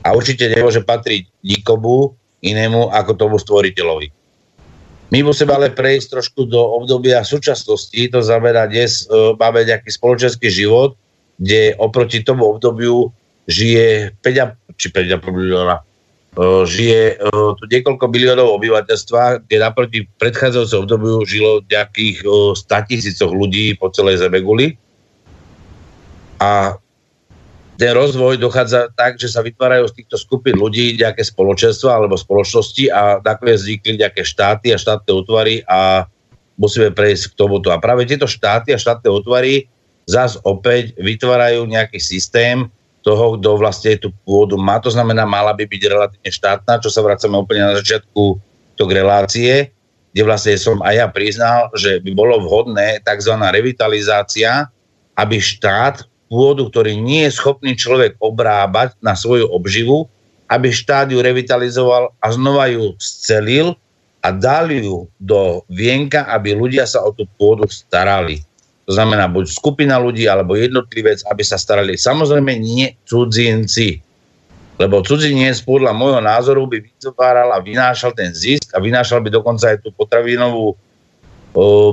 A 0.00 0.16
určite 0.16 0.48
nemôže 0.48 0.80
patriť 0.80 1.28
nikomu 1.44 2.16
inému 2.40 2.88
ako 2.90 3.12
tomu 3.14 3.36
stvoriteľovi. 3.36 4.08
My 5.12 5.20
musíme 5.20 5.52
ale 5.52 5.68
prejsť 5.68 6.16
trošku 6.16 6.48
do 6.48 6.56
obdobia 6.58 7.20
súčasnosti, 7.20 8.00
to 8.00 8.20
znamená, 8.24 8.64
dnes 8.64 9.04
e, 9.04 9.36
máme 9.36 9.60
nejaký 9.60 9.92
spoločenský 9.92 10.48
život, 10.48 10.96
kde 11.36 11.76
oproti 11.76 12.24
tomu 12.24 12.48
obdobiu 12.48 13.12
žije 13.44 14.16
5, 14.24 14.61
či 14.82 14.90
5 14.90 15.22
milióna, 15.30 15.78
e, 15.78 15.82
žije 16.66 17.00
e, 17.14 17.14
tu 17.30 17.64
niekoľko 17.70 18.04
miliónov 18.10 18.58
obyvateľstva, 18.58 19.46
kde 19.46 19.56
naproti 19.62 19.98
predchádzajúceho 20.18 20.82
obdobiu 20.82 21.22
žilo 21.22 21.62
nejakých 21.70 22.26
100 22.26 22.58
e, 22.58 22.82
tisícoch 22.90 23.30
ľudí 23.30 23.78
po 23.78 23.94
celej 23.94 24.26
Zemeguli. 24.26 24.74
A 26.42 26.74
ten 27.78 27.98
rozvoj 27.98 28.38
dochádza 28.38 28.90
tak, 28.94 29.18
že 29.18 29.30
sa 29.30 29.42
vytvárajú 29.42 29.90
z 29.90 30.02
týchto 30.02 30.16
skupín 30.18 30.58
ľudí 30.58 30.98
nejaké 30.98 31.22
spoločenstva 31.22 31.98
alebo 32.02 32.18
spoločnosti 32.18 32.90
a 32.90 33.18
nakoniec 33.22 33.58
vznikli 33.58 34.02
nejaké 34.02 34.22
štáty 34.26 34.74
a 34.74 34.78
štátne 34.78 35.10
útvary 35.14 35.62
a 35.66 36.06
musíme 36.60 36.92
prejsť 36.92 37.32
k 37.32 37.38
tomuto. 37.38 37.72
A 37.72 37.80
práve 37.82 38.04
tieto 38.04 38.28
štáty 38.30 38.70
a 38.70 38.78
štátne 38.78 39.08
útvary 39.08 39.66
zás 40.04 40.36
opäť 40.42 40.94
vytvárajú 41.00 41.64
nejaký 41.66 41.98
systém 41.98 42.68
toho, 43.02 43.36
kto 43.36 43.58
vlastne 43.58 43.98
tú 43.98 44.14
pôdu 44.22 44.54
má. 44.56 44.78
To 44.78 44.88
znamená, 44.88 45.26
mala 45.26 45.52
by 45.52 45.66
byť 45.66 45.82
relatívne 45.90 46.30
štátna, 46.30 46.78
čo 46.78 46.88
sa 46.88 47.02
vracame 47.02 47.34
úplne 47.34 47.68
na 47.68 47.74
začiatku 47.78 48.38
to 48.78 48.82
relácie, 48.88 49.74
kde 50.14 50.22
vlastne 50.24 50.54
som 50.56 50.80
aj 50.80 50.94
ja 50.96 51.06
priznal, 51.10 51.68
že 51.76 52.00
by 52.00 52.10
bolo 52.14 52.40
vhodné 52.40 53.02
tzv. 53.04 53.34
revitalizácia, 53.36 54.70
aby 55.18 55.36
štát 55.36 56.08
pôdu, 56.32 56.72
ktorý 56.72 56.96
nie 56.96 57.28
je 57.28 57.36
schopný 57.36 57.76
človek 57.76 58.16
obrábať 58.16 58.96
na 59.04 59.12
svoju 59.12 59.52
obživu, 59.52 60.08
aby 60.48 60.72
štát 60.72 61.12
ju 61.12 61.20
revitalizoval 61.20 62.12
a 62.16 62.26
znova 62.32 62.68
ju 62.72 62.96
scelil 62.96 63.76
a 64.24 64.28
dal 64.32 64.68
ju 64.72 65.08
do 65.20 65.64
vienka, 65.68 66.24
aby 66.28 66.56
ľudia 66.56 66.88
sa 66.88 67.04
o 67.04 67.12
tú 67.12 67.28
pôdu 67.36 67.68
starali. 67.68 68.44
To 68.86 68.90
znamená 68.90 69.30
buď 69.30 69.46
skupina 69.46 69.94
ľudí 69.98 70.26
alebo 70.26 70.58
jednotlivec, 70.58 71.22
aby 71.30 71.42
sa 71.46 71.54
starali. 71.54 71.94
Samozrejme 71.94 72.58
nie 72.58 72.98
cudzinci. 73.06 74.02
Lebo 74.80 75.04
cudzinec 75.06 75.54
podľa 75.62 75.94
môjho 75.94 76.18
názoru 76.18 76.66
by 76.66 76.82
vytváral 76.82 77.54
a 77.54 77.62
vynášal 77.62 78.10
ten 78.16 78.34
zisk 78.34 78.74
a 78.74 78.82
vynášal 78.82 79.22
by 79.22 79.30
dokonca 79.30 79.70
aj 79.70 79.86
tú 79.86 79.94
potravinovú 79.94 80.74
o, 80.74 80.76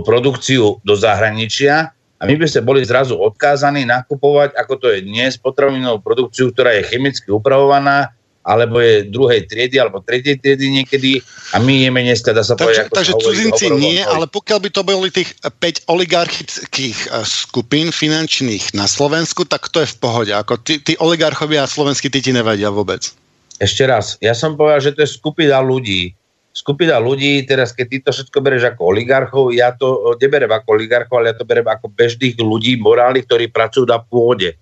produkciu 0.01 0.81
do 0.81 0.93
zahraničia 0.97 1.93
a 2.19 2.21
my 2.27 2.35
by 2.35 2.49
sme 2.49 2.65
boli 2.65 2.81
zrazu 2.83 3.15
odkázaní 3.15 3.85
nakupovať, 3.85 4.57
ako 4.57 4.73
to 4.75 4.87
je 4.91 5.05
dnes, 5.05 5.39
potravinovú 5.39 6.03
produkciu, 6.03 6.51
ktorá 6.51 6.75
je 6.75 6.89
chemicky 6.89 7.29
upravovaná, 7.31 8.11
alebo 8.43 8.79
je 8.79 9.05
druhej 9.11 9.45
triedy, 9.45 9.75
alebo 9.77 9.99
tretej 9.99 10.39
triedy 10.39 10.71
niekedy 10.71 11.19
a 11.53 11.59
my 11.59 11.85
jeme 11.85 12.01
dneska, 12.01 12.31
dá 12.31 12.41
sa 12.41 12.55
takže, 12.55 12.87
povedať... 12.87 12.95
Takže 12.95 13.13
cudzinci 13.19 13.65
nie, 13.75 13.99
ale 13.99 14.25
pokiaľ 14.25 14.59
by 14.63 14.69
to 14.71 14.81
boli 14.81 15.07
tých 15.11 15.35
5 15.43 15.91
oligarchických 15.91 16.97
eh, 17.09 17.23
skupín 17.27 17.91
finančných 17.91 18.73
na 18.73 18.87
Slovensku, 18.87 19.43
tak 19.43 19.67
to 19.69 19.83
je 19.83 19.91
v 19.91 19.97
pohode. 19.99 20.31
Ako 20.31 20.57
tí, 20.63 20.79
tí 20.79 20.95
oligarchovia 20.97 21.67
slovenskí, 21.67 22.07
tí 22.07 22.23
ti 22.23 22.31
nevedia 22.31 22.71
vôbec. 22.71 23.11
Ešte 23.59 23.83
raz, 23.83 24.15
ja 24.23 24.31
som 24.31 24.55
povedal, 24.55 24.79
že 24.79 24.95
to 24.95 25.03
je 25.03 25.09
skupina 25.19 25.59
ľudí, 25.59 26.15
skupina 26.55 26.99
ľudí, 26.99 27.43
teraz 27.43 27.75
keď 27.75 27.85
ty 27.87 27.97
to 28.03 28.11
všetko 28.15 28.37
bereš 28.39 28.63
ako 28.71 28.95
oligarchov, 28.95 29.51
ja 29.55 29.75
to 29.75 30.15
neberem 30.19 30.51
ako 30.51 30.79
oligarchov, 30.79 31.21
ale 31.21 31.31
ja 31.31 31.37
to 31.37 31.47
berem 31.47 31.67
ako 31.67 31.91
bežných 31.91 32.35
ľudí, 32.39 32.79
morálnych, 32.79 33.27
ktorí 33.27 33.51
pracujú 33.51 33.83
na 33.87 33.99
pôde. 33.99 34.55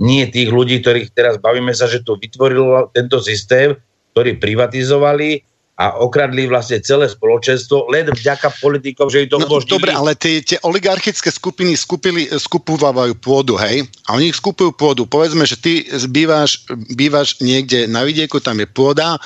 Nie 0.00 0.32
tých 0.32 0.48
ľudí, 0.48 0.80
ktorých 0.80 1.12
teraz 1.12 1.36
bavíme 1.36 1.76
sa, 1.76 1.84
že 1.84 2.00
tu 2.00 2.16
vytvoril 2.16 2.88
tento 2.96 3.20
systém, 3.20 3.76
ktorý 4.16 4.40
privatizovali 4.40 5.44
a 5.80 5.96
okradli 5.96 6.44
vlastne 6.44 6.76
celé 6.84 7.08
spoločenstvo 7.08 7.88
len 7.88 8.12
vďaka 8.12 8.52
politikom, 8.60 9.08
že 9.08 9.24
ju 9.24 9.26
to 9.32 9.38
no, 9.40 9.48
umožnili. 9.48 9.80
Dobre, 9.80 9.92
ale 9.96 10.12
tie, 10.12 10.44
tie 10.44 10.60
oligarchické 10.60 11.32
skupiny 11.32 11.72
skupili, 11.72 12.28
skupovávajú 12.28 13.16
pôdu, 13.16 13.56
hej? 13.56 13.88
A 14.04 14.20
oni 14.20 14.28
skupujú 14.28 14.76
pôdu. 14.76 15.08
Povedzme, 15.08 15.48
že 15.48 15.56
ty 15.56 15.88
bývaš, 16.12 16.68
bývaš 16.92 17.40
niekde 17.40 17.88
na 17.88 18.04
vidieku, 18.04 18.44
tam 18.44 18.60
je 18.60 18.68
pôda 18.68 19.16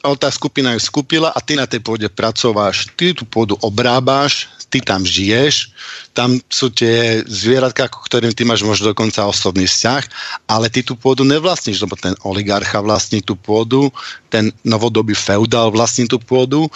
ale 0.00 0.16
tá 0.16 0.32
skupina 0.32 0.72
ju 0.76 0.80
skúpila 0.80 1.28
a 1.32 1.38
ty 1.44 1.56
na 1.56 1.68
tej 1.68 1.84
pôde 1.84 2.08
pracováš. 2.08 2.88
Ty 2.96 3.12
tú 3.12 3.28
pôdu 3.28 3.56
obrábáš, 3.60 4.48
ty 4.72 4.80
tam 4.80 5.04
žiješ, 5.04 5.74
tam 6.16 6.38
sú 6.48 6.70
tie 6.72 7.20
zvieratka, 7.26 7.90
ktorým 7.90 8.32
ty 8.32 8.46
máš 8.46 8.64
možno 8.64 8.94
dokonca 8.94 9.26
osobný 9.26 9.66
vzťah, 9.66 10.02
ale 10.48 10.70
ty 10.70 10.80
tú 10.80 10.96
pôdu 10.96 11.26
nevlastníš, 11.26 11.82
lebo 11.84 11.98
ten 11.98 12.14
oligarcha 12.24 12.80
vlastní 12.80 13.20
tú 13.20 13.36
pôdu, 13.36 13.90
ten 14.30 14.54
novodobý 14.64 15.12
feudál 15.12 15.74
vlastní 15.74 16.06
tú 16.06 16.16
pôdu 16.22 16.70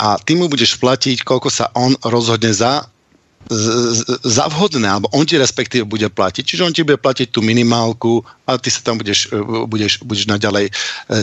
a 0.00 0.16
ty 0.18 0.34
mu 0.34 0.48
budeš 0.48 0.80
platiť, 0.80 1.22
koľko 1.22 1.48
sa 1.52 1.70
on 1.76 1.94
rozhodne 2.02 2.50
za 2.50 2.88
za 4.28 4.44
vhodné, 4.52 4.84
alebo 4.84 5.08
on 5.16 5.24
ti 5.24 5.40
respektíve 5.40 5.88
bude 5.88 6.04
platiť. 6.12 6.44
Čiže 6.44 6.62
on 6.68 6.74
ti 6.74 6.84
bude 6.84 7.00
platiť 7.00 7.32
tú 7.32 7.40
minimálku 7.40 8.20
a 8.44 8.60
ty 8.60 8.68
sa 8.68 8.84
tam 8.84 9.00
budeš, 9.00 9.32
e, 9.32 9.40
budeš, 9.64 10.04
budeš 10.04 10.28
naďalej 10.28 10.68
e, 10.68 10.72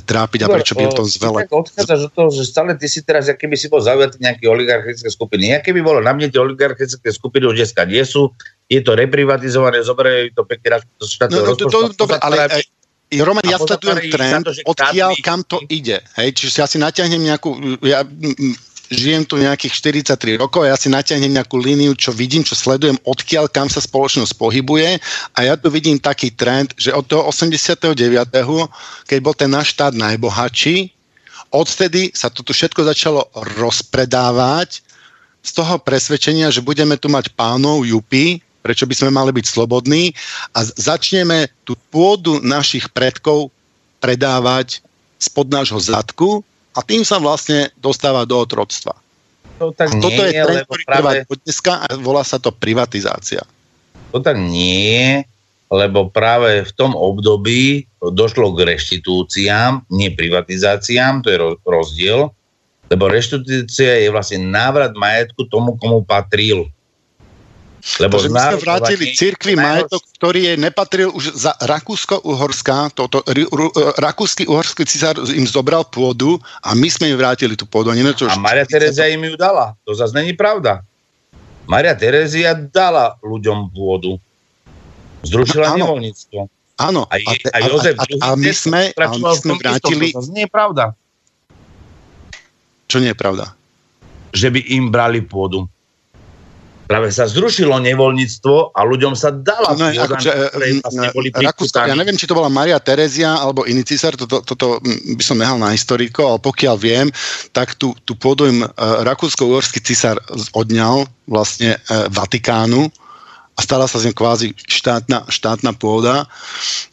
trápiť 0.02 0.40
a 0.42 0.48
prečo 0.50 0.74
by 0.74 0.90
v 0.90 0.98
tom 0.98 1.06
zvele... 1.06 1.46
Tak 1.46 1.54
odchádzaš 1.54 2.00
do 2.08 2.10
toho, 2.10 2.30
že 2.34 2.44
stále 2.50 2.74
ty 2.74 2.90
si 2.90 3.06
teraz, 3.06 3.30
aký 3.30 3.46
by 3.46 3.58
si 3.60 3.70
bol 3.70 3.78
zaujatý 3.78 4.18
nejaké 4.26 4.50
oligarchické 4.50 5.06
skupiny. 5.06 5.54
Aké 5.54 5.70
by 5.70 5.86
bolo 5.86 6.02
na 6.02 6.18
mne 6.18 6.34
tie 6.34 6.42
oligarchické 6.42 7.14
skupiny 7.14 7.46
už 7.46 7.62
dneska 7.62 7.86
nie 7.86 8.02
sú, 8.02 8.34
je 8.66 8.82
to 8.82 8.98
reprivatizované, 8.98 9.86
zoberajú 9.86 10.34
to 10.34 10.42
pekne 10.50 10.82
do 10.98 11.06
štátneho 11.06 11.46
no, 11.46 11.54
to, 11.54 11.70
to, 11.70 11.80
Dobre, 11.94 12.18
ale 12.26 12.50
Roman, 13.14 13.46
ja 13.46 13.62
sledujem 13.62 14.10
trend, 14.10 14.50
odkiaľ 14.66 15.14
kam 15.22 15.46
to 15.46 15.62
ide. 15.70 16.02
Hej, 16.18 16.42
čiže 16.42 16.52
ja 16.58 16.66
si 16.66 16.82
natiahnem 16.82 17.22
nejakú, 17.22 17.78
ja, 17.86 18.02
žijem 18.90 19.26
tu 19.26 19.42
nejakých 19.42 19.74
43 20.06 20.42
rokov 20.42 20.66
a 20.66 20.74
ja 20.74 20.78
si 20.78 20.92
natiahnem 20.92 21.34
nejakú 21.34 21.58
líniu, 21.58 21.98
čo 21.98 22.14
vidím, 22.14 22.46
čo 22.46 22.54
sledujem, 22.54 22.98
odkiaľ 23.06 23.50
kam 23.50 23.70
sa 23.70 23.82
spoločnosť 23.82 24.38
pohybuje 24.38 25.00
a 25.34 25.40
ja 25.42 25.54
tu 25.58 25.74
vidím 25.74 25.98
taký 25.98 26.34
trend, 26.34 26.74
že 26.78 26.94
od 26.94 27.06
toho 27.06 27.26
89. 27.30 27.98
keď 29.10 29.18
bol 29.22 29.34
ten 29.34 29.50
náš 29.50 29.74
štát 29.74 29.94
najbohatší, 29.98 30.94
odvtedy 31.50 32.14
sa 32.14 32.30
toto 32.30 32.54
všetko 32.54 32.82
začalo 32.86 33.22
rozpredávať 33.58 34.86
z 35.46 35.52
toho 35.54 35.78
presvedčenia, 35.78 36.50
že 36.50 36.66
budeme 36.66 36.98
tu 36.98 37.06
mať 37.06 37.30
pánov 37.38 37.86
Jupy, 37.86 38.42
prečo 38.66 38.90
by 38.90 38.96
sme 38.98 39.14
mali 39.14 39.30
byť 39.30 39.46
slobodní 39.46 40.10
a 40.58 40.66
začneme 40.66 41.54
tú 41.62 41.78
pôdu 41.94 42.42
našich 42.42 42.90
predkov 42.90 43.54
predávať 44.02 44.82
spod 45.22 45.54
nášho 45.54 45.78
zadku 45.78 46.42
a 46.76 46.80
tým 46.84 47.08
sa 47.08 47.18
vlastne 47.24 47.72
dostáva 47.80 48.28
do 48.28 48.36
otroctva. 48.36 48.92
To 49.64 49.72
tak 49.72 49.96
a 49.96 50.04
toto 50.04 50.22
nie, 50.28 50.36
je 50.36 50.44
trend, 50.44 50.68
ktorý 50.68 50.84
práve... 50.84 51.12
trvá 51.24 51.38
dneska 51.48 51.74
a 51.80 51.86
volá 51.96 52.24
sa 52.28 52.36
to 52.36 52.52
privatizácia. 52.52 53.48
To 54.12 54.20
tak 54.20 54.36
nie 54.36 54.84
je, 54.92 55.12
lebo 55.72 56.12
práve 56.12 56.68
v 56.68 56.72
tom 56.76 56.92
období 56.92 57.88
došlo 58.04 58.52
k 58.54 58.76
reštitúciám, 58.76 59.88
nie 59.88 60.12
privatizáciám, 60.12 61.24
to 61.24 61.32
je 61.32 61.38
rozdiel, 61.64 62.36
lebo 62.92 63.04
reštitúcia 63.08 64.04
je 64.04 64.12
vlastne 64.12 64.44
návrat 64.46 64.94
majetku 64.94 65.48
tomu, 65.48 65.80
komu 65.80 66.04
patril. 66.04 66.70
Lebo 68.02 68.18
to, 68.18 68.26
že 68.26 68.30
my 68.34 68.40
sme 68.42 68.58
vrátili 68.66 69.06
cirkvi 69.14 69.54
majetok, 69.54 70.02
ktorý 70.18 70.40
je 70.52 70.54
nepatril 70.58 71.14
už 71.14 71.38
za 71.38 71.54
Rakúsko-Uhorská, 71.62 72.90
toto 72.98 73.22
rakúsky 74.02 74.50
uhorský 74.50 74.90
cisár 74.90 75.22
im 75.22 75.46
zobral 75.46 75.86
pôdu 75.86 76.42
a 76.66 76.74
my 76.74 76.90
sme 76.90 77.14
im 77.14 77.18
vrátili 77.22 77.54
tú 77.54 77.70
pôdu. 77.70 77.94
A, 77.94 77.98
to, 78.18 78.26
a 78.26 78.42
Maria 78.42 78.66
Terezia 78.66 79.06
im 79.14 79.22
ju 79.22 79.38
dala. 79.38 79.78
To 79.86 79.94
zase 79.94 80.18
není 80.18 80.34
pravda. 80.34 80.82
Maria 81.70 81.94
Terezia 81.94 82.58
dala 82.58 83.22
ľuďom 83.22 83.70
pôdu. 83.70 84.18
Zrušila 85.22 85.78
no, 85.78 85.86
nevoľníctvo. 85.86 86.40
Áno. 86.82 87.06
A, 87.06 87.22
a, 87.22 87.34
a, 87.54 87.58
Jozef 87.70 87.96
a, 88.02 88.06
a, 88.06 88.34
a 88.34 88.36
my 88.36 88.52
sme, 88.52 88.82
a 88.98 89.08
my 89.14 89.32
sme 89.38 89.54
vrátili... 89.62 90.10
To 90.10 90.26
zase 90.26 90.34
nie 90.34 90.50
je 90.50 90.52
pravda. 90.52 90.98
Čo 92.90 92.98
nie 92.98 93.14
je 93.14 93.18
pravda? 93.18 93.54
Že 94.34 94.58
by 94.58 94.60
im 94.74 94.90
brali 94.90 95.22
pôdu. 95.22 95.70
Práve 96.86 97.10
sa 97.10 97.26
zrušilo 97.26 97.82
nevoľníctvo 97.82 98.78
a 98.78 98.80
ľuďom 98.86 99.18
sa 99.18 99.34
dala 99.34 99.74
no, 99.74 99.90
akože, 99.90 100.32
vlastne 100.86 101.10
boli 101.18 101.34
Rakúsko, 101.34 101.82
ja 101.82 101.98
neviem, 101.98 102.14
či 102.14 102.30
to 102.30 102.38
bola 102.38 102.46
Maria 102.46 102.78
Terezia 102.78 103.42
alebo 103.42 103.66
iný 103.66 103.82
cisár, 103.82 104.14
toto, 104.14 104.46
toto 104.46 104.78
by 104.86 105.24
som 105.26 105.42
nehal 105.42 105.58
na 105.58 105.74
historiko, 105.74 106.30
ale 106.30 106.40
pokiaľ 106.46 106.76
viem, 106.78 107.08
tak 107.50 107.74
tu, 107.74 107.98
tu 108.06 108.14
pôdu 108.14 108.46
im 108.46 108.62
uh, 108.62 108.70
rakúsko-uhorský 109.02 109.82
cisár 109.82 110.22
odňal 110.54 111.10
vlastne 111.26 111.74
uh, 111.90 112.06
Vatikánu 112.14 112.86
a 113.56 113.60
stala 113.64 113.88
sa 113.88 113.98
z 113.98 114.12
ním 114.12 114.16
kvázi 114.16 114.52
štátna, 114.68 115.26
štátna 115.32 115.72
pôda. 115.74 116.28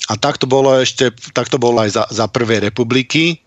A 0.07 0.13
tak 0.15 0.39
to 0.39 0.47
bolo 0.47 0.79
ešte, 0.79 1.11
tak 1.35 1.51
to 1.51 1.59
bolo 1.59 1.83
aj 1.83 1.91
za, 1.91 2.05
za 2.09 2.27
prvej 2.31 2.63
republiky. 2.63 3.43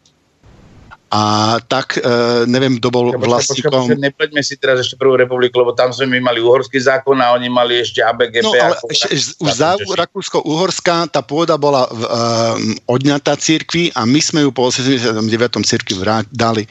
A 1.16 1.22
tak 1.64 1.96
e, 1.96 2.04
neviem, 2.44 2.76
kto 2.76 2.92
bol 2.92 3.16
vlastníkom. 3.16 3.88
Počka, 3.88 3.96
nepoďme 3.96 4.44
si 4.44 4.60
teraz 4.60 4.84
ešte 4.84 5.00
prvú 5.00 5.16
republiku, 5.16 5.64
lebo 5.64 5.72
tam 5.72 5.96
sme 5.96 6.20
my 6.20 6.28
mali 6.28 6.44
uhorský 6.44 6.76
zákon 6.76 7.16
a 7.24 7.32
oni 7.32 7.48
mali 7.48 7.80
ešte 7.80 8.04
ABGP. 8.04 8.44
No 8.44 8.52
ale 8.52 8.76
ešte, 8.92 9.40
už 9.40 9.48
za 9.56 9.80
Rakúsko-Uhorská 9.80 11.08
tá 11.08 11.24
pôda 11.24 11.56
bola 11.56 11.88
v, 11.88 12.04
um, 12.04 13.00
odňatá 13.00 13.40
církvi 13.40 13.96
a 13.96 14.04
my 14.04 14.20
sme 14.20 14.44
ju 14.44 14.52
po 14.52 14.68
89. 14.68 15.24
církvi 15.64 16.04
dali 16.36 16.68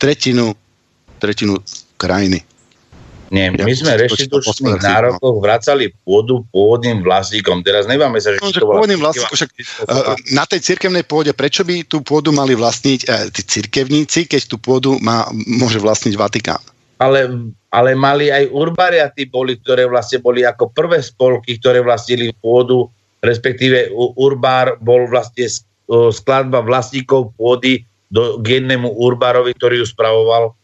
tretinu, 0.00 0.56
tretinu 1.20 1.60
krajiny. 2.00 2.40
Nie, 3.32 3.48
my 3.52 3.72
sme 3.72 3.96
reštitučných 3.96 4.80
no. 4.80 4.84
nárokoch 4.84 5.36
vracali 5.40 5.92
pôdu 6.04 6.44
pôvodným 6.52 7.00
vlastníkom. 7.00 7.64
Teraz 7.64 7.88
neváme 7.88 8.20
sa, 8.20 8.36
že 8.36 8.42
no, 8.44 8.52
to 8.52 8.68
pôvodným 8.68 9.00
vlastníkom, 9.00 9.32
však 9.32 9.50
uh, 9.88 10.16
na 10.36 10.44
tej 10.44 10.60
cirkevnej 10.60 11.04
pôde, 11.08 11.32
prečo 11.32 11.64
by 11.64 11.88
tú 11.88 12.04
pôdu 12.04 12.30
mali 12.36 12.52
vlastniť 12.52 13.00
uh, 13.08 13.28
tí 13.32 13.42
cirkevníci, 13.44 14.28
keď 14.28 14.42
tú 14.44 14.56
pôdu 14.60 15.00
má, 15.00 15.24
môže 15.32 15.80
vlastniť 15.80 16.14
Vatikán? 16.20 16.60
Ale, 17.00 17.26
ale 17.72 17.90
mali 17.96 18.28
aj 18.28 18.52
urbariaty 18.52 19.26
boli, 19.26 19.58
ktoré 19.58 19.88
vlastne 19.88 20.20
boli 20.20 20.44
ako 20.46 20.70
prvé 20.70 21.00
spolky, 21.02 21.58
ktoré 21.58 21.82
vlastnili 21.82 22.30
pôdu, 22.38 22.86
respektíve 23.24 23.90
urbár 23.96 24.76
bol 24.78 25.08
vlastne 25.10 25.48
skladba 25.88 26.64
vlastníkov 26.64 27.34
pôdy 27.36 27.84
do 28.14 28.38
gennému 28.40 28.94
urbárovi, 28.94 29.56
ktorý 29.58 29.82
ju 29.82 29.86
spravoval 29.90 30.54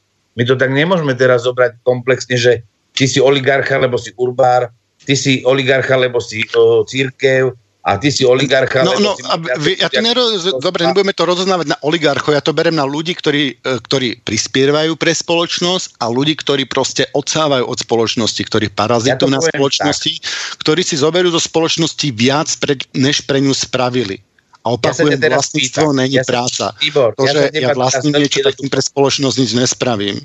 my 0.40 0.48
to 0.48 0.56
tak 0.56 0.72
nemôžeme 0.72 1.12
teraz 1.12 1.44
zobrať 1.44 1.84
komplexne, 1.84 2.40
že 2.40 2.64
ty 2.96 3.04
si 3.04 3.20
oligarcha, 3.20 3.76
lebo 3.76 4.00
si 4.00 4.16
urbár, 4.16 4.72
ty 5.04 5.12
si 5.12 5.44
oligarcha, 5.44 6.00
lebo 6.00 6.16
si 6.16 6.48
o, 6.56 6.80
církev, 6.88 7.52
a 7.80 7.96
ty 7.96 8.12
si 8.12 8.28
oligarcha. 8.28 8.84
No, 8.84 8.92
no, 9.00 9.16
si 9.16 9.24
a 9.24 9.40
vy, 9.56 9.76
ja 9.80 9.88
to 9.88 10.04
neroz... 10.04 10.48
Dobre, 10.60 10.84
nebudeme 10.84 11.16
to 11.16 11.24
rozoznávať 11.24 11.76
na 11.76 11.78
oligarchov, 11.80 12.36
ja 12.36 12.44
to 12.44 12.52
berem 12.52 12.76
na 12.76 12.84
ľudí, 12.84 13.16
ktorí, 13.16 13.56
e, 13.56 13.80
ktorí 13.80 14.20
prispievajú 14.20 15.00
pre 15.00 15.12
spoločnosť 15.16 16.00
a 16.00 16.12
ľudí, 16.12 16.36
ktorí 16.36 16.68
proste 16.68 17.08
odsávajú 17.16 17.64
od 17.64 17.78
spoločnosti, 17.80 18.42
ktorí 18.48 18.68
parazitujú 18.72 19.28
ja 19.28 19.36
na 19.36 19.40
spoločnosti, 19.40 20.12
tak. 20.12 20.60
ktorí 20.60 20.80
si 20.84 21.00
zoberú 21.00 21.32
do 21.32 21.40
spoločnosti 21.40 22.08
viac, 22.12 22.48
pre, 22.60 22.76
než 22.92 23.24
pre 23.24 23.40
ňu 23.40 23.56
spravili. 23.56 24.20
A 24.60 24.76
opakujem, 24.76 25.16
ja 25.16 25.32
vlastníctvo 25.32 25.96
není 25.96 26.20
ja 26.20 26.24
práca. 26.28 26.76
Tibor, 26.76 27.16
to, 27.16 27.24
že 27.24 27.48
ja, 27.56 27.72
ja 27.72 27.76
vlastním 27.76 28.12
niečo, 28.20 28.44
tak 28.44 28.60
tým 28.60 28.68
pre 28.68 28.84
spoločnosť 28.84 29.36
nič 29.40 29.50
nespravím. 29.56 30.20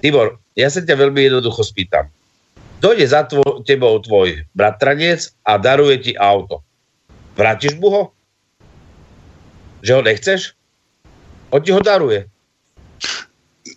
Tibor, 0.00 0.40
ja 0.56 0.72
sa 0.72 0.80
ťa 0.80 0.96
veľmi 0.96 1.20
jednoducho 1.28 1.60
spýtam. 1.60 2.08
Dojde 2.80 3.04
za 3.04 3.28
tvo, 3.28 3.60
tebou 3.64 4.00
tvoj 4.00 4.44
bratranec 4.56 5.28
a 5.44 5.60
daruje 5.60 5.96
ti 6.00 6.12
auto. 6.16 6.64
Vrátiš 7.36 7.76
mu 7.76 7.88
ho? 7.92 8.02
Že 9.84 10.00
ho 10.00 10.02
nechceš? 10.04 10.56
On 11.52 11.60
ti 11.60 11.72
ho 11.72 11.80
daruje. 11.80 12.24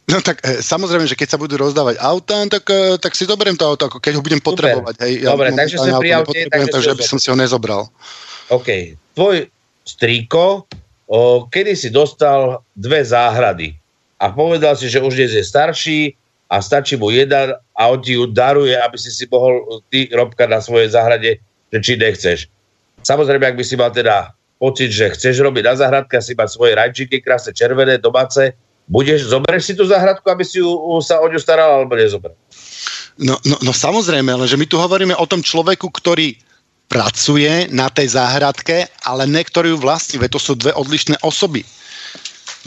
No 0.08 0.24
tak 0.24 0.40
e, 0.48 0.64
samozrejme, 0.64 1.04
že 1.04 1.20
keď 1.20 1.36
sa 1.36 1.40
budú 1.40 1.60
rozdávať 1.60 2.00
auta, 2.00 2.48
tak, 2.48 2.64
e, 2.72 2.96
tak 2.96 3.12
si 3.12 3.28
doberiem 3.28 3.60
to 3.60 3.68
auto, 3.68 3.92
ako 3.92 4.00
keď 4.00 4.16
ho 4.16 4.24
budem 4.24 4.40
potrebovať. 4.40 5.04
Hej, 5.04 5.14
ja 5.28 5.36
Dobre, 5.36 5.52
takže 5.52 5.76
sme 5.84 6.00
pri 6.00 6.12
aute, 6.16 6.40
takže, 6.48 6.72
takže 6.72 6.92
by 6.96 7.04
som 7.04 7.20
si 7.20 7.28
ho 7.28 7.36
nezobral. 7.36 7.92
OK. 8.48 8.96
Tvoj 9.20 9.52
strýko, 9.88 10.68
o, 11.08 11.48
kedy 11.48 11.74
si 11.74 11.90
dostal 11.90 12.60
dve 12.76 13.00
záhrady 13.08 13.80
a 14.20 14.28
povedal 14.36 14.76
si, 14.76 14.92
že 14.92 15.00
už 15.00 15.16
dnes 15.16 15.32
je 15.32 15.44
starší 15.48 16.00
a 16.52 16.60
stačí 16.60 17.00
mu 17.00 17.08
jeden 17.08 17.56
a 17.56 17.82
on 17.88 18.04
ti 18.04 18.20
ju 18.20 18.28
daruje, 18.28 18.76
aby 18.76 18.98
si 19.00 19.12
si 19.12 19.24
mohol 19.32 19.82
ty, 19.88 20.12
Robka, 20.12 20.44
na 20.44 20.60
svojej 20.60 20.92
záhrade, 20.92 21.40
že 21.72 21.80
či 21.80 21.96
nechceš. 21.96 22.40
Samozrejme, 23.08 23.48
ak 23.48 23.56
by 23.56 23.64
si 23.64 23.76
mal 23.80 23.92
teda 23.96 24.36
pocit, 24.60 24.92
že 24.92 25.14
chceš 25.16 25.40
robiť 25.40 25.64
na 25.64 25.76
záhradke 25.80 26.18
a 26.18 26.24
si 26.24 26.36
mať 26.36 26.50
svoje 26.50 26.74
rajčíky 26.76 27.24
krásne 27.24 27.54
červené, 27.54 28.02
domáce, 28.02 28.58
budeš, 28.90 29.30
zoberieš 29.30 29.64
si 29.72 29.74
tú 29.78 29.86
záhradku, 29.86 30.26
aby 30.28 30.44
si 30.44 30.60
ju, 30.60 30.68
sa 31.04 31.22
o 31.22 31.28
ňu 31.30 31.40
staral, 31.40 31.84
alebo 31.84 31.94
nezober? 31.94 32.34
No, 33.18 33.38
no, 33.46 33.58
no 33.62 33.72
samozrejme, 33.74 34.34
ale 34.34 34.50
že 34.50 34.58
my 34.58 34.66
tu 34.66 34.80
hovoríme 34.82 35.14
o 35.18 35.26
tom 35.30 35.44
človeku, 35.44 35.90
ktorý 35.90 36.38
pracuje 36.88 37.68
na 37.72 37.92
tej 37.92 38.16
záhradke, 38.16 38.88
ale 39.04 39.28
niektorý 39.28 39.76
ju 39.76 39.78
vlastní, 39.80 40.24
veď 40.24 40.40
to 40.40 40.42
sú 40.42 40.54
dve 40.56 40.72
odlišné 40.72 41.20
osoby. 41.24 41.68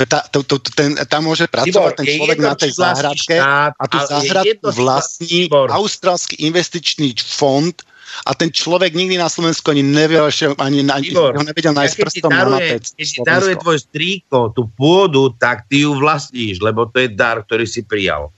Tá, 0.01 0.25
to, 0.33 0.41
to, 0.41 0.57
ten, 0.73 0.97
tam 1.13 1.29
môže 1.29 1.45
pracovať 1.45 1.93
Tibor, 1.93 1.93
ten 1.93 2.07
človek 2.09 2.39
na 2.41 2.57
tej 2.57 2.73
záhradke 2.73 3.37
štát, 3.37 3.73
a 3.77 3.85
tú 3.85 3.99
záhradku 4.01 4.67
vlastní 4.73 5.45
Tibor. 5.45 5.69
austrálsky 5.69 6.41
investičný 6.41 7.21
fond 7.21 7.77
a 8.25 8.33
ten 8.33 8.49
človek 8.49 8.97
nikdy 8.97 9.21
na 9.21 9.29
Slovensku 9.29 9.69
ani 9.69 9.85
nevedel, 9.85 10.33
ani, 10.57 10.89
ani 10.89 11.13
Tibor, 11.13 11.37
ho 11.37 11.45
nevedel 11.45 11.77
nájsť 11.77 11.97
ja 12.01 12.03
prstom 12.09 12.33
daruje, 12.33 12.49
na 12.49 12.57
mapec. 12.57 12.85
Keď 12.97 13.07
ti 13.13 13.21
daruje 13.21 13.55
tvoj 13.61 13.79
strýko 13.85 14.39
tú 14.57 14.63
pôdu, 14.73 15.37
tak 15.37 15.69
ty 15.69 15.85
ju 15.85 15.93
vlastníš, 15.93 16.65
lebo 16.65 16.89
to 16.89 17.05
je 17.05 17.09
dar, 17.13 17.45
ktorý 17.45 17.69
si 17.69 17.85
prijal. 17.85 18.33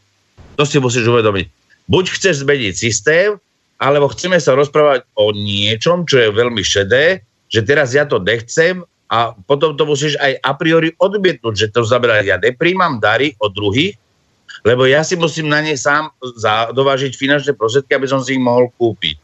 To 0.58 0.66
si 0.66 0.82
musíš 0.82 1.06
uvedomiť. 1.06 1.46
Buď 1.86 2.04
chceš 2.10 2.42
zmeniť 2.42 2.74
systém, 2.74 3.38
alebo 3.82 4.06
chceme 4.14 4.38
sa 4.38 4.54
rozprávať 4.54 5.02
o 5.18 5.34
niečom, 5.34 6.06
čo 6.06 6.22
je 6.22 6.30
veľmi 6.30 6.62
šedé, 6.62 7.26
že 7.50 7.66
teraz 7.66 7.90
ja 7.98 8.06
to 8.06 8.22
nechcem 8.22 8.86
a 9.10 9.34
potom 9.34 9.74
to 9.74 9.82
musíš 9.82 10.14
aj 10.22 10.38
a 10.38 10.54
priori 10.54 10.94
odmietnúť, 11.02 11.54
že 11.58 11.68
to 11.74 11.82
znamená, 11.82 12.22
ja 12.22 12.38
nepríjmam 12.38 13.02
dary 13.02 13.34
od 13.42 13.50
druhých, 13.50 13.98
lebo 14.62 14.86
ja 14.86 15.02
si 15.02 15.18
musím 15.18 15.50
na 15.50 15.58
ne 15.58 15.74
sám 15.74 16.14
dovážiť 16.72 17.18
finančné 17.18 17.58
prostriedky, 17.58 17.98
aby 17.98 18.06
som 18.06 18.22
si 18.22 18.38
ich 18.38 18.42
mohol 18.42 18.70
kúpiť. 18.78 19.18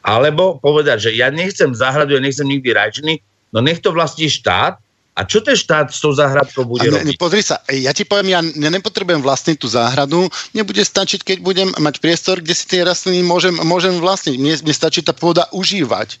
Alebo 0.00 0.56
povedať, 0.56 1.06
že 1.06 1.10
ja 1.12 1.28
nechcem 1.28 1.76
záhradu, 1.76 2.16
ja 2.16 2.22
nechcem 2.24 2.48
nikdy 2.48 2.72
rajčiny, 2.72 3.20
no 3.52 3.60
nech 3.60 3.84
to 3.84 3.92
vlastní 3.92 4.32
štát 4.32 4.80
a 5.12 5.28
čo 5.28 5.44
ten 5.44 5.52
štát 5.52 5.92
s 5.92 6.00
tou 6.00 6.16
záhradkou 6.16 6.64
bude 6.64 6.88
ne, 6.88 7.04
robiť? 7.04 7.20
Pozri 7.20 7.44
sa, 7.44 7.60
ja 7.68 7.92
ti 7.92 8.08
poviem, 8.08 8.32
ja, 8.32 8.40
nepotrebujem 8.72 9.20
vlastniť 9.20 9.56
tú 9.60 9.68
záhradu, 9.68 10.32
nebude 10.56 10.80
stačiť, 10.80 11.20
keď 11.20 11.38
budem 11.44 11.68
mať 11.76 12.00
priestor, 12.00 12.40
kde 12.40 12.56
si 12.56 12.64
tie 12.64 12.80
rastliny 12.80 13.20
môžem, 13.20 13.52
môžem 13.60 14.00
vlastniť. 14.00 14.40
Mne, 14.40 14.54
mne 14.64 14.74
stačí 14.74 15.04
tá 15.04 15.12
pôda 15.12 15.52
užívať. 15.52 16.16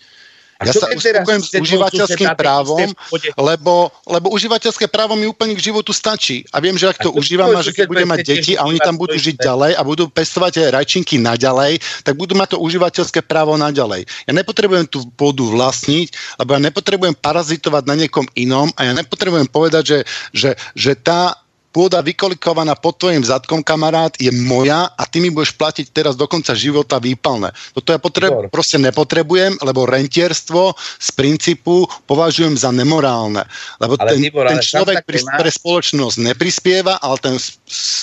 A 0.62 0.70
ja 0.70 0.72
sa 0.78 0.86
uspokojem 0.86 1.42
s 1.42 1.50
užívateľským 1.58 2.30
právom, 2.38 2.86
lebo, 3.34 3.90
lebo 4.06 4.26
užívateľské 4.30 4.86
právo 4.86 5.18
mi 5.18 5.26
úplne 5.26 5.58
k 5.58 5.74
životu 5.74 5.90
stačí. 5.90 6.46
A 6.54 6.62
viem, 6.62 6.78
že 6.78 6.86
ak 6.86 7.02
to 7.02 7.10
užívam 7.10 7.50
a 7.50 7.66
že 7.66 7.74
keď 7.74 7.86
budem 7.90 8.08
mať 8.08 8.20
deti 8.22 8.52
a 8.54 8.62
oni 8.62 8.78
tam 8.78 8.94
budú 8.94 9.18
žiť 9.18 9.42
ďalej 9.42 9.72
a 9.74 9.82
budú 9.82 10.06
pestovať 10.06 10.70
rajčinky 10.70 11.18
naďalej, 11.18 11.82
tak 12.06 12.14
budú 12.14 12.38
mať 12.38 12.54
to 12.54 12.58
užívateľské 12.62 13.26
právo 13.26 13.58
naďalej. 13.58 14.06
Ja 14.30 14.32
nepotrebujem 14.32 14.86
tú 14.86 15.02
pôdu 15.18 15.50
vlastniť, 15.50 16.38
lebo 16.38 16.54
ja 16.54 16.60
nepotrebujem 16.62 17.18
parazitovať 17.18 17.82
na 17.90 17.94
niekom 17.98 18.24
inom 18.38 18.70
a 18.78 18.86
ja 18.86 18.92
nepotrebujem 18.94 19.50
povedať, 19.50 19.82
že, 19.82 19.98
že, 20.30 20.50
že 20.78 20.94
tá 20.94 21.41
pôda 21.72 22.04
vykolikovaná 22.04 22.76
pod 22.76 23.00
tvojim 23.00 23.24
zadkom, 23.24 23.64
kamarát, 23.64 24.12
je 24.20 24.28
moja 24.30 24.92
a 24.92 25.02
ty 25.08 25.24
mi 25.24 25.32
budeš 25.32 25.56
platiť 25.56 25.90
teraz 25.90 26.14
do 26.14 26.28
konca 26.28 26.52
života 26.52 27.00
výpalné. 27.00 27.50
Toto 27.72 27.90
ja 27.90 27.98
potreb, 27.98 28.52
proste 28.52 28.76
nepotrebujem, 28.76 29.56
lebo 29.64 29.88
rentierstvo 29.88 30.76
z 30.76 31.08
princípu 31.16 31.88
považujem 32.04 32.54
za 32.60 32.68
nemorálne. 32.70 33.48
Lebo 33.80 33.96
ale 33.96 34.14
ten, 34.14 34.20
Tibor, 34.28 34.46
ten 34.46 34.60
človek 34.60 35.08
pri, 35.08 35.24
pre 35.24 35.50
spoločnosť 35.50 36.16
neprispieva, 36.20 37.00
ale 37.00 37.16
ten 37.18 37.34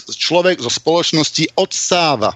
človek 0.10 0.60
zo 0.60 0.72
spoločnosti 0.74 1.54
odsáva 1.56 2.34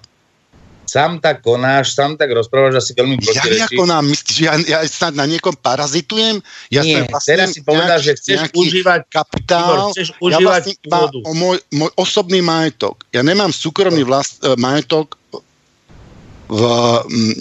sám 0.93 1.17
tak 1.17 1.41
konáš, 1.41 1.97
sám 1.97 2.13
tak 2.21 2.29
rozprávaš 2.29 2.85
asi 2.85 2.93
veľmi 2.93 3.17
protirečí. 3.17 3.65
Ja, 3.65 3.65
ja 3.65 3.67
konám, 3.73 4.05
myslíš, 4.13 4.35
že 4.37 4.43
ja, 4.45 4.53
ja 4.61 4.79
snad 4.85 5.17
na 5.17 5.25
niekom 5.25 5.57
parazitujem? 5.57 6.37
Ja 6.69 6.85
Nie, 6.85 7.09
vlastne 7.09 7.33
teraz 7.33 7.57
si 7.57 7.65
povedal, 7.65 7.97
že 7.97 8.13
chceš 8.13 8.53
užívať 8.53 9.09
kapitál, 9.09 9.89
chceš 9.89 10.13
užívať 10.21 10.37
ja 10.37 10.45
vlastne 10.45 10.73
o 11.25 11.33
môj, 11.33 11.57
môj 11.73 11.89
osobný 11.97 12.45
majetok. 12.45 13.01
Ja 13.09 13.25
nemám 13.25 13.49
súkromný 13.49 14.05
vlast, 14.05 14.37
uh, 14.45 14.53
majetok 14.53 15.17
v, 16.53 16.61
um, 16.61 17.33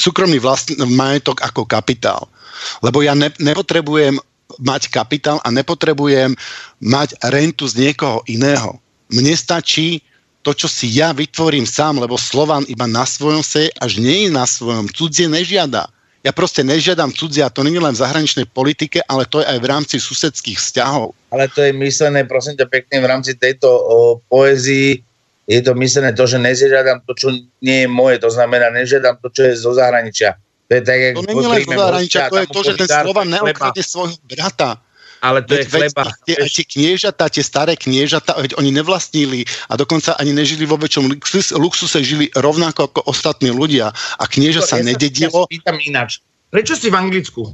súkromný 0.00 0.40
vlast, 0.40 0.72
majetok 0.80 1.44
ako 1.44 1.68
kapitál. 1.68 2.32
Lebo 2.80 3.04
ja 3.04 3.12
ne, 3.12 3.28
nepotrebujem 3.36 4.16
mať 4.56 4.88
kapitál 4.88 5.36
a 5.44 5.52
nepotrebujem 5.52 6.32
mať 6.80 7.12
rentu 7.28 7.68
z 7.68 7.76
niekoho 7.76 8.24
iného. 8.24 8.80
Mne 9.12 9.36
stačí 9.36 10.00
to, 10.40 10.56
čo 10.56 10.68
si 10.68 10.88
ja 10.88 11.12
vytvorím 11.12 11.68
sám, 11.68 12.00
lebo 12.00 12.16
Slovan 12.16 12.64
iba 12.64 12.88
na 12.88 13.04
svojom 13.04 13.44
se, 13.44 13.68
až 13.76 14.00
nie 14.00 14.28
je 14.28 14.30
na 14.32 14.48
svojom, 14.48 14.88
cudzie 14.88 15.28
nežiada. 15.28 15.92
Ja 16.20 16.36
proste 16.36 16.60
nežiadam 16.60 17.16
cudzie 17.16 17.40
a 17.40 17.48
to 17.48 17.64
nie 17.64 17.80
len 17.80 17.96
v 17.96 18.02
zahraničnej 18.04 18.44
politike, 18.44 19.00
ale 19.08 19.24
to 19.24 19.40
je 19.40 19.48
aj 19.48 19.58
v 19.60 19.66
rámci 19.68 19.96
susedských 19.96 20.60
vzťahov. 20.60 21.16
Ale 21.32 21.48
to 21.48 21.64
je 21.64 21.72
myslené, 21.72 22.28
prosím 22.28 22.60
ťa 22.60 22.68
pekne, 22.68 23.00
v 23.00 23.08
rámci 23.08 23.32
tejto 23.40 23.68
o, 23.68 24.20
poézii 24.28 25.00
je 25.48 25.60
to 25.64 25.72
myslené 25.80 26.12
to, 26.12 26.24
že 26.28 26.36
nežiadam 26.36 27.00
to, 27.08 27.12
čo 27.16 27.32
nie 27.64 27.84
je 27.84 27.88
moje, 27.88 28.20
to 28.20 28.28
znamená, 28.28 28.68
nežiadam 28.68 29.16
to, 29.18 29.32
čo 29.32 29.48
je 29.48 29.52
zo 29.56 29.72
zahraničia. 29.72 30.36
To 30.68 30.78
je 30.78 30.82
tak, 30.84 30.98
to 31.18 31.24
nie 31.24 31.34
je 31.34 31.48
len 31.48 31.62
zo 31.64 31.72
zahraničia, 31.74 32.20
to 32.28 32.36
je 32.36 32.46
to, 32.52 32.60
že 32.68 32.72
ten 32.84 32.88
Slovan 32.88 33.28
neokradne 33.32 33.82
svojho 33.82 34.16
brata 34.28 34.78
ale 35.20 35.44
to 35.44 35.52
veď, 35.54 35.60
je 35.60 35.66
chleba. 35.68 36.02
Veď, 36.04 36.12
tie, 36.24 36.36
tie 36.48 36.64
kniežatá, 36.64 37.24
tie 37.28 37.44
staré 37.44 37.76
kniežatá, 37.76 38.36
veď 38.40 38.56
oni 38.56 38.72
nevlastnili 38.72 39.44
a 39.68 39.76
dokonca 39.76 40.16
ani 40.16 40.32
nežili 40.32 40.64
vo 40.64 40.80
väčšom 40.80 41.12
luxuse, 41.60 41.98
žili 42.00 42.32
rovnako 42.32 42.88
ako 42.88 43.00
ostatní 43.06 43.52
ľudia 43.52 43.92
a 43.92 44.24
knieža 44.24 44.64
sa 44.64 44.80
ja 44.80 44.88
nededilo. 44.88 45.44
Ja 45.52 45.76
ináč. 45.76 46.24
Prečo 46.50 46.74
si 46.74 46.90
v 46.90 46.96
Anglicku? 46.98 47.52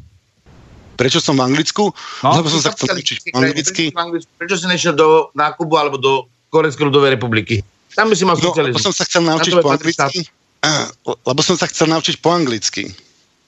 Prečo 0.97 1.21
som 1.21 1.37
v 1.37 1.45
Anglicku? 1.45 1.93
No, 2.25 2.41
Lebo 2.41 2.49
som 2.49 2.65
sa 2.65 2.73
chcel 2.73 2.97
učiť 2.97 3.29
po 3.29 3.37
anglicky. 3.45 3.93
Prečo, 4.41 4.57
si 4.57 4.65
nešiel 4.65 4.97
do 4.97 5.29
nákubu 5.37 5.77
alebo 5.77 6.01
do 6.01 6.25
Korejskej 6.49 6.89
ľudovej 6.89 7.21
republiky? 7.21 7.61
Tam 7.93 8.09
by 8.09 8.17
si 8.17 8.25
mal 8.25 8.41
No, 8.41 8.49
socializmus. 8.53 8.81
som 8.81 8.95
sa 8.97 9.05
chcel 9.05 9.29
naučiť 9.29 9.53
to 9.53 9.61
po 9.61 9.73
anglicky. 9.77 10.25
Á, 10.65 10.89
Lebo 11.05 11.41
som 11.45 11.57
sa 11.61 11.69
chcel 11.69 11.93
naučiť 11.93 12.17
po 12.25 12.33
anglicky. 12.33 12.89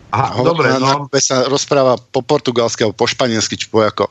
Aha, 0.09 0.41
dobre, 0.41 0.73
no. 0.81 1.09
sa 1.21 1.45
rozpráva 1.45 2.01
po 2.01 2.25
portugalsky 2.25 2.85
alebo 2.85 2.97
po 2.97 3.05
španielsky, 3.05 3.61
či 3.61 3.69
po 3.69 3.85
ako. 3.85 4.09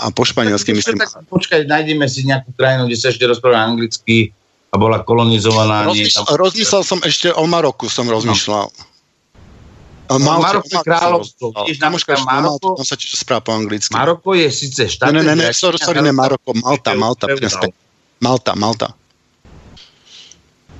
A 0.00 0.08
po 0.08 0.24
španielsky 0.24 0.72
myslím. 0.72 0.96
Tak, 0.96 1.28
počkaj, 1.28 1.68
nájdeme 1.68 2.08
si 2.08 2.24
nejakú 2.24 2.56
krajinu, 2.56 2.88
kde 2.88 2.96
sa 2.96 3.12
ešte 3.12 3.28
rozpráva 3.28 3.68
anglicky 3.68 4.32
a 4.72 4.80
bola 4.80 5.04
kolonizovaná. 5.04 5.84
nie, 5.92 6.08
Rozmýšľal, 6.08 6.24
tam- 6.24 6.40
rozmýšľal 6.40 6.82
som 6.86 6.98
ešte 7.04 7.28
o 7.36 7.44
Maroku, 7.44 7.86
som 7.92 8.08
rozmýšľal. 8.08 8.66
No. 8.70 8.88
Maroko 10.18 10.66
je 10.66 10.82
kráľovstvo. 10.82 11.46
Kamoška, 11.78 12.18
Maroko- 12.26 12.74
tam 12.74 12.86
sa 12.86 12.98
tiež 12.98 13.14
správa 13.14 13.46
po 13.46 13.54
anglicky. 13.54 13.94
Maroko 13.94 14.34
je 14.34 14.50
síce 14.50 14.90
štát... 14.90 15.14
Ne, 15.14 15.22
ne, 15.22 15.38
ne, 15.38 15.54
sorry, 15.54 15.78
sorry, 15.78 16.02
ne, 16.02 16.10
Maroko, 16.10 16.50
Malta, 16.58 16.98
Malta. 16.98 17.30
Malta, 18.18 18.52
Malta. 18.58 18.88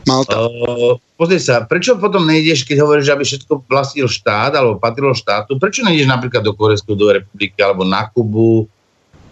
Malta. 0.08 0.48
Uh, 0.48 0.96
pozri 1.20 1.36
sa, 1.36 1.64
prečo 1.68 1.96
potom 2.00 2.24
nejdeš, 2.24 2.64
keď 2.64 2.76
hovoríš, 2.80 3.08
aby 3.12 3.24
všetko 3.24 3.68
vlastnil 3.68 4.08
štát 4.08 4.56
alebo 4.56 4.80
patrilo 4.80 5.12
štátu, 5.12 5.60
prečo 5.60 5.84
nejdeš 5.84 6.08
napríklad 6.08 6.40
do 6.40 6.56
Korejskej 6.56 6.96
ľudovej 6.96 7.14
republiky 7.24 7.58
alebo 7.60 7.84
na 7.84 8.08
Kubu 8.08 8.64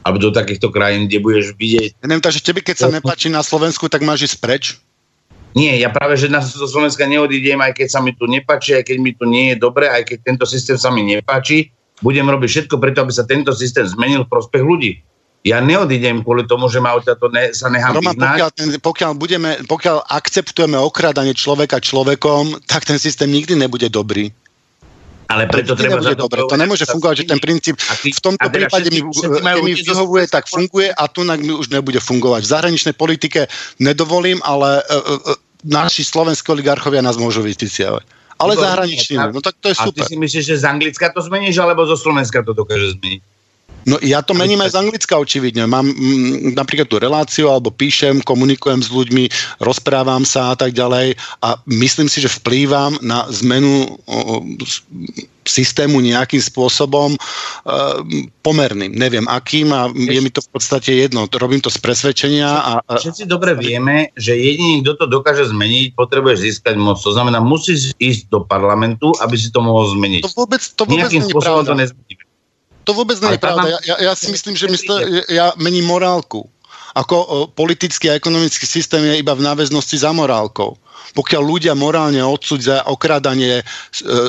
alebo 0.05 0.17
do 0.21 0.31
takýchto 0.33 0.73
krajín, 0.73 1.05
kde 1.05 1.21
budeš 1.21 1.47
vidieť... 1.57 2.01
Ja 2.01 2.07
neviem, 2.09 2.25
takže 2.25 2.41
tebe, 2.41 2.65
keď 2.65 2.77
sa 2.81 2.89
nepáči 2.89 3.29
na 3.29 3.45
Slovensku, 3.45 3.93
tak 3.93 4.05
máš 4.05 4.33
ísť 4.33 4.37
preč? 4.41 4.65
Nie, 5.57 5.81
ja 5.81 5.89
práve, 5.89 6.17
že 6.21 6.29
na 6.29 6.45
do 6.45 6.69
Slovenska 6.69 7.09
neodídem, 7.09 7.59
aj 7.59 7.77
keď 7.77 7.89
sa 7.89 8.01
mi 8.05 8.13
tu 8.13 8.29
nepáči, 8.29 8.77
aj 8.79 8.85
keď 8.89 8.97
mi 9.01 9.13
tu 9.17 9.25
nie 9.25 9.53
je 9.53 9.57
dobre, 9.59 9.89
aj 9.89 10.07
keď 10.07 10.19
tento 10.23 10.45
systém 10.45 10.77
sa 10.77 10.93
mi 10.93 11.03
nepáči, 11.03 11.73
budem 12.05 12.29
robiť 12.29 12.49
všetko 12.49 12.77
preto, 12.79 13.03
aby 13.03 13.13
sa 13.13 13.27
tento 13.27 13.51
systém 13.57 13.85
zmenil 13.89 14.25
v 14.25 14.33
prospech 14.33 14.63
ľudí. 14.63 15.03
Ja 15.49 15.65
neodídem 15.65 16.21
kvôli 16.21 16.45
tomu, 16.45 16.69
že 16.69 16.79
ma 16.79 16.93
odtiaľto 16.93 17.33
ne, 17.33 17.57
sa 17.57 17.73
nechám 17.73 17.97
Roman, 17.97 18.13
vyhnať. 18.13 18.29
pokiaľ, 18.29 18.51
ten, 18.53 18.69
pokiaľ, 18.77 19.11
budeme, 19.17 19.51
pokiaľ 19.65 19.97
akceptujeme 20.13 20.77
okradanie 20.77 21.33
človeka 21.33 21.81
človekom, 21.81 22.69
tak 22.69 22.85
ten 22.85 23.01
systém 23.01 23.33
nikdy 23.33 23.57
nebude 23.57 23.89
dobrý. 23.89 24.29
Ale 25.29 25.45
preto 25.49 25.77
nikdy 25.77 25.83
treba 25.85 26.01
za 26.01 26.17
to 26.17 26.25
dobre. 26.25 26.41
To 26.49 26.57
nemôže 26.57 26.85
fungovať, 26.89 27.15
že 27.21 27.25
ten 27.29 27.41
princíp 27.41 27.77
ty- 28.01 28.17
v 28.17 28.21
tomto 28.21 28.49
prípade 28.49 28.89
mi, 28.89 29.05
mi 29.05 29.73
vyhovuje, 29.77 30.25
tak 30.29 30.49
funguje 30.49 30.89
a 30.93 31.05
tu 31.09 31.25
mi 31.25 31.53
už 31.53 31.69
nebude 31.69 32.01
fungovať. 32.01 32.45
V 32.45 32.53
zahraničnej 32.53 32.97
politike 32.97 33.45
nedovolím, 33.77 34.41
ale 34.41 34.81
uh, 34.89 35.21
uh, 35.21 35.37
naši 35.65 36.05
slovenskí 36.05 36.49
oligarchovia 36.49 37.05
nás 37.05 37.21
môžu 37.21 37.45
vyticiavať. 37.45 38.05
Ale 38.39 38.55
zahraniční, 38.55 39.19
no 39.35 39.43
tak 39.43 39.59
to 39.59 39.69
je 39.69 39.77
A 39.77 39.91
ty 39.91 40.01
super. 40.01 40.07
si 40.07 40.15
myslíš, 40.15 40.45
že 40.47 40.57
z 40.63 40.65
Anglicka 40.65 41.11
to 41.11 41.21
zmeníš, 41.21 41.59
alebo 41.59 41.83
zo 41.85 41.99
Slovenska 41.99 42.41
to 42.47 42.55
dokáže 42.55 42.95
zmeniť? 42.95 43.38
No 43.87 43.97
ja 44.03 44.21
to 44.25 44.35
mením 44.35 44.61
aj 44.65 44.75
z 44.75 44.81
Anglicka 44.81 45.15
očividne. 45.17 45.69
Mám 45.69 45.87
mm, 45.93 46.57
napríklad 46.59 46.89
tú 46.91 46.99
reláciu, 46.99 47.53
alebo 47.53 47.71
píšem, 47.71 48.25
komunikujem 48.25 48.83
s 48.83 48.91
ľuďmi, 48.91 49.31
rozprávam 49.63 50.27
sa 50.27 50.53
a 50.53 50.57
tak 50.59 50.75
ďalej 50.75 51.15
a 51.45 51.61
myslím 51.69 52.11
si, 52.11 52.25
že 52.25 52.33
vplývam 52.33 52.99
na 53.01 53.25
zmenu 53.31 53.99
o, 54.05 54.43
systému 55.49 56.05
nejakým 56.05 56.45
spôsobom 56.45 57.17
e, 57.17 57.19
pomerným. 58.45 58.93
Neviem 58.93 59.25
akým 59.25 59.73
a 59.73 59.89
je 59.89 60.21
mi 60.21 60.29
to 60.29 60.45
v 60.45 60.51
podstate 60.53 60.93
jedno. 60.93 61.25
Robím 61.25 61.65
to 61.65 61.73
z 61.73 61.81
presvedčenia 61.81 62.49
a, 62.49 62.73
a 62.85 62.93
Všetci 63.01 63.25
dobre 63.25 63.57
vieme, 63.57 64.13
že 64.15 64.37
jediný, 64.37 64.85
kto 64.85 65.05
to 65.05 65.07
dokáže 65.09 65.49
zmeniť, 65.49 65.97
potrebuje 65.97 66.45
získať 66.45 66.77
moc. 66.77 67.01
To 67.01 67.17
znamená, 67.17 67.41
musíš 67.41 67.97
ísť 67.97 68.29
do 68.29 68.45
parlamentu, 68.45 69.17
aby 69.25 69.35
si 69.41 69.49
to 69.49 69.65
mohol 69.65 69.89
zmeniť. 69.89 70.29
to 70.29 70.33
vôbec, 70.37 70.61
to 70.61 70.83
vôbec 70.85 71.09
Nejakým 71.09 71.25
nie 71.25 71.33
je 71.33 71.41
pravda. 71.41 71.73
to. 71.73 72.08
To 72.89 72.97
vôbec 72.97 73.21
nie 73.21 73.37
je 73.37 73.41
pravda. 73.41 73.69
Ja, 73.69 73.77
tam- 73.77 73.85
ja, 73.85 73.97
ja 74.09 74.13
si 74.17 74.33
myslím, 74.33 74.57
že 74.57 74.67
my 74.73 74.77
sto, 74.81 74.95
ja 75.29 75.53
mením 75.61 75.85
morálku. 75.85 76.49
Ako 76.97 77.17
o, 77.21 77.37
politický 77.53 78.09
a 78.09 78.17
ekonomický 78.17 78.65
systém 78.65 79.05
je 79.05 79.21
iba 79.21 79.37
v 79.37 79.45
náväznosti 79.45 80.01
za 80.01 80.11
morálkou. 80.17 80.75
Pokiaľ 81.13 81.43
ľudia 81.45 81.73
morálne 81.77 82.21
odsudza 82.25 82.85
okradanie 82.89 83.61
e, 83.61 83.65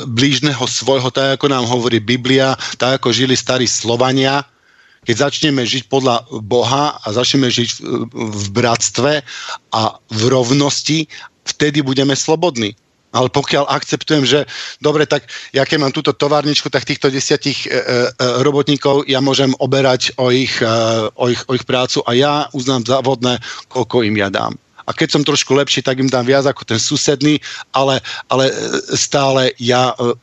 blížneho 0.04 0.60
svojho, 0.68 1.08
tak 1.08 1.40
ako 1.40 1.46
nám 1.48 1.64
hovorí 1.64 2.04
Biblia, 2.04 2.52
tak 2.76 3.00
ako 3.00 3.16
žili 3.16 3.32
starí 3.36 3.64
Slovania, 3.64 4.44
keď 5.08 5.16
začneme 5.32 5.64
žiť 5.64 5.88
podľa 5.88 6.28
Boha 6.44 7.00
a 7.00 7.06
začneme 7.08 7.48
žiť 7.48 7.68
v, 7.80 7.80
v 8.12 8.46
bratstve 8.52 9.24
a 9.72 9.82
v 9.96 10.22
rovnosti, 10.28 11.08
vtedy 11.48 11.80
budeme 11.80 12.12
slobodní. 12.12 12.76
Ale 13.10 13.26
pokiaľ 13.26 13.66
akceptujem, 13.66 14.22
že 14.22 14.46
dobre, 14.78 15.02
tak 15.02 15.26
ja 15.50 15.66
keď 15.66 15.78
mám 15.82 15.94
túto 15.94 16.14
továrničku, 16.14 16.70
tak 16.70 16.86
týchto 16.86 17.10
desiatich 17.10 17.66
e, 17.66 17.70
e, 17.70 17.78
robotníkov 18.46 19.10
ja 19.10 19.18
môžem 19.18 19.50
oberať 19.58 20.14
o 20.14 20.30
ich, 20.30 20.62
e, 20.62 20.70
o, 21.18 21.26
ich, 21.26 21.42
o 21.50 21.58
ich 21.58 21.66
prácu 21.66 22.06
a 22.06 22.14
ja 22.14 22.32
uznám 22.54 22.86
za 22.86 23.02
vodné, 23.02 23.42
koľko 23.66 24.06
im 24.06 24.14
ja 24.14 24.30
dám. 24.30 24.54
A 24.86 24.90
keď 24.90 25.08
som 25.14 25.22
trošku 25.22 25.54
lepší, 25.54 25.86
tak 25.86 26.02
im 26.02 26.10
dám 26.10 26.26
viac 26.26 26.50
ako 26.50 26.66
ten 26.66 26.82
susedný, 26.82 27.38
ale, 27.70 28.02
ale 28.26 28.50
e, 28.50 28.54
stále 28.98 29.54
ja 29.62 29.94
e, 29.94 30.18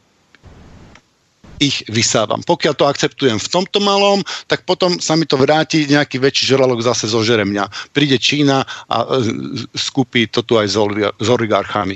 ich 1.63 1.87
vysávam. 1.87 2.43
Pokiaľ 2.43 2.73
to 2.75 2.85
akceptujem 2.85 3.39
v 3.39 3.51
tomto 3.51 3.79
malom, 3.79 4.21
tak 4.45 4.67
potom 4.67 4.99
sa 4.99 5.15
mi 5.15 5.23
to 5.23 5.39
vráti, 5.39 5.87
nejaký 5.87 6.19
väčší 6.19 6.51
žralok 6.53 6.83
zase 6.83 7.09
zožere 7.09 7.47
mňa. 7.47 7.95
Príde 7.95 8.19
Čína 8.19 8.67
a 8.91 8.97
e, 9.03 9.23
skúpi 9.71 10.27
to 10.27 10.43
tu 10.43 10.59
aj 10.59 10.67
s 11.15 11.27
oligarchami. 11.27 11.95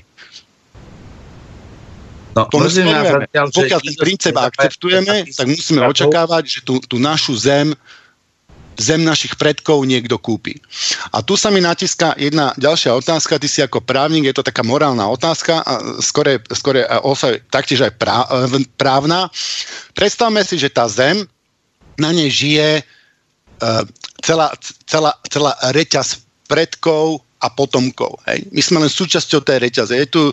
No, 2.31 2.47
To 2.47 2.63
že 2.71 2.87
Pokiaľ 2.87 3.79
ten 3.83 3.95
princíp 3.99 4.35
akceptujeme, 4.39 5.27
tak 5.35 5.47
musíme 5.51 5.83
očakávať, 5.83 6.43
že 6.47 6.59
tú, 6.63 6.79
tú 6.79 6.95
našu 6.99 7.35
zem 7.35 7.75
zem 8.79 9.05
našich 9.05 9.37
predkov 9.37 9.85
niekto 9.85 10.17
kúpi. 10.17 10.57
A 11.13 11.21
tu 11.21 11.37
sa 11.37 11.53
mi 11.53 11.61
natiská 11.61 12.17
jedna 12.17 12.55
ďalšia 12.57 12.97
otázka, 12.97 13.37
ty 13.37 13.45
si 13.45 13.61
ako 13.61 13.83
právnik, 13.83 14.25
je 14.25 14.35
to 14.35 14.47
taká 14.47 14.65
morálna 14.65 15.05
otázka, 15.05 15.61
a 15.61 16.01
skore, 16.01 16.41
skore 16.49 16.87
osa, 17.05 17.37
taktiež 17.53 17.85
aj 17.85 17.93
prá, 18.01 18.25
právna. 18.79 19.29
Predstavme 19.93 20.41
si, 20.41 20.57
že 20.57 20.73
tá 20.73 20.89
zem, 20.89 21.27
na 21.99 22.09
nej 22.09 22.33
žije 22.33 22.81
uh, 22.81 23.85
celá, 24.25 24.49
celá, 24.89 25.13
celá 25.29 25.53
reťaz 25.75 26.25
predkov 26.49 27.21
a 27.41 27.47
potomkov. 27.49 28.21
Hej. 28.29 28.45
My 28.53 28.61
sme 28.61 28.77
len 28.85 28.91
súčasťou 28.93 29.41
tej 29.41 29.57
reťaze. 29.65 29.97
Je 29.97 30.05
tu, 30.05 30.29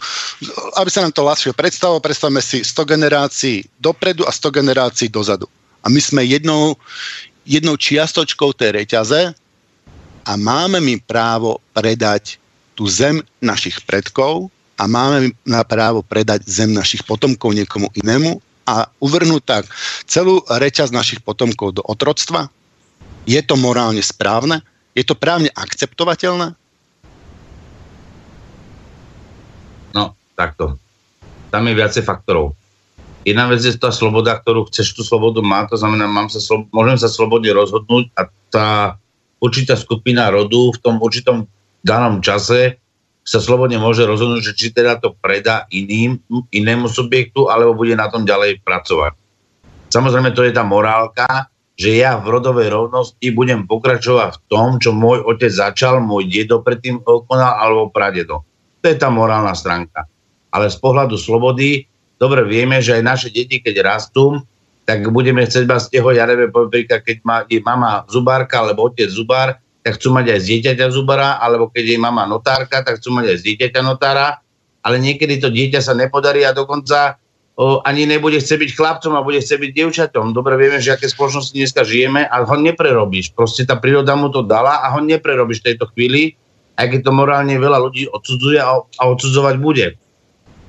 aby 0.76 0.88
sa 0.92 1.00
nám 1.00 1.16
to 1.16 1.24
ľahšie 1.24 1.56
predstavilo, 1.56 2.04
predstavme 2.04 2.44
si 2.44 2.60
100 2.60 2.84
generácií 2.84 3.64
dopredu 3.80 4.28
a 4.28 4.32
100 4.32 4.52
generácií 4.52 5.08
dozadu. 5.08 5.48
A 5.80 5.88
my 5.88 6.00
sme 6.04 6.20
jednou, 6.28 6.76
jednou 7.48 7.80
čiastočkou 7.80 8.52
tej 8.52 8.84
reťaze 8.84 9.32
a 10.28 10.32
máme 10.36 10.84
mi 10.84 11.00
právo 11.00 11.64
predať 11.72 12.36
tú 12.76 12.84
zem 12.84 13.24
našich 13.40 13.80
predkov 13.88 14.52
a 14.76 14.84
máme 14.84 15.32
na 15.42 15.64
právo 15.64 16.04
predať 16.04 16.44
zem 16.44 16.70
našich 16.70 17.02
potomkov 17.02 17.56
niekomu 17.56 17.88
inému 17.98 18.38
a 18.68 18.86
uvrhnúť 19.00 19.42
tak 19.42 19.64
celú 20.04 20.44
reťaz 20.44 20.92
našich 20.92 21.24
potomkov 21.24 21.80
do 21.80 21.82
otroctva? 21.88 22.52
Je 23.24 23.40
to 23.40 23.56
morálne 23.56 24.04
správne? 24.04 24.60
Je 24.92 25.02
to 25.02 25.16
právne 25.16 25.48
akceptovateľné? 25.56 26.52
No, 29.96 30.12
takto. 30.38 30.78
Tam 31.50 31.66
je 31.66 31.74
viacej 31.74 32.06
faktorov. 32.06 32.54
Jedna 33.26 33.50
vec 33.50 33.58
je 33.58 33.74
tá 33.74 33.90
sloboda, 33.90 34.38
ktorú 34.38 34.70
chceš 34.70 34.94
tú 34.94 35.02
slobodu 35.02 35.42
mať, 35.42 35.74
to 35.74 35.76
znamená, 35.82 36.06
mám 36.06 36.30
sa 36.30 36.38
slo- 36.38 36.70
môžem 36.70 36.94
sa 36.94 37.10
slobodne 37.10 37.50
rozhodnúť 37.50 38.14
a 38.14 38.30
tá 38.48 38.68
určitá 39.42 39.74
skupina 39.74 40.30
rodu 40.30 40.70
v 40.70 40.78
tom 40.78 41.02
určitom 41.02 41.50
danom 41.82 42.22
čase 42.22 42.78
sa 43.26 43.44
slobodne 43.44 43.76
môže 43.76 44.08
rozhodnúť, 44.08 44.40
že 44.40 44.56
či 44.56 44.66
teda 44.72 44.96
to 44.96 45.12
predá 45.12 45.68
iným, 45.68 46.16
inému 46.48 46.88
subjektu, 46.88 47.52
alebo 47.52 47.76
bude 47.76 47.92
na 47.92 48.08
tom 48.08 48.24
ďalej 48.24 48.64
pracovať. 48.64 49.12
Samozrejme, 49.92 50.32
to 50.32 50.48
je 50.48 50.52
tá 50.56 50.64
morálka, 50.64 51.52
že 51.76 52.00
ja 52.00 52.16
v 52.16 52.32
rodovej 52.32 52.72
rovnosti 52.72 53.28
budem 53.36 53.68
pokračovať 53.68 54.34
v 54.34 54.40
tom, 54.48 54.68
čo 54.80 54.96
môj 54.96 55.20
otec 55.28 55.52
začal, 55.52 56.00
môj 56.00 56.24
dedo 56.32 56.64
predtým 56.64 57.04
konal, 57.04 57.60
alebo 57.60 57.92
pradedo. 57.92 58.48
To 58.80 58.86
je 58.88 58.96
tá 58.96 59.12
morálna 59.12 59.52
stránka. 59.52 60.08
Ale 60.48 60.72
z 60.72 60.76
pohľadu 60.80 61.16
slobody, 61.20 61.84
dobre 62.16 62.44
vieme, 62.48 62.80
že 62.80 62.96
aj 62.96 63.02
naše 63.04 63.28
deti, 63.28 63.60
keď 63.60 63.84
rastú, 63.84 64.40
tak 64.88 65.04
budeme 65.12 65.44
chcieť 65.44 65.68
mať 65.68 65.80
z 65.84 65.88
toho, 66.00 66.16
ja 66.16 66.24
neviem, 66.24 66.48
napríklad, 66.48 67.04
keď 67.04 67.16
má, 67.20 67.44
je 67.44 67.60
mama 67.60 68.08
zubárka, 68.08 68.64
alebo 68.64 68.88
otec 68.88 69.12
zubár, 69.12 69.60
tak 69.84 70.00
chcú 70.00 70.16
mať 70.16 70.32
aj 70.32 70.40
z 70.40 70.46
dieťaťa 70.48 70.86
zubára, 70.88 71.36
alebo 71.36 71.68
keď 71.68 71.84
je 71.92 71.98
mama 72.00 72.24
notárka, 72.24 72.80
tak 72.80 72.96
chcú 72.96 73.12
mať 73.20 73.32
aj 73.32 73.36
z 73.36 73.44
dieťaťa 73.52 73.80
notára, 73.84 74.40
ale 74.80 74.96
niekedy 74.96 75.36
to 75.36 75.52
dieťa 75.52 75.84
sa 75.84 75.92
nepodarí 75.92 76.40
a 76.48 76.56
dokonca 76.56 77.20
o, 77.52 77.84
ani 77.84 78.08
nebude 78.08 78.40
chcieť 78.40 78.58
byť 78.64 78.70
chlapcom 78.72 79.12
a 79.12 79.20
bude 79.20 79.44
chcieť 79.44 79.60
byť 79.60 79.72
dievčatom. 79.76 80.32
Dobre 80.32 80.56
vieme, 80.56 80.80
že 80.80 80.96
aké 80.96 81.04
spoločnosti 81.04 81.52
dneska 81.52 81.84
žijeme 81.84 82.24
a 82.24 82.40
ho 82.40 82.56
neprerobíš. 82.56 83.36
Proste 83.36 83.68
tá 83.68 83.76
príroda 83.76 84.16
mu 84.16 84.32
to 84.32 84.40
dala 84.40 84.80
a 84.80 84.88
ho 84.96 85.04
neprerobíš 85.04 85.60
v 85.60 85.66
tejto 85.72 85.92
chvíli, 85.92 86.32
aj 86.80 86.96
keď 86.96 87.00
to 87.04 87.12
morálne 87.12 87.52
veľa 87.60 87.76
ľudí 87.76 88.08
odsudzuje 88.08 88.56
a, 88.56 88.80
a 88.80 89.02
odsudzovať 89.12 89.54
bude. 89.60 90.00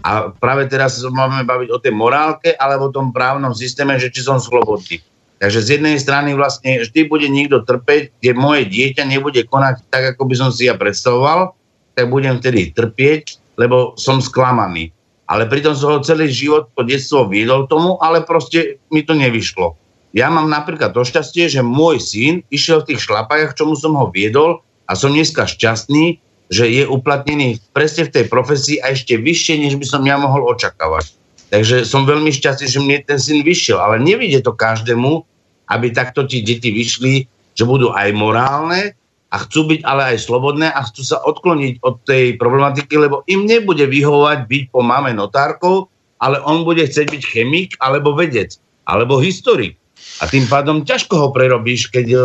A 0.04 0.32
práve 0.32 0.72
teraz 0.72 1.00
sa 1.00 1.12
máme 1.12 1.44
baviť 1.44 1.70
o 1.76 1.82
tej 1.82 1.92
morálke 1.92 2.56
alebo 2.56 2.88
o 2.88 2.96
tom 2.96 3.12
právnom 3.12 3.52
systéme, 3.52 4.00
že 4.00 4.12
či 4.12 4.24
som 4.24 4.40
slobodný. 4.40 5.04
Takže 5.40 5.60
z 5.64 5.68
jednej 5.80 5.96
strany 5.96 6.36
vlastne 6.36 6.84
vždy 6.84 7.08
bude 7.08 7.28
niekto 7.32 7.64
trpeť, 7.64 8.12
kde 8.20 8.32
moje 8.36 8.68
dieťa 8.68 9.08
nebude 9.08 9.48
konať 9.48 9.88
tak, 9.88 10.04
ako 10.16 10.28
by 10.28 10.36
som 10.36 10.50
si 10.52 10.68
ja 10.68 10.76
predstavoval, 10.76 11.56
tak 11.96 12.12
budem 12.12 12.40
vtedy 12.44 12.76
trpieť, 12.76 13.40
lebo 13.56 13.96
som 13.96 14.20
sklamaný. 14.20 14.92
Ale 15.32 15.48
pritom 15.48 15.78
som 15.78 15.96
ho 15.96 16.00
celý 16.04 16.28
život 16.28 16.68
po 16.76 16.84
detstvo 16.84 17.32
viedol 17.32 17.72
tomu, 17.72 17.96
ale 18.04 18.26
proste 18.28 18.84
mi 18.92 19.06
to 19.06 19.16
nevyšlo. 19.16 19.80
Ja 20.12 20.28
mám 20.28 20.50
napríklad 20.50 20.92
to 20.92 21.06
šťastie, 21.06 21.48
že 21.48 21.62
môj 21.62 22.02
syn 22.02 22.34
išiel 22.50 22.82
v 22.82 22.94
tých 22.94 23.06
šlapajach, 23.06 23.54
čomu 23.54 23.78
som 23.78 23.94
ho 23.94 24.10
viedol 24.10 24.66
a 24.90 24.98
som 24.98 25.14
dneska 25.14 25.46
šťastný, 25.46 26.18
že 26.50 26.66
je 26.66 26.84
uplatnený 26.86 27.62
presne 27.72 28.10
v 28.10 28.14
tej 28.14 28.26
profesii 28.26 28.82
a 28.82 28.92
ešte 28.92 29.22
vyššie, 29.22 29.62
než 29.62 29.78
by 29.78 29.86
som 29.86 30.02
ja 30.02 30.18
mohol 30.18 30.50
očakávať. 30.50 31.14
Takže 31.50 31.86
som 31.86 32.06
veľmi 32.06 32.30
šťastný, 32.30 32.66
že 32.70 32.80
mne 32.82 32.98
ten 33.06 33.18
syn 33.22 33.42
vyšiel, 33.42 33.78
ale 33.78 34.02
nevidie 34.02 34.42
to 34.42 34.54
každému, 34.54 35.26
aby 35.70 35.94
takto 35.94 36.26
ti 36.26 36.42
deti 36.42 36.70
vyšli, 36.74 37.26
že 37.54 37.64
budú 37.66 37.94
aj 37.94 38.10
morálne 38.18 38.98
a 39.30 39.36
chcú 39.46 39.70
byť 39.70 39.82
ale 39.86 40.14
aj 40.14 40.26
slobodné 40.26 40.74
a 40.74 40.82
chcú 40.90 41.02
sa 41.06 41.22
odkloniť 41.22 41.86
od 41.86 42.02
tej 42.06 42.38
problematiky, 42.42 42.98
lebo 42.98 43.22
im 43.30 43.46
nebude 43.46 43.86
vyhovať 43.86 44.50
byť 44.50 44.64
po 44.74 44.82
mame 44.82 45.14
notárkou, 45.14 45.86
ale 46.18 46.42
on 46.42 46.66
bude 46.66 46.82
chcieť 46.82 47.14
byť 47.14 47.24
chemik 47.26 47.70
alebo 47.78 48.18
vedec, 48.18 48.58
alebo 48.90 49.22
historik. 49.22 49.78
A 50.20 50.26
tým 50.26 50.50
pádom 50.50 50.82
ťažko 50.82 51.14
ho 51.14 51.28
prerobíš, 51.30 51.94
keď 51.94 52.08
uh, 52.18 52.24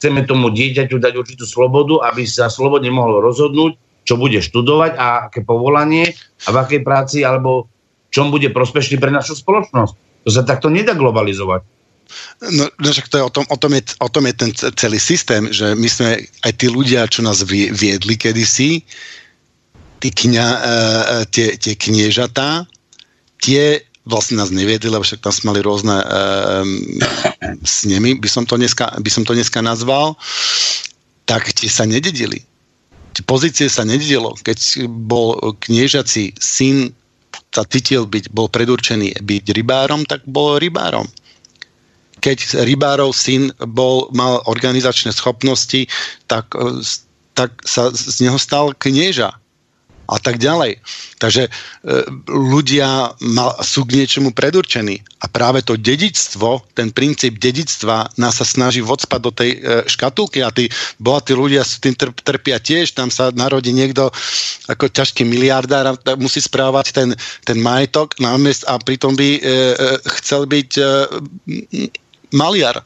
chceme 0.00 0.24
tomu 0.24 0.48
dieťaťu 0.48 0.96
dať 0.96 1.12
určitú 1.12 1.44
slobodu, 1.44 2.00
aby 2.08 2.24
sa 2.24 2.48
slobodne 2.48 2.88
mohlo 2.88 3.20
rozhodnúť, 3.20 3.76
čo 4.08 4.16
bude 4.16 4.40
študovať 4.40 4.96
a 4.96 5.28
aké 5.28 5.44
povolanie 5.44 6.16
a 6.48 6.48
v 6.48 6.56
akej 6.56 6.80
práci 6.80 7.20
alebo 7.20 7.68
čom 8.08 8.32
bude 8.32 8.48
prospešný 8.48 8.96
pre 8.96 9.12
našu 9.12 9.36
spoločnosť. 9.36 10.24
To 10.24 10.30
sa 10.32 10.42
takto 10.42 10.72
nedá 10.72 10.96
globalizovať. 10.96 11.62
No, 12.42 12.66
no 12.66 12.88
však 12.90 13.06
to 13.06 13.20
je 13.20 13.24
o 13.28 13.30
tom, 13.30 13.44
o, 13.46 13.56
tom 13.60 13.76
je, 13.76 13.82
o 14.02 14.08
tom 14.10 14.24
je 14.26 14.34
ten 14.34 14.50
celý 14.56 14.98
systém, 14.98 15.46
že 15.52 15.76
my 15.76 15.86
sme 15.86 16.10
aj 16.42 16.52
tí 16.58 16.66
ľudia, 16.66 17.06
čo 17.06 17.22
nás 17.22 17.44
viedli 17.46 18.18
kedysi, 18.18 18.82
tí 20.00 20.08
kňa, 20.08 20.46
uh, 20.48 21.22
tie, 21.30 21.54
tie 21.54 21.76
kniežatá, 21.76 22.66
tie 23.38 23.84
vlastne 24.08 24.40
nás 24.40 24.48
neviedli, 24.48 24.88
lebo 24.88 25.04
však 25.04 25.20
tam 25.20 25.32
sme 25.32 25.52
mali 25.52 25.60
rôzne 25.60 25.92
um, 25.92 26.68
s 27.60 27.84
nimi, 27.84 28.16
by 28.16 28.28
som, 28.28 28.48
to 28.48 28.56
dneska, 28.56 28.88
by 28.96 29.10
som 29.12 29.28
to 29.28 29.36
dneska 29.36 29.60
nazval, 29.60 30.16
tak 31.28 31.52
tie 31.52 31.68
sa 31.68 31.84
nededili. 31.84 32.40
Tie 33.12 33.22
pozície 33.26 33.68
sa 33.68 33.84
nededilo. 33.84 34.38
Keď 34.40 34.88
bol 34.88 35.36
kniežací 35.60 36.32
syn 36.38 36.94
sa 37.50 37.66
cítil 37.66 38.06
byť, 38.06 38.30
bol 38.30 38.46
predurčený 38.46 39.26
byť 39.26 39.44
rybárom, 39.54 40.06
tak 40.06 40.22
bol 40.26 40.58
rybárom. 40.62 41.06
Keď 42.22 42.62
rybárov 42.62 43.10
syn 43.10 43.50
bol, 43.58 44.06
mal 44.14 44.38
organizačné 44.46 45.10
schopnosti, 45.10 45.90
tak, 46.30 46.52
tak 47.34 47.50
sa 47.66 47.90
z 47.90 48.16
neho 48.22 48.38
stal 48.38 48.70
knieža 48.76 49.39
a 50.10 50.18
tak 50.18 50.42
ďalej. 50.42 50.82
Takže 51.22 51.46
e, 51.46 51.50
ľudia 52.26 53.14
ma, 53.22 53.54
sú 53.62 53.86
k 53.86 54.02
niečomu 54.02 54.34
predurčení 54.34 54.98
a 55.22 55.30
práve 55.30 55.62
to 55.62 55.78
dedičstvo, 55.78 56.74
ten 56.74 56.90
princíp 56.90 57.38
dedičstva 57.38 58.18
nás 58.18 58.42
sa 58.42 58.46
snaží 58.46 58.82
vodspať 58.82 59.20
do 59.22 59.30
tej 59.30 59.50
e, 59.54 59.58
škatulky 59.86 60.42
a 60.42 60.50
tí 60.50 60.66
bohatí 60.98 61.32
ľudia 61.38 61.62
s 61.62 61.78
tým 61.78 61.94
trp, 61.94 62.18
trpia 62.26 62.58
tiež, 62.58 62.98
tam 62.98 63.08
sa 63.14 63.30
narodí 63.30 63.70
niekto 63.70 64.10
ako 64.66 64.90
ťažký 64.90 65.22
miliardár 65.22 65.94
a 65.94 65.94
musí 66.18 66.42
správať 66.42 66.90
ten, 66.90 67.08
ten 67.46 67.58
majetok 67.62 68.18
námest 68.18 68.66
a 68.66 68.78
pritom 68.82 69.14
by 69.14 69.28
e, 69.36 69.40
e, 69.40 69.54
chcel 70.20 70.50
byť 70.50 70.70
e, 70.76 70.84
maliar 72.34 72.82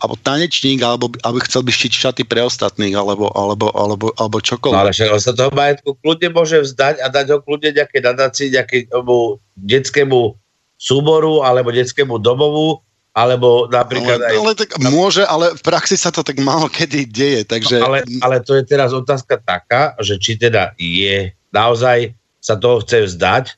alebo 0.00 0.14
tanečník, 0.18 0.80
alebo 0.82 1.12
aby 1.26 1.38
chcel 1.44 1.62
by 1.66 1.72
štiť 1.74 1.92
šaty 1.92 2.22
pre 2.24 2.42
ostatných, 2.42 2.94
alebo, 2.96 3.28
alebo, 3.34 3.70
alebo, 3.74 4.06
alebo 4.16 4.36
čokoľvek. 4.40 4.78
No 4.78 4.84
ale 4.88 4.94
však 4.94 5.10
sa 5.20 5.32
toho 5.34 5.52
majetku 5.52 5.98
kľudne 6.00 6.28
môže 6.32 6.58
vzdať 6.62 7.02
a 7.02 7.06
dať 7.10 7.26
ho 7.34 7.38
kľudne 7.42 7.70
nejaké 7.76 7.98
nadácii, 8.00 8.54
nejakému 8.54 9.16
detskému 9.58 10.34
súboru, 10.80 11.46
alebo 11.46 11.70
detskému 11.70 12.18
domovu, 12.18 12.82
alebo 13.12 13.68
napríklad 13.68 14.18
ale, 14.24 14.28
aj... 14.32 14.34
Ale 14.40 14.52
tak 14.56 14.70
môže, 14.80 15.22
ale 15.28 15.52
v 15.52 15.62
praxi 15.62 16.00
sa 16.00 16.08
to 16.08 16.24
tak 16.24 16.40
málo 16.40 16.66
kedy 16.72 17.04
deje, 17.06 17.42
takže... 17.44 17.78
No, 17.78 17.92
ale, 17.92 18.08
ale 18.24 18.40
to 18.40 18.56
je 18.56 18.64
teraz 18.64 18.96
otázka 18.96 19.38
taká, 19.44 19.92
že 20.00 20.16
či 20.16 20.40
teda 20.40 20.72
je 20.80 21.30
naozaj 21.52 22.16
sa 22.40 22.56
toho 22.56 22.80
chce 22.82 23.12
vzdať 23.12 23.54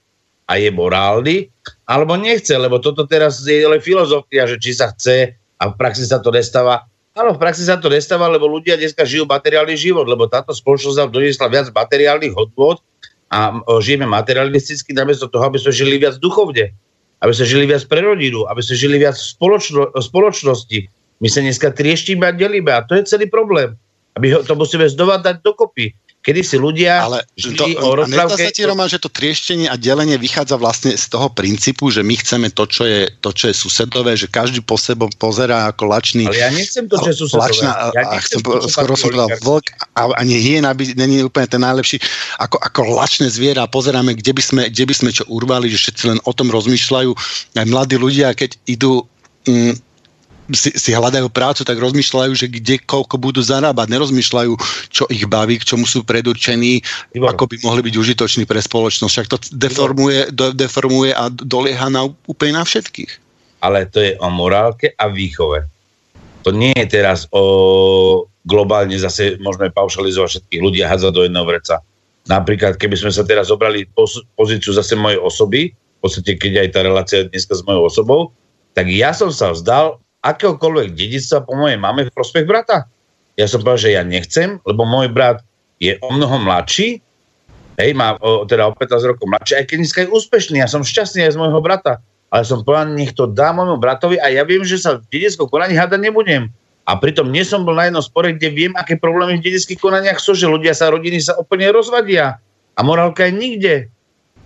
a 0.51 0.60
je 0.60 0.68
morálny, 0.68 1.48
alebo 1.88 2.18
nechce, 2.20 2.52
lebo 2.52 2.76
toto 2.82 3.09
teraz 3.09 3.40
je 3.46 3.64
len 3.64 3.80
filozofia, 3.80 4.44
že 4.44 4.60
či 4.60 4.76
sa 4.76 4.92
chce 4.92 5.38
a 5.64 5.72
v 5.72 5.80
praxi 5.80 6.04
sa 6.04 6.20
to 6.20 6.28
nestáva. 6.28 6.84
Áno, 7.16 7.32
v 7.32 7.40
praxi 7.40 7.64
sa 7.64 7.80
to 7.80 7.88
nestáva, 7.88 8.28
lebo 8.28 8.44
ľudia 8.44 8.76
dneska 8.76 9.08
žijú 9.08 9.24
materiálny 9.24 9.72
život, 9.80 10.04
lebo 10.04 10.28
táto 10.28 10.52
spoločnosť 10.52 10.98
nám 11.00 11.10
doniesla 11.14 11.48
viac 11.48 11.66
materiálnych 11.72 12.36
hodnot 12.36 12.84
a 13.32 13.64
žijeme 13.80 14.04
materialisticky 14.04 14.92
namiesto 14.92 15.32
toho, 15.32 15.48
aby 15.48 15.56
sme 15.56 15.72
žili 15.72 15.96
viac 15.96 16.20
duchovne, 16.20 16.76
aby 17.24 17.32
sme 17.32 17.46
žili 17.48 17.64
viac 17.64 17.86
pre 17.88 18.04
rodinu, 18.04 18.44
aby 18.50 18.60
sme 18.60 18.76
žili 18.76 18.96
viac 19.00 19.16
v 19.16 19.24
spoločno, 19.24 19.88
spoločnosti. 19.96 20.90
My 21.22 21.28
sa 21.30 21.40
dneska 21.40 21.72
trieštime 21.72 22.28
a 22.28 22.36
delíme 22.36 22.74
a 22.74 22.84
to 22.84 22.98
je 22.98 23.08
celý 23.08 23.30
problém. 23.30 23.78
Aby 24.14 24.40
to 24.46 24.54
musíme 24.54 24.86
znova 24.86 25.18
dať 25.18 25.42
dokopy 25.42 25.94
kedy 26.24 26.40
si 26.40 26.56
ľudia 26.56 27.04
Ale 27.04 27.20
to, 27.36 27.68
o 27.84 28.00
rozprávke... 28.00 28.48
sa 28.48 28.50
ti, 28.50 28.64
Roman, 28.64 28.88
že 28.88 28.96
to 28.96 29.12
trieštenie 29.12 29.68
a 29.68 29.76
delenie 29.76 30.16
vychádza 30.16 30.56
vlastne 30.56 30.96
z 30.96 31.12
toho 31.12 31.28
princípu, 31.28 31.92
že 31.92 32.00
my 32.00 32.16
chceme 32.16 32.48
to, 32.48 32.64
čo 32.64 32.88
je, 32.88 33.12
to, 33.20 33.30
čo 33.36 33.52
je 33.52 33.54
susedové, 33.54 34.16
že 34.16 34.32
každý 34.32 34.64
po 34.64 34.80
sebe 34.80 35.04
pozerá 35.20 35.68
ako 35.68 35.84
lačný... 35.84 36.24
Ale 36.24 36.40
ja 36.40 36.48
nechcem 36.48 36.88
to, 36.88 36.96
čo 36.96 37.08
je 37.12 37.16
susedové. 37.20 37.52
Lačná, 37.52 37.70
ja 37.92 38.02
a 38.08 38.16
chcem, 38.24 38.40
to, 38.40 38.64
skoro 38.72 38.96
som 38.96 39.12
povedal 39.12 39.28
vlk 39.44 39.66
a, 40.00 40.02
a 40.16 40.20
nie 40.24 40.40
hyena 40.40 40.72
není 40.96 41.20
úplne 41.20 41.44
ten 41.44 41.60
najlepší. 41.60 42.00
Ako, 42.40 42.56
ako 42.56 42.80
lačné 42.96 43.28
zviera 43.28 43.68
pozeráme, 43.68 44.16
kde 44.16 44.32
by, 44.32 44.42
sme, 44.42 44.62
kde 44.72 44.84
by 44.88 44.94
sme 44.96 45.10
čo 45.12 45.28
urvali, 45.28 45.68
že 45.68 45.76
všetci 45.76 46.04
len 46.08 46.18
o 46.24 46.32
tom 46.32 46.48
rozmýšľajú. 46.48 47.12
Aj 47.60 47.66
mladí 47.68 48.00
ľudia, 48.00 48.32
keď 48.32 48.56
idú... 48.64 49.04
Mm, 49.44 49.76
si, 50.52 50.70
si 50.76 50.90
hľadajú 50.92 51.32
prácu, 51.32 51.64
tak 51.64 51.80
rozmýšľajú, 51.80 52.32
že 52.36 52.52
kde 52.52 52.76
koľko 52.84 53.16
budú 53.16 53.40
zarábať. 53.40 53.88
Nerozmýšľajú, 53.88 54.52
čo 54.92 55.08
ich 55.08 55.24
baví, 55.24 55.56
k 55.56 55.72
čomu 55.72 55.88
sú 55.88 56.04
predurčení, 56.04 56.84
Ivo. 57.16 57.30
ako 57.30 57.48
by 57.48 57.56
mohli 57.64 57.80
byť 57.88 57.94
užitoční 57.96 58.44
pre 58.44 58.60
spoločnosť. 58.60 59.12
Však 59.12 59.30
to 59.32 59.38
deformuje, 59.56 60.28
deformuje 60.34 61.16
a 61.16 61.32
dolieha 61.32 61.88
na, 61.88 62.04
úplne 62.28 62.60
na 62.60 62.64
všetkých. 62.68 63.24
Ale 63.64 63.88
to 63.88 64.04
je 64.04 64.12
o 64.20 64.28
morálke 64.28 64.92
a 65.00 65.08
výchove. 65.08 65.64
To 66.44 66.52
nie 66.52 66.76
je 66.76 67.00
teraz 67.00 67.24
o 67.32 68.28
globálne 68.44 69.00
zase 69.00 69.40
môžeme 69.40 69.72
paušalizovať 69.72 70.28
všetkých 70.36 70.60
ľudí 70.60 70.84
a 70.84 70.92
hádzať 70.92 71.12
do 71.16 71.24
jedného 71.24 71.48
vreca. 71.48 71.80
Napríklad, 72.28 72.76
keby 72.76 72.96
sme 73.00 73.12
sa 73.12 73.24
teraz 73.24 73.48
zobrali 73.48 73.88
pozíciu 74.36 74.76
zase 74.76 74.96
mojej 74.96 75.16
osoby, 75.16 75.72
v 75.72 76.00
podstate 76.04 76.36
keď 76.36 76.52
aj 76.60 76.68
tá 76.76 76.80
relácia 76.84 77.20
dneska 77.24 77.56
s 77.56 77.64
mojou 77.64 77.88
osobou, 77.88 78.20
tak 78.76 78.92
ja 78.92 79.16
som 79.16 79.32
sa 79.32 79.56
vzdal 79.56 80.03
akéhokoľvek 80.24 80.96
dedictva 80.96 81.44
po 81.44 81.52
mojej 81.52 81.76
mame 81.76 82.09
v 82.09 82.14
prospech 82.16 82.48
brata. 82.48 82.88
Ja 83.36 83.44
som 83.44 83.60
povedal, 83.60 83.80
že 83.84 83.90
ja 83.92 84.02
nechcem, 84.02 84.56
lebo 84.64 84.88
môj 84.88 85.12
brat 85.12 85.44
je 85.76 86.01
o 86.01 86.09
mnoho 86.09 86.40
mladší, 86.40 87.05
hej, 87.76 87.90
má 87.92 88.16
o, 88.24 88.48
teda 88.48 88.70
o 88.70 88.72
15 88.72 89.10
rokov 89.10 89.26
mladší, 89.28 89.60
aj 89.60 89.64
keď 89.68 89.76
dneska 89.76 90.01
je 90.06 90.09
úspešný, 90.09 90.56
ja 90.62 90.70
som 90.70 90.86
šťastný 90.86 91.28
aj 91.28 91.34
z 91.36 91.40
môjho 91.40 91.60
brata, 91.60 92.01
ale 92.32 92.42
som 92.46 92.64
povedal, 92.64 92.94
nech 92.96 93.12
to 93.12 93.28
dá 93.28 93.52
môjmu 93.52 93.76
bratovi 93.76 94.16
a 94.18 94.32
ja 94.32 94.42
viem, 94.46 94.64
že 94.64 94.80
sa 94.80 94.98
v 94.98 95.06
dedickom 95.12 95.46
konaní 95.51 95.76
hádať 95.76 96.01
nebudem. 96.01 96.48
A 96.84 97.01
pritom 97.01 97.32
nie 97.32 97.40
som 97.46 97.64
bol 97.64 97.76
na 97.76 97.88
jednom 97.88 98.05
spore, 98.05 98.36
kde 98.36 98.52
viem, 98.52 98.72
aké 98.76 99.01
problémy 99.01 99.40
v 99.40 99.44
dedických 99.48 99.80
konaniach 99.80 100.20
sú, 100.20 100.36
že 100.36 100.44
ľudia 100.44 100.76
sa, 100.76 100.92
rodiny 100.92 101.16
sa 101.16 101.32
úplne 101.40 101.72
rozvadia. 101.72 102.36
A 102.76 102.80
morálka 102.84 103.24
je 103.24 103.32
nikde. 103.32 103.74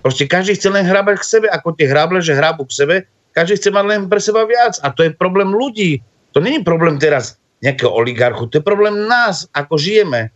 Proste 0.06 0.30
každý 0.30 0.54
chce 0.54 0.70
len 0.70 0.86
hrábať 0.86 1.18
k 1.18 1.26
sebe, 1.26 1.46
ako 1.50 1.74
tie 1.74 1.90
hráble, 1.90 2.22
že 2.22 2.38
hrábu 2.38 2.62
k 2.70 2.76
sebe 2.78 2.96
každý 3.38 3.54
chce 3.54 3.70
mať 3.70 3.84
len 3.86 4.00
pre 4.10 4.18
seba 4.18 4.42
viac. 4.42 4.82
A 4.82 4.90
to 4.90 5.06
je 5.06 5.14
problém 5.14 5.54
ľudí. 5.54 6.02
To 6.34 6.42
není 6.42 6.66
problém 6.66 6.98
teraz 6.98 7.38
nejakého 7.62 7.90
oligarchu, 7.90 8.50
to 8.50 8.58
je 8.58 8.64
problém 8.66 9.06
nás, 9.06 9.46
ako 9.54 9.78
žijeme. 9.78 10.30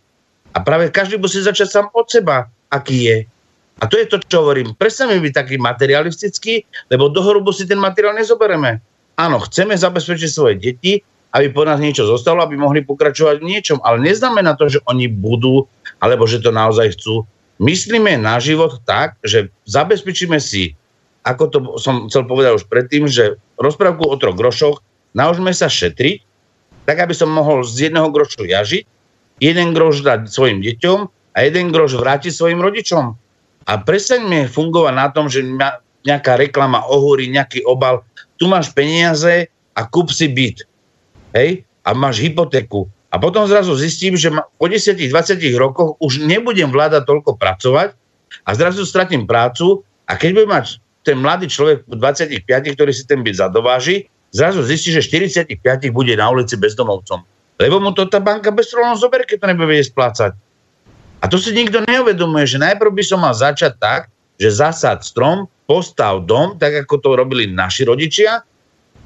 A 0.55 0.59
práve 0.63 0.91
každý 0.91 1.19
musí 1.19 1.43
začať 1.43 1.67
sám 1.71 1.87
od 1.95 2.07
seba, 2.07 2.47
aký 2.71 2.99
je. 3.11 3.19
A 3.83 3.91
to 3.91 3.99
je 3.99 4.07
to, 4.07 4.23
čo 4.23 4.47
hovorím. 4.47 4.79
Prestaňme 4.79 5.19
byť 5.19 5.35
taký 5.35 5.57
materialistický, 5.59 6.63
lebo 6.91 7.11
do 7.11 7.23
hrubu 7.25 7.51
si 7.51 7.67
ten 7.67 7.79
materiál 7.79 8.15
nezobereme. 8.15 8.79
Áno, 9.19 9.43
chceme 9.43 9.75
zabezpečiť 9.75 10.31
svoje 10.31 10.55
deti, 10.61 11.03
aby 11.33 11.49
po 11.51 11.65
nás 11.65 11.81
niečo 11.81 12.05
zostalo, 12.05 12.45
aby 12.45 12.55
mohli 12.55 12.85
pokračovať 12.85 13.41
v 13.41 13.49
niečom. 13.49 13.79
Ale 13.81 13.99
neznamená 14.05 14.55
to, 14.55 14.69
že 14.69 14.85
oni 14.85 15.09
budú, 15.09 15.65
alebo 15.99 16.29
že 16.29 16.39
to 16.45 16.53
naozaj 16.53 16.95
chcú. 16.95 17.25
Myslíme 17.63 18.21
na 18.21 18.37
život 18.43 18.83
tak, 18.85 19.17
že 19.25 19.49
zabezpečíme 19.65 20.37
si 20.37 20.77
ako 21.23 21.45
to 21.49 21.59
som 21.79 22.11
chcel 22.11 22.27
povedať 22.27 22.63
už 22.63 22.67
predtým, 22.67 23.07
že 23.07 23.39
rozprávku 23.59 24.03
o 24.07 24.19
troch 24.19 24.35
grošoch 24.35 24.83
naužme 25.15 25.55
sa 25.55 25.71
šetriť, 25.71 26.27
tak 26.83 26.99
aby 26.99 27.15
som 27.15 27.31
mohol 27.31 27.63
z 27.63 27.91
jedného 27.91 28.11
grošu 28.11 28.43
jažiť, 28.43 28.85
jeden 29.39 29.71
groš 29.71 30.03
dať 30.03 30.27
svojim 30.27 30.59
deťom 30.59 30.99
a 31.35 31.39
jeden 31.47 31.71
groš 31.71 31.99
vrátiť 31.99 32.35
svojim 32.35 32.59
rodičom. 32.59 33.15
A 33.63 33.73
prestaňme 33.79 34.51
fungovať 34.51 34.95
na 34.95 35.09
tom, 35.15 35.31
že 35.31 35.47
nejaká 36.03 36.35
reklama 36.35 36.83
ohúri, 36.91 37.31
nejaký 37.31 37.63
obal. 37.63 38.03
Tu 38.35 38.51
máš 38.51 38.75
peniaze 38.75 39.47
a 39.79 39.81
kúp 39.87 40.11
si 40.11 40.27
byt. 40.27 40.67
Hej? 41.39 41.63
A 41.87 41.95
máš 41.95 42.19
hypotéku. 42.19 42.91
A 43.13 43.23
potom 43.23 43.47
zrazu 43.47 43.79
zistím, 43.79 44.19
že 44.19 44.35
po 44.35 44.67
10-20 44.67 45.07
rokoch 45.55 45.95
už 46.03 46.27
nebudem 46.27 46.75
vládať 46.75 47.07
toľko 47.07 47.39
pracovať 47.39 47.95
a 48.43 48.51
zrazu 48.57 48.83
stratím 48.83 49.29
prácu 49.29 49.87
a 50.09 50.19
keď 50.19 50.43
budem 50.43 50.51
mať 50.51 50.82
ten 51.03 51.19
mladý 51.19 51.51
človek 51.51 51.87
25, 51.87 52.47
ktorý 52.49 52.93
si 52.95 53.05
ten 53.07 53.21
byt 53.21 53.43
zadováži, 53.43 54.07
zrazu 54.31 54.63
zistí, 54.63 54.95
že 54.95 55.03
45 55.05 55.59
bude 55.91 56.15
na 56.15 56.31
ulici 56.31 56.57
bezdomovcom. 56.57 57.23
Lebo 57.61 57.79
mu 57.79 57.93
to 57.95 58.09
tá 58.09 58.19
banka 58.19 58.51
bez 58.51 58.71
problémov 58.73 58.99
zoberie, 58.99 59.29
keď 59.29 59.39
to 59.45 59.51
nebude 59.51 59.69
vedieť 59.71 59.93
splácať. 59.93 60.33
A 61.23 61.31
to 61.31 61.39
si 61.39 61.55
nikto 61.55 61.85
neuvedomuje, 61.87 62.49
že 62.51 62.59
najprv 62.59 62.91
by 62.91 63.05
som 63.07 63.23
mal 63.23 63.35
začať 63.35 63.79
tak, 63.79 64.01
že 64.41 64.51
zasad 64.51 65.07
strom, 65.07 65.47
postav 65.71 66.27
dom, 66.27 66.59
tak 66.59 66.83
ako 66.83 66.99
to 66.99 67.09
robili 67.15 67.47
naši 67.47 67.87
rodičia, 67.87 68.43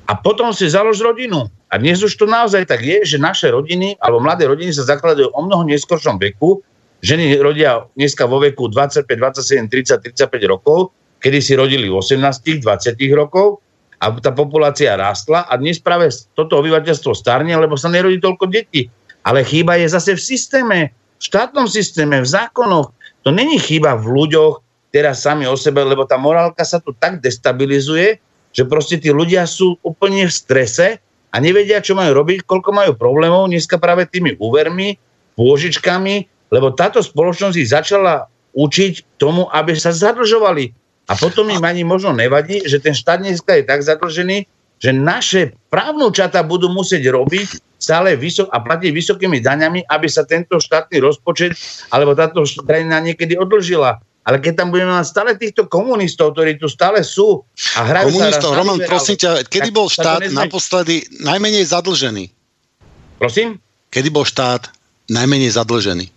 a 0.06 0.12
potom 0.14 0.54
si 0.54 0.70
založ 0.70 1.02
rodinu. 1.02 1.50
A 1.66 1.82
dnes 1.82 1.98
už 1.98 2.14
to 2.14 2.30
naozaj 2.30 2.62
tak 2.70 2.78
je, 2.78 3.02
že 3.02 3.18
naše 3.18 3.50
rodiny, 3.50 3.98
alebo 3.98 4.22
mladé 4.22 4.46
rodiny 4.46 4.70
sa 4.70 4.86
zakladajú 4.86 5.34
o 5.34 5.40
mnoho 5.42 5.66
neskôršom 5.66 6.14
veku. 6.22 6.62
Ženy 7.02 7.42
rodia 7.42 7.90
dneska 7.98 8.24
vo 8.30 8.38
veku 8.38 8.70
25, 8.70 9.02
27, 9.02 9.66
30, 9.66 10.14
35 10.14 10.46
rokov, 10.46 10.94
kedy 11.26 11.42
si 11.42 11.58
rodili 11.58 11.90
18, 11.90 12.22
20 12.62 12.94
rokov 13.18 13.58
a 13.98 14.14
tá 14.14 14.30
populácia 14.30 14.94
rástla 14.94 15.42
a 15.50 15.58
dnes 15.58 15.82
práve 15.82 16.06
toto 16.38 16.54
obyvateľstvo 16.62 17.18
starne, 17.18 17.50
lebo 17.50 17.74
sa 17.74 17.90
nerodí 17.90 18.22
toľko 18.22 18.46
detí. 18.46 18.86
Ale 19.26 19.42
chýba 19.42 19.74
je 19.74 19.90
zase 19.90 20.14
v 20.14 20.22
systéme, 20.22 20.78
v 20.94 21.22
štátnom 21.26 21.66
systéme, 21.66 22.22
v 22.22 22.30
zákonoch. 22.30 22.94
To 23.26 23.34
není 23.34 23.58
chyba 23.58 23.98
v 23.98 24.06
ľuďoch 24.06 24.62
teraz 24.94 25.26
sami 25.26 25.50
o 25.50 25.58
sebe, 25.58 25.82
lebo 25.82 26.06
tá 26.06 26.14
morálka 26.14 26.62
sa 26.62 26.78
tu 26.78 26.94
tak 26.94 27.18
destabilizuje, 27.18 28.22
že 28.54 28.62
proste 28.62 29.02
tí 29.02 29.10
ľudia 29.10 29.50
sú 29.50 29.82
úplne 29.82 30.30
v 30.30 30.32
strese 30.32 31.02
a 31.34 31.36
nevedia, 31.42 31.82
čo 31.82 31.98
majú 31.98 32.22
robiť, 32.22 32.46
koľko 32.46 32.70
majú 32.70 32.94
problémov 32.94 33.50
dneska 33.50 33.82
práve 33.82 34.06
tými 34.06 34.38
úvermi, 34.38 34.94
pôžičkami, 35.34 36.14
lebo 36.54 36.70
táto 36.70 37.02
spoločnosť 37.02 37.56
ich 37.58 37.74
začala 37.74 38.30
učiť 38.54 39.18
tomu, 39.18 39.50
aby 39.50 39.74
sa 39.74 39.90
zadlžovali. 39.90 40.85
A 41.06 41.14
potom 41.14 41.46
im 41.50 41.62
ani 41.62 41.86
možno 41.86 42.10
nevadí, 42.10 42.66
že 42.66 42.82
ten 42.82 42.90
štát 42.90 43.22
dneska 43.22 43.54
je 43.54 43.62
tak 43.62 43.80
zadlžený, 43.86 44.46
že 44.76 44.90
naše 44.92 45.56
právnúčata 45.72 46.42
budú 46.44 46.68
musieť 46.68 47.08
robiť 47.08 47.62
stále 47.80 48.18
vysok 48.18 48.50
a 48.52 48.60
platiť 48.60 48.90
vysokými 48.92 49.38
daňami, 49.40 49.86
aby 49.88 50.08
sa 50.10 50.26
tento 50.26 50.60
štátny 50.60 51.00
rozpočet 51.00 51.54
alebo 51.94 52.12
táto 52.12 52.44
krajina 52.64 53.00
niekedy 53.00 53.38
odlžila. 53.38 54.02
Ale 54.26 54.42
keď 54.42 54.66
tam 54.66 54.74
budeme 54.74 54.90
mať 54.90 55.06
stále 55.06 55.30
týchto 55.38 55.70
komunistov, 55.70 56.34
ktorí 56.34 56.58
tu 56.58 56.66
stále 56.66 57.06
sú 57.06 57.46
a 57.78 57.86
hrajú 57.86 58.10
Komunistov, 58.10 58.50
sa... 58.52 58.58
Roman, 58.58 58.78
prosím 58.82 59.16
ťa, 59.22 59.30
kedy 59.46 59.70
bol 59.70 59.86
štát 59.86 60.26
naposledy 60.34 61.06
najmenej 61.22 61.62
zadlžený? 61.70 62.34
Prosím? 63.22 63.62
Kedy 63.94 64.10
bol 64.10 64.26
štát 64.26 64.66
najmenej 65.06 65.54
zadlžený? 65.54 66.10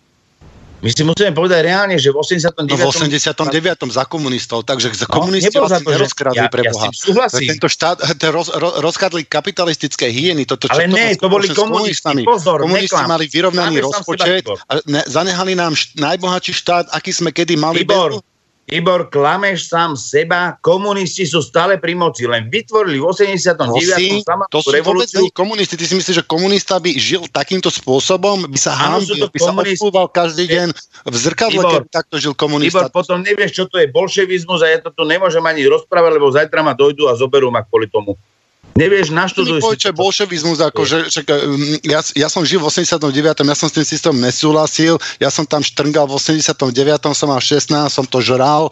My 0.79 0.89
si 0.95 1.03
musíme 1.03 1.35
povedať 1.35 1.59
reálne, 1.67 1.99
že 1.99 2.07
v 2.07 2.23
89. 2.23 2.71
No 2.71 2.75
v 2.79 2.87
89. 2.87 3.91
za 3.91 4.03
komunistov, 4.07 4.63
takže 4.63 4.95
za 4.95 5.11
no, 5.11 5.19
komunisti 5.19 5.51
vlastne 5.59 5.83
nerozkradli 5.83 6.39
ja, 6.39 6.47
pre 6.47 6.71
Boha. 6.71 6.87
Ja 6.87 6.95
súhlasím. 6.95 7.51
Tento 7.51 7.67
štát, 7.67 7.99
roz, 8.35 8.47
roz, 8.55 8.73
rozkradli 8.79 9.27
kapitalistické 9.27 10.07
hyeny. 10.07 10.47
Toto, 10.47 10.71
Ale 10.71 10.87
čo, 10.87 10.95
ne, 10.95 11.19
to 11.19 11.27
boli 11.27 11.51
komunisti. 11.51 12.23
Pozor, 12.23 12.63
komunisti 12.63 12.95
neklam. 12.95 13.11
mali 13.11 13.25
vyrovnaný 13.27 13.75
rozpočet 13.83 14.47
a 14.47 14.71
ne, 14.87 15.01
zanehali 15.03 15.51
nám 15.59 15.75
št, 15.75 15.99
najbohatší 15.99 16.53
štát, 16.55 16.85
aký 16.95 17.11
sme 17.11 17.35
kedy 17.35 17.59
mali. 17.59 17.83
Libor, 17.83 18.23
Ibor, 18.69 19.09
klameš 19.09 19.65
sám 19.65 19.97
seba, 19.97 20.53
komunisti 20.61 21.25
sú 21.25 21.41
stále 21.41 21.81
pri 21.81 21.97
moci, 21.97 22.29
len 22.29 22.53
vytvorili 22.53 23.01
v 23.01 23.05
89. 23.09 23.65
Prosím, 23.65 24.21
to 24.53 24.59
sú 24.61 24.69
revolúciu. 24.69 25.25
vôbec 25.25 25.33
komunisti. 25.33 25.73
Ty 25.73 25.85
si 25.89 25.95
myslíš, 25.97 26.15
že 26.21 26.25
komunista 26.25 26.77
by 26.77 26.93
žil 26.93 27.25
takýmto 27.33 27.73
spôsobom, 27.73 28.45
by 28.45 28.59
sa 28.61 28.77
hambil, 28.77 29.25
by 29.25 29.39
sa 29.41 29.51
odpúval 29.57 30.05
každý 30.13 30.45
deň 30.45 30.67
v 31.01 31.15
zrkadle, 31.17 31.61
Ibor, 31.65 31.71
keby 31.81 31.89
takto 31.89 32.15
žil 32.21 32.37
komunista. 32.37 32.85
Ibor, 32.85 32.93
potom 32.93 33.25
nevieš, 33.25 33.57
čo 33.57 33.63
to 33.65 33.81
je 33.81 33.89
bolševizmus 33.89 34.61
a 34.61 34.67
ja 34.69 34.77
to 34.77 34.93
tu 34.93 35.01
nemôžem 35.01 35.41
ani 35.41 35.65
rozprávať, 35.65 36.11
lebo 36.21 36.29
zajtra 36.29 36.61
ma 36.61 36.77
dojdu 36.77 37.09
a 37.09 37.17
zoberú 37.17 37.49
ma 37.49 37.65
kvôli 37.65 37.89
tomu. 37.89 38.13
Nevieš, 38.79 39.11
naštuduj 39.11 39.59
si... 39.59 39.75
Čo 39.75 39.91
bolševizmus, 39.91 40.63
ako, 40.63 40.87
že, 40.87 41.11
že, 41.11 41.21
ja, 41.83 41.99
ja 42.15 42.27
som 42.31 42.47
žil 42.47 42.63
v 42.63 42.71
89. 42.71 43.11
ja 43.43 43.57
som 43.57 43.67
s 43.67 43.75
tým 43.75 43.83
systémom 43.83 44.19
nesúhlasil, 44.23 44.95
ja 45.19 45.27
som 45.27 45.43
tam 45.43 45.59
štrngal 45.59 46.07
v 46.07 46.15
89. 46.15 46.71
som 47.11 47.27
mal 47.27 47.43
16, 47.43 47.75
som 47.91 48.05
to 48.07 48.23
žral, 48.23 48.71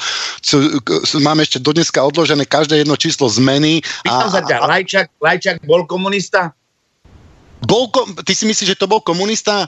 mám 1.20 1.44
ešte 1.44 1.60
dodneska 1.60 2.00
odložené 2.00 2.48
každé 2.48 2.88
jedno 2.88 2.96
číslo 2.96 3.28
zmeny. 3.28 3.84
Pýtam 4.08 4.32
sa 4.32 4.40
ťa, 4.40 4.64
Lajčak, 4.64 5.08
Lajčak 5.20 5.56
bol 5.68 5.84
komunista? 5.84 6.56
Bol, 7.68 7.92
ty 8.24 8.32
si 8.32 8.48
myslíš, 8.48 8.78
že 8.78 8.80
to 8.80 8.88
bol 8.88 9.04
komunista? 9.04 9.68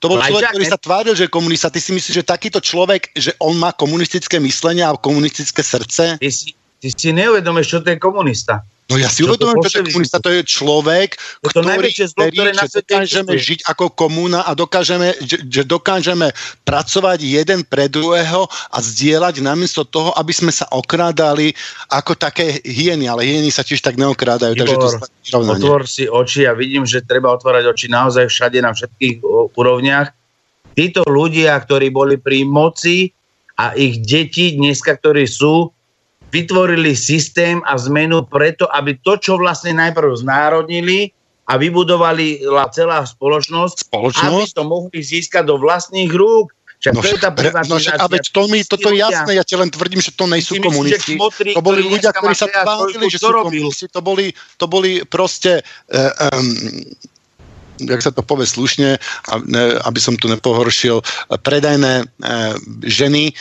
To 0.00 0.08
bol 0.08 0.22
človek, 0.22 0.54
ktorý 0.54 0.66
sa 0.70 0.80
tváril, 0.80 1.12
že 1.12 1.28
je 1.28 1.32
komunista. 1.32 1.68
Ty 1.68 1.80
si 1.82 1.92
myslíš, 1.92 2.14
že 2.14 2.24
takýto 2.24 2.62
človek, 2.62 3.12
že 3.12 3.36
on 3.36 3.52
má 3.60 3.74
komunistické 3.76 4.40
myslenie 4.40 4.80
a 4.80 4.96
komunistické 4.96 5.60
srdce? 5.60 6.16
Ty 6.16 6.30
si, 6.32 6.56
ty 6.80 6.88
si 6.88 7.12
neuvedomíš, 7.12 7.68
čo 7.68 7.78
to 7.84 7.92
je 7.92 7.98
komunista. 8.00 8.64
No 8.90 8.98
ja 8.98 9.06
si 9.06 9.22
uvedomujem, 9.22 9.70
že 9.70 9.86
komunista 9.86 10.18
to 10.18 10.34
je 10.34 10.42
človek, 10.42 11.14
je 11.14 11.54
to 11.54 11.62
ktorý 11.62 11.88
zlo, 11.94 12.24
ktoré 12.26 12.50
že 12.50 12.66
dokážeme 12.82 13.32
žiť 13.38 13.60
ako 13.70 13.94
komúna 13.94 14.42
a 14.42 14.50
dokážeme, 14.58 15.14
že, 15.22 15.46
že 15.46 15.62
dokážeme 15.62 16.34
pracovať 16.66 17.22
jeden 17.22 17.62
pre 17.62 17.86
druhého 17.86 18.50
a 18.50 18.78
zdieľať 18.82 19.46
namiesto 19.46 19.86
toho, 19.86 20.10
aby 20.18 20.34
sme 20.34 20.50
sa 20.50 20.66
okrádali 20.74 21.54
ako 21.86 22.18
také 22.18 22.58
hyeny, 22.66 23.06
ale 23.06 23.30
hyeny 23.30 23.54
sa 23.54 23.62
tiež 23.62 23.78
tak 23.78 23.94
neokrádajú. 23.94 24.58
Igor, 24.58 24.66
takže 24.66 25.30
to 25.30 25.38
otvor 25.38 25.86
si 25.86 26.10
oči 26.10 26.50
a 26.50 26.52
vidím, 26.58 26.82
že 26.82 27.06
treba 27.06 27.30
otvárať 27.30 27.70
oči 27.70 27.86
naozaj 27.86 28.26
všade 28.26 28.58
na 28.58 28.74
všetkých 28.74 29.22
úrovniach. 29.54 30.10
Títo 30.74 31.06
ľudia, 31.06 31.54
ktorí 31.62 31.94
boli 31.94 32.18
pri 32.18 32.42
moci 32.42 33.14
a 33.54 33.70
ich 33.78 34.02
deti 34.02 34.58
dneska, 34.58 34.98
ktorí 34.98 35.30
sú, 35.30 35.70
vytvorili 36.30 36.94
systém 36.94 37.62
a 37.66 37.74
zmenu 37.78 38.22
preto, 38.26 38.70
aby 38.70 38.96
to, 39.02 39.18
čo 39.18 39.38
vlastne 39.38 39.74
najprv 39.76 40.14
znárodnili 40.18 41.10
a 41.50 41.58
vybudovali 41.58 42.46
celá 42.70 43.02
spoločnosť, 43.02 43.90
spoločnosť? 43.90 44.54
aby 44.54 44.56
to 44.56 44.64
mohli 44.64 44.98
získať 45.02 45.44
do 45.50 45.58
vlastných 45.58 46.10
rúk. 46.10 46.54
Však 46.80 46.96
no, 46.96 47.00
to 47.04 47.12
je 47.12 47.20
tá 47.20 47.30
no, 47.68 47.76
a 47.76 48.06
veď 48.08 48.24
to 48.32 48.42
mi, 48.48 48.64
toto 48.64 48.88
je 48.88 49.04
jasné, 49.04 49.36
ja 49.36 49.44
ti 49.44 49.52
len 49.52 49.68
tvrdím, 49.68 50.00
že 50.00 50.16
to 50.16 50.24
nejsú 50.24 50.56
myslíš, 50.56 50.64
komunisti. 50.64 51.12
Kmotri, 51.20 51.52
to 51.52 51.60
boli 51.60 51.84
ľudia, 51.84 52.08
ktorí 52.08 52.32
sa 52.32 52.48
tvárili, 52.48 53.04
že 53.12 53.20
sú 53.20 53.36
komunisti. 53.36 53.84
To 53.92 54.00
boli, 54.00 54.32
to 54.56 54.64
boli 54.64 55.04
proste 55.04 55.60
uh, 55.60 56.32
um, 56.32 56.48
jak 57.84 58.00
sa 58.00 58.12
to 58.12 58.24
povie 58.24 58.48
slušne, 58.48 58.96
aby 59.84 60.00
som 60.00 60.16
tu 60.16 60.28
nepohoršil, 60.28 61.00
predajné 61.44 62.04
uh, 62.04 62.56
ženy, 62.84 63.36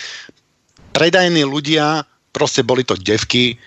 predajní 0.92 1.44
ľudia, 1.48 2.04
proste 2.30 2.62
boli 2.62 2.86
to 2.86 2.96
devky, 2.96 3.58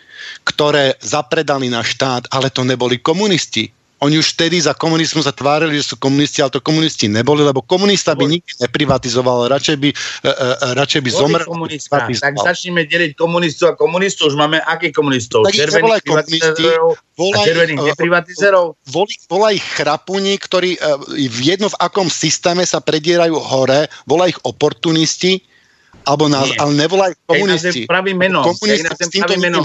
ktoré 0.46 0.94
zapredali 1.02 1.66
na 1.70 1.82
štát, 1.82 2.30
ale 2.30 2.50
to 2.50 2.62
neboli 2.62 2.98
komunisti. 3.02 3.70
Oni 4.02 4.18
už 4.18 4.34
vtedy 4.34 4.58
za 4.58 4.74
komunizmu 4.74 5.22
sa 5.22 5.30
tvárili, 5.30 5.78
že 5.78 5.94
sú 5.94 5.94
komunisti, 5.94 6.42
ale 6.42 6.50
to 6.50 6.58
komunisti 6.58 7.06
neboli, 7.06 7.46
lebo 7.46 7.62
komunista 7.62 8.18
by 8.18 8.26
nikdy 8.26 8.50
neprivatizoval, 8.58 9.46
radšej 9.46 9.76
by, 9.78 9.88
uh, 9.94 10.26
uh, 10.26 10.74
radšej 10.74 11.00
by 11.06 11.10
zomrel. 11.14 11.46
Tak 12.18 12.34
začneme 12.34 12.82
deliť 12.82 13.14
komunistov 13.14 13.66
a 13.70 13.74
komunistov, 13.78 14.34
už 14.34 14.36
máme 14.42 14.58
akých 14.58 14.90
komunistov? 14.90 15.46
Tak 15.46 15.54
červených 15.54 16.02
privatizérov 16.02 16.98
a 16.98 17.36
červených 17.46 17.78
neprivatizérov? 17.94 18.74
Volaj, 18.90 19.16
volaj 19.30 19.56
chrapuni, 19.78 20.34
ktorí 20.34 20.82
uh, 20.82 20.98
v 21.06 21.38
jedno 21.38 21.70
v 21.70 21.78
akom 21.78 22.10
systéme 22.10 22.66
sa 22.66 22.82
predierajú 22.82 23.38
hore, 23.38 23.86
volaj 24.10 24.34
ich 24.34 24.40
oportunisti, 24.42 25.46
alebo 26.02 26.26
nás, 26.26 26.50
Nie. 26.50 26.58
ale 26.58 26.72
nevolaj 26.74 27.12
komunisti. 27.26 27.86
Pravým 27.86 28.18
menom. 28.18 28.42
Komunisti 28.42 28.90
s 28.90 29.10
týmto 29.10 29.34
menom. 29.38 29.62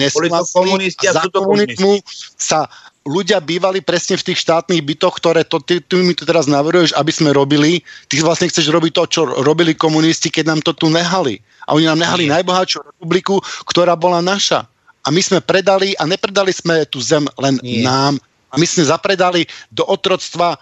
Komunisti 0.53 1.05
a, 1.09 1.18
a 1.18 1.26
sú 1.26 1.30
to 1.34 1.41
komunizmu 1.41 2.01
sa 2.38 2.69
ľudia 3.07 3.39
bývali 3.39 3.80
presne 3.80 4.19
v 4.19 4.31
tých 4.31 4.43
štátnych 4.43 4.84
bytoch, 4.84 5.15
ktoré 5.18 5.47
to, 5.47 5.64
ty, 5.64 5.80
ty 5.80 5.95
mi 6.03 6.11
to 6.11 6.27
teraz 6.27 6.45
navrhuješ, 6.45 6.91
aby 6.99 7.11
sme 7.15 7.31
robili. 7.31 7.81
Ty 8.11 8.22
vlastne 8.22 8.51
chceš 8.51 8.68
robiť 8.68 8.91
to, 8.91 9.03
čo 9.07 9.22
robili 9.41 9.73
komunisti, 9.73 10.27
keď 10.27 10.43
nám 10.53 10.61
to 10.61 10.76
tu 10.76 10.91
nehali. 10.91 11.39
A 11.65 11.73
oni 11.73 11.88
nám 11.88 12.03
nehali 12.03 12.27
Nie. 12.27 12.39
najbohatšiu 12.39 12.84
republiku, 12.84 13.39
ktorá 13.64 13.95
bola 13.95 14.19
naša. 14.19 14.68
A 15.03 15.07
my 15.07 15.23
sme 15.23 15.39
predali, 15.39 15.95
a 15.95 16.03
nepredali 16.03 16.51
sme 16.51 16.84
tú 16.84 16.99
zem 16.99 17.23
len 17.39 17.55
Nie. 17.64 17.88
nám, 17.88 18.19
a 18.51 18.55
my 18.59 18.65
sme 18.68 18.84
zapredali 18.84 19.47
do 19.72 19.88
otroctva 19.88 20.59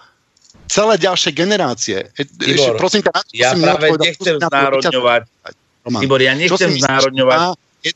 celé 0.66 0.98
ďalšie 1.02 1.34
generácie. 1.34 2.10
Igor, 2.42 2.78
prosím 2.78 3.06
ťa, 3.06 3.12
ja 3.34 3.54
práve 3.54 3.94
nechcem 4.02 4.38
znárodňovať. 4.42 5.22
Roman. 5.86 6.02
Tibor, 6.02 6.18
ja 6.18 6.34
nechcem 6.34 6.74
znárodňovať 6.82 7.40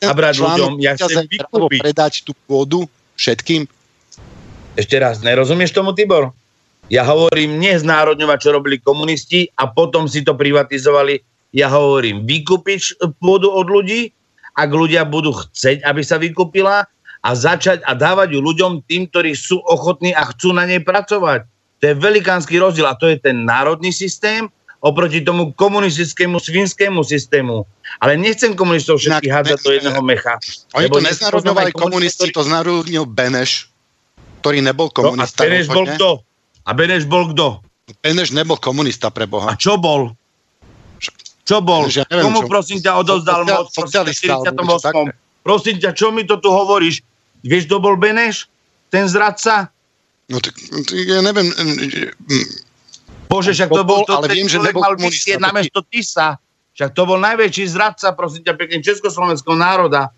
a 0.05 0.13
brať 0.13 0.35
ľuďom, 0.37 0.71
ja 0.77 0.93
chcem 0.93 1.25
vykúpiť. 1.25 1.81
predať 1.81 2.13
tú 2.21 2.37
pôdu 2.45 2.85
všetkým? 3.17 3.65
Ešte 4.77 4.95
raz, 5.01 5.25
nerozumieš 5.25 5.73
tomu, 5.73 5.97
Tibor? 5.97 6.29
Ja 6.93 7.05
hovorím, 7.05 7.57
nie 7.57 7.73
znárodňovať, 7.73 8.37
čo 8.37 8.49
robili 8.53 8.77
komunisti 8.77 9.49
a 9.57 9.69
potom 9.69 10.05
si 10.05 10.21
to 10.21 10.37
privatizovali. 10.37 11.21
Ja 11.49 11.69
hovorím, 11.73 12.29
vykúpiť 12.29 13.01
pôdu 13.17 13.49
od 13.49 13.65
ľudí, 13.65 14.13
ak 14.53 14.69
ľudia 14.69 15.05
budú 15.05 15.33
chceť, 15.33 15.81
aby 15.81 16.01
sa 16.05 16.21
vykúpila 16.21 16.85
a 17.25 17.29
začať 17.33 17.81
a 17.89 17.97
dávať 17.97 18.37
ju 18.37 18.39
ľuďom 18.41 18.85
tým, 18.85 19.09
ktorí 19.09 19.33
sú 19.33 19.57
ochotní 19.65 20.13
a 20.13 20.29
chcú 20.29 20.53
na 20.53 20.69
nej 20.69 20.81
pracovať. 20.81 21.49
To 21.81 21.83
je 21.89 21.95
velikánsky 21.97 22.61
rozdiel 22.61 22.85
a 22.85 22.97
to 22.97 23.09
je 23.09 23.17
ten 23.17 23.45
národný 23.45 23.89
systém 23.89 24.45
oproti 24.79 25.19
tomu 25.21 25.51
komunistickému 25.55 26.39
svinskému 26.39 27.03
systému. 27.03 27.67
Ale 27.99 28.15
nechcem 28.15 28.55
komunistov 28.55 28.99
všetkých 29.03 29.31
hádzať 29.31 29.59
do 29.59 29.71
jedného 29.75 30.01
mecha. 30.03 30.39
Oni 30.75 30.87
to 30.87 31.03
neznárodňovali 31.03 31.71
komunisti, 31.75 32.31
to 32.31 32.43
znárodnil 32.47 33.03
Beneš, 33.03 33.67
ktorý 34.39 34.63
nebol 34.63 34.87
komunista. 34.87 35.43
No, 35.43 35.47
a 35.47 35.49
Beneš 35.51 35.67
bol 35.67 35.85
kto? 35.85 36.09
A 36.63 36.71
Beneš 36.71 37.03
bol 37.09 37.23
kto? 37.35 37.47
Beneš 37.99 38.29
nebol 38.31 38.55
komunista 38.55 39.11
pre 39.11 39.27
Boha. 39.27 39.51
A 39.51 39.59
čo 39.59 39.75
bol? 39.75 40.15
Čo 41.43 41.65
bol? 41.65 41.89
Ja 41.89 42.05
neviem, 42.13 42.29
Komu 42.29 42.45
čo- 42.45 42.49
prosím 42.51 42.77
ťa 42.79 42.91
odozdal 43.01 43.41
Sociál- 43.41 43.57
moc 43.57 43.67
socialista, 43.73 44.33
alebo 44.37 44.63
niečo 44.77 44.79
48. 44.85 45.17
Prosím 45.41 45.75
ťa, 45.81 45.89
čo 45.97 46.07
mi 46.13 46.21
to 46.29 46.35
tu 46.37 46.49
hovoríš? 46.53 47.01
Vieš, 47.41 47.65
kto 47.65 47.81
bol 47.81 47.97
Beneš? 47.97 48.45
Ten 48.93 49.09
zradca? 49.09 49.73
No, 50.29 50.37
tak, 50.37 50.53
ja 50.93 51.25
neviem, 51.25 51.49
Bože, 53.29 53.53
však 53.53 53.69
to 53.69 53.83
bol, 53.85 54.01
to, 54.09 54.17
ale 54.17 54.33
viem, 54.33 54.49
že 54.49 54.57
nebol 54.57 54.81
mal 54.81 54.97
vysieť 54.97 55.37
na 55.37 55.53
mesto 55.53 55.85
Tisa. 55.85 56.41
Však 56.73 56.97
to 56.97 57.05
bol 57.05 57.21
najväčší 57.21 57.69
zradca, 57.69 58.17
prosím 58.17 58.41
ťa, 58.49 58.57
pekne 58.57 58.81
československého 58.81 59.53
národa. 59.53 60.09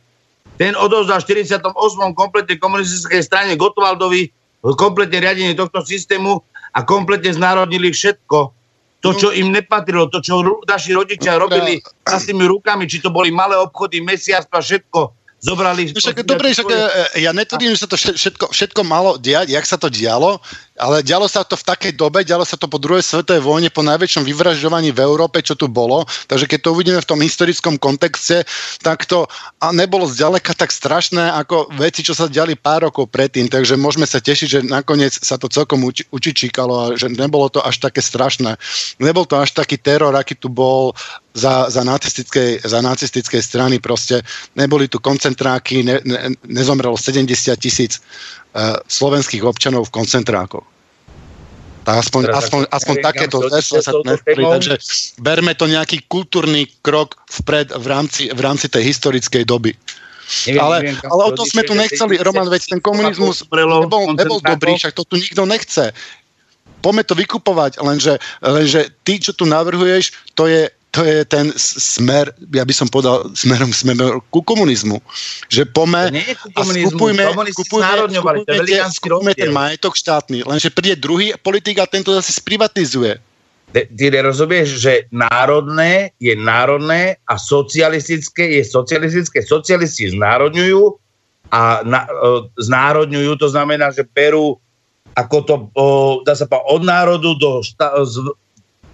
Ten 0.56 0.80
odovzdal 0.80 1.20
v 1.20 1.44
48. 1.44 1.76
kompletne 2.16 2.56
komunistickej 2.56 3.22
strane 3.22 3.52
Gotwaldovi 3.60 4.32
kompletne 4.62 5.18
riadenie 5.18 5.58
tohto 5.58 5.82
systému 5.82 6.46
a 6.72 6.80
kompletne 6.86 7.34
znárodnili 7.34 7.90
všetko. 7.92 8.54
To, 9.02 9.10
čo 9.18 9.34
im 9.34 9.50
nepatrilo, 9.50 10.14
to, 10.14 10.22
čo 10.22 10.46
naši 10.70 10.94
rodičia 10.94 11.42
robili 11.42 11.82
s 12.06 12.24
tými 12.30 12.46
rukami, 12.46 12.86
či 12.86 13.02
to 13.02 13.10
boli 13.10 13.34
malé 13.34 13.58
obchody, 13.58 13.98
mesiactva, 13.98 14.62
všetko. 14.62 15.18
Zobrali... 15.42 15.90
No 15.90 15.98
však, 15.98 16.22
dobre, 16.22 16.54
však, 16.54 16.70
e, 16.70 17.26
ja 17.26 17.34
netvrdím, 17.34 17.74
že 17.74 17.82
sa 17.82 17.90
to 17.90 17.98
vše- 17.98 18.14
všetko, 18.14 18.54
všetko 18.54 18.82
malo 18.86 19.18
diať, 19.18 19.50
jak 19.50 19.66
sa 19.66 19.82
to 19.82 19.90
dialo, 19.90 20.38
ale 20.82 21.06
dialo 21.06 21.30
sa 21.30 21.46
to 21.46 21.54
v 21.54 21.68
takej 21.70 21.94
dobe, 21.94 22.26
dialo 22.26 22.42
sa 22.42 22.58
to 22.58 22.66
po 22.66 22.82
druhej 22.82 23.06
svetovej 23.06 23.46
vojne, 23.46 23.70
po 23.70 23.86
najväčšom 23.86 24.26
vyvražďovaní 24.26 24.90
v 24.90 25.04
Európe, 25.06 25.46
čo 25.46 25.54
tu 25.54 25.70
bolo. 25.70 26.10
Takže 26.26 26.50
keď 26.50 26.60
to 26.66 26.74
uvidíme 26.74 26.98
v 26.98 27.06
tom 27.06 27.22
historickom 27.22 27.78
kontexte, 27.78 28.42
tak 28.82 29.06
to 29.06 29.30
a 29.62 29.70
nebolo 29.70 30.10
zďaleka 30.10 30.58
tak 30.58 30.74
strašné 30.74 31.38
ako 31.38 31.70
veci, 31.78 32.02
čo 32.02 32.18
sa 32.18 32.26
diali 32.26 32.58
pár 32.58 32.90
rokov 32.90 33.14
predtým. 33.14 33.46
Takže 33.46 33.78
môžeme 33.78 34.10
sa 34.10 34.18
tešiť, 34.18 34.48
že 34.50 34.60
nakoniec 34.66 35.14
sa 35.14 35.38
to 35.38 35.46
celkom 35.46 35.86
uči, 35.86 36.10
učičíkalo 36.10 36.74
a 36.74 36.86
že 36.98 37.14
nebolo 37.14 37.46
to 37.54 37.62
až 37.62 37.78
také 37.78 38.02
strašné. 38.02 38.58
Nebol 38.98 39.30
to 39.30 39.38
až 39.38 39.54
taký 39.54 39.78
teror, 39.78 40.18
aký 40.18 40.34
tu 40.34 40.50
bol 40.50 40.98
za, 41.38 41.70
za, 41.70 41.86
nacistickej, 41.86 42.66
za 42.66 42.82
nacistickej 42.82 43.42
strany. 43.42 43.78
Proste 43.78 44.26
neboli 44.58 44.90
tu 44.90 44.98
koncentráky, 44.98 45.86
ne, 45.86 46.02
ne, 46.04 46.34
nezomrelo 46.50 46.98
70 46.98 47.30
tisíc 47.62 48.02
slovenských 48.88 49.44
občanov 49.48 49.88
v 49.88 50.04
koncentrákoch. 50.04 50.68
Tak 51.82 51.96
aspoň, 51.98 52.22
Teraz 52.30 52.38
aspoň, 52.46 52.62
aspoň 52.70 52.96
takéto 53.02 53.38
chcete 53.42 53.82
sa 53.82 53.92
témou? 54.22 54.54
takže 54.54 54.78
berme 55.18 55.58
to 55.58 55.66
nejaký 55.66 56.06
kultúrny 56.06 56.70
krok 56.86 57.18
vpred 57.42 57.74
v 57.74 57.86
rámci, 57.90 58.24
v 58.30 58.38
rámci 58.38 58.70
tej 58.70 58.86
historickej 58.86 59.50
doby. 59.50 59.74
Neviem, 60.46 60.62
ale, 60.62 60.76
neviem, 60.86 60.98
ale 61.10 61.22
o 61.28 61.32
to 61.34 61.44
sme 61.44 61.66
tu 61.66 61.74
nechceli, 61.74 62.22
Roman, 62.22 62.48
veď 62.48 62.78
ten 62.78 62.80
komunizmus 62.80 63.44
nebol, 63.52 64.14
nebol 64.16 64.40
dobrý, 64.40 64.78
však 64.78 64.94
to 64.96 65.04
tu 65.04 65.20
nikto 65.20 65.44
nechce. 65.44 65.92
Poďme 66.86 67.04
to 67.04 67.14
vykupovať, 67.18 67.82
lenže, 67.84 68.16
lenže 68.40 68.90
ty, 69.04 69.20
čo 69.20 69.36
tu 69.36 69.44
navrhuješ, 69.50 70.16
to 70.38 70.48
je, 70.48 70.72
to 70.92 71.08
je 71.08 71.24
ten 71.24 71.56
smer, 71.56 72.36
ja 72.52 72.68
by 72.68 72.74
som 72.76 72.92
povedal, 72.92 73.32
smerom, 73.32 73.72
smerom 73.72 74.20
ku 74.28 74.44
komunizmu. 74.44 75.00
Že 75.48 75.72
pome 75.72 76.12
a 76.12 76.62
skupujme, 76.68 77.24
komunisti 77.32 77.64
skupujme, 77.64 77.88
je 78.68 78.84
skupujme, 78.92 79.32
ten 79.32 79.52
majetok 79.56 79.96
štátny, 79.96 80.44
lenže 80.44 80.68
príde 80.68 81.00
druhý 81.00 81.32
politik 81.40 81.80
a 81.80 81.88
tento 81.88 82.12
zase 82.12 82.36
sprivatizuje. 82.36 83.16
Ty, 83.72 83.88
ty 83.88 84.06
nerozumieš, 84.12 84.84
že 84.84 84.94
národné 85.16 86.12
je 86.20 86.36
národné 86.36 87.16
a 87.24 87.40
socialistické 87.40 88.60
je 88.60 88.68
socialistické. 88.68 89.48
Socialisti 89.48 90.12
znárodňujú 90.12 91.00
a 91.56 91.80
na, 91.88 92.04
o, 92.12 92.52
znárodňujú, 92.60 93.32
to 93.40 93.48
znamená, 93.48 93.96
že 93.96 94.04
berú 94.04 94.60
ako 95.16 95.38
to, 95.48 95.56
o, 95.72 95.88
dá 96.28 96.36
sa 96.36 96.52
povedať, 96.52 96.68
od 96.68 96.82
národu 96.84 97.32
do 97.40 97.52
šta, 97.64 97.96
z, 98.04 98.16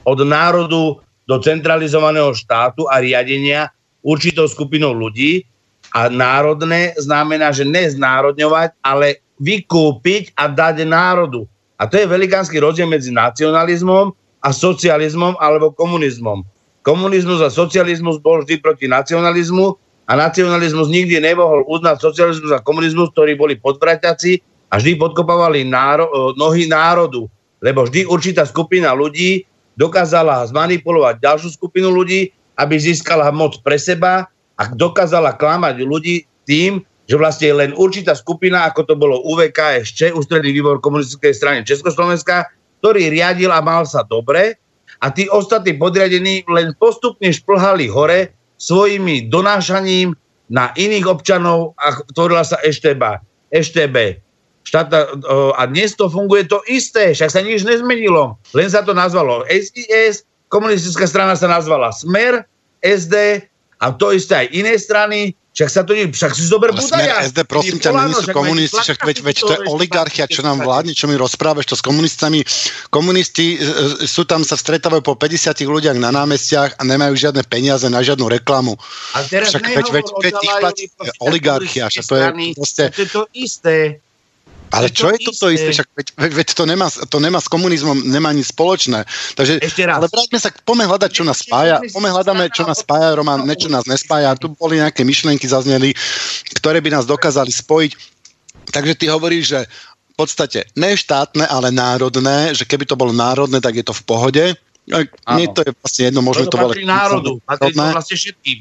od 0.06 0.19
národu 0.22 1.02
do 1.27 1.35
centralizovaného 1.43 2.31
štátu 2.31 2.87
a 2.87 3.03
riadenia 3.03 3.69
určitou 3.99 4.47
skupinou 4.47 4.95
ľudí 4.95 5.43
a 5.91 6.07
národné 6.07 6.95
znamená, 6.95 7.51
že 7.51 7.67
neznárodňovať, 7.67 8.79
ale 8.79 9.19
vykúpiť 9.37 10.33
a 10.39 10.49
dať 10.49 10.87
národu. 10.87 11.45
A 11.77 11.85
to 11.85 11.99
je 12.01 12.09
velikánsky 12.09 12.57
rozdiel 12.57 12.89
medzi 12.89 13.13
nacionalizmom 13.13 14.09
a 14.41 14.49
socializmom 14.49 15.37
alebo 15.37 15.75
komunizmom. 15.75 16.41
Komunizmus 16.81 17.43
a 17.43 17.51
socializmus 17.51 18.17
bol 18.23 18.41
vždy 18.41 18.63
proti 18.63 18.87
nacionalizmu 18.87 19.75
a 20.07 20.11
nacionalizmus 20.15 20.87
nikdy 20.87 21.19
nemohol 21.19 21.67
uznať 21.67 21.99
socializmus 21.99 22.51
a 22.55 22.63
komunizmus, 22.63 23.11
ktorí 23.11 23.35
boli 23.35 23.59
podvrataci 23.59 24.39
a 24.71 24.79
vždy 24.79 24.95
podkopávali 24.95 25.67
náro- 25.67 26.07
e, 26.07 26.39
nohy 26.39 26.65
národu. 26.65 27.27
Lebo 27.59 27.83
vždy 27.83 28.07
určitá 28.07 28.47
skupina 28.47 28.95
ľudí 28.95 29.43
dokázala 29.77 30.43
zmanipulovať 30.49 31.21
ďalšiu 31.21 31.49
skupinu 31.53 31.93
ľudí, 31.93 32.33
aby 32.57 32.75
získala 32.75 33.29
moc 33.29 33.61
pre 33.61 33.77
seba 33.77 34.25
a 34.57 34.63
dokázala 34.73 35.37
klamať 35.37 35.85
ľudí 35.85 36.25
tým, 36.49 36.81
že 37.07 37.15
vlastne 37.15 37.53
len 37.55 37.71
určitá 37.77 38.17
skupina, 38.17 38.67
ako 38.67 38.83
to 38.83 38.93
bolo 38.97 39.23
UVKSČ, 39.23 40.11
Ústredný 40.17 40.51
výbor 40.51 40.83
komunistickej 40.83 41.31
strany 41.31 41.57
Československa, 41.63 42.51
ktorý 42.83 43.07
riadil 43.07 43.53
a 43.53 43.63
mal 43.63 43.87
sa 43.87 44.03
dobre 44.03 44.59
a 44.99 45.07
tí 45.13 45.29
ostatní 45.29 45.77
podriadení 45.77 46.43
len 46.49 46.73
postupne 46.75 47.29
šplhali 47.29 47.87
hore 47.87 48.33
svojimi 48.57 49.29
donášaním 49.29 50.17
na 50.49 50.73
iných 50.73 51.05
občanov 51.05 51.77
a 51.77 52.01
tvorila 52.11 52.41
sa 52.41 52.57
EŠTB. 52.65 53.21
EŠTB. 53.53 54.25
Štátna, 54.68 54.99
o, 55.23 55.56
a 55.56 55.64
dnes 55.64 55.95
to 55.95 56.11
funguje 56.11 56.44
to 56.44 56.60
isté, 56.68 57.15
však 57.15 57.31
sa 57.31 57.39
nič 57.39 57.64
nezmenilo. 57.64 58.35
Len 58.52 58.68
sa 58.68 58.84
to 58.84 58.91
nazvalo 58.91 59.48
SIS, 59.48 60.27
komunistická 60.52 61.07
strana 61.07 61.39
sa 61.39 61.48
nazvala 61.48 61.95
Smer, 61.95 62.44
SD 62.77 63.48
a 63.80 63.85
to 63.89 64.11
isté 64.11 64.44
aj 64.44 64.48
iné 64.52 64.76
strany, 64.76 65.19
však 65.56 65.69
sa 65.72 65.81
to 65.81 65.95
nie, 65.95 66.06
však 66.06 66.35
si 66.35 66.44
zober 66.45 66.69
Ale 66.69 66.84
smer 66.84 66.99
Budaja. 66.99 67.26
SD, 67.26 67.39
prosím 67.48 67.77
ťa, 67.80 67.89
není 67.89 68.14
sú 68.14 68.30
komunisti, 68.30 68.77
však 68.77 68.99
veď, 68.99 69.18
veď 69.23 69.35
to 69.39 69.53
je 69.56 69.60
oligarchia, 69.65 70.26
čo 70.27 70.44
nám 70.44 70.61
vládne, 70.61 70.94
čo 70.94 71.10
mi 71.10 71.15
rozprávaš, 71.15 71.65
to 71.65 71.73
s 71.73 71.81
komunistami. 71.81 72.45
Komunisti 72.91 73.56
e, 73.56 73.57
e, 73.57 73.65
sú 74.06 74.22
tam, 74.22 74.44
sa 74.44 74.53
stretávajú 74.53 75.02
po 75.02 75.15
50 75.15 75.57
ľuďach 75.57 75.98
na 75.98 76.14
námestiach 76.14 76.77
a 76.77 76.81
nemajú 76.84 77.18
žiadne 77.18 77.41
peniaze 77.41 77.88
na 77.88 78.06
žiadnu 78.06 78.30
reklamu. 78.30 78.77
A 79.15 79.23
teraz 79.23 79.49
Však 79.49 79.64
veď- 79.64 79.91
veď- 79.95 80.14
veď 80.22 80.34
Zalajovi, 80.35 80.61
platí 80.61 80.84
oligarchia, 81.18 81.85
že 81.89 82.03
to 82.03 82.14
je 82.14 82.26
proste- 82.53 82.89
To 82.94 83.02
je 83.02 83.10
to 83.10 83.23
isté. 83.34 83.76
Ale 84.68 84.91
To 84.91 84.95
čo 84.99 85.07
je 85.07 85.15
je 85.15 85.19
to 85.23 85.31
toto 85.31 85.48
isté. 85.48 85.72
Však 85.72 85.88
veď, 85.95 86.07
veď, 86.27 86.48
to, 86.52 86.64
nemá, 86.68 86.88
to 86.91 87.18
nemá 87.23 87.39
s 87.39 87.48
komunizmom, 87.48 88.03
nemá 88.03 88.35
nič 88.35 88.52
spoločné. 88.52 89.07
Takže, 89.39 89.64
Ešte 89.64 89.88
raz. 89.88 90.03
ale 90.03 90.11
vráťme 90.11 90.39
sa, 90.44 90.52
poďme 90.52 90.85
hľadať, 90.91 91.11
čo 91.11 91.23
nás 91.23 91.39
spája. 91.39 91.80
Poďme 91.88 92.11
hľadáme, 92.11 92.44
čo 92.52 92.64
nás 92.68 92.84
spája, 92.84 93.15
Roman, 93.15 93.48
ne, 93.48 93.56
čo 93.56 93.72
nás 93.72 93.88
nespája. 93.88 94.35
Tu 94.35 94.52
boli 94.52 94.84
nejaké 94.84 95.07
myšlienky 95.07 95.48
zazneli, 95.48 95.95
ktoré 96.60 96.84
by 96.84 96.99
nás 96.99 97.07
dokázali 97.07 97.49
spojiť. 97.49 97.91
Takže 98.68 98.94
ty 98.99 99.06
hovoríš, 99.07 99.45
že 99.56 99.60
v 100.11 100.14
podstate 100.19 100.68
ne 100.76 100.98
štátne, 100.98 101.48
ale 101.48 101.72
národné, 101.72 102.52
že 102.52 102.68
keby 102.68 102.84
to 102.89 102.99
bolo 102.99 103.15
národné, 103.15 103.64
tak 103.64 103.80
je 103.80 103.85
to 103.88 103.95
v 103.95 104.03
pohode. 104.03 104.44
Nie 105.35 105.48
to 105.52 105.64
je 105.64 105.72
vlastne 105.76 106.03
jedno, 106.11 106.19
môžeme 106.23 106.48
to 106.48 106.56
to 106.56 106.60
volať. 106.64 106.76
patrí 106.76 106.85
národu, 106.88 107.31
patrí 107.44 107.72
to 107.76 107.84
vlastne 107.91 108.18
všetkým. 108.19 108.60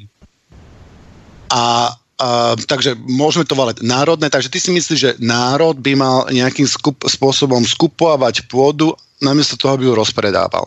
A, 1.51 1.95
a 2.17 2.57
takže 2.57 2.97
môžeme 2.97 3.45
to 3.45 3.53
volať 3.53 3.85
národné, 3.85 4.33
takže 4.33 4.49
ty 4.49 4.57
si 4.57 4.73
myslíš, 4.73 4.99
že 4.99 5.13
národ 5.21 5.77
by 5.77 5.93
mal 5.93 6.17
nejakým 6.33 6.65
skup, 6.65 6.97
spôsobom 7.05 7.61
skupovať 7.61 8.49
pôdu, 8.49 8.97
namiesto 9.21 9.61
toho, 9.61 9.77
aby 9.77 9.85
ju 9.85 9.93
rozpredával. 9.93 10.65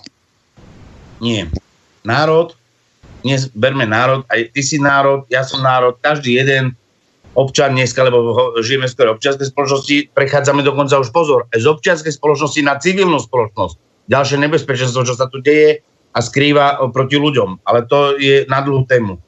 Nie. 1.17 1.49
Národ, 2.05 2.53
dnes 3.25 3.49
berme 3.51 3.89
národ, 3.89 4.23
aj 4.29 4.53
ty 4.53 4.61
si 4.61 4.77
národ, 4.77 5.25
ja 5.27 5.41
som 5.41 5.65
národ, 5.65 5.97
každý 5.99 6.37
jeden 6.37 6.77
občan 7.33 7.73
dneska, 7.73 8.05
lebo 8.05 8.33
ho- 8.33 8.53
žijeme 8.61 8.85
skôr 8.89 9.09
v 9.09 9.17
občianskej 9.17 9.49
spoločnosti, 9.49 9.95
prechádzame 10.13 10.61
dokonca 10.61 11.01
už 11.01 11.09
pozor, 11.09 11.45
z 11.49 11.65
občianskej 11.65 12.13
spoločnosti 12.13 12.61
na 12.61 12.77
civilnú 12.77 13.17
spoločnosť. 13.21 14.05
Ďalšie 14.09 14.37
nebezpečenstvo, 14.41 15.05
čo 15.05 15.13
sa 15.13 15.29
tu 15.29 15.41
deje 15.41 15.85
a 16.13 16.19
skrýva 16.19 16.81
o, 16.81 16.89
proti 16.89 17.21
ľuďom. 17.21 17.61
Ale 17.61 17.85
to 17.85 18.17
je 18.17 18.49
na 18.49 18.65
dlhú 18.65 18.89
tému. 18.89 19.21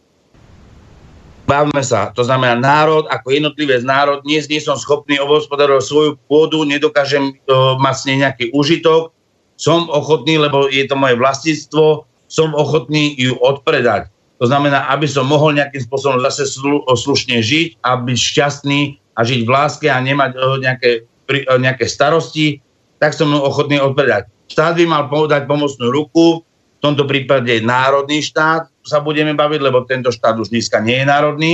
Bavme 1.51 1.83
sa, 1.83 2.15
to 2.15 2.23
znamená 2.23 2.55
národ, 2.55 3.11
ako 3.11 3.27
jednotlivé 3.27 3.83
národ, 3.83 4.23
dnes 4.23 4.47
nie 4.47 4.63
som 4.63 4.79
schopný 4.79 5.19
obospodarovať 5.19 5.83
svoju 5.83 6.11
pôdu, 6.31 6.63
nedokážem 6.63 7.35
uh, 7.35 7.75
mať 7.75 7.95
s 7.99 8.03
nej 8.07 8.17
nejaký 8.23 8.55
užitok, 8.55 9.11
som 9.59 9.91
ochotný, 9.91 10.39
lebo 10.39 10.71
je 10.71 10.87
to 10.87 10.95
moje 10.95 11.19
vlastníctvo, 11.19 12.07
som 12.31 12.55
ochotný 12.55 13.19
ju 13.19 13.35
odpredať. 13.43 14.07
To 14.39 14.47
znamená, 14.47 14.87
aby 14.95 15.11
som 15.11 15.27
mohol 15.27 15.51
nejakým 15.59 15.83
spôsobom 15.83 16.23
zase 16.23 16.47
slu, 16.47 16.87
slušne 16.87 17.43
žiť 17.43 17.83
a 17.83 17.99
byť 17.99 18.15
šťastný 18.15 18.79
a 19.19 19.27
žiť 19.27 19.43
v 19.43 19.51
láske 19.51 19.91
a 19.91 19.99
nemať 19.99 20.31
uh, 20.39 20.55
nejaké, 20.55 21.03
pri, 21.27 21.43
uh, 21.51 21.59
nejaké 21.59 21.83
starosti, 21.83 22.63
tak 22.95 23.11
som 23.11 23.27
ochotný 23.35 23.75
odpredať. 23.75 24.31
Štát 24.47 24.79
by 24.79 24.87
mal 24.87 25.11
povedať 25.11 25.51
pomocnú 25.51 25.91
ruku, 25.91 26.47
v 26.81 26.89
tomto 26.89 27.05
prípade 27.05 27.61
národný 27.61 28.25
štát 28.25 28.65
sa 28.81 29.05
budeme 29.05 29.37
baviť, 29.37 29.61
lebo 29.61 29.85
tento 29.85 30.09
štát 30.09 30.33
už 30.41 30.49
dneska 30.49 30.81
nie 30.81 30.97
je 30.97 31.05
národný, 31.05 31.53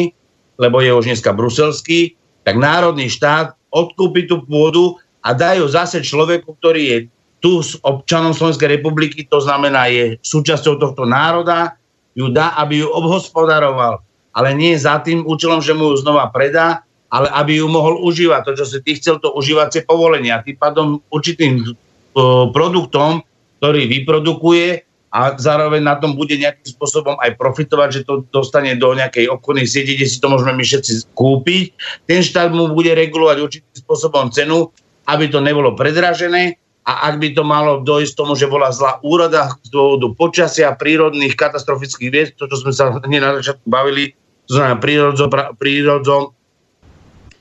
lebo 0.55 0.79
je 0.79 0.95
už 0.95 1.11
dneska 1.11 1.35
bruselský, 1.35 2.15
tak 2.47 2.55
národný 2.55 3.11
štát 3.11 3.59
odkúpi 3.67 4.23
tú 4.23 4.47
pôdu 4.47 4.95
a 5.19 5.35
dajú 5.35 5.67
zase 5.67 5.99
človeku, 5.99 6.55
ktorý 6.55 6.81
je 6.87 6.97
tu 7.43 7.59
s 7.59 7.75
občanom 7.83 8.31
Slovenskej 8.31 8.79
republiky, 8.79 9.27
to 9.27 9.43
znamená 9.43 9.91
je 9.91 10.15
súčasťou 10.23 10.79
tohto 10.79 11.03
národa, 11.03 11.75
ju 12.15 12.31
dá, 12.31 12.55
aby 12.63 12.81
ju 12.81 12.87
obhospodaroval. 12.87 13.99
Ale 14.31 14.55
nie 14.55 14.79
za 14.79 15.03
tým 15.03 15.27
účelom, 15.27 15.59
že 15.59 15.75
mu 15.75 15.91
ju 15.91 16.07
znova 16.07 16.31
predá, 16.31 16.87
ale 17.11 17.27
aby 17.35 17.59
ju 17.59 17.67
mohol 17.67 17.99
užívať. 17.99 18.41
To, 18.47 18.51
čo 18.57 18.65
si 18.65 18.79
ty 18.79 18.95
chcel, 18.95 19.19
to 19.19 19.35
užívacie 19.35 19.83
povolenie. 19.83 20.31
A 20.31 20.39
tým 20.39 20.55
pádom 20.55 21.03
určitým 21.11 21.61
uh, 21.61 22.47
produktom, 22.55 23.21
ktorý 23.59 23.85
vyprodukuje 23.91 24.86
a 25.17 25.33
zároveň 25.33 25.81
na 25.81 25.97
tom 25.97 26.13
bude 26.13 26.37
nejakým 26.37 26.77
spôsobom 26.77 27.17
aj 27.17 27.41
profitovať, 27.41 27.89
že 27.89 28.01
to 28.05 28.29
dostane 28.29 28.69
do 28.77 28.93
nejakej 28.93 29.25
obchodnej 29.33 29.65
siete, 29.65 29.97
kde 29.97 30.05
si 30.05 30.21
to 30.21 30.29
môžeme 30.29 30.53
my 30.53 30.61
všetci 30.61 31.09
kúpiť. 31.17 31.73
Ten 32.05 32.21
štát 32.21 32.53
mu 32.53 32.69
bude 32.69 32.93
regulovať 32.93 33.37
určitým 33.41 33.75
spôsobom 33.81 34.29
cenu, 34.29 34.69
aby 35.09 35.25
to 35.25 35.41
nebolo 35.41 35.73
predražené 35.73 36.61
a 36.85 37.09
ak 37.09 37.17
by 37.17 37.33
to 37.33 37.41
malo 37.41 37.81
dojsť 37.81 38.13
tomu, 38.13 38.37
že 38.37 38.45
bola 38.45 38.69
zlá 38.69 39.01
úroda 39.01 39.57
z 39.65 39.73
dôvodu 39.73 40.05
počasia, 40.13 40.77
prírodných, 40.77 41.33
katastrofických 41.33 42.09
vied, 42.13 42.29
to, 42.37 42.45
čo 42.45 42.61
sme 42.61 42.71
sa 42.71 42.93
hneď 43.01 43.19
na 43.19 43.31
začiatku 43.41 43.65
bavili, 43.65 44.13
to 44.45 44.53
znamená 44.53 44.77
prírodzo, 44.77 45.25
prírodzo, 45.57 46.37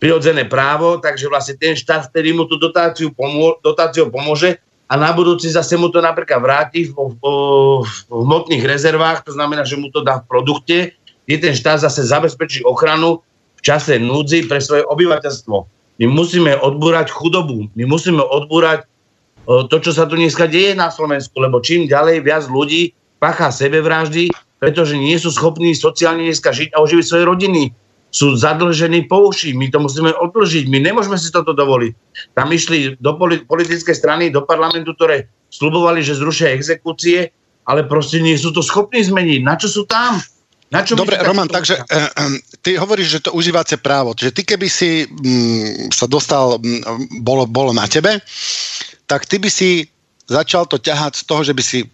prírodzené 0.00 0.48
právo, 0.48 0.96
takže 0.96 1.28
vlastne 1.28 1.60
ten 1.60 1.76
štát, 1.76 2.08
ktorý 2.08 2.40
mu 2.40 2.44
tú 2.48 2.56
dotáciu, 2.56 3.12
pomô, 3.12 3.60
dotáciu 3.60 4.08
pomôže 4.08 4.64
a 4.86 4.94
na 4.94 5.10
budúci 5.10 5.50
zase 5.50 5.74
mu 5.74 5.90
to 5.90 5.98
napríklad 5.98 6.38
vráti 6.38 6.86
v, 6.86 6.94
v, 6.94 7.22
v 8.06 8.10
hmotných 8.10 8.62
rezervách, 8.62 9.26
to 9.26 9.34
znamená, 9.34 9.66
že 9.66 9.74
mu 9.74 9.90
to 9.90 10.06
dá 10.06 10.22
v 10.22 10.28
produkte, 10.30 10.94
kde 11.26 11.36
ten 11.42 11.54
štát 11.58 11.82
zase 11.82 12.06
zabezpečí 12.06 12.62
ochranu 12.62 13.18
v 13.58 13.60
čase 13.66 13.98
núdzi 13.98 14.46
pre 14.46 14.62
svoje 14.62 14.86
obyvateľstvo. 14.86 15.56
My 15.98 16.06
musíme 16.06 16.54
odbúrať 16.54 17.10
chudobu, 17.10 17.66
my 17.74 17.84
musíme 17.88 18.22
odbúrať 18.22 18.86
to, 19.46 19.76
čo 19.78 19.90
sa 19.94 20.06
tu 20.06 20.14
dneska 20.18 20.46
deje 20.46 20.78
na 20.78 20.90
Slovensku, 20.90 21.38
lebo 21.38 21.62
čím 21.62 21.90
ďalej 21.90 22.22
viac 22.22 22.44
ľudí 22.46 22.94
pachá 23.18 23.50
sebevraždy, 23.50 24.30
pretože 24.62 24.94
nie 24.98 25.18
sú 25.18 25.34
schopní 25.34 25.74
sociálne 25.74 26.26
dneska 26.26 26.54
žiť 26.54 26.74
a 26.74 26.82
oživiť 26.82 27.06
svoje 27.06 27.24
rodiny. 27.26 27.62
Sú 28.16 28.32
zadlžení 28.32 29.04
po 29.04 29.28
uši, 29.28 29.52
my 29.52 29.68
to 29.68 29.76
musíme 29.76 30.08
odlžiť, 30.08 30.72
my 30.72 30.80
nemôžeme 30.80 31.20
si 31.20 31.28
toto 31.28 31.52
dovoliť. 31.52 31.92
Tam 32.32 32.48
išli 32.48 32.96
do 32.96 33.12
politické 33.44 33.92
strany, 33.92 34.32
do 34.32 34.40
parlamentu, 34.40 34.96
ktoré 34.96 35.28
slubovali, 35.52 36.00
že 36.00 36.16
zrušia 36.16 36.56
exekúcie, 36.56 37.28
ale 37.68 37.84
proste 37.84 38.24
nie 38.24 38.32
sú 38.40 38.56
to 38.56 38.64
schopní 38.64 39.04
zmeniť. 39.04 39.40
Na 39.44 39.60
čo 39.60 39.68
sú 39.68 39.84
tam? 39.84 40.16
Na 40.72 40.80
čo 40.80 40.96
Dobre, 40.96 41.20
Roman, 41.20 41.46
takže 41.46 41.78
uh, 41.78 42.40
ty 42.64 42.74
hovoríš, 42.74 43.20
že 43.20 43.24
to 43.28 43.36
užívacie 43.36 43.78
právo. 43.78 44.16
Čiže 44.16 44.32
ty 44.32 44.42
keby 44.42 44.66
si 44.66 45.04
um, 45.06 45.92
sa 45.92 46.08
dostal, 46.08 46.56
um, 46.56 46.62
bolo, 47.20 47.44
bolo 47.46 47.70
na 47.70 47.84
tebe, 47.86 48.18
tak 49.06 49.28
ty 49.28 49.38
by 49.38 49.46
si 49.52 49.86
začal 50.26 50.66
to 50.66 50.80
ťahať 50.80 51.20
z 51.20 51.24
toho, 51.28 51.42
že 51.46 51.54
by 51.54 51.62
si 51.62 51.86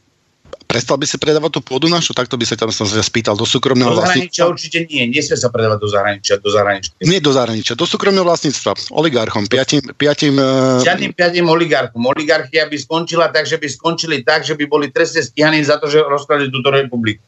prestal 0.72 0.96
by 0.96 1.04
si 1.04 1.20
predávať 1.20 1.52
tú 1.52 1.60
pôdu 1.60 1.92
našu? 1.92 2.16
Takto 2.16 2.40
by 2.40 2.48
sa 2.48 2.56
tam 2.56 2.72
som 2.72 2.88
sa 2.88 3.04
spýtal 3.04 3.36
do 3.36 3.44
súkromného 3.44 3.92
do 3.92 4.00
zahraničia 4.00 4.48
určite 4.48 4.88
nie. 4.88 5.04
Nesmie 5.12 5.36
sa 5.36 5.52
predávať 5.52 5.78
do 5.84 5.88
zahraničia. 5.92 6.40
Do 6.40 6.48
zahraničia. 6.48 6.90
Nie 7.04 7.20
do 7.20 7.36
zahraničia, 7.36 7.76
do 7.76 7.84
súkromného 7.84 8.24
vlastníctva. 8.24 8.72
Oligarchom, 8.96 9.44
piatim... 9.44 9.84
piatim 10.00 10.40
uh... 10.40 10.80
Žiadnym 10.80 11.12
piatim 11.12 11.44
oligarchom. 11.44 12.00
Oligarchia 12.08 12.64
by 12.64 12.76
skončila 12.80 13.28
tak, 13.28 13.44
že 13.44 13.60
by 13.60 13.68
skončili 13.68 14.24
tak, 14.24 14.48
že 14.48 14.56
by 14.56 14.64
boli 14.64 14.88
trestne 14.88 15.20
stíhaní 15.20 15.60
za 15.60 15.76
to, 15.76 15.92
že 15.92 16.00
rozkladli 16.00 16.48
túto 16.48 16.72
republiku. 16.72 17.20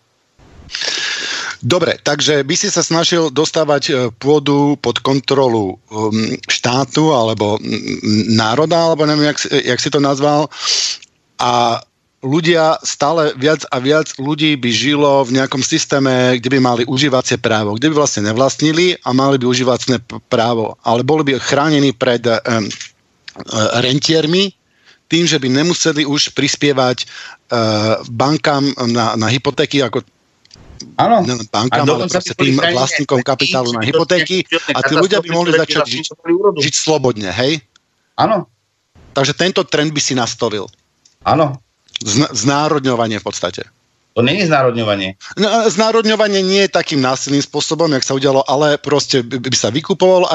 Dobre, 1.64 1.96
takže 1.96 2.44
by 2.44 2.54
si 2.60 2.68
sa 2.68 2.84
snažil 2.84 3.32
dostávať 3.32 3.82
e, 3.88 3.92
pôdu 4.20 4.76
pod 4.84 5.00
kontrolu 5.00 5.80
um, 5.88 6.12
štátu 6.44 7.08
alebo 7.16 7.56
národa, 8.28 8.92
alebo 8.92 9.08
neviem, 9.08 9.32
jak, 9.32 9.38
jak 9.48 9.80
si 9.80 9.88
to 9.88 9.96
nazval. 9.96 10.52
A 11.40 11.80
ľudia, 12.24 12.80
stále 12.80 13.36
viac 13.36 13.68
a 13.68 13.76
viac 13.78 14.16
ľudí 14.16 14.56
by 14.56 14.70
žilo 14.72 15.28
v 15.28 15.36
nejakom 15.36 15.60
systéme, 15.60 16.40
kde 16.40 16.48
by 16.56 16.58
mali 16.58 16.82
užívacie 16.88 17.36
právo, 17.36 17.76
kde 17.76 17.92
by 17.92 18.00
vlastne 18.00 18.24
nevlastnili 18.24 18.96
a 19.04 19.12
mali 19.12 19.36
by 19.36 19.44
užívacie 19.44 20.00
právo, 20.32 20.80
ale 20.80 21.04
boli 21.04 21.28
by 21.28 21.36
chránení 21.36 21.92
pred 21.92 22.24
um, 22.24 22.64
rentiermi, 23.84 24.56
tým, 25.12 25.28
že 25.28 25.36
by 25.36 25.52
nemuseli 25.52 26.08
už 26.08 26.32
prispievať 26.32 27.04
uh, 27.04 28.00
bankám 28.08 28.72
na, 28.88 29.14
na 29.20 29.28
hypotéky, 29.28 29.84
ako 29.84 30.00
Áno. 30.96 31.22
bankám, 31.52 31.84
ale 31.86 32.08
proste 32.08 32.34
tým 32.34 32.56
vlastníkom 32.56 33.20
kapitálu 33.20 33.76
na 33.76 33.84
hypotéky 33.84 34.48
a 34.72 34.80
tí 34.82 34.96
ľudia 34.96 35.20
by 35.20 35.28
mohli 35.30 35.52
začať 35.54 35.84
žiť, 35.86 36.04
žiť 36.60 36.74
slobodne, 36.74 37.30
hej? 37.30 37.62
Áno. 38.16 38.48
Takže 39.14 39.32
tento 39.38 39.62
trend 39.62 39.94
by 39.94 40.02
si 40.02 40.18
nastolil. 40.18 40.66
Áno. 41.22 41.63
Znárodňovanie 42.36 43.16
v 43.18 43.24
podstate. 43.24 43.62
To 44.14 44.22
nie 44.22 44.38
je 44.38 44.46
znárodňovanie. 44.46 45.18
No, 45.34 45.66
znárodňovanie 45.66 46.38
nie 46.46 46.62
je 46.68 46.70
takým 46.70 47.02
násilným 47.02 47.42
spôsobom, 47.42 47.90
jak 47.90 48.06
sa 48.06 48.14
udialo, 48.14 48.46
ale 48.46 48.78
proste 48.78 49.26
by 49.26 49.56
sa 49.58 49.74
vykupoval 49.74 50.22
a 50.30 50.34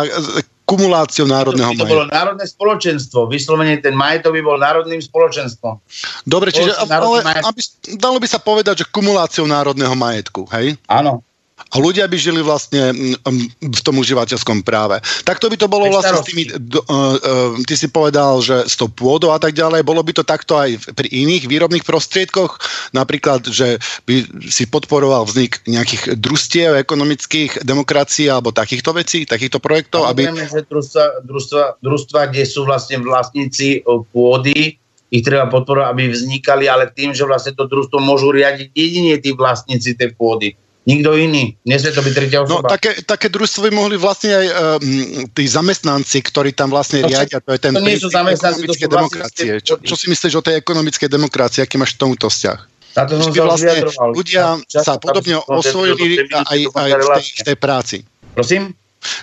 kumuláciou 0.68 1.24
národného 1.24 1.72
majetku. 1.72 1.88
To 1.88 1.96
bolo 1.96 2.12
národné 2.12 2.44
spoločenstvo. 2.44 3.32
Vyslovene 3.32 3.80
ten 3.80 3.96
majetok 3.96 4.36
by 4.36 4.42
bol 4.44 4.58
národným 4.60 5.00
spoločenstvom. 5.00 5.80
Dobre, 6.28 6.52
čiže 6.52 6.76
ale, 6.76 7.24
aby, 7.24 7.62
dalo 7.96 8.20
by 8.20 8.28
sa 8.28 8.44
povedať, 8.44 8.84
že 8.84 8.86
kumuláciou 8.92 9.48
národného 9.48 9.96
majetku, 9.96 10.44
hej? 10.52 10.76
Áno 10.92 11.24
a 11.70 11.76
ľudia 11.78 12.10
by 12.10 12.18
žili 12.18 12.42
vlastne 12.42 12.90
mm, 12.90 13.22
mm, 13.22 13.48
v 13.70 13.82
tom 13.86 14.02
užívateľskom 14.02 14.66
práve. 14.66 14.98
Tak 15.22 15.38
to 15.38 15.54
by 15.54 15.58
to 15.58 15.70
bolo 15.70 15.86
vlastne 15.94 16.18
s 16.18 16.26
tými, 16.26 16.50
uh, 16.50 16.58
uh, 16.58 17.18
ty 17.62 17.78
si 17.78 17.86
povedal, 17.86 18.42
že 18.42 18.66
s 18.66 18.74
tou 18.74 18.90
pôdou 18.90 19.30
a 19.30 19.40
tak 19.40 19.54
ďalej, 19.54 19.86
bolo 19.86 20.02
by 20.02 20.18
to 20.18 20.26
takto 20.26 20.58
aj 20.58 20.82
pri 20.98 21.08
iných 21.10 21.46
výrobných 21.46 21.86
prostriedkoch, 21.86 22.58
napríklad, 22.98 23.46
že 23.46 23.78
by 24.10 24.50
si 24.50 24.66
podporoval 24.66 25.30
vznik 25.30 25.62
nejakých 25.70 26.18
družstiev 26.18 26.74
ekonomických 26.82 27.62
demokracií 27.62 28.26
alebo 28.26 28.50
takýchto 28.50 28.90
vecí, 28.98 29.30
takýchto 29.30 29.62
projektov? 29.62 30.10
Aby... 30.10 30.26
že 30.34 30.66
družstva, 30.66 31.22
družstva, 31.22 31.64
družstva, 31.86 32.20
kde 32.34 32.44
sú 32.50 32.66
vlastne 32.66 32.98
vlastníci 33.06 33.86
pôdy, 34.10 34.82
ich 35.10 35.26
treba 35.26 35.50
podporovať, 35.50 35.90
aby 35.90 36.14
vznikali, 36.14 36.70
ale 36.70 36.90
tým, 36.94 37.18
že 37.18 37.26
vlastne 37.26 37.58
to 37.58 37.66
družstvo 37.66 37.98
môžu 37.98 38.30
riadiť 38.30 38.70
jedine 38.78 39.18
tí 39.18 39.34
vlastníci 39.34 39.98
tej 39.98 40.14
pôdy 40.14 40.54
Nikto 40.90 41.14
iný. 41.14 41.54
Nesmie 41.70 41.94
to 41.94 42.02
byť 42.02 42.14
tretia 42.18 42.42
no, 42.42 42.50
osoba. 42.50 42.66
No, 42.66 42.74
také, 42.74 42.98
také 43.06 43.30
družstvo 43.30 43.70
by 43.70 43.72
mohli 43.78 43.96
vlastne 44.02 44.34
aj 44.34 44.48
um, 44.50 45.30
tí 45.30 45.46
zamestnanci, 45.46 46.18
ktorí 46.26 46.58
tam 46.58 46.74
vlastne 46.74 47.06
no, 47.06 47.14
riadia. 47.14 47.38
To 47.38 47.54
je 47.54 47.60
ten 47.62 47.78
to 47.78 47.86
nie 47.86 48.02
sú 48.02 48.10
zamestnanci, 48.10 48.66
to 48.66 48.74
sú 48.74 48.90
demokracie. 48.90 49.62
Čo, 49.62 49.78
čo 49.78 49.94
si 49.94 50.10
myslíš 50.10 50.34
o 50.34 50.42
tej 50.42 50.58
ekonomickej 50.58 51.06
demokracii? 51.06 51.62
Aký 51.62 51.78
máš 51.78 51.94
tomuto 51.94 52.26
vzťah? 52.26 52.60
Táto 52.98 53.22
som 53.22 53.30
vlastne 53.30 53.86
ľudia 54.18 54.58
sa 54.66 54.98
podobne 54.98 55.38
osvojili 55.46 56.26
aj, 56.34 56.60
aj 56.74 56.90
v, 56.98 57.06
tej, 57.06 57.26
v 57.38 57.44
tej 57.54 57.58
práci. 57.62 57.98
Prosím? 58.34 58.74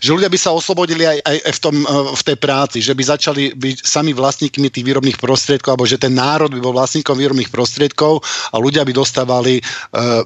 že 0.01 0.13
ľudia 0.13 0.33
by 0.33 0.39
sa 0.41 0.57
oslobodili 0.57 1.05
aj, 1.05 1.21
aj 1.21 1.53
v, 1.53 1.61
tom, 1.61 1.77
eh, 1.85 1.89
v 2.17 2.23
tej 2.25 2.37
práci, 2.41 2.79
že 2.81 2.97
by 2.97 3.03
začali 3.05 3.53
byť 3.53 3.77
sami 3.85 4.17
vlastníkmi 4.17 4.73
tých 4.73 4.85
výrobných 4.87 5.21
prostriedkov, 5.21 5.77
alebo 5.77 5.89
že 5.89 6.01
ten 6.01 6.17
národ 6.17 6.49
by 6.49 6.61
bol 6.65 6.73
vlastníkom 6.73 7.17
výrobných 7.17 7.53
prostriedkov 7.53 8.25
a 8.53 8.57
ľudia 8.57 8.89
by 8.89 8.93
dostávali 8.97 9.61
uh, 9.61 10.25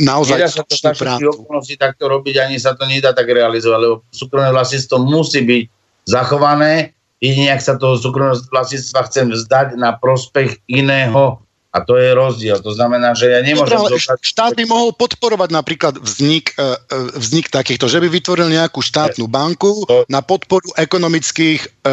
naozaj 0.00 0.38
nedá 0.40 0.48
sa 0.48 0.62
to 0.64 0.74
za 0.76 1.16
okolností 1.20 1.76
takto 1.76 2.08
robiť, 2.08 2.34
ani 2.40 2.56
sa 2.56 2.72
to 2.72 2.88
nedá 2.88 3.12
tak 3.12 3.28
realizovať, 3.28 3.78
lebo 3.80 3.94
súkromné 4.08 4.50
vlastníctvo 4.52 4.96
musí 5.04 5.44
byť 5.44 5.64
zachované, 6.08 6.96
jedine 7.20 7.52
ak 7.52 7.62
sa 7.64 7.74
toho 7.76 7.96
súkromného 7.96 8.40
vlastníctva 8.48 9.00
chcem 9.08 9.26
vzdať 9.32 9.76
na 9.76 9.96
prospech 9.96 10.64
iného 10.68 11.40
a 11.76 11.84
to 11.84 12.00
je 12.00 12.08
rozdiel. 12.16 12.56
To 12.64 12.72
znamená, 12.72 13.12
že 13.12 13.28
ja 13.28 13.44
nemôžem... 13.44 13.76
Dobre, 13.76 14.00
zobrať... 14.00 14.24
Štát 14.24 14.56
by 14.56 14.64
mohol 14.64 14.96
podporovať 14.96 15.52
napríklad 15.52 15.94
vznik, 16.00 16.56
e, 16.56 16.72
e, 16.72 17.20
vznik 17.20 17.52
takýchto, 17.52 17.84
že 17.84 18.00
by 18.00 18.08
vytvoril 18.08 18.48
nejakú 18.48 18.80
štátnu 18.80 19.28
banku 19.28 19.84
na 20.08 20.24
podporu 20.24 20.72
ekonomických, 20.72 21.84
e, 21.84 21.92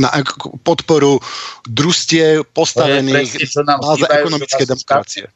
na 0.00 0.08
podporu 0.64 1.20
družstiev 1.68 2.48
postavených 2.56 3.36
na 3.60 3.76
báze 3.76 4.08
ekonomickej 4.08 4.66
demokracie. 4.72 5.28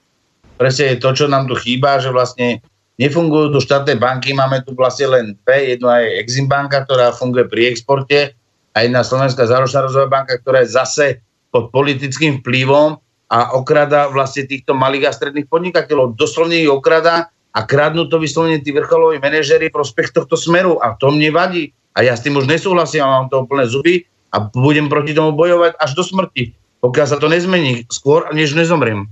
Presne 0.58 0.94
je 0.94 0.96
to, 0.98 1.14
čo 1.14 1.24
nám 1.30 1.46
tu 1.46 1.54
chýba, 1.54 2.02
že 2.02 2.10
vlastne 2.10 2.58
nefungujú 2.98 3.54
tu 3.54 3.58
štátne 3.62 3.94
banky, 3.94 4.34
máme 4.34 4.66
tu 4.66 4.74
vlastne 4.74 5.06
len 5.06 5.24
dve, 5.46 5.78
jedna 5.78 6.02
je 6.02 6.18
Exim 6.18 6.50
banka, 6.50 6.82
ktorá 6.82 7.14
funguje 7.14 7.46
pri 7.46 7.70
exporte 7.70 8.34
a 8.74 8.82
jedna 8.82 9.06
Slovenská 9.06 9.46
záročná 9.46 9.86
rozvojová 9.86 10.22
banka, 10.22 10.42
ktorá 10.42 10.66
je 10.66 10.74
zase 10.74 11.06
pod 11.54 11.70
politickým 11.70 12.42
vplyvom 12.42 12.98
a 13.30 13.54
okrada 13.54 14.10
vlastne 14.10 14.50
týchto 14.50 14.74
malých 14.74 15.08
a 15.08 15.16
stredných 15.16 15.46
podnikateľov. 15.46 16.18
Doslovne 16.18 16.58
ich 16.58 16.68
okrada 16.68 17.30
a 17.54 17.60
kradnú 17.62 18.10
to 18.10 18.18
vyslovene 18.18 18.58
tí 18.58 18.74
vrcholoví 18.74 19.22
manažery 19.22 19.70
prospech 19.70 20.10
tohto 20.10 20.34
smeru 20.34 20.82
a 20.82 20.98
to 20.98 21.14
mne 21.14 21.30
vadí. 21.32 21.70
A 21.94 22.02
ja 22.02 22.18
s 22.18 22.22
tým 22.26 22.34
už 22.34 22.50
nesúhlasím 22.50 23.06
a 23.06 23.22
mám 23.22 23.30
to 23.30 23.46
úplne 23.46 23.66
zuby 23.66 24.06
a 24.34 24.42
budem 24.42 24.90
proti 24.90 25.14
tomu 25.14 25.34
bojovať 25.34 25.78
až 25.80 25.90
do 25.96 26.02
smrti, 26.04 26.52
pokiaľ 26.84 27.06
sa 27.08 27.16
to 27.18 27.26
nezmení 27.30 27.88
skôr, 27.88 28.28
než 28.30 28.54
nezomriem. 28.54 29.08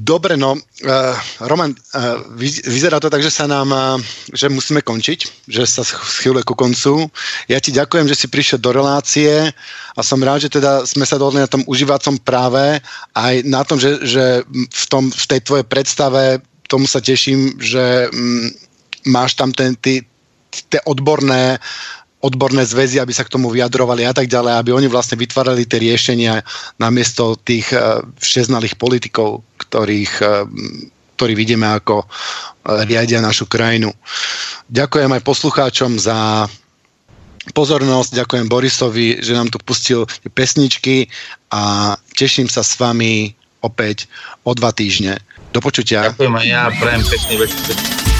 Dobre, 0.00 0.32
no, 0.40 0.56
uh, 0.56 1.16
Roman, 1.44 1.76
uh, 1.76 2.24
vyzerá 2.40 2.96
to 2.96 3.12
tak, 3.12 3.20
že 3.20 3.28
sa 3.28 3.44
nám, 3.44 3.68
uh, 3.68 4.00
že 4.32 4.48
musíme 4.48 4.80
končiť, 4.80 5.44
že 5.44 5.68
sa 5.68 5.84
schýluje 5.84 6.40
ku 6.48 6.56
koncu. 6.56 7.04
Ja 7.52 7.60
ti 7.60 7.68
ďakujem, 7.68 8.08
že 8.08 8.16
si 8.16 8.32
prišiel 8.32 8.64
do 8.64 8.72
relácie 8.72 9.52
a 9.92 10.00
som 10.00 10.24
rád, 10.24 10.48
že 10.48 10.56
teda 10.56 10.88
sme 10.88 11.04
sa 11.04 11.20
dohodli 11.20 11.44
na 11.44 11.52
tom 11.52 11.60
užívacom 11.68 12.16
práve 12.16 12.80
aj 13.12 13.34
na 13.44 13.60
tom, 13.60 13.76
že, 13.76 14.00
že 14.00 14.40
v, 14.56 14.84
tom, 14.88 15.12
v 15.12 15.24
tej 15.36 15.40
tvojej 15.44 15.66
predstave 15.68 16.40
tomu 16.64 16.88
sa 16.88 17.04
teším, 17.04 17.60
že 17.60 18.08
um, 18.08 18.48
máš 19.04 19.36
tam 19.36 19.52
ten, 19.52 19.76
ty, 19.76 20.00
tie 20.72 20.80
odborné 20.88 21.60
odborné 22.20 22.68
zväzy, 22.68 23.00
aby 23.00 23.12
sa 23.16 23.24
k 23.24 23.32
tomu 23.32 23.48
vyjadrovali 23.48 24.04
a 24.04 24.12
tak 24.12 24.28
ďalej, 24.28 24.60
aby 24.60 24.70
oni 24.76 24.88
vlastne 24.92 25.16
vytvárali 25.16 25.64
tie 25.64 25.80
riešenia 25.80 26.44
namiesto 26.76 27.36
tých 27.40 27.72
uh, 27.72 28.04
všeznalých 28.20 28.76
politikov, 28.76 29.40
ktorých, 29.56 30.12
uh, 30.20 30.44
ktorí 31.16 31.32
vidíme 31.32 31.64
ako 31.64 32.04
uh, 32.04 32.08
riadia 32.84 33.24
našu 33.24 33.48
krajinu. 33.48 33.96
Ďakujem 34.68 35.10
aj 35.16 35.22
poslucháčom 35.24 35.96
za 35.96 36.44
pozornosť, 37.56 38.20
ďakujem 38.20 38.46
Borisovi, 38.52 39.24
že 39.24 39.32
nám 39.32 39.48
tu 39.48 39.56
pustil 39.56 40.04
pesničky 40.36 41.08
a 41.48 41.96
teším 42.12 42.52
sa 42.52 42.60
s 42.60 42.76
vami 42.76 43.32
opäť 43.64 44.06
o 44.44 44.52
dva 44.52 44.76
týždne. 44.76 45.20
Do 45.50 45.58
počutia. 45.64 46.12
Ďakujem 46.14 46.36
aj 46.36 46.46
ja, 46.46 46.62
prajem 46.78 47.02
pekný 47.08 47.34
večer. 47.42 48.19